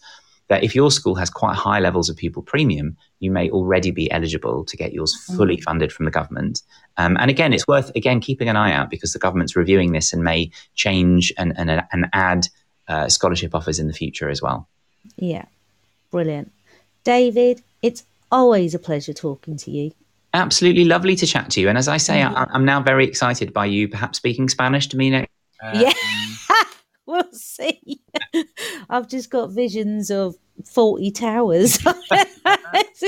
that 0.50 0.64
if 0.64 0.76
your 0.76 0.92
school 0.92 1.16
has 1.16 1.30
quite 1.30 1.56
high 1.56 1.80
levels 1.80 2.10
of 2.10 2.18
pupil 2.18 2.42
premium, 2.44 2.98
you 3.20 3.32
may 3.32 3.50
already 3.50 3.92
be 3.92 4.12
eligible 4.12 4.66
to 4.66 4.78
get 4.78 4.94
yours 4.94 5.16
fully 5.36 5.60
funded 5.62 5.92
from 5.92 6.06
the 6.06 6.12
government. 6.12 6.62
Um, 6.98 7.18
and 7.20 7.30
again, 7.30 7.54
it's 7.54 7.68
worth 7.68 7.92
again 7.96 8.20
keeping 8.20 8.50
an 8.50 8.56
eye 8.56 8.74
out 8.74 8.90
because 8.90 9.14
the 9.14 9.20
government's 9.20 9.56
reviewing 9.56 9.94
this 9.94 10.14
and 10.14 10.24
may 10.24 10.52
change 10.76 11.32
and 11.38 11.54
and, 11.58 11.70
and 11.92 12.08
add 12.14 12.48
uh, 12.88 13.08
scholarship 13.08 13.56
offers 13.56 13.80
in 13.80 13.88
the 13.88 13.94
future 13.94 14.30
as 14.30 14.42
well. 14.42 14.68
Yeah. 15.16 15.46
Brilliant. 16.12 16.52
David, 17.04 17.62
it's 17.82 18.04
always 18.32 18.76
a 18.76 18.80
pleasure 18.80 19.14
talking 19.14 19.58
to 19.58 19.72
you. 19.72 19.92
Absolutely 20.34 20.86
lovely 20.86 21.16
to 21.16 21.28
chat 21.28 21.50
to 21.52 21.62
you. 21.62 21.70
And 21.70 21.78
as 21.78 21.88
I 21.88 21.98
say, 21.98 22.24
I, 22.24 22.46
I'm 22.52 22.66
now 22.66 22.82
very 22.82 23.06
excited 23.06 23.54
by 23.54 23.66
you 23.66 23.88
perhaps 23.88 24.18
speaking 24.18 24.50
Spanish 24.50 24.88
to 24.88 24.98
me 24.98 25.12
next. 25.12 25.32
yeah. 25.74 25.94
we'll 27.06 27.32
see. 27.32 28.02
I've 28.90 29.10
just 29.10 29.30
got 29.30 29.52
visions 29.52 30.10
of 30.10 30.36
Fawlty 30.64 31.14
Towers. 31.14 31.78
it's, 31.86 33.04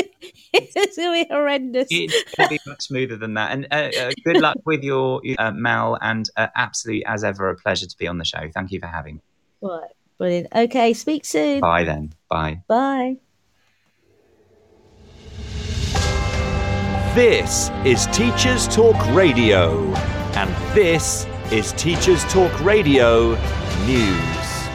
it's 0.54 0.98
going 0.98 1.24
to 1.24 1.26
be 1.26 1.34
horrendous. 1.34 1.88
It's 1.90 2.36
going 2.36 2.50
to 2.50 2.56
be 2.56 2.60
much 2.70 2.84
smoother 2.84 3.16
than 3.16 3.36
that. 3.36 3.52
And 3.52 3.68
uh, 3.72 3.92
uh, 3.98 4.12
good 4.26 4.42
luck 4.42 4.58
with 4.66 4.84
your 4.84 5.22
uh, 5.40 5.52
Mel, 5.52 5.98
and 6.02 6.30
uh, 6.36 6.48
absolutely, 6.56 7.06
as 7.06 7.24
ever, 7.24 7.50
a 7.50 7.56
pleasure 7.56 7.88
to 7.88 7.98
be 7.98 8.08
on 8.08 8.18
the 8.18 8.26
show. 8.26 8.50
Thank 8.54 8.72
you 8.72 8.80
for 8.80 8.88
having 8.88 9.16
me. 9.16 9.22
Right. 9.62 9.92
Brilliant. 10.18 10.48
Okay. 10.54 10.94
Speak 10.94 11.24
soon. 11.24 11.62
Bye 11.62 11.86
then. 11.86 12.14
Bye. 12.30 12.64
Bye. 12.68 13.18
This 17.14 17.70
is 17.86 18.08
Teachers 18.08 18.68
Talk 18.68 18.98
Radio, 19.16 19.94
and 20.36 20.50
this 20.76 21.26
is 21.50 21.72
Teachers 21.74 22.26
Talk 22.26 22.60
Radio 22.60 23.38
News. 23.86 24.68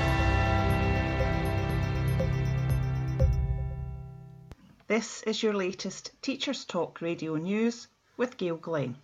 This 4.87 5.25
is 5.25 5.43
your 5.43 5.53
latest 5.53 6.13
Teachers 6.23 6.65
Talk 6.65 7.01
radio 7.01 7.35
news 7.35 7.89
with 8.17 8.37
Gail 8.37 8.57
Glenn. 8.57 8.95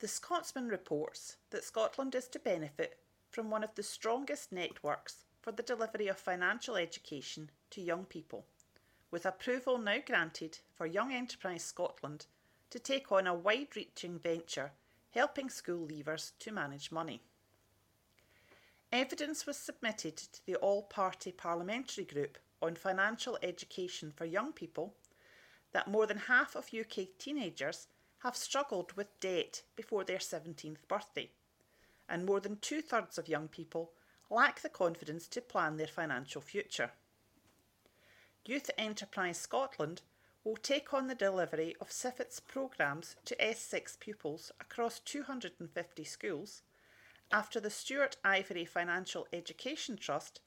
The 0.00 0.08
Scotsman 0.08 0.68
reports 0.68 1.38
that 1.48 1.64
Scotland 1.64 2.14
is 2.14 2.28
to 2.28 2.38
benefit 2.38 2.98
from 3.30 3.48
one 3.48 3.64
of 3.64 3.74
the 3.74 3.82
strongest 3.82 4.52
networks 4.52 5.24
for 5.40 5.52
the 5.52 5.62
delivery 5.62 6.08
of 6.08 6.18
financial 6.18 6.76
education 6.76 7.50
to 7.70 7.80
young 7.80 8.04
people, 8.04 8.44
with 9.10 9.26
approval 9.26 9.78
now 9.78 9.98
granted 10.06 10.58
for 10.74 10.86
Young 10.86 11.12
Enterprise 11.12 11.64
Scotland 11.64 12.26
to 12.70 12.78
take 12.78 13.10
on 13.10 13.26
a 13.26 13.34
wide 13.34 13.74
reaching 13.74 14.18
venture 14.18 14.72
helping 15.10 15.50
school 15.50 15.86
leavers 15.88 16.32
to 16.38 16.52
manage 16.52 16.92
money. 16.92 17.20
Evidence 18.92 19.46
was 19.46 19.56
submitted 19.56 20.16
to 20.16 20.44
the 20.46 20.56
All 20.56 20.82
Party 20.82 21.32
Parliamentary 21.32 22.04
Group 22.04 22.38
on 22.62 22.74
Financial 22.74 23.38
Education 23.42 24.12
for 24.14 24.24
Young 24.24 24.52
People 24.52 24.94
that 25.72 25.88
more 25.88 26.06
than 26.06 26.18
half 26.18 26.56
of 26.56 26.70
UK 26.74 27.06
teenagers 27.18 27.86
have 28.22 28.36
struggled 28.36 28.92
with 28.92 29.20
debt 29.20 29.62
before 29.76 30.04
their 30.04 30.18
17th 30.18 30.88
birthday, 30.88 31.30
and 32.08 32.26
more 32.26 32.40
than 32.40 32.56
two 32.56 32.82
thirds 32.82 33.18
of 33.18 33.28
young 33.28 33.48
people 33.48 33.92
lack 34.28 34.60
the 34.60 34.68
confidence 34.68 35.26
to 35.28 35.40
plan 35.40 35.76
their 35.76 35.86
financial 35.86 36.40
future. 36.40 36.90
Young 38.46 38.62
Enterprise 38.78 39.38
Scotland 39.38 40.02
will 40.44 40.56
take 40.56 40.94
on 40.94 41.06
the 41.06 41.14
delivery 41.14 41.76
of 41.80 41.92
SIFET's 41.92 42.40
programmes 42.40 43.16
to 43.26 43.36
S6 43.36 43.98
pupils 44.00 44.50
across 44.58 44.98
250 45.00 46.04
schools 46.04 46.62
after 47.30 47.60
the 47.60 47.70
Stewart 47.70 48.16
Ivory 48.24 48.64
Financial 48.64 49.28
Education 49.32 49.96
Trust 49.96 50.40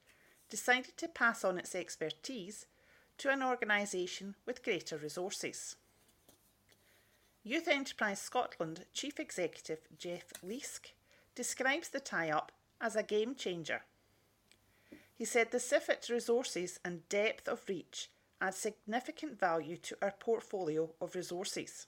decided 0.50 0.96
to 0.96 1.08
pass 1.08 1.44
on 1.44 1.56
its 1.56 1.74
expertise 1.74 2.66
to 3.18 3.30
an 3.30 3.42
organisation 3.42 4.34
with 4.44 4.64
greater 4.64 4.98
resources. 4.98 5.76
Young 7.44 7.68
Enterprise 7.68 8.20
Scotland 8.20 8.86
Chief 8.92 9.20
Executive 9.20 9.80
Geoff 9.96 10.32
Leask 10.44 10.92
describes 11.34 11.90
the 11.90 12.00
tie 12.00 12.30
up 12.30 12.50
as 12.80 12.96
a 12.96 13.02
game 13.02 13.34
changer. 13.34 13.82
He 15.16 15.24
said 15.24 15.50
the 15.50 15.60
SIFET 15.60 16.08
resources 16.08 16.80
and 16.84 17.08
depth 17.08 17.48
of 17.48 17.68
reach 17.68 18.10
add 18.40 18.54
significant 18.54 19.38
value 19.38 19.76
to 19.78 19.96
our 20.02 20.10
portfolio 20.10 20.90
of 21.00 21.14
resources. 21.14 21.86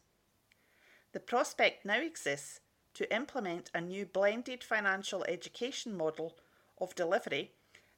The 1.13 1.21
prospect 1.21 1.85
now 1.85 2.01
exists 2.01 2.61
to 2.95 3.15
implement 3.15 3.71
a 3.75 3.81
new 3.81 4.07
blended 4.07 4.63
financial 4.63 5.25
education 5.25 5.97
model 5.97 6.37
of 6.79 6.95
delivery 6.95 7.53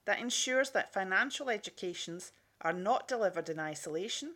that 0.06 0.18
ensures 0.18 0.70
that 0.70 0.92
financial 0.92 1.50
educations 1.50 2.32
are 2.62 2.72
not 2.72 3.06
delivered 3.06 3.48
in 3.48 3.60
isolation, 3.60 4.34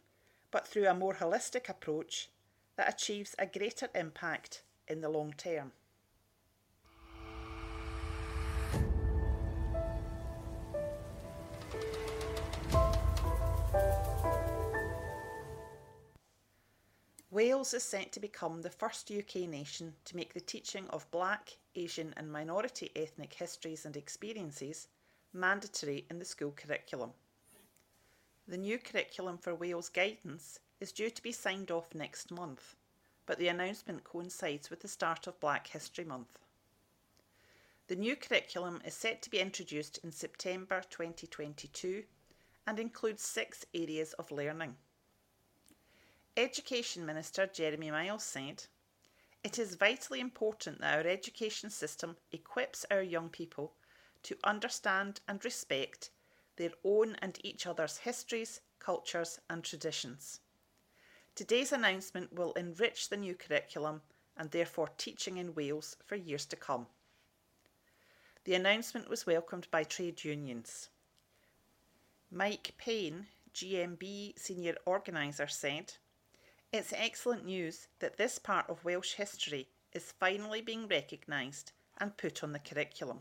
but 0.50 0.68
through 0.68 0.86
a 0.86 0.94
more 0.94 1.14
holistic 1.14 1.68
approach 1.68 2.28
that 2.76 2.88
achieves 2.88 3.34
a 3.38 3.46
greater 3.46 3.88
impact 3.94 4.62
in 4.86 5.00
the 5.00 5.08
long 5.08 5.32
term. 5.32 5.72
Wales 17.32 17.72
is 17.72 17.82
set 17.82 18.12
to 18.12 18.20
become 18.20 18.60
the 18.60 18.68
first 18.68 19.10
UK 19.10 19.48
nation 19.48 19.94
to 20.04 20.14
make 20.14 20.34
the 20.34 20.40
teaching 20.40 20.86
of 20.90 21.10
Black, 21.10 21.56
Asian, 21.74 22.12
and 22.14 22.30
minority 22.30 22.90
ethnic 22.94 23.32
histories 23.32 23.86
and 23.86 23.96
experiences 23.96 24.88
mandatory 25.32 26.04
in 26.10 26.18
the 26.18 26.26
school 26.26 26.50
curriculum. 26.50 27.10
The 28.46 28.58
new 28.58 28.78
curriculum 28.78 29.38
for 29.38 29.54
Wales 29.54 29.88
guidance 29.88 30.60
is 30.78 30.92
due 30.92 31.08
to 31.08 31.22
be 31.22 31.32
signed 31.32 31.70
off 31.70 31.94
next 31.94 32.30
month, 32.30 32.76
but 33.24 33.38
the 33.38 33.48
announcement 33.48 34.04
coincides 34.04 34.68
with 34.68 34.80
the 34.80 34.88
start 34.88 35.26
of 35.26 35.40
Black 35.40 35.68
History 35.68 36.04
Month. 36.04 36.38
The 37.86 37.96
new 37.96 38.14
curriculum 38.14 38.82
is 38.84 38.92
set 38.92 39.22
to 39.22 39.30
be 39.30 39.38
introduced 39.38 39.96
in 40.04 40.12
September 40.12 40.82
2022 40.90 42.04
and 42.66 42.78
includes 42.78 43.22
six 43.22 43.64
areas 43.72 44.12
of 44.18 44.30
learning. 44.30 44.76
Education 46.36 47.04
Minister 47.04 47.46
Jeremy 47.46 47.90
Miles 47.90 48.24
said, 48.24 48.64
It 49.44 49.58
is 49.58 49.74
vitally 49.74 50.18
important 50.18 50.80
that 50.80 50.98
our 50.98 51.06
education 51.06 51.68
system 51.68 52.16
equips 52.30 52.86
our 52.90 53.02
young 53.02 53.28
people 53.28 53.74
to 54.22 54.38
understand 54.42 55.20
and 55.28 55.44
respect 55.44 56.08
their 56.56 56.70
own 56.84 57.16
and 57.16 57.38
each 57.44 57.66
other's 57.66 57.98
histories, 57.98 58.62
cultures, 58.78 59.40
and 59.50 59.62
traditions. 59.62 60.40
Today's 61.34 61.70
announcement 61.70 62.32
will 62.32 62.54
enrich 62.54 63.10
the 63.10 63.18
new 63.18 63.34
curriculum 63.34 64.00
and 64.34 64.50
therefore 64.50 64.88
teaching 64.96 65.36
in 65.36 65.54
Wales 65.54 65.98
for 66.06 66.16
years 66.16 66.46
to 66.46 66.56
come. 66.56 66.86
The 68.44 68.54
announcement 68.54 69.10
was 69.10 69.26
welcomed 69.26 69.68
by 69.70 69.84
trade 69.84 70.24
unions. 70.24 70.88
Mike 72.30 72.72
Payne, 72.78 73.26
GMB 73.54 74.38
senior 74.38 74.76
organiser, 74.86 75.46
said, 75.46 75.92
it's 76.72 76.94
excellent 76.96 77.44
news 77.44 77.88
that 77.98 78.16
this 78.16 78.38
part 78.38 78.68
of 78.68 78.84
Welsh 78.84 79.14
history 79.14 79.68
is 79.92 80.14
finally 80.18 80.62
being 80.62 80.88
recognised 80.88 81.72
and 81.98 82.16
put 82.16 82.42
on 82.42 82.52
the 82.52 82.58
curriculum. 82.58 83.18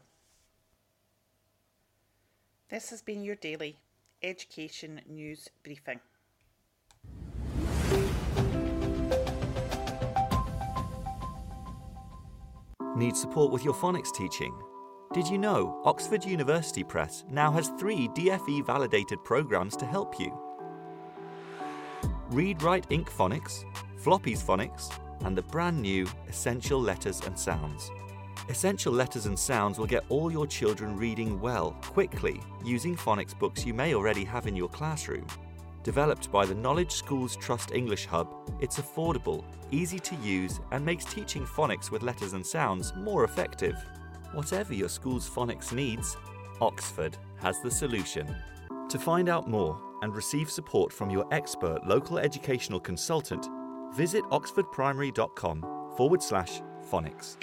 This 2.70 2.90
has 2.92 3.02
been 3.02 3.24
your 3.24 3.36
daily 3.36 3.78
education 4.24 5.02
news 5.10 5.50
briefing. 5.64 6.00
Need 12.96 13.18
support 13.18 13.52
with 13.52 13.66
your 13.66 13.74
phonics 13.74 14.14
teaching? 14.14 14.58
Did 15.14 15.28
you 15.28 15.38
know 15.38 15.82
Oxford 15.84 16.24
University 16.24 16.84
Press 16.84 17.26
now 17.30 17.52
has 17.52 17.70
three 17.80 18.08
DFE 18.10 18.66
validated 18.66 19.22
programs 19.26 19.76
to 19.78 19.86
help 19.86 20.18
you? 20.20 20.51
Read 22.32 22.64
Write 22.64 22.88
Inc 22.88 23.10
Phonics, 23.10 23.66
Floppy's 23.98 24.42
Phonics, 24.42 24.90
and 25.26 25.38
the 25.38 25.42
brand 25.42 25.82
new 25.82 26.08
Essential 26.30 26.80
Letters 26.80 27.20
and 27.26 27.38
Sounds. 27.38 27.92
Essential 28.48 28.94
Letters 28.94 29.26
and 29.26 29.38
Sounds 29.38 29.78
will 29.78 29.86
get 29.86 30.06
all 30.08 30.32
your 30.32 30.48
children 30.48 30.96
reading 30.96 31.42
well, 31.42 31.72
quickly, 31.82 32.40
using 32.64 32.96
phonics 32.96 33.38
books 33.38 33.66
you 33.66 33.74
may 33.74 33.94
already 33.94 34.24
have 34.24 34.48
in 34.48 34.56
your 34.56 34.70
classroom. 34.70 35.28
Developed 35.84 36.32
by 36.32 36.46
the 36.46 36.56
Knowledge 36.56 36.94
Schools 36.94 37.36
Trust 37.36 37.74
English 37.74 38.06
Hub, 38.06 38.34
it's 38.62 38.80
affordable, 38.80 39.44
easy 39.72 40.00
to 40.00 40.16
use, 40.24 40.62
and 40.72 40.86
makes 40.86 41.04
teaching 41.04 41.46
phonics 41.46 41.92
with 41.92 42.02
letters 42.02 42.32
and 42.32 42.46
sounds 42.46 42.94
more 42.96 43.26
effective. 43.26 43.76
Whatever 44.32 44.74
your 44.74 44.88
school's 44.88 45.30
phonics 45.30 45.74
needs, 45.74 46.16
Oxford 46.62 47.18
has 47.42 47.60
the 47.60 47.72
solution. 47.72 48.34
To 48.88 48.98
find 48.98 49.28
out 49.28 49.50
more 49.50 49.91
and 50.02 50.16
receive 50.16 50.50
support 50.50 50.92
from 50.92 51.10
your 51.10 51.26
expert 51.32 51.86
local 51.86 52.18
educational 52.18 52.80
consultant, 52.80 53.48
visit 53.94 54.24
oxfordprimary.com 54.26 55.62
forward 55.96 56.24
slash 56.24 56.62
phonics. 56.90 57.38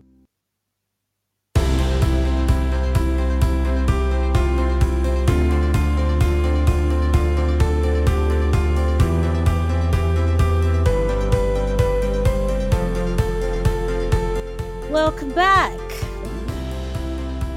Welcome 14.91 15.33
back. 15.33 15.79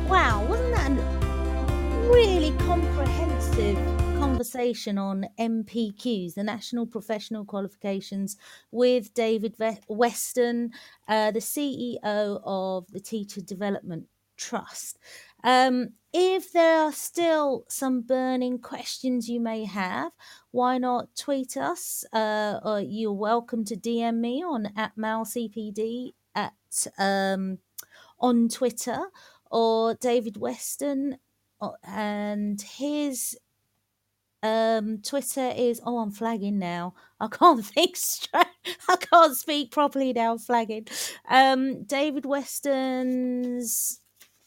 Wow, 0.09 0.45
wasn't 0.49 0.75
that 0.75 0.91
a 0.91 2.09
really 2.11 2.51
comprehensive 2.57 3.77
conversation 4.19 4.97
on 4.97 5.27
NPQs, 5.39 6.33
the 6.33 6.43
National 6.43 6.85
Professional 6.85 7.45
Qualifications, 7.45 8.35
with 8.71 9.13
David 9.13 9.55
Weston, 9.87 10.71
uh, 11.07 11.31
the 11.31 11.39
CEO 11.39 12.01
of 12.03 12.91
the 12.91 12.99
Teacher 12.99 13.39
Development 13.39 14.07
Trust. 14.35 14.99
Um, 15.41 15.91
if 16.11 16.51
there 16.51 16.79
are 16.81 16.91
still 16.91 17.63
some 17.69 18.01
burning 18.01 18.59
questions 18.59 19.29
you 19.29 19.39
may 19.39 19.63
have, 19.63 20.11
why 20.51 20.79
not 20.79 21.15
tweet 21.15 21.55
us? 21.55 22.03
Uh, 22.11 22.81
you're 22.85 23.13
welcome 23.13 23.63
to 23.63 23.77
DM 23.77 24.17
me 24.17 24.43
on 24.43 24.73
at 24.75 24.97
MalCPD 24.97 26.11
at 26.35 26.87
um, 26.97 27.59
on 28.19 28.49
Twitter 28.49 28.99
or 29.49 29.95
David 29.95 30.37
Weston 30.37 31.17
and 31.83 32.61
his 32.61 33.37
um 34.43 34.97
twitter 35.03 35.53
is 35.55 35.79
oh 35.85 35.99
i'm 35.99 36.11
flagging 36.11 36.57
now. 36.57 36.93
I 37.19 37.27
can't 37.27 37.63
think 37.73 37.95
straight 37.95 38.47
i 38.89 38.95
can't 38.95 39.37
speak 39.37 39.71
properly 39.71 40.13
now 40.13 40.37
flagging. 40.37 40.87
Um 41.29 41.83
david 41.83 42.25
weston's 42.25 44.01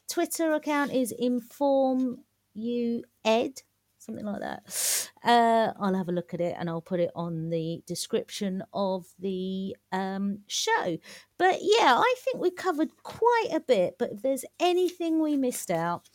twitter 0.08 0.52
account 0.52 0.92
is 0.92 1.12
inform 1.16 2.24
you 2.54 3.04
ed 3.24 3.62
something 4.04 4.24
like 4.24 4.40
that 4.40 5.10
uh 5.24 5.72
i'll 5.80 5.94
have 5.94 6.08
a 6.08 6.12
look 6.12 6.34
at 6.34 6.40
it 6.40 6.54
and 6.58 6.68
i'll 6.68 6.80
put 6.80 7.00
it 7.00 7.10
on 7.14 7.50
the 7.50 7.82
description 7.86 8.62
of 8.72 9.06
the 9.18 9.74
um 9.92 10.38
show 10.46 10.96
but 11.38 11.58
yeah 11.60 11.96
i 11.98 12.14
think 12.18 12.38
we 12.38 12.50
covered 12.50 12.90
quite 13.02 13.48
a 13.52 13.60
bit 13.60 13.96
but 13.98 14.12
if 14.12 14.22
there's 14.22 14.44
anything 14.60 15.22
we 15.22 15.36
missed 15.36 15.70
out 15.70 16.08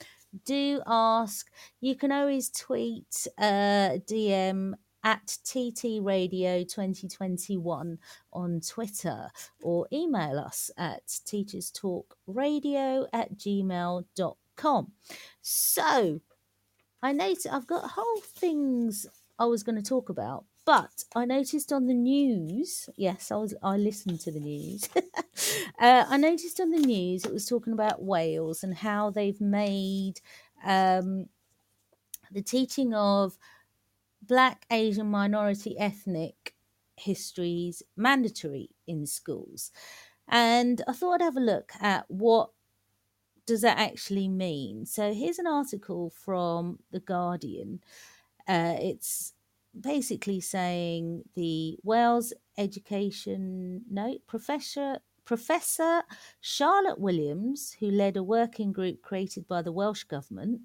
do 0.45 0.81
ask. 0.85 1.47
You 1.81 1.95
can 1.95 2.11
always 2.11 2.49
tweet, 2.49 3.27
uh, 3.37 3.97
DM 4.05 4.73
at 5.03 5.37
TT 5.45 6.01
Radio 6.01 6.63
2021 6.63 7.97
on 8.33 8.61
Twitter 8.61 9.29
or 9.61 9.87
email 9.93 10.37
us 10.37 10.69
at 10.77 11.07
teacherstalkradio 11.07 13.07
at 13.13 13.35
gmail.com. 13.35 14.91
So 15.41 16.21
I 17.01 17.11
noticed 17.13 17.47
I've 17.49 17.67
got 17.67 17.91
whole 17.91 18.21
things 18.21 19.05
I 19.37 19.45
was 19.45 19.63
going 19.63 19.77
to 19.77 19.81
talk 19.81 20.09
about, 20.09 20.45
but 20.65 21.05
I 21.15 21.25
noticed 21.25 21.71
on 21.71 21.87
the 21.87 21.93
news, 21.93 22.89
yes, 22.95 23.31
I 23.31 23.35
was 23.37 23.55
I 23.63 23.77
listened 23.77 24.19
to 24.21 24.31
the 24.31 24.39
news. 24.39 24.89
uh, 24.95 26.05
I 26.07 26.17
noticed 26.17 26.59
on 26.59 26.71
the 26.71 26.79
news 26.79 27.25
it 27.25 27.33
was 27.33 27.45
talking 27.45 27.73
about 27.73 28.03
Wales 28.03 28.63
and 28.63 28.75
how 28.75 29.09
they've 29.09 29.39
made 29.39 30.19
um, 30.65 31.27
the 32.31 32.41
teaching 32.41 32.93
of 32.93 33.37
Black, 34.21 34.65
Asian, 34.69 35.07
minority, 35.07 35.77
ethnic 35.79 36.53
histories 36.97 37.81
mandatory 37.95 38.69
in 38.85 39.05
schools. 39.07 39.71
And 40.27 40.83
I 40.87 40.91
thought 40.93 41.21
I'd 41.21 41.25
have 41.25 41.37
a 41.37 41.41
look 41.41 41.71
at 41.79 42.05
what 42.09 42.51
does 43.49 43.61
that 43.61 43.79
actually 43.79 44.27
mean. 44.27 44.85
So 44.85 45.11
here's 45.11 45.39
an 45.39 45.47
article 45.47 46.11
from 46.11 46.77
The 46.91 46.99
Guardian. 46.99 47.81
Uh, 48.47 48.75
it's 48.79 49.33
basically 49.79 50.39
saying 50.39 51.23
the 51.35 51.79
Wales 51.83 52.31
Education 52.59 53.81
Note 53.89 54.21
Professor 54.27 54.99
Professor 55.25 56.03
Charlotte 56.41 56.99
Williams, 56.99 57.75
who 57.79 57.89
led 57.89 58.17
a 58.17 58.23
working 58.23 58.71
group 58.71 59.01
created 59.01 59.47
by 59.47 59.63
the 59.63 59.71
Welsh 59.71 60.03
Government, 60.03 60.61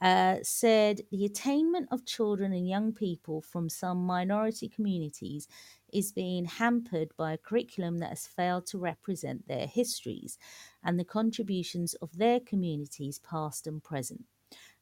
uh, 0.00 0.36
said 0.42 1.02
the 1.12 1.24
attainment 1.24 1.88
of 1.92 2.04
children 2.04 2.52
and 2.52 2.68
young 2.68 2.92
people 2.92 3.42
from 3.42 3.68
some 3.68 3.98
minority 3.98 4.68
communities 4.68 5.46
is 5.92 6.12
being 6.12 6.44
hampered 6.44 7.10
by 7.16 7.32
a 7.32 7.38
curriculum 7.38 7.98
that 7.98 8.10
has 8.10 8.26
failed 8.26 8.66
to 8.66 8.78
represent 8.78 9.46
their 9.48 9.66
histories 9.66 10.38
and 10.82 10.98
the 10.98 11.04
contributions 11.04 11.94
of 11.94 12.18
their 12.18 12.40
communities, 12.40 13.18
past 13.18 13.66
and 13.66 13.82
present. 13.82 14.24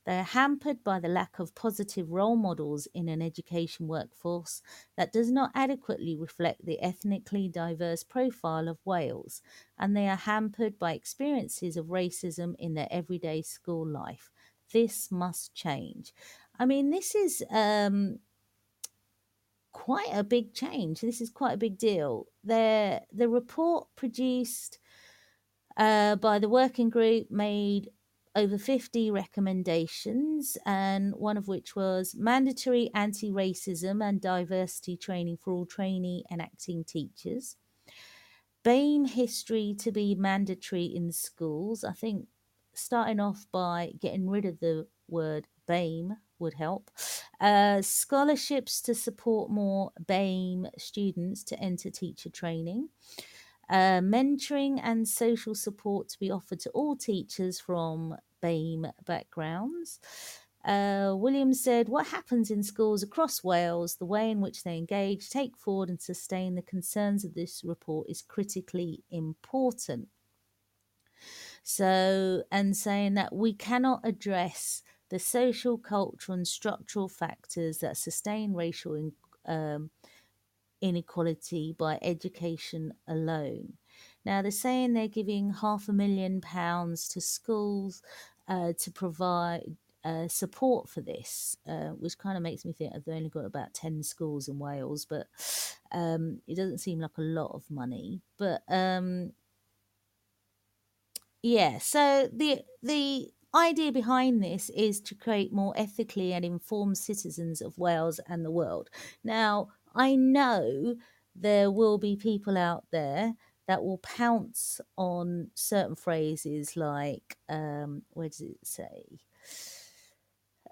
They 0.07 0.21
are 0.21 0.23
hampered 0.23 0.85
by 0.85 1.01
the 1.01 1.09
lack 1.09 1.41
of 1.41 1.57
positive 1.57 2.13
role 2.13 2.37
models 2.37 2.87
in 2.95 3.09
an 3.09 3.21
education 3.21 3.89
workforce 3.89 4.63
that 4.97 5.13
does 5.13 5.33
not 5.33 5.51
adequately 5.53 6.15
reflect 6.15 6.65
the 6.65 6.81
ethnically 6.81 7.49
diverse 7.49 8.05
profile 8.05 8.69
of 8.69 8.79
Wales, 8.85 9.43
and 9.77 9.97
they 9.97 10.09
are 10.09 10.17
hampered 10.17 10.79
by 10.79 10.93
experiences 10.93 11.77
of 11.77 11.87
racism 11.87 12.55
in 12.57 12.75
their 12.75 12.87
everyday 12.89 13.43
school 13.43 13.85
life. 13.85 14.31
This 14.73 15.11
must 15.11 15.55
change. 15.55 16.13
I 16.57 16.67
mean, 16.67 16.91
this 16.91 17.17
is 17.17 17.43
um, 17.51 18.21
quite 19.77 20.09
a 20.11 20.25
big 20.25 20.55
change. 20.55 21.03
This 21.03 21.21
is 21.21 21.29
quite 21.29 21.53
a 21.53 21.59
big 21.59 21.77
deal. 21.77 22.29
The, 22.43 23.03
the 23.13 23.29
report 23.29 23.89
produced 23.95 24.79
uh, 25.77 26.17
by 26.17 26.39
the 26.39 26.49
working 26.49 26.89
group 26.89 27.31
made 27.31 27.91
over 28.35 28.57
50 28.57 29.11
recommendations, 29.11 30.57
and 30.65 31.15
one 31.15 31.37
of 31.37 31.47
which 31.47 31.77
was 31.77 32.15
mandatory 32.17 32.91
anti 32.95 33.31
racism 33.31 34.03
and 34.03 34.19
diversity 34.19 34.97
training 34.97 35.37
for 35.43 35.53
all 35.53 35.67
trainee 35.67 36.25
and 36.31 36.41
acting 36.41 36.83
teachers. 36.83 37.57
BAME 38.65 39.11
history 39.11 39.77
to 39.79 39.93
be 39.93 40.15
mandatory 40.15 40.87
in 40.87 41.13
schools. 41.13 41.85
I 41.85 41.93
think 41.93 42.29
starting 42.73 43.21
off 43.21 43.47
by 43.53 43.93
getting 44.01 44.29
rid 44.29 44.47
of 44.47 44.59
the 44.59 44.87
word 45.07 45.47
BAME 45.69 46.17
would 46.39 46.55
help. 46.55 46.91
Uh, 47.41 47.83
scholarships 47.83 48.81
to 48.83 48.95
support 48.95 49.51
more 49.51 49.93
BAME 50.05 50.69
students 50.79 51.43
to 51.45 51.59
enter 51.61 51.91
teacher 51.91 52.31
training 52.31 52.89
uh, 53.69 54.01
mentoring 54.01 54.81
and 54.83 55.09
social 55.09 55.55
support 55.55 56.09
to 56.09 56.19
be 56.19 56.31
offered 56.31 56.61
to 56.61 56.71
all 56.71 56.97
teachers 56.97 57.61
from 57.61 58.17
BAME 58.43 58.93
backgrounds. 59.05 60.01
Uh, 60.65 61.15
Williams 61.17 61.63
said, 61.63 61.89
What 61.89 62.09
happens 62.09 62.51
in 62.51 62.63
schools 62.63 63.03
across 63.03 63.45
Wales, 63.45 63.97
the 63.97 64.05
way 64.05 64.31
in 64.31 64.41
which 64.41 64.65
they 64.65 64.77
engage, 64.77 65.31
take 65.31 65.57
forward, 65.57 65.89
and 65.89 66.01
sustain 66.01 66.55
the 66.55 66.63
concerns 66.63 67.25
of 67.25 67.35
this 67.35 67.63
report 67.65 68.09
is 68.09 68.23
critically 68.23 69.05
important. 69.11 70.09
So, 71.63 72.43
and 72.51 72.77
saying 72.77 73.15
that 73.15 73.35
we 73.35 73.53
cannot 73.53 74.01
address 74.05 74.83
the 75.09 75.19
social, 75.19 75.79
cultural, 75.79 76.37
and 76.37 76.49
structural 76.49 77.09
factors 77.09 77.79
that 77.79 77.97
sustain 77.97 78.55
racial 78.55 79.13
um, 79.47 79.91
inequality 80.81 81.75
by 81.79 81.99
education 82.03 82.93
alone. 83.07 83.75
Now, 84.25 84.43
they're 84.43 84.51
saying 84.51 84.93
they're 84.93 85.09
giving 85.09 85.53
half 85.55 85.89
a 85.89 85.93
million 85.93 86.41
pounds 86.41 87.09
to 87.11 87.21
schools 87.21 88.03
uh, 88.49 88.73
to 88.79 88.91
provide 88.91 89.77
uh, 90.05 90.29
support 90.29 90.89
for 90.89 91.01
this, 91.01 91.57
uh, 91.67 91.89
which 91.91 92.19
kind 92.19 92.37
of 92.37 92.43
makes 92.43 92.65
me 92.65 92.73
think 92.73 92.93
they've 92.93 93.15
only 93.15 93.29
got 93.31 93.45
about 93.45 93.75
10 93.75 94.03
schools 94.03 94.49
in 94.49 94.59
Wales, 94.59 95.05
but 95.05 95.27
um, 95.93 96.41
it 96.47 96.57
doesn't 96.57 96.79
seem 96.79 97.01
like 97.01 97.17
a 97.19 97.23
lot 97.23 97.53
of 97.55 97.69
money. 97.71 98.21
But 98.37 98.63
um, 98.69 99.33
yeah, 101.43 101.79
so 101.79 102.29
the 102.33 102.63
the 102.83 103.33
idea 103.57 103.93
behind 103.93 104.43
this 104.43 104.71
is 104.71 105.01
to 105.03 105.15
create 105.15 105.53
more 105.53 105.73
ethically 105.77 106.33
and 106.33 106.45
informed 106.45 106.99
citizens 106.99 107.61
of 107.61 107.79
Wales 107.79 108.21
and 108.29 108.45
the 108.45 108.51
world. 108.51 108.91
Now, 109.25 109.69
I 109.95 110.17
know 110.17 110.97
there 111.35 111.71
will 111.71 111.99
be 111.99 112.17
people 112.17 112.57
out 112.57 112.85
there 112.91 113.35
that 113.67 113.83
will 113.83 113.99
pounce 113.99 114.81
on 114.97 115.51
certain 115.55 115.97
phrases 115.97 116.77
like, 116.77 117.37
um, 117.49 118.03
where 118.11 118.29
does 118.29 118.41
it 118.41 118.59
say? 118.63 119.21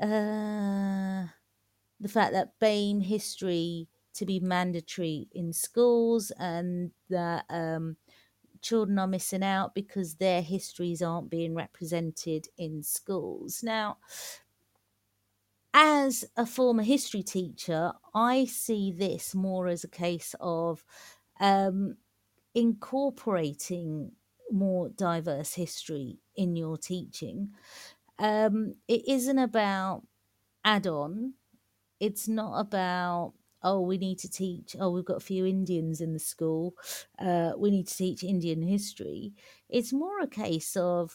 Uh, 0.01 1.27
the 2.01 2.09
fact 2.09 2.33
that 2.33 2.59
BAME 2.61 3.03
history 3.03 3.89
to 4.15 4.27
be 4.27 4.41
mandatory 4.41 5.29
in 5.33 5.53
schools 5.53 6.31
and 6.39 6.93
that 7.11 7.45
um, 7.51 7.97
children 8.65 8.99
are 8.99 9.07
missing 9.07 9.45
out 9.45 9.75
because 9.75 10.17
their 10.17 10.43
histories 10.43 11.03
aren't 11.03 11.31
being 11.31 11.55
represented 11.55 12.49
in 12.59 12.83
schools. 12.83 13.63
Now, 13.63 13.99
as 15.73 16.25
a 16.37 16.47
former 16.47 16.83
history 16.83 17.23
teacher, 17.23 17.93
I 18.15 18.45
see 18.45 18.93
this 18.93 19.35
more 19.35 19.67
as 19.67 19.83
a 19.83 19.89
case 19.89 20.35
of 20.41 20.85
um, 21.41 21.97
incorporating 22.55 24.13
more 24.51 24.91
diverse 24.91 25.55
history 25.55 26.21
in 26.37 26.57
your 26.57 26.79
teaching. 26.79 27.55
Um, 28.19 28.75
it 28.89 29.09
isn't 29.09 29.39
about 29.39 30.07
add 30.65 30.87
on, 30.87 31.35
it's 32.01 32.29
not 32.29 32.61
about 32.61 33.35
oh, 33.65 33.81
we 33.81 33.99
need 33.99 34.19
to 34.21 34.31
teach, 34.31 34.77
oh, 34.79 34.91
we've 34.91 35.05
got 35.05 35.17
a 35.17 35.21
few 35.21 35.47
Indians 35.47 36.01
in 36.01 36.13
the 36.13 36.19
school, 36.19 36.75
uh, 37.19 37.53
we 37.57 37.71
need 37.71 37.89
to 37.89 37.97
teach 37.97 38.23
Indian 38.23 38.63
history. 38.63 39.33
It's 39.69 39.93
more 39.93 40.21
a 40.21 40.29
case 40.29 40.77
of, 40.77 41.13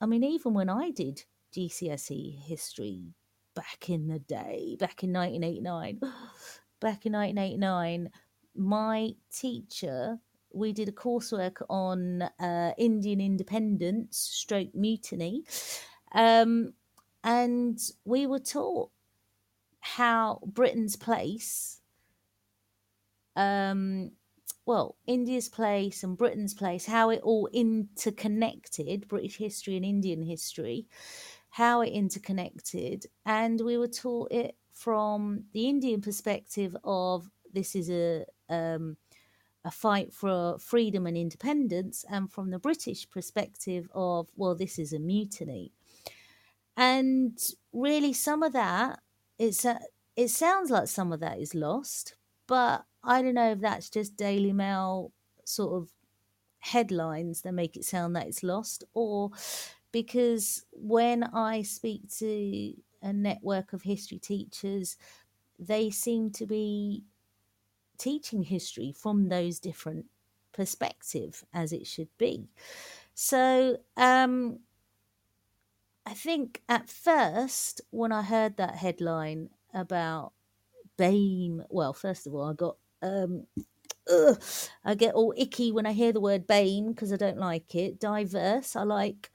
I 0.00 0.06
mean, 0.06 0.24
even 0.24 0.54
when 0.54 0.70
I 0.70 0.90
did 0.90 1.24
GCSE 1.54 2.42
history 2.42 3.14
back 3.54 3.88
in 3.88 4.08
the 4.08 4.18
day, 4.18 4.76
back 4.78 5.02
in 5.04 5.12
1989. 5.12 6.00
back 6.80 7.06
in 7.06 7.12
1989, 7.12 8.10
my 8.56 9.10
teacher, 9.32 10.18
we 10.52 10.72
did 10.72 10.88
a 10.88 10.92
coursework 10.92 11.62
on 11.68 12.22
uh, 12.22 12.72
Indian 12.78 13.20
independence, 13.20 14.18
stroke 14.18 14.74
mutiny, 14.74 15.44
um, 16.12 16.72
and 17.24 17.78
we 18.04 18.26
were 18.26 18.38
taught 18.38 18.90
how 19.84 20.40
Britain's 20.46 20.96
place, 20.96 21.78
um, 23.36 24.12
well, 24.64 24.96
India's 25.06 25.50
place 25.50 26.02
and 26.02 26.16
Britain's 26.16 26.54
place, 26.54 26.86
how 26.86 27.10
it 27.10 27.20
all 27.22 27.50
interconnected, 27.52 29.06
British 29.08 29.36
history 29.36 29.76
and 29.76 29.84
Indian 29.84 30.22
history, 30.22 30.86
how 31.50 31.82
it 31.82 31.90
interconnected, 31.90 33.04
and 33.26 33.60
we 33.60 33.76
were 33.76 33.86
taught 33.86 34.32
it 34.32 34.56
from 34.72 35.44
the 35.52 35.68
Indian 35.68 36.00
perspective 36.00 36.74
of 36.82 37.30
this 37.52 37.76
is 37.76 37.90
a 37.90 38.24
um, 38.48 38.96
a 39.66 39.70
fight 39.70 40.14
for 40.14 40.58
freedom 40.58 41.06
and 41.06 41.16
independence, 41.18 42.06
and 42.08 42.32
from 42.32 42.50
the 42.50 42.58
British 42.58 43.08
perspective 43.10 43.86
of 43.94 44.30
well, 44.34 44.54
this 44.54 44.78
is 44.78 44.94
a 44.94 44.98
mutiny, 44.98 45.72
and 46.74 47.38
really 47.74 48.14
some 48.14 48.42
of 48.42 48.54
that 48.54 49.00
it's 49.38 49.64
a, 49.64 49.78
it 50.16 50.28
sounds 50.28 50.70
like 50.70 50.88
some 50.88 51.12
of 51.12 51.20
that 51.20 51.38
is 51.38 51.54
lost, 51.54 52.16
but 52.46 52.84
I 53.02 53.22
don't 53.22 53.34
know 53.34 53.52
if 53.52 53.60
that's 53.60 53.90
just 53.90 54.16
Daily 54.16 54.52
Mail 54.52 55.12
sort 55.44 55.82
of 55.82 55.90
headlines 56.60 57.42
that 57.42 57.52
make 57.52 57.76
it 57.76 57.84
sound 57.84 58.16
that 58.16 58.26
it's 58.26 58.42
lost, 58.42 58.84
or 58.94 59.30
because 59.92 60.64
when 60.72 61.24
I 61.24 61.62
speak 61.62 62.08
to 62.18 62.74
a 63.02 63.12
network 63.12 63.72
of 63.72 63.82
history 63.82 64.18
teachers, 64.18 64.96
they 65.58 65.90
seem 65.90 66.30
to 66.32 66.46
be 66.46 67.04
teaching 67.98 68.42
history 68.42 68.92
from 68.92 69.28
those 69.28 69.60
different 69.60 70.06
perspective 70.52 71.44
as 71.52 71.72
it 71.72 71.86
should 71.86 72.08
be. 72.18 72.48
So 73.14 73.78
um, 73.96 74.60
I 76.06 76.14
think 76.14 76.62
at 76.68 76.88
first 76.88 77.80
when 77.90 78.12
I 78.12 78.22
heard 78.22 78.56
that 78.56 78.76
headline 78.76 79.50
about 79.72 80.32
BAME, 80.98 81.64
well, 81.70 81.92
first 81.92 82.26
of 82.26 82.34
all, 82.34 82.50
I 82.50 82.54
got 82.54 82.76
um, 83.02 83.46
ugh, 84.10 84.42
I 84.84 84.94
get 84.94 85.14
all 85.14 85.34
icky 85.36 85.72
when 85.72 85.86
I 85.86 85.92
hear 85.92 86.12
the 86.12 86.20
word 86.20 86.46
BAME 86.46 86.88
because 86.88 87.12
I 87.12 87.16
don't 87.16 87.38
like 87.38 87.74
it. 87.74 88.00
Diverse, 88.00 88.76
I 88.76 88.82
like 88.84 89.30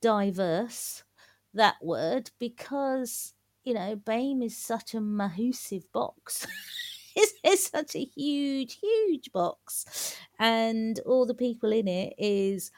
diverse, 0.00 1.04
that 1.54 1.76
word, 1.82 2.30
because 2.38 3.34
you 3.64 3.74
know, 3.74 3.96
BAME 3.96 4.44
is 4.44 4.56
such 4.56 4.94
a 4.94 5.00
massive 5.00 5.90
box. 5.92 6.46
it's, 7.16 7.34
it's 7.44 7.70
such 7.70 7.96
a 7.96 8.04
huge, 8.04 8.78
huge 8.80 9.32
box. 9.32 10.16
And 10.38 11.00
all 11.06 11.26
the 11.26 11.34
people 11.34 11.72
in 11.72 11.88
it 11.88 12.14
is, 12.18 12.70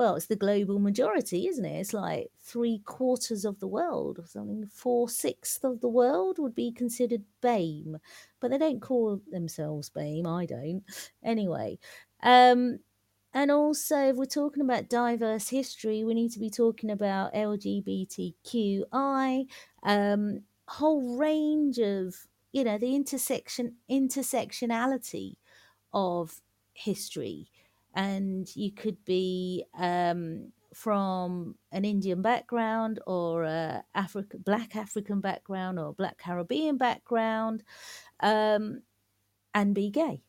well, 0.00 0.16
it's 0.16 0.26
the 0.28 0.36
global 0.36 0.78
majority, 0.78 1.46
isn't 1.46 1.64
it? 1.66 1.78
It's 1.80 1.92
like 1.92 2.30
three 2.40 2.78
quarters 2.86 3.44
of 3.44 3.60
the 3.60 3.68
world 3.68 4.18
or 4.18 4.26
something. 4.26 4.66
Four 4.66 5.10
sixths 5.10 5.62
of 5.62 5.82
the 5.82 5.90
world 5.90 6.38
would 6.38 6.54
be 6.54 6.72
considered 6.72 7.24
BAME, 7.42 8.00
but 8.40 8.50
they 8.50 8.56
don't 8.58 8.80
call 8.80 9.20
themselves 9.30 9.90
BAME. 9.90 10.26
I 10.26 10.46
don't. 10.46 10.84
Anyway, 11.22 11.78
um, 12.22 12.78
and 13.34 13.50
also, 13.50 14.08
if 14.08 14.16
we're 14.16 14.24
talking 14.24 14.62
about 14.62 14.88
diverse 14.88 15.50
history, 15.50 16.02
we 16.02 16.14
need 16.14 16.32
to 16.32 16.40
be 16.40 16.48
talking 16.50 16.90
about 16.90 17.34
LGBTQI, 17.34 19.46
um, 19.82 20.44
whole 20.66 21.18
range 21.18 21.78
of, 21.78 22.26
you 22.52 22.64
know, 22.64 22.78
the 22.78 22.96
intersection 22.96 23.76
intersectionality 23.90 25.36
of 25.92 26.40
history. 26.74 27.50
And 27.94 28.48
you 28.54 28.72
could 28.72 29.04
be 29.04 29.64
um, 29.78 30.52
from 30.74 31.56
an 31.72 31.84
Indian 31.84 32.22
background 32.22 33.00
or 33.06 33.44
a 33.44 33.84
Black 34.44 34.76
African 34.76 35.20
background 35.20 35.78
or 35.78 35.92
Black 35.92 36.18
Caribbean 36.18 36.76
background 36.76 37.62
um, 38.20 38.82
and 39.54 39.74
be 39.74 39.90
gay 39.90 40.22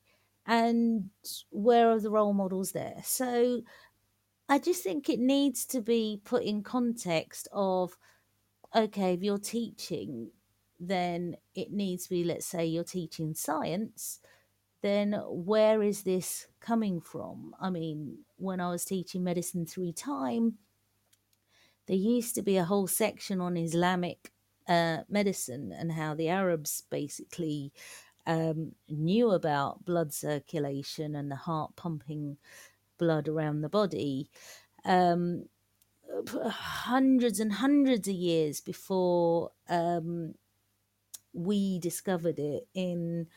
and 0.45 1.09
where 1.51 1.91
are 1.91 1.99
the 1.99 2.09
role 2.09 2.33
models 2.33 2.71
there? 2.71 3.01
So 3.03 3.61
I 4.49 4.59
just 4.59 4.83
think 4.83 5.09
it 5.09 5.19
needs 5.19 5.65
to 5.67 5.81
be 5.81 6.19
put 6.23 6.43
in 6.43 6.63
context 6.63 7.47
of 7.51 7.97
okay, 8.75 9.13
if 9.13 9.21
you're 9.21 9.38
teaching, 9.38 10.31
then 10.79 11.35
it 11.55 11.71
needs 11.71 12.03
to 12.03 12.09
be, 12.09 12.23
let's 12.23 12.45
say, 12.45 12.65
you're 12.65 12.85
teaching 12.85 13.33
science, 13.33 14.21
then 14.82 15.14
where 15.28 15.82
is 15.82 16.03
this 16.03 16.48
coming 16.60 17.02
from? 17.02 17.56
I 17.60 17.70
mean, 17.70 18.20
when 18.38 18.60
I 18.60 18.70
was 18.70 18.86
teaching 18.86 19.24
medicine 19.24 19.66
through 19.66 19.94
time, 19.94 20.58
there 21.88 21.98
used 21.98 22.36
to 22.36 22.41
be 22.41 22.58
a 22.58 22.66
whole 22.66 22.88
section 22.88 23.41
on 23.41 23.58
Islamic 23.58 24.32
uh, 24.68 24.99
medicine 25.10 25.74
and 25.78 25.91
how 25.91 26.14
the 26.14 26.30
Arabs 26.30 26.84
basically 26.90 27.74
um, 28.26 28.74
knew 28.88 29.32
about 29.32 29.86
blood 29.86 30.14
circulation 30.14 31.16
and 31.16 31.32
the 31.32 31.36
heart 31.36 31.76
pumping 31.76 32.38
blood 32.98 33.28
around 33.28 33.62
the 33.62 33.70
body 33.70 34.30
um, 34.86 35.45
hundreds 36.28 37.40
and 37.40 37.53
hundreds 37.53 38.08
of 38.08 38.14
years 38.14 38.62
before 38.62 39.52
um, 39.70 40.36
we 41.34 41.80
discovered 41.80 42.40
it 42.40 42.68
in 42.74 43.28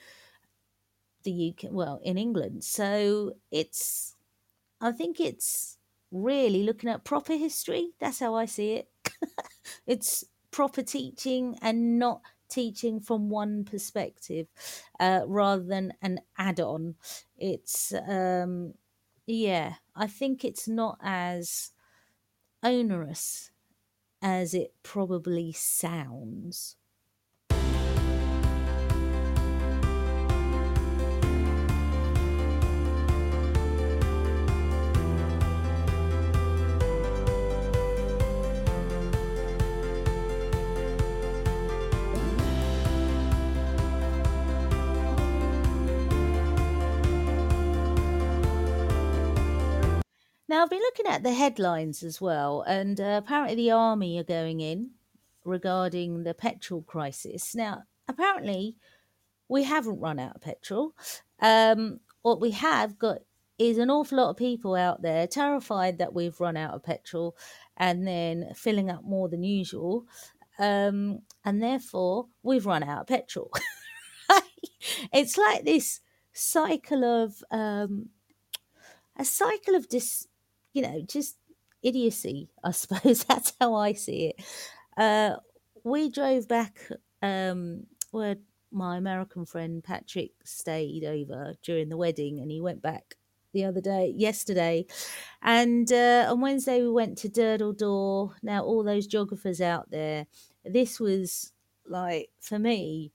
the 1.24 1.54
UK, 1.56 1.70
well, 1.72 2.00
in 2.02 2.18
England. 2.18 2.64
So 2.64 3.34
it's, 3.50 4.16
I 4.80 4.92
think 4.92 5.20
it's 5.20 5.78
really 6.10 6.62
looking 6.62 6.90
at 6.90 7.04
proper 7.04 7.34
history. 7.34 7.90
That's 8.00 8.20
how 8.20 8.34
I 8.34 8.46
see 8.46 8.74
it. 8.74 8.88
it's 9.86 10.24
proper 10.50 10.82
teaching 10.82 11.58
and 11.62 11.98
not 11.98 12.22
teaching 12.48 13.00
from 13.00 13.30
one 13.30 13.64
perspective 13.64 14.46
uh, 15.00 15.22
rather 15.26 15.64
than 15.64 15.92
an 16.02 16.20
add 16.38 16.60
on. 16.60 16.94
It's, 17.36 17.92
um, 18.08 18.74
yeah, 19.26 19.74
I 19.96 20.06
think 20.06 20.44
it's 20.44 20.68
not 20.68 20.98
as 21.02 21.72
onerous 22.62 23.50
as 24.22 24.54
it 24.54 24.72
probably 24.82 25.52
sounds. 25.52 26.76
Now, 50.54 50.62
I've 50.62 50.70
been 50.70 50.78
looking 50.78 51.08
at 51.08 51.24
the 51.24 51.32
headlines 51.32 52.04
as 52.04 52.20
well, 52.20 52.62
and 52.62 53.00
uh, 53.00 53.20
apparently 53.24 53.56
the 53.56 53.72
army 53.72 54.20
are 54.20 54.22
going 54.22 54.60
in 54.60 54.90
regarding 55.44 56.22
the 56.22 56.32
petrol 56.32 56.82
crisis. 56.82 57.56
Now, 57.56 57.82
apparently, 58.06 58.76
we 59.48 59.64
haven't 59.64 59.98
run 59.98 60.20
out 60.20 60.36
of 60.36 60.42
petrol. 60.42 60.94
Um, 61.40 61.98
what 62.22 62.40
we 62.40 62.52
have 62.52 63.00
got 63.00 63.22
is 63.58 63.78
an 63.78 63.90
awful 63.90 64.18
lot 64.18 64.30
of 64.30 64.36
people 64.36 64.76
out 64.76 65.02
there 65.02 65.26
terrified 65.26 65.98
that 65.98 66.14
we've 66.14 66.38
run 66.38 66.56
out 66.56 66.74
of 66.74 66.84
petrol 66.84 67.36
and 67.76 68.06
then 68.06 68.52
filling 68.54 68.90
up 68.90 69.02
more 69.02 69.28
than 69.28 69.42
usual. 69.42 70.06
Um, 70.60 71.22
and 71.44 71.60
therefore, 71.60 72.28
we've 72.44 72.64
run 72.64 72.84
out 72.84 73.00
of 73.00 73.06
petrol. 73.08 73.50
it's 75.12 75.36
like 75.36 75.64
this 75.64 75.98
cycle 76.32 77.02
of 77.02 77.42
um, 77.50 78.10
a 79.16 79.24
cycle 79.24 79.74
of 79.74 79.88
dis 79.88 80.28
you 80.74 80.82
know, 80.82 81.00
just 81.06 81.38
idiocy, 81.82 82.50
I 82.62 82.70
suppose. 82.72 83.24
That's 83.24 83.54
how 83.60 83.74
I 83.74 83.94
see 83.94 84.34
it. 84.36 84.44
Uh, 84.96 85.36
we 85.84 86.10
drove 86.10 86.48
back 86.48 86.78
um, 87.22 87.86
where 88.10 88.36
my 88.70 88.96
American 88.96 89.46
friend 89.46 89.82
Patrick 89.82 90.32
stayed 90.44 91.04
over 91.04 91.54
during 91.62 91.88
the 91.88 91.96
wedding, 91.96 92.40
and 92.40 92.50
he 92.50 92.60
went 92.60 92.82
back 92.82 93.16
the 93.54 93.64
other 93.64 93.80
day, 93.80 94.12
yesterday. 94.16 94.84
And 95.40 95.90
uh, 95.92 96.26
on 96.28 96.40
Wednesday, 96.40 96.82
we 96.82 96.90
went 96.90 97.16
to 97.18 97.28
Durdle 97.28 97.76
Door. 97.76 98.34
Now, 98.42 98.64
all 98.64 98.82
those 98.82 99.06
geographers 99.06 99.60
out 99.60 99.90
there, 99.90 100.26
this 100.64 100.98
was 101.00 101.52
like, 101.86 102.30
for 102.40 102.58
me, 102.58 103.12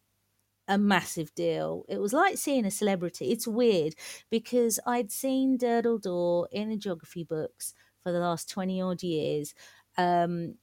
a 0.70 0.78
massive 0.78 1.34
deal. 1.34 1.84
It 1.90 2.00
was 2.00 2.14
like 2.14 2.38
seeing 2.38 2.66
a 2.66 2.72
celebrity. 2.72 3.32
It's 3.32 3.48
weird 3.48 3.96
because 4.30 4.80
I'd 4.86 5.12
seen 5.12 5.58
Durdle 5.58 6.02
Door 6.02 6.48
in 6.52 6.70
the 6.70 6.78
geography 6.78 7.24
books 7.24 7.74
for 8.04 8.12
the 8.12 8.20
last 8.20 8.50
20 8.50 8.80
odd 8.80 9.04
years. 9.04 9.56
Um, 9.98 10.56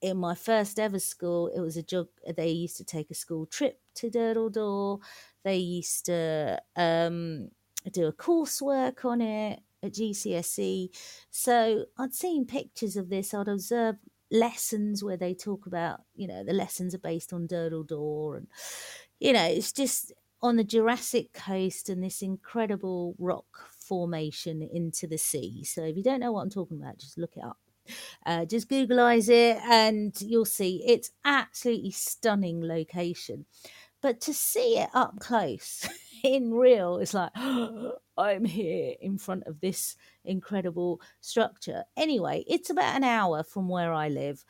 in 0.00 0.18
my 0.18 0.36
first 0.36 0.78
ever 0.78 1.00
school, 1.00 1.48
it 1.48 1.60
was 1.60 1.76
a 1.76 1.82
jog. 1.82 2.08
They 2.36 2.50
used 2.50 2.76
to 2.76 2.84
take 2.84 3.10
a 3.10 3.14
school 3.14 3.46
trip 3.46 3.80
to 3.96 4.08
Durdle 4.08 4.52
Door. 4.52 5.00
They 5.42 5.56
used 5.56 6.06
to 6.06 6.62
um, 6.76 7.48
do 7.90 8.06
a 8.06 8.12
coursework 8.12 9.04
on 9.04 9.20
it 9.20 9.60
at 9.82 9.94
GCSE. 9.94 10.90
So 11.30 11.86
I'd 11.98 12.14
seen 12.14 12.46
pictures 12.46 12.96
of 12.96 13.08
this. 13.08 13.34
I'd 13.34 13.48
observed 13.48 13.98
lessons 14.30 15.02
where 15.02 15.16
they 15.16 15.34
talk 15.34 15.66
about, 15.66 16.00
you 16.14 16.28
know, 16.28 16.44
the 16.44 16.52
lessons 16.52 16.94
are 16.94 16.98
based 16.98 17.32
on 17.32 17.48
Durdle 17.48 17.86
Door 17.86 18.36
and 18.36 18.46
you 19.24 19.32
know, 19.32 19.46
it's 19.46 19.72
just 19.72 20.12
on 20.42 20.56
the 20.56 20.64
Jurassic 20.64 21.32
coast 21.32 21.88
and 21.88 22.04
this 22.04 22.20
incredible 22.20 23.14
rock 23.18 23.46
formation 23.80 24.60
into 24.60 25.06
the 25.06 25.16
sea. 25.16 25.64
So 25.64 25.82
if 25.82 25.96
you 25.96 26.02
don't 26.02 26.20
know 26.20 26.32
what 26.32 26.42
I'm 26.42 26.50
talking 26.50 26.78
about, 26.78 26.98
just 26.98 27.16
look 27.16 27.34
it 27.38 27.42
up. 27.42 27.56
Uh, 28.26 28.44
just 28.44 28.68
Googleize 28.68 29.30
it 29.30 29.56
and 29.64 30.14
you'll 30.20 30.44
see 30.44 30.84
it's 30.86 31.10
absolutely 31.24 31.90
stunning 31.90 32.62
location. 32.62 33.46
But 34.02 34.20
to 34.22 34.34
see 34.34 34.78
it 34.78 34.90
up 34.92 35.18
close 35.20 35.88
in 36.22 36.52
real, 36.52 36.98
it's 36.98 37.14
like, 37.14 37.32
I'm 38.18 38.44
here 38.44 38.94
in 39.00 39.16
front 39.16 39.44
of 39.46 39.60
this 39.60 39.96
incredible 40.22 41.00
structure. 41.22 41.84
Anyway, 41.96 42.44
it's 42.46 42.68
about 42.68 42.94
an 42.94 43.04
hour 43.04 43.42
from 43.42 43.70
where 43.70 43.94
I 43.94 44.08
live. 44.08 44.44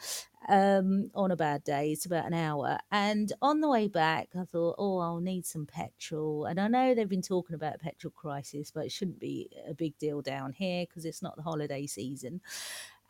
Um, 0.49 1.11
on 1.15 1.31
a 1.31 1.37
bad 1.37 1.65
day, 1.65 1.93
it's 1.93 2.07
about 2.07 2.27
an 2.27 2.35
hour. 2.35 2.79
And 2.91 3.33
on 3.41 3.61
the 3.61 3.69
way 3.69 3.89
back, 3.89 4.29
I 4.39 4.45
thought, 4.45 4.77
oh, 4.79 4.99
I'll 4.99 5.21
need 5.21 5.47
some 5.47 5.67
petrol. 5.67 6.45
And 6.47 6.61
I 6.61 6.69
know 6.69 6.95
they've 6.95 7.09
been 7.09 7.23
talking 7.23 7.55
about 7.55 7.81
petrol 7.81 8.11
crisis, 8.11 8.71
but 8.71 8.85
it 8.87 8.93
shouldn't 8.93 9.21
be 9.21 9.51
a 9.69 9.75
big 9.75 9.97
deal 9.99 10.21
down 10.23 10.53
here 10.53 10.87
because 10.87 11.05
it's 11.05 11.23
not 11.23 11.37
the 11.37 11.43
holiday 11.43 11.87
season. 11.87 12.41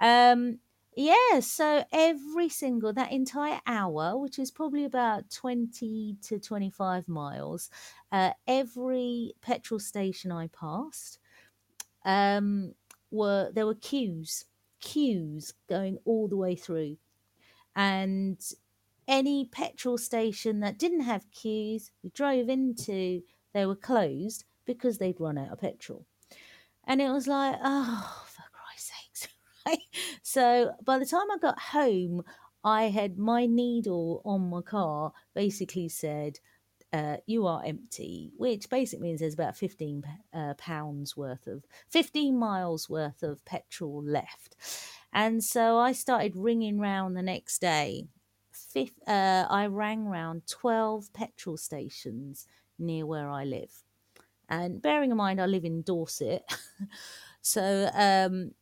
Um, 0.00 0.58
yeah, 0.96 1.40
so 1.40 1.84
every 1.92 2.48
single 2.48 2.92
that 2.92 3.10
entire 3.10 3.60
hour, 3.66 4.16
which 4.16 4.38
is 4.38 4.50
probably 4.52 4.84
about 4.84 5.28
20 5.30 6.16
to 6.22 6.38
25 6.38 7.08
miles, 7.08 7.68
uh, 8.12 8.30
every 8.46 9.34
petrol 9.40 9.80
station 9.80 10.30
I 10.30 10.46
passed, 10.48 11.18
um, 12.04 12.74
were 13.10 13.50
there 13.52 13.66
were 13.66 13.74
queues, 13.74 14.44
queues 14.80 15.54
going 15.68 15.98
all 16.04 16.28
the 16.28 16.36
way 16.36 16.54
through, 16.54 16.96
and 17.76 18.40
any 19.06 19.44
petrol 19.46 19.98
station 19.98 20.60
that 20.60 20.78
didn't 20.78 21.00
have 21.02 21.30
queues, 21.30 21.90
we 22.02 22.10
drove 22.10 22.48
into, 22.48 23.22
they 23.52 23.66
were 23.66 23.76
closed 23.76 24.44
because 24.64 24.98
they'd 24.98 25.20
run 25.20 25.38
out 25.38 25.52
of 25.52 25.60
petrol, 25.60 26.06
and 26.84 27.00
it 27.00 27.10
was 27.10 27.26
like, 27.26 27.56
oh, 27.62 28.24
for 28.26 28.42
Christ's 28.52 28.92
sakes? 29.12 29.28
So 30.22 30.72
by 30.84 30.98
the 30.98 31.06
time 31.06 31.30
I 31.30 31.38
got 31.38 31.58
home, 31.58 32.22
I 32.64 32.84
had 32.84 33.18
my 33.18 33.46
needle 33.46 34.22
on 34.24 34.48
my 34.50 34.62
car 34.62 35.12
basically 35.34 35.88
said, 35.88 36.40
uh, 36.94 37.16
you 37.26 37.46
are 37.46 37.62
empty, 37.64 38.30
which 38.36 38.70
basically 38.70 39.08
means 39.08 39.20
there's 39.20 39.34
about 39.34 39.56
15 39.56 40.04
uh, 40.32 40.54
pounds 40.54 41.16
worth 41.16 41.46
of, 41.46 41.64
15 41.90 42.36
miles 42.38 42.88
worth 42.88 43.22
of 43.22 43.44
petrol 43.44 44.02
left. 44.02 44.56
And 45.14 45.44
so 45.44 45.78
I 45.78 45.92
started 45.92 46.36
ringing 46.36 46.80
round 46.80 47.16
the 47.16 47.22
next 47.22 47.60
day. 47.60 48.08
Fifth, 48.52 48.98
uh, 49.08 49.46
I 49.50 49.66
rang 49.66 50.06
round 50.06 50.46
12 50.48 51.12
petrol 51.14 51.56
stations 51.56 52.46
near 52.78 53.06
where 53.06 53.30
I 53.30 53.44
live. 53.44 53.84
And 54.48 54.82
bearing 54.82 55.12
in 55.12 55.16
mind, 55.16 55.40
I 55.40 55.46
live 55.46 55.64
in 55.64 55.82
Dorset. 55.82 56.44
so 57.42 57.90
um, 57.94 58.52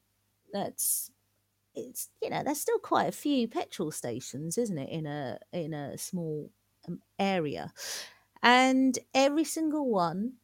that's 0.53 1.11
it's 1.75 2.11
you 2.23 2.31
know 2.31 2.43
there's 2.45 2.61
still 2.61 2.79
quite 2.79 3.09
a 3.09 3.13
few 3.13 3.49
petrol 3.49 3.91
stations 3.91 4.59
isn't 4.59 4.79
it 4.79 4.91
in 4.91 5.07
a 5.07 5.39
in 5.55 5.73
a 5.73 5.97
small 5.97 6.51
um, 6.87 7.01
area 7.19 7.73
and 8.43 8.99
every 9.15 9.45
single 9.45 9.89
one 9.89 10.35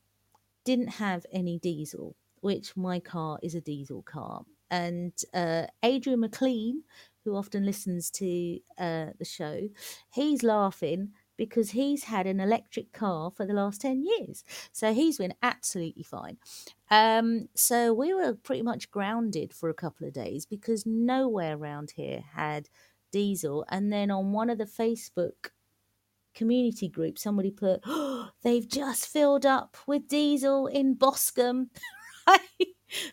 didn't 0.65 0.89
have 0.89 1.27
any 1.33 1.59
diesel, 1.59 2.15
which 2.41 2.77
my 2.77 3.01
car 3.01 3.39
is 3.43 3.55
a 3.55 3.61
diesel 3.61 4.03
car. 4.03 4.45
And 4.71 5.13
uh, 5.35 5.67
Adrian 5.83 6.21
McLean, 6.21 6.83
who 7.25 7.37
often 7.37 7.65
listens 7.65 8.11
to 8.13 8.59
uh, 8.79 9.07
the 9.19 9.25
show, 9.25 9.69
he's 10.11 10.43
laughing 10.43 11.11
because 11.37 11.71
he's 11.71 12.05
had 12.05 12.27
an 12.27 12.41
electric 12.41 12.93
car 12.93 13.31
for 13.31 13.47
the 13.47 13.55
last 13.55 13.81
10 13.81 14.03
years. 14.03 14.45
So 14.73 14.93
he's 14.93 15.19
been 15.19 15.35
absolutely 15.43 16.03
fine. 16.03 16.37
Um, 16.91 17.49
so 17.55 17.95
we 17.95 18.13
were 18.13 18.35
pretty 18.35 18.63
much 18.63 18.91
grounded 18.91 19.55
for 19.55 19.71
a 19.71 19.75
couple 19.75 20.07
of 20.07 20.13
days 20.13 20.45
because 20.45 20.85
nowhere 20.85 21.57
around 21.57 21.93
here 21.93 22.25
had 22.35 22.69
diesel. 23.13 23.65
And 23.71 23.93
then 23.93 24.11
on 24.11 24.33
one 24.33 24.51
of 24.51 24.59
the 24.59 24.65
Facebook 24.65 25.51
community 26.35 26.89
group, 26.89 27.19
somebody 27.19 27.51
put, 27.51 27.81
oh, 27.87 28.31
they've 28.43 28.69
just 28.69 29.07
filled 29.07 29.47
up 29.47 29.77
with 29.87 30.09
diesel 30.09 30.67
in 30.67 30.95
Boscombe. 30.95 31.71
right? 32.27 32.41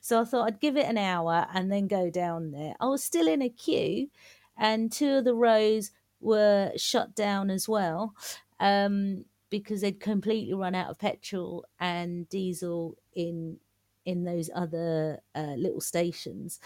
So 0.01 0.21
I 0.21 0.25
thought 0.25 0.47
I'd 0.47 0.59
give 0.61 0.77
it 0.77 0.85
an 0.85 0.97
hour 0.97 1.47
and 1.53 1.71
then 1.71 1.87
go 1.87 2.09
down 2.09 2.51
there. 2.51 2.75
I 2.79 2.87
was 2.87 3.03
still 3.03 3.27
in 3.27 3.41
a 3.41 3.49
queue, 3.49 4.09
and 4.57 4.91
two 4.91 5.17
of 5.17 5.25
the 5.25 5.35
rows 5.35 5.91
were 6.21 6.71
shut 6.77 7.15
down 7.15 7.49
as 7.49 7.67
well 7.67 8.15
um, 8.59 9.25
because 9.49 9.81
they'd 9.81 9.99
completely 9.99 10.53
run 10.53 10.75
out 10.75 10.89
of 10.89 10.99
petrol 10.99 11.65
and 11.79 12.27
diesel 12.29 12.97
in 13.13 13.57
in 14.05 14.23
those 14.23 14.49
other 14.53 15.19
uh, 15.33 15.55
little 15.57 15.81
stations. 15.81 16.59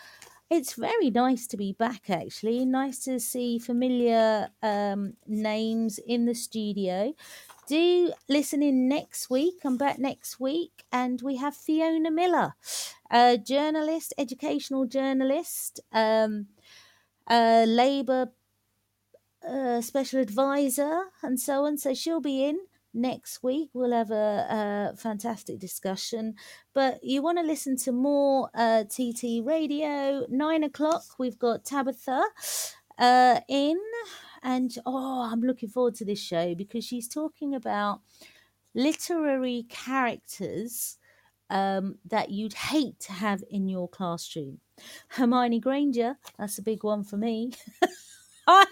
It's 0.51 0.73
very 0.73 1.09
nice 1.09 1.47
to 1.47 1.57
be 1.57 1.73
back, 1.73 2.09
actually. 2.09 2.65
Nice 2.65 3.05
to 3.05 3.19
see 3.19 3.57
familiar 3.57 4.49
um, 4.61 5.13
names 5.25 5.97
in 6.05 6.25
the 6.25 6.35
studio. 6.35 7.13
Do 7.67 8.13
listen 8.27 8.61
in 8.61 8.87
next 8.87 9.29
week. 9.29 9.55
I'm 9.63 9.77
back 9.77 9.97
next 9.97 10.39
week, 10.39 10.83
and 10.91 11.21
we 11.21 11.37
have 11.37 11.55
Fiona 11.55 12.11
Millar, 12.11 12.53
a 13.09 13.37
journalist, 13.37 14.13
educational 14.17 14.85
journalist, 14.85 15.79
um, 15.93 16.47
a 17.29 17.65
Labour 17.65 18.31
special 19.81 20.19
advisor 20.19 21.05
and 21.23 21.39
so 21.39 21.65
on. 21.65 21.77
So 21.77 21.93
she'll 21.93 22.21
be 22.21 22.45
in 22.45 22.59
next 22.93 23.41
week. 23.43 23.69
We'll 23.73 23.93
have 23.93 24.11
a, 24.11 24.91
a 24.93 24.97
fantastic 24.97 25.59
discussion. 25.59 26.35
But 26.73 27.03
you 27.03 27.21
want 27.21 27.37
to 27.39 27.43
listen 27.43 27.77
to 27.77 27.91
more 27.91 28.49
uh, 28.53 28.83
TT 28.83 29.43
Radio, 29.43 30.25
nine 30.29 30.63
o'clock. 30.63 31.03
We've 31.17 31.39
got 31.39 31.65
Tabitha 31.65 32.23
uh, 32.97 33.39
in. 33.47 33.77
And 34.43 34.75
oh, 34.85 35.29
I'm 35.31 35.41
looking 35.41 35.69
forward 35.69 35.95
to 35.95 36.05
this 36.05 36.19
show 36.19 36.55
because 36.55 36.83
she's 36.83 37.07
talking 37.07 37.53
about 37.53 38.01
literary 38.73 39.65
characters 39.69 40.97
um, 41.49 41.97
that 42.05 42.29
you'd 42.29 42.53
hate 42.53 42.99
to 43.01 43.11
have 43.11 43.43
in 43.49 43.67
your 43.67 43.87
classroom. 43.87 44.59
Hermione 45.09 45.59
Granger, 45.59 46.17
that's 46.39 46.57
a 46.57 46.63
big 46.63 46.83
one 46.83 47.03
for 47.03 47.17
me. 47.17 47.51
I 48.47 48.65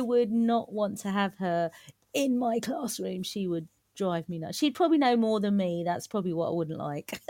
would 0.00 0.30
not 0.30 0.72
want 0.72 0.98
to 0.98 1.10
have 1.10 1.34
her 1.38 1.70
in 2.12 2.38
my 2.38 2.60
classroom. 2.60 3.22
She 3.22 3.46
would 3.46 3.68
drive 3.96 4.28
me 4.28 4.38
nuts. 4.38 4.58
She'd 4.58 4.74
probably 4.74 4.98
know 4.98 5.16
more 5.16 5.40
than 5.40 5.56
me. 5.56 5.82
That's 5.84 6.06
probably 6.06 6.32
what 6.32 6.48
I 6.48 6.52
wouldn't 6.52 6.78
like. 6.78 7.20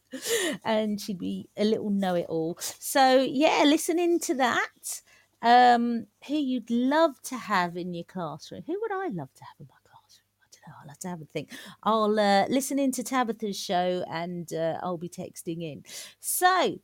and 0.64 1.00
she'd 1.00 1.18
be 1.18 1.48
a 1.56 1.64
little 1.64 1.90
know 1.90 2.14
it 2.14 2.26
all. 2.28 2.58
So, 2.60 3.20
yeah, 3.20 3.62
listening 3.64 4.20
to 4.20 4.34
that. 4.34 5.02
Um, 5.40 6.06
who 6.26 6.34
you'd 6.34 6.70
love 6.70 7.20
to 7.24 7.36
have 7.36 7.76
in 7.76 7.94
your 7.94 8.04
classroom? 8.04 8.62
Who 8.66 8.78
would 8.80 8.92
I 8.92 9.08
love 9.08 9.32
to 9.34 9.44
have 9.44 9.54
in 9.60 9.68
my 9.68 9.76
classroom? 9.84 10.26
I 10.42 10.48
don't 10.52 10.68
know. 10.68 10.74
I'll 10.82 10.88
have 10.88 10.98
to 10.98 11.08
have 11.08 11.20
a 11.20 11.24
think. 11.26 11.50
I'll 11.84 12.18
uh, 12.18 12.46
listen 12.48 12.78
into 12.78 13.04
Tabitha's 13.04 13.56
show 13.56 14.04
and 14.10 14.52
uh, 14.52 14.78
I'll 14.82 14.98
be 14.98 15.08
texting 15.08 15.62
in. 15.62 15.84
So, 16.18 16.80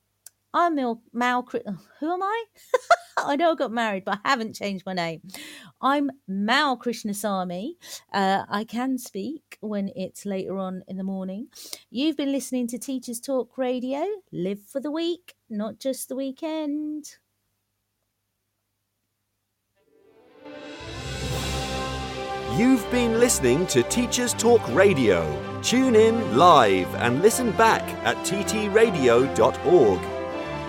I'm 0.55 0.77
Mal. 0.77 1.03
Mal 1.13 1.45
who 1.99 2.13
am 2.13 2.23
I? 2.23 2.45
I 3.19 3.35
know 3.35 3.53
I 3.53 3.55
got 3.57 3.73
married, 3.73 4.05
but 4.05 4.21
I 4.25 4.31
haven't 4.31 4.55
changed 4.55 4.87
my 4.87 4.93
name. 4.93 5.21
I'm 5.81 6.11
Mal 6.29 6.79
Krishnasamy. 6.79 7.73
Uh, 8.13 8.45
I 8.49 8.63
can 8.63 8.97
speak 8.97 9.59
when 9.61 9.91
it's 9.97 10.25
later 10.25 10.57
on 10.57 10.85
in 10.87 10.97
the 10.97 11.03
morning. 11.03 11.49
You've 11.91 12.17
been 12.17 12.31
listening 12.31 12.69
to 12.69 12.79
Teachers 12.79 13.21
Talk 13.21 13.59
Radio. 13.59 14.05
Live 14.33 14.61
for 14.63 14.81
the 14.81 14.93
week, 14.93 15.35
not 15.51 15.81
just 15.81 16.09
the 16.09 16.15
weekend. 16.15 17.17
You've 22.57 22.89
been 22.93 23.19
listening 23.19 23.67
to 23.69 23.83
Teachers 23.83 24.33
Talk 24.35 24.63
Radio. 24.69 25.61
Tune 25.63 25.97
in 25.97 26.37
live 26.37 26.95
and 26.95 27.23
listen 27.23 27.51
back 27.53 27.83
at 28.05 28.17
ttradio.org. 28.19 30.14